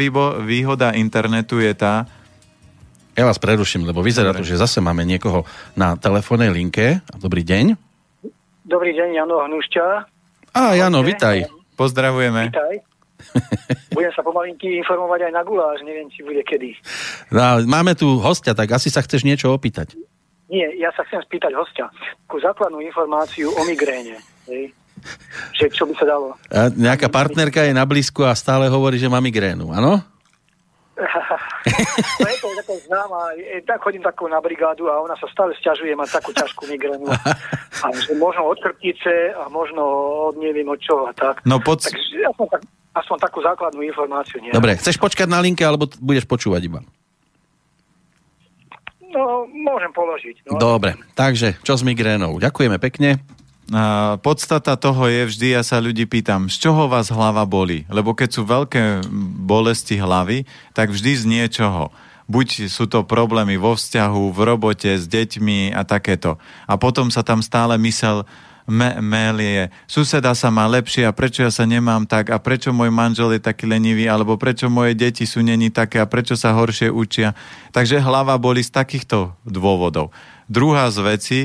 výhoda 0.43 0.97
internetu 0.97 1.61
je 1.61 1.77
tá, 1.77 2.09
ja 3.17 3.25
vás 3.25 3.41
preruším, 3.41 3.89
lebo 3.89 4.05
vyzerá 4.05 4.33
Dobre. 4.33 4.45
to, 4.45 4.49
že 4.49 4.61
zase 4.61 4.81
máme 4.81 5.05
niekoho 5.05 5.45
na 5.73 5.97
telefónnej 5.97 6.53
linke. 6.53 7.01
Dobrý 7.17 7.45
deň. 7.45 7.77
Dobrý 8.67 8.93
deň, 8.93 9.09
Jano 9.17 9.41
Hnušťa. 9.41 9.87
Á, 10.53 10.63
Jano, 10.77 11.01
vitaj. 11.01 11.49
Pozdravujeme. 11.77 12.53
Vitaj. 12.53 12.77
budem 13.97 14.13
sa 14.13 14.21
pomalinky 14.21 14.77
informovať 14.85 15.31
aj 15.31 15.33
na 15.33 15.43
guláš, 15.43 15.81
neviem, 15.83 16.09
či 16.13 16.21
bude 16.21 16.45
kedy. 16.45 16.77
No, 17.33 17.65
máme 17.65 17.97
tu 17.97 18.21
hostia, 18.21 18.53
tak 18.53 18.69
asi 18.77 18.93
sa 18.93 19.01
chceš 19.01 19.25
niečo 19.25 19.49
opýtať. 19.53 19.97
Nie, 20.47 20.71
ja 20.79 20.95
sa 20.95 21.03
chcem 21.11 21.23
spýtať 21.27 21.53
hostia. 21.59 21.91
Takú 22.27 22.39
základnú 22.39 22.79
informáciu 22.79 23.51
o 23.51 23.63
migréne. 23.67 24.19
Hej? 24.47 24.71
Že 25.59 25.65
čo 25.75 25.85
by 25.91 25.95
sa 25.99 26.07
dalo? 26.07 26.39
A 26.49 26.71
nejaká 26.71 27.11
partnerka 27.11 27.67
je 27.67 27.75
na 27.75 27.85
blízku 27.85 28.23
a 28.23 28.33
stále 28.33 28.71
hovorí, 28.71 28.97
že 28.97 29.11
má 29.11 29.19
migrénu, 29.19 29.75
áno? 29.75 30.01
no 32.25 32.27
je 32.33 32.39
to 32.41 32.49
taká 32.57 32.75
známa, 32.89 33.21
je, 33.37 33.61
tak 33.69 33.85
chodím 33.85 34.01
takú 34.01 34.25
na 34.33 34.41
brigádu 34.41 34.89
a 34.89 34.97
ona 35.05 35.13
sa 35.21 35.29
stále 35.29 35.53
stiažuje 35.61 35.93
mať 35.93 36.09
takú 36.09 36.33
ťažkú 36.33 36.65
migrénu. 36.73 37.05
A 37.85 37.93
že 37.93 38.17
možno 38.17 38.49
od 38.49 38.57
krtice 38.57 39.37
a 39.37 39.53
možno 39.53 39.85
od 40.33 40.41
neviem 40.41 40.65
od 40.65 40.81
čoho 40.81 41.05
a 41.05 41.13
tak. 41.13 41.45
No 41.45 41.61
pod... 41.61 41.85
Takže 41.85 42.25
aspoň, 42.25 42.47
tak, 42.49 42.63
aspoň 42.97 43.17
takú 43.21 43.39
základnú 43.45 43.85
informáciu. 43.85 44.41
Nie? 44.41 44.57
Dobre, 44.57 44.81
chceš 44.81 44.97
počkať 44.97 45.29
na 45.29 45.45
linke, 45.45 45.61
alebo 45.61 45.85
budeš 46.01 46.25
počúvať 46.25 46.73
iba? 46.73 46.81
No, 49.17 49.49
môžem 49.49 49.89
položiť. 49.97 50.45
No. 50.45 50.61
Dobre, 50.61 51.01
takže 51.17 51.57
čo 51.65 51.73
s 51.73 51.81
migrénou? 51.81 52.37
Ďakujeme 52.37 52.77
pekne. 52.77 53.25
A 53.73 54.15
podstata 54.23 54.79
toho 54.79 55.11
je 55.11 55.27
vždy, 55.27 55.59
ja 55.59 55.63
sa 55.67 55.83
ľudí 55.83 56.07
pýtam, 56.07 56.47
z 56.47 56.69
čoho 56.69 56.87
vás 56.87 57.11
hlava 57.11 57.43
boli? 57.49 57.83
Lebo 57.91 58.15
keď 58.15 58.29
sú 58.31 58.43
veľké 58.47 59.09
bolesti 59.43 59.99
hlavy, 59.99 60.47
tak 60.71 60.95
vždy 60.95 61.13
z 61.17 61.25
niečoho. 61.27 61.91
Buď 62.31 62.71
sú 62.71 62.87
to 62.87 63.03
problémy 63.03 63.59
vo 63.59 63.75
vzťahu, 63.75 64.35
v 64.35 64.39
robote, 64.43 64.91
s 64.95 65.11
deťmi 65.11 65.75
a 65.75 65.83
takéto. 65.83 66.39
A 66.67 66.79
potom 66.79 67.11
sa 67.11 67.27
tam 67.27 67.43
stále 67.43 67.75
mysel 67.83 68.23
me- 68.67 68.99
melie. 69.01 69.71
Suseda 69.87 70.35
sa 70.35 70.51
má 70.51 70.67
lepšie 70.67 71.07
a 71.07 71.15
prečo 71.15 71.47
ja 71.47 71.51
sa 71.55 71.65
nemám 71.65 72.05
tak 72.05 72.35
a 72.35 72.39
prečo 72.43 72.75
môj 72.75 72.91
manžel 72.91 73.39
je 73.39 73.41
taký 73.41 73.65
lenivý 73.71 74.11
alebo 74.11 74.37
prečo 74.37 74.67
moje 74.67 74.99
deti 74.99 75.25
sú 75.25 75.41
není 75.41 75.71
také 75.71 76.03
a 76.03 76.11
prečo 76.11 76.35
sa 76.35 76.53
horšie 76.53 76.91
učia. 76.91 77.33
Takže 77.71 78.03
hlava 78.03 78.35
boli 78.37 78.61
z 78.61 78.75
takýchto 78.75 79.33
dôvodov. 79.47 80.11
Druhá 80.51 80.91
z 80.91 80.99
vecí, 81.03 81.41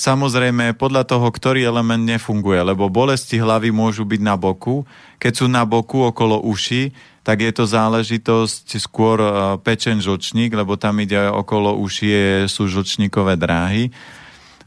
Samozrejme, 0.00 0.80
podľa 0.80 1.04
toho, 1.04 1.28
ktorý 1.28 1.60
element 1.60 2.00
nefunguje, 2.00 2.56
lebo 2.64 2.88
bolesti 2.88 3.36
hlavy 3.36 3.68
môžu 3.68 4.08
byť 4.08 4.20
na 4.24 4.32
boku. 4.32 4.88
Keď 5.20 5.32
sú 5.44 5.46
na 5.50 5.68
boku 5.68 6.00
okolo 6.00 6.40
uši, 6.40 6.88
tak 7.20 7.44
je 7.44 7.52
to 7.52 7.68
záležitosť 7.68 8.80
skôr 8.80 9.20
e, 9.20 9.30
pečen 9.60 10.00
žlčník, 10.00 10.56
lebo 10.56 10.80
tam 10.80 11.04
ide 11.04 11.20
okolo 11.28 11.76
uši 11.76 12.48
sú 12.48 12.64
žlčníkové 12.64 13.36
dráhy. 13.36 13.92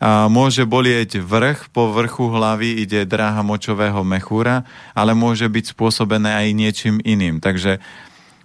Môže 0.03 0.67
bolieť 0.67 1.23
vrch, 1.23 1.71
po 1.71 1.87
vrchu 1.95 2.27
hlavy 2.27 2.83
ide 2.83 3.07
dráha 3.07 3.39
močového 3.39 4.03
mechúra, 4.03 4.67
ale 4.91 5.15
môže 5.15 5.47
byť 5.47 5.71
spôsobené 5.71 6.43
aj 6.43 6.47
niečím 6.51 6.99
iným. 6.99 7.39
Takže 7.39 7.79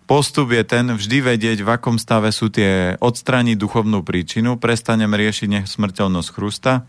Postup 0.09 0.56
je 0.56 0.64
ten 0.64 0.89
vždy 0.89 1.20
vedieť, 1.20 1.60
v 1.60 1.68
akom 1.68 2.01
stave 2.01 2.32
sú 2.32 2.48
tie 2.48 2.97
odstraniť 2.97 3.60
duchovnú 3.60 4.01
príčinu, 4.01 4.56
prestanem 4.56 5.12
riešiť 5.12 5.68
smrteľnosť 5.68 6.28
chrusta, 6.32 6.89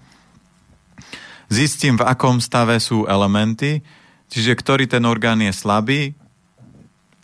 zistím, 1.52 2.00
v 2.00 2.08
akom 2.08 2.40
stave 2.40 2.80
sú 2.80 3.04
elementy, 3.12 3.84
čiže 4.32 4.56
ktorý 4.56 4.88
ten 4.88 5.04
orgán 5.04 5.44
je 5.44 5.52
slabý, 5.52 6.16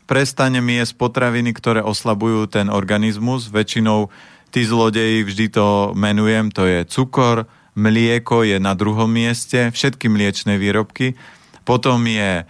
prestanem 0.03 0.67
jesť 0.67 0.99
potraviny, 0.99 1.55
ktoré 1.55 1.79
oslabujú 1.79 2.51
ten 2.51 2.67
organizmus, 2.67 3.47
väčšinou 3.47 4.11
tí 4.55 4.63
zlodeji, 4.63 5.27
vždy 5.27 5.45
to 5.51 5.91
menujem, 5.99 6.47
to 6.47 6.63
je 6.63 6.87
cukor, 6.87 7.43
mlieko 7.75 8.47
je 8.47 8.55
na 8.55 8.71
druhom 8.71 9.11
mieste, 9.11 9.67
všetky 9.67 10.07
mliečne 10.07 10.55
výrobky, 10.55 11.19
potom 11.67 11.99
je 12.07 12.47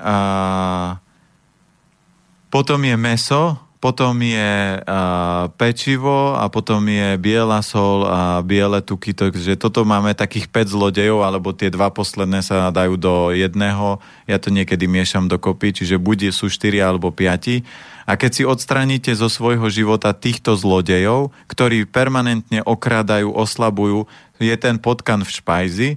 a, 0.00 0.16
potom 2.48 2.80
je 2.88 2.96
meso, 2.96 3.60
potom 3.86 4.18
je 4.18 4.82
uh, 4.82 5.46
pečivo 5.54 6.34
a 6.34 6.50
potom 6.50 6.82
je 6.90 7.14
biela 7.22 7.62
sol 7.62 8.02
a 8.02 8.42
biele 8.42 8.82
tuky, 8.82 9.14
takže 9.14 9.54
toto 9.54 9.86
máme 9.86 10.10
takých 10.10 10.50
5 10.50 10.74
zlodejov, 10.74 11.22
alebo 11.22 11.54
tie 11.54 11.70
dva 11.70 11.94
posledné 11.94 12.42
sa 12.42 12.74
dajú 12.74 12.98
do 12.98 13.30
jedného, 13.30 14.02
ja 14.26 14.42
to 14.42 14.50
niekedy 14.50 14.90
miešam 14.90 15.30
dokopy, 15.30 15.70
čiže 15.70 16.02
buď 16.02 16.34
sú 16.34 16.50
4 16.50 16.82
alebo 16.82 17.14
5. 17.14 17.62
A 18.10 18.12
keď 18.18 18.30
si 18.34 18.42
odstraníte 18.42 19.14
zo 19.14 19.30
svojho 19.30 19.70
života 19.70 20.10
týchto 20.10 20.58
zlodejov, 20.58 21.30
ktorí 21.46 21.86
permanentne 21.86 22.66
okrádajú, 22.66 23.30
oslabujú, 23.30 24.10
je 24.42 24.56
ten 24.58 24.82
potkan 24.82 25.22
v 25.22 25.30
špajzi, 25.30 25.90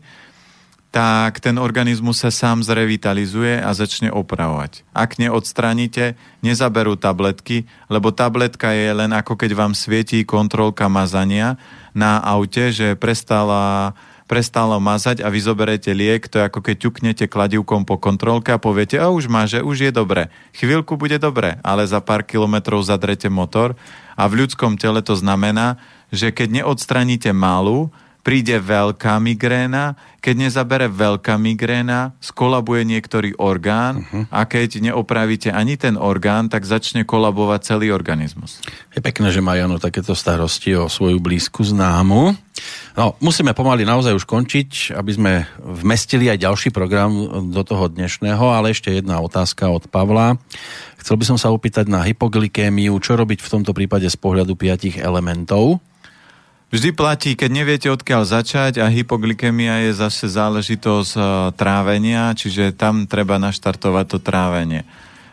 tak 0.90 1.38
ten 1.38 1.62
organizmus 1.62 2.18
sa 2.18 2.34
sám 2.34 2.66
zrevitalizuje 2.66 3.62
a 3.62 3.70
začne 3.78 4.10
opravovať. 4.10 4.82
Ak 4.90 5.22
neodstraníte, 5.22 6.18
nezaberú 6.42 6.98
tabletky, 6.98 7.70
lebo 7.94 8.10
tabletka 8.10 8.74
je 8.74 8.90
len 8.90 9.14
ako 9.14 9.38
keď 9.38 9.52
vám 9.54 9.74
svietí 9.78 10.26
kontrolka 10.26 10.90
mazania 10.90 11.62
na 11.94 12.18
aute, 12.18 12.74
že 12.74 12.98
prestala, 12.98 13.94
prestalo 14.26 14.82
mazať 14.82 15.22
a 15.22 15.30
vy 15.30 15.40
zoberete 15.46 15.94
liek, 15.94 16.26
to 16.26 16.42
je 16.42 16.50
ako 16.50 16.66
keď 16.66 16.76
ťuknete 16.82 17.26
kladivkom 17.30 17.86
po 17.86 18.02
kontrolke 18.02 18.50
a 18.50 18.58
poviete, 18.58 18.98
a 18.98 19.14
už 19.14 19.30
má, 19.30 19.46
že 19.46 19.62
už 19.62 19.90
je 19.90 19.92
dobre. 19.94 20.34
Chvíľku 20.58 20.98
bude 20.98 21.22
dobre, 21.22 21.62
ale 21.62 21.86
za 21.86 22.02
pár 22.02 22.26
kilometrov 22.26 22.82
zadrete 22.82 23.30
motor 23.30 23.78
a 24.18 24.26
v 24.26 24.42
ľudskom 24.42 24.74
tele 24.74 25.06
to 25.06 25.14
znamená, 25.14 25.78
že 26.10 26.34
keď 26.34 26.66
neodstraníte 26.66 27.30
malú, 27.30 27.94
príde 28.30 28.62
veľká 28.62 29.18
migréna, 29.18 29.98
keď 30.22 30.36
nezabere 30.38 30.86
veľká 30.86 31.34
migréna, 31.42 32.14
skolabuje 32.22 32.86
niektorý 32.86 33.34
orgán 33.42 34.06
uh-huh. 34.06 34.30
a 34.30 34.46
keď 34.46 34.86
neopravíte 34.86 35.50
ani 35.50 35.82
ten 35.82 35.98
orgán, 35.98 36.46
tak 36.46 36.62
začne 36.62 37.10
kolabovať 37.10 37.74
celý 37.74 37.90
organizmus. 37.90 38.62
Je 38.94 39.02
pekné, 39.02 39.34
že 39.34 39.42
má 39.42 39.58
Jano 39.58 39.82
takéto 39.82 40.14
starosti 40.14 40.78
o 40.78 40.86
svoju 40.86 41.18
blízku 41.18 41.66
známu. 41.66 42.38
No, 42.94 43.18
musíme 43.18 43.58
pomaly 43.58 43.82
naozaj 43.82 44.14
už 44.14 44.30
končiť, 44.30 44.94
aby 44.94 45.10
sme 45.10 45.34
vmestili 45.58 46.30
aj 46.30 46.46
ďalší 46.46 46.70
program 46.70 47.10
do 47.50 47.66
toho 47.66 47.90
dnešného, 47.90 48.46
ale 48.46 48.78
ešte 48.78 48.94
jedna 48.94 49.18
otázka 49.26 49.74
od 49.74 49.90
Pavla. 49.90 50.38
Chcel 51.02 51.18
by 51.18 51.26
som 51.34 51.38
sa 51.42 51.50
opýtať 51.50 51.90
na 51.90 52.06
hypoglykémiu, 52.06 52.94
čo 53.02 53.18
robiť 53.18 53.42
v 53.42 53.52
tomto 53.58 53.74
prípade 53.74 54.06
z 54.06 54.18
pohľadu 54.22 54.54
piatich 54.54 55.02
elementov? 55.02 55.82
Vždy 56.70 56.94
platí, 56.94 57.34
keď 57.34 57.50
neviete 57.50 57.88
odkiaľ 57.90 58.30
začať 58.30 58.78
a 58.78 58.86
hypoglykemia 58.94 59.90
je 59.90 59.92
zase 59.98 60.30
záležitosť 60.30 61.12
uh, 61.18 61.26
trávenia, 61.58 62.30
čiže 62.38 62.78
tam 62.78 63.10
treba 63.10 63.42
naštartovať 63.42 64.06
to 64.06 64.18
trávenie. 64.22 64.86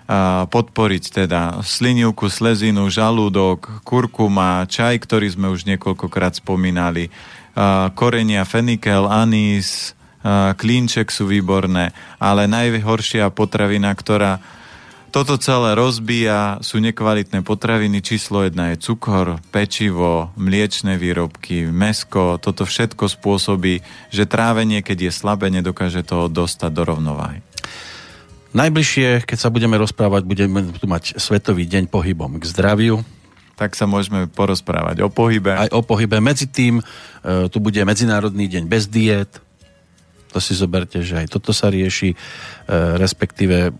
Uh, 0.08 0.48
podporiť 0.48 1.04
teda 1.12 1.60
slinivku, 1.60 2.32
slezinu, 2.32 2.88
žalúdok, 2.88 3.84
kurkuma, 3.84 4.64
čaj, 4.64 4.96
ktorý 5.04 5.28
sme 5.28 5.52
už 5.52 5.68
niekoľkokrát 5.68 6.40
spomínali, 6.40 7.12
uh, 7.12 7.92
korenia, 7.92 8.48
fenikel, 8.48 9.04
anís, 9.04 9.92
klínček 10.58 11.06
sú 11.14 11.30
výborné, 11.30 11.94
ale 12.18 12.50
najhoršia 12.50 13.30
potravina, 13.30 13.94
ktorá 13.94 14.42
toto 15.16 15.40
celé 15.40 15.72
rozbíja, 15.72 16.60
sú 16.60 16.76
nekvalitné 16.76 17.40
potraviny. 17.40 18.04
Číslo 18.04 18.44
jedna 18.44 18.76
je 18.76 18.84
cukor, 18.84 19.40
pečivo, 19.48 20.28
mliečne 20.36 21.00
výrobky, 21.00 21.72
mesko. 21.72 22.36
Toto 22.36 22.68
všetko 22.68 23.08
spôsobí, 23.08 23.80
že 24.12 24.28
trávenie, 24.28 24.84
keď 24.84 25.08
je 25.08 25.12
slabé, 25.16 25.48
nedokáže 25.48 26.04
to 26.04 26.28
dostať 26.28 26.68
do 26.68 26.82
rovnováhy. 26.84 27.40
Najbližšie, 28.52 29.24
keď 29.24 29.38
sa 29.40 29.48
budeme 29.48 29.80
rozprávať, 29.80 30.28
budeme 30.28 30.68
tu 30.76 30.84
mať 30.84 31.16
Svetový 31.16 31.64
deň 31.64 31.88
pohybom 31.88 32.36
k 32.36 32.44
zdraviu. 32.52 33.00
Tak 33.56 33.72
sa 33.72 33.88
môžeme 33.88 34.28
porozprávať 34.28 35.00
o 35.00 35.08
pohybe. 35.08 35.56
Aj 35.56 35.72
o 35.72 35.80
pohybe. 35.80 36.20
Medzi 36.20 36.44
tým 36.44 36.76
e, 36.76 36.84
tu 37.48 37.56
bude 37.56 37.80
Medzinárodný 37.88 38.52
deň 38.52 38.68
bez 38.68 38.84
diet, 38.84 39.40
to 40.36 40.44
si 40.44 40.52
zoberte, 40.52 41.00
že 41.00 41.16
aj 41.16 41.32
toto 41.32 41.56
sa 41.56 41.72
rieši, 41.72 42.12
e, 42.12 42.16
respektíve 43.00 43.56
e, 43.64 43.70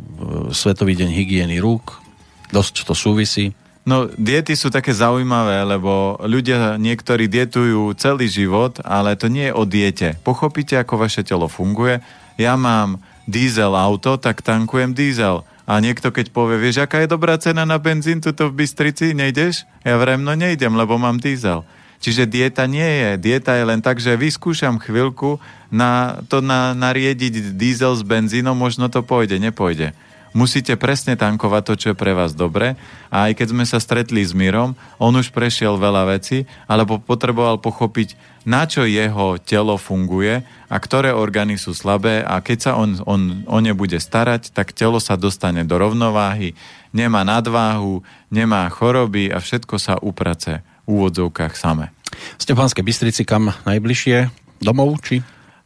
Svetový 0.57 0.97
deň 0.97 1.13
hygieny 1.13 1.61
rúk, 1.61 2.01
dosť 2.49 2.89
to 2.89 2.97
súvisí. 2.97 3.53
No, 3.85 4.09
diety 4.09 4.57
sú 4.57 4.73
také 4.73 4.97
zaujímavé, 4.97 5.63
lebo 5.69 6.17
ľudia 6.25 6.81
niektorí 6.81 7.29
dietujú 7.29 7.93
celý 8.01 8.27
život, 8.27 8.81
ale 8.83 9.15
to 9.21 9.29
nie 9.29 9.53
je 9.53 9.55
o 9.55 9.63
diete. 9.69 10.17
Pochopíte, 10.25 10.81
ako 10.81 11.07
vaše 11.07 11.23
telo 11.23 11.47
funguje. 11.47 12.01
Ja 12.41 12.57
mám 12.57 13.05
diesel 13.29 13.77
auto, 13.77 14.17
tak 14.17 14.41
tankujem 14.41 14.97
diesel. 14.97 15.45
A 15.69 15.79
niekto 15.79 16.11
keď 16.11 16.35
povie, 16.35 16.59
vieš, 16.59 16.83
aká 16.83 17.05
je 17.05 17.13
dobrá 17.13 17.37
cena 17.39 17.63
na 17.63 17.79
benzín 17.79 18.19
tuto 18.19 18.51
v 18.51 18.65
Bystrici, 18.65 19.15
nejdeš? 19.15 19.69
Ja 19.87 20.01
vrem, 20.01 20.25
no 20.25 20.35
nejdem, 20.35 20.75
lebo 20.75 20.99
mám 20.99 21.21
diesel. 21.21 21.63
Čiže 22.01 22.29
dieta 22.29 22.69
nie 22.69 22.87
je. 22.87 23.11
Dieta 23.19 23.57
je 23.57 23.65
len 23.65 23.81
tak, 23.81 23.99
že 23.99 24.19
vyskúšam 24.19 24.79
chvíľku 24.79 25.41
na 25.73 26.23
to 26.31 26.45
na, 26.45 26.77
nariediť 26.77 27.57
diesel 27.57 27.97
s 27.97 28.07
benzínom, 28.07 28.55
možno 28.55 28.87
to 28.87 29.03
pôjde, 29.03 29.41
nepôjde. 29.41 29.97
Musíte 30.37 30.77
presne 30.77 31.17
tankovať 31.17 31.63
to, 31.65 31.75
čo 31.81 31.87
je 31.91 31.97
pre 31.97 32.13
vás 32.13 32.37
dobre. 32.37 32.77
A 33.09 33.33
aj 33.33 33.41
keď 33.41 33.57
sme 33.57 33.65
sa 33.65 33.81
stretli 33.81 34.21
s 34.21 34.37
Mírom, 34.37 34.77
on 35.01 35.17
už 35.17 35.33
prešiel 35.33 35.81
veľa 35.81 36.13
vecí, 36.13 36.45
alebo 36.69 37.01
potreboval 37.01 37.57
pochopiť, 37.57 38.37
na 38.45 38.69
čo 38.69 38.85
jeho 38.85 39.41
telo 39.41 39.81
funguje 39.81 40.45
a 40.69 40.77
ktoré 40.77 41.17
orgány 41.17 41.57
sú 41.57 41.73
slabé 41.73 42.21
a 42.21 42.45
keď 42.45 42.59
sa 42.61 42.73
on, 42.77 43.01
on 43.09 43.49
o 43.49 43.59
ne 43.65 43.73
bude 43.73 43.97
starať, 43.97 44.53
tak 44.53 44.77
telo 44.77 45.01
sa 45.01 45.17
dostane 45.17 45.65
do 45.65 45.75
rovnováhy, 45.81 46.53
nemá 46.93 47.25
nadváhu, 47.25 48.05
nemá 48.29 48.69
choroby 48.69 49.33
a 49.33 49.41
všetko 49.41 49.81
sa 49.81 49.97
uprace 49.99 50.61
v 50.87 50.89
úvodzovkách 50.89 51.59
same. 51.59 51.91
Stefanské 52.39 52.81
Bystrici 52.87 53.27
kam 53.27 53.51
najbližšie? 53.67 54.31
Domov 54.63 55.03
či 55.05 55.21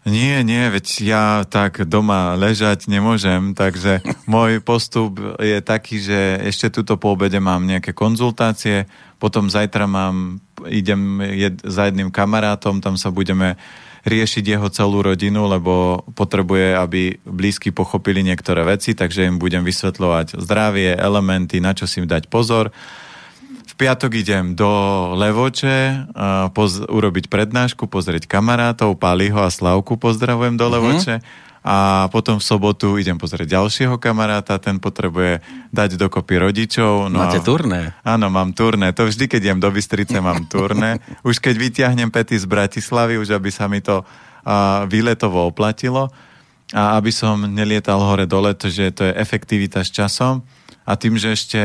nie, 0.09 0.41
nie, 0.49 0.73
veď 0.73 0.87
ja 1.05 1.25
tak 1.45 1.85
doma 1.85 2.33
ležať 2.33 2.89
nemôžem, 2.89 3.53
takže 3.53 4.01
môj 4.33 4.65
postup 4.65 5.21
je 5.37 5.61
taký, 5.61 6.01
že 6.01 6.41
ešte 6.41 6.73
tuto 6.73 6.97
po 6.97 7.13
obede 7.13 7.37
mám 7.37 7.69
nejaké 7.69 7.93
konzultácie, 7.93 8.89
potom 9.21 9.53
zajtra 9.53 9.85
mám, 9.85 10.41
idem 10.65 11.21
jed, 11.37 11.61
za 11.61 11.93
jedným 11.93 12.09
kamarátom, 12.09 12.81
tam 12.81 12.97
sa 12.97 13.13
budeme 13.13 13.61
riešiť 14.09 14.45
jeho 14.57 14.73
celú 14.73 15.05
rodinu, 15.05 15.45
lebo 15.45 16.01
potrebuje, 16.17 16.73
aby 16.73 17.21
blízky 17.29 17.69
pochopili 17.69 18.25
niektoré 18.25 18.65
veci, 18.65 18.97
takže 18.97 19.29
im 19.29 19.37
budem 19.37 19.61
vysvetľovať 19.61 20.41
zdravie, 20.41 20.97
elementy, 20.97 21.61
na 21.61 21.77
čo 21.77 21.85
si 21.85 22.01
dať 22.01 22.33
pozor 22.33 22.73
piatok 23.81 24.13
idem 24.21 24.53
do 24.53 24.69
Levoče 25.17 26.05
uh, 26.13 26.53
poz- 26.53 26.85
urobiť 26.85 27.33
prednášku, 27.33 27.89
pozrieť 27.89 28.29
kamarátov, 28.29 29.01
Paliho 29.01 29.41
a 29.41 29.49
Slavku 29.49 29.97
pozdravujem 29.97 30.61
do 30.61 30.69
mhm. 30.69 30.73
Levoče. 30.77 31.17
Uh-huh. 31.25 31.49
A 31.61 32.09
potom 32.09 32.41
v 32.41 32.45
sobotu 32.45 32.97
idem 32.97 33.21
pozrieť 33.21 33.61
ďalšieho 33.61 34.01
kamaráta, 34.01 34.57
ten 34.57 34.81
potrebuje 34.81 35.45
dať 35.69 36.01
dokopy 36.01 36.41
rodičov. 36.41 37.13
No, 37.13 37.21
Máte 37.21 37.45
turné? 37.45 37.93
Áno, 38.01 38.33
mám 38.33 38.57
turné. 38.57 38.97
To 38.97 39.05
vždy, 39.05 39.29
keď 39.29 39.41
idem 39.45 39.61
do 39.61 39.69
Bystrice, 39.69 40.25
mám 40.25 40.49
turné. 40.49 41.05
Už 41.29 41.37
keď 41.37 41.61
vyťahnem 41.61 42.09
pety 42.09 42.41
z 42.41 42.49
Bratislavy, 42.49 43.21
už 43.21 43.37
aby 43.37 43.53
sa 43.53 43.69
mi 43.69 43.85
to 43.85 44.01
uh, 44.01 44.89
výletovo 44.89 45.53
oplatilo 45.53 46.09
a 46.73 46.97
aby 46.97 47.13
som 47.13 47.45
nelietal 47.45 48.01
hore-dole, 48.01 48.57
že 48.57 48.89
to 48.97 49.05
je 49.05 49.13
efektivita 49.21 49.85
s 49.85 49.93
časom 49.93 50.41
a 50.89 50.97
tým, 50.97 51.21
že 51.21 51.37
ešte 51.37 51.61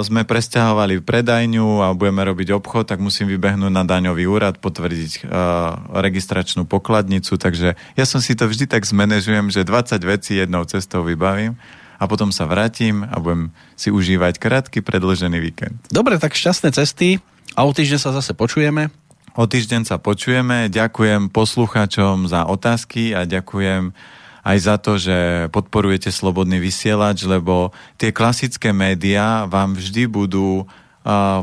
sme 0.00 0.24
presťahovali 0.24 1.04
predajňu 1.04 1.84
a 1.84 1.92
budeme 1.92 2.24
robiť 2.24 2.56
obchod, 2.56 2.88
tak 2.88 3.04
musím 3.04 3.28
vybehnúť 3.28 3.68
na 3.68 3.84
daňový 3.84 4.24
úrad, 4.24 4.56
potvrdiť 4.56 5.28
uh, 5.28 6.00
registračnú 6.00 6.64
pokladnicu, 6.64 7.36
takže 7.36 7.76
ja 7.76 8.04
som 8.08 8.24
si 8.24 8.32
to 8.32 8.48
vždy 8.48 8.64
tak 8.64 8.88
zmanéžujem, 8.88 9.52
že 9.52 9.68
20 9.68 10.00
vecí 10.02 10.40
jednou 10.40 10.64
cestou 10.64 11.04
vybavím 11.04 11.60
a 12.00 12.08
potom 12.08 12.32
sa 12.32 12.48
vrátim 12.48 13.04
a 13.04 13.20
budem 13.20 13.52
si 13.76 13.92
užívať 13.92 14.40
krátky 14.40 14.80
predložený 14.80 15.36
víkend. 15.36 15.76
Dobre, 15.92 16.16
tak 16.16 16.32
šťastné 16.32 16.72
cesty 16.72 17.20
a 17.52 17.68
o 17.68 17.70
týždeň 17.76 18.00
sa 18.00 18.16
zase 18.16 18.32
počujeme. 18.32 18.88
O 19.38 19.46
týždeň 19.46 19.86
sa 19.86 20.00
počujeme. 20.00 20.72
Ďakujem 20.72 21.30
poslucháčom 21.30 22.26
za 22.26 22.48
otázky 22.48 23.14
a 23.14 23.28
ďakujem 23.28 23.94
aj 24.44 24.58
za 24.58 24.76
to, 24.80 24.96
že 24.96 25.48
podporujete 25.52 26.08
slobodný 26.08 26.60
vysielač, 26.60 27.24
lebo 27.28 27.76
tie 28.00 28.12
klasické 28.14 28.72
médiá 28.72 29.44
vám 29.44 29.76
vždy 29.76 30.08
budú 30.08 30.64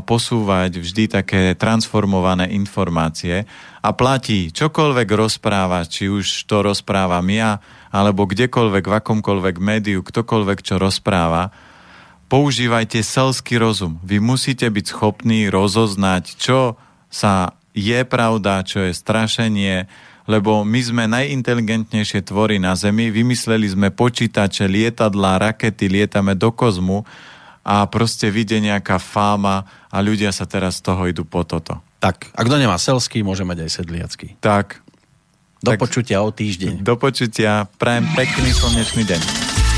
posúvať 0.06 0.78
vždy 0.78 1.04
také 1.18 1.42
transformované 1.58 2.46
informácie 2.54 3.42
a 3.82 3.90
platí 3.90 4.54
čokoľvek 4.54 5.08
rozpráva, 5.10 5.82
či 5.82 6.06
už 6.06 6.46
to 6.46 6.62
rozprávam 6.62 7.26
ja, 7.26 7.58
alebo 7.90 8.30
kdekoľvek, 8.30 8.84
v 8.86 8.96
akomkoľvek 9.02 9.56
médiu, 9.58 10.06
ktokoľvek 10.06 10.62
čo 10.62 10.78
rozpráva, 10.78 11.50
používajte 12.30 13.02
selský 13.02 13.58
rozum. 13.58 13.98
Vy 14.06 14.22
musíte 14.22 14.70
byť 14.70 14.94
schopní 14.94 15.50
rozoznať, 15.50 16.38
čo 16.38 16.78
sa 17.10 17.58
je 17.74 17.98
pravda, 18.06 18.62
čo 18.62 18.86
je 18.86 18.94
strašenie, 18.94 19.90
lebo 20.28 20.60
my 20.60 20.80
sme 20.84 21.04
najinteligentnejšie 21.08 22.20
tvory 22.28 22.60
na 22.60 22.76
Zemi, 22.76 23.08
vymysleli 23.08 23.64
sme 23.72 23.88
počítače, 23.88 24.68
lietadlá, 24.68 25.40
rakety, 25.40 25.88
lietame 25.88 26.36
do 26.36 26.52
kozmu 26.52 27.08
a 27.64 27.88
proste 27.88 28.28
vidie 28.28 28.60
nejaká 28.60 29.00
fáma 29.00 29.64
a 29.88 30.04
ľudia 30.04 30.28
sa 30.28 30.44
teraz 30.44 30.84
z 30.84 30.92
toho 30.92 31.08
idú 31.08 31.24
po 31.24 31.48
toto. 31.48 31.80
Tak, 31.98 32.30
a 32.36 32.40
kto 32.44 32.60
nemá 32.60 32.76
selský, 32.76 33.24
môže 33.24 33.42
mať 33.42 33.66
aj 33.66 33.70
sedliacký. 33.72 34.28
Tak. 34.38 34.84
Do 35.58 35.74
tak, 35.74 35.82
počutia 35.82 36.22
o 36.22 36.30
týždeň. 36.30 36.86
Do 36.86 36.94
počutia. 36.94 37.66
Prajem 37.82 38.06
pekný 38.14 38.54
slnečný 38.54 39.02
deň. 39.02 39.47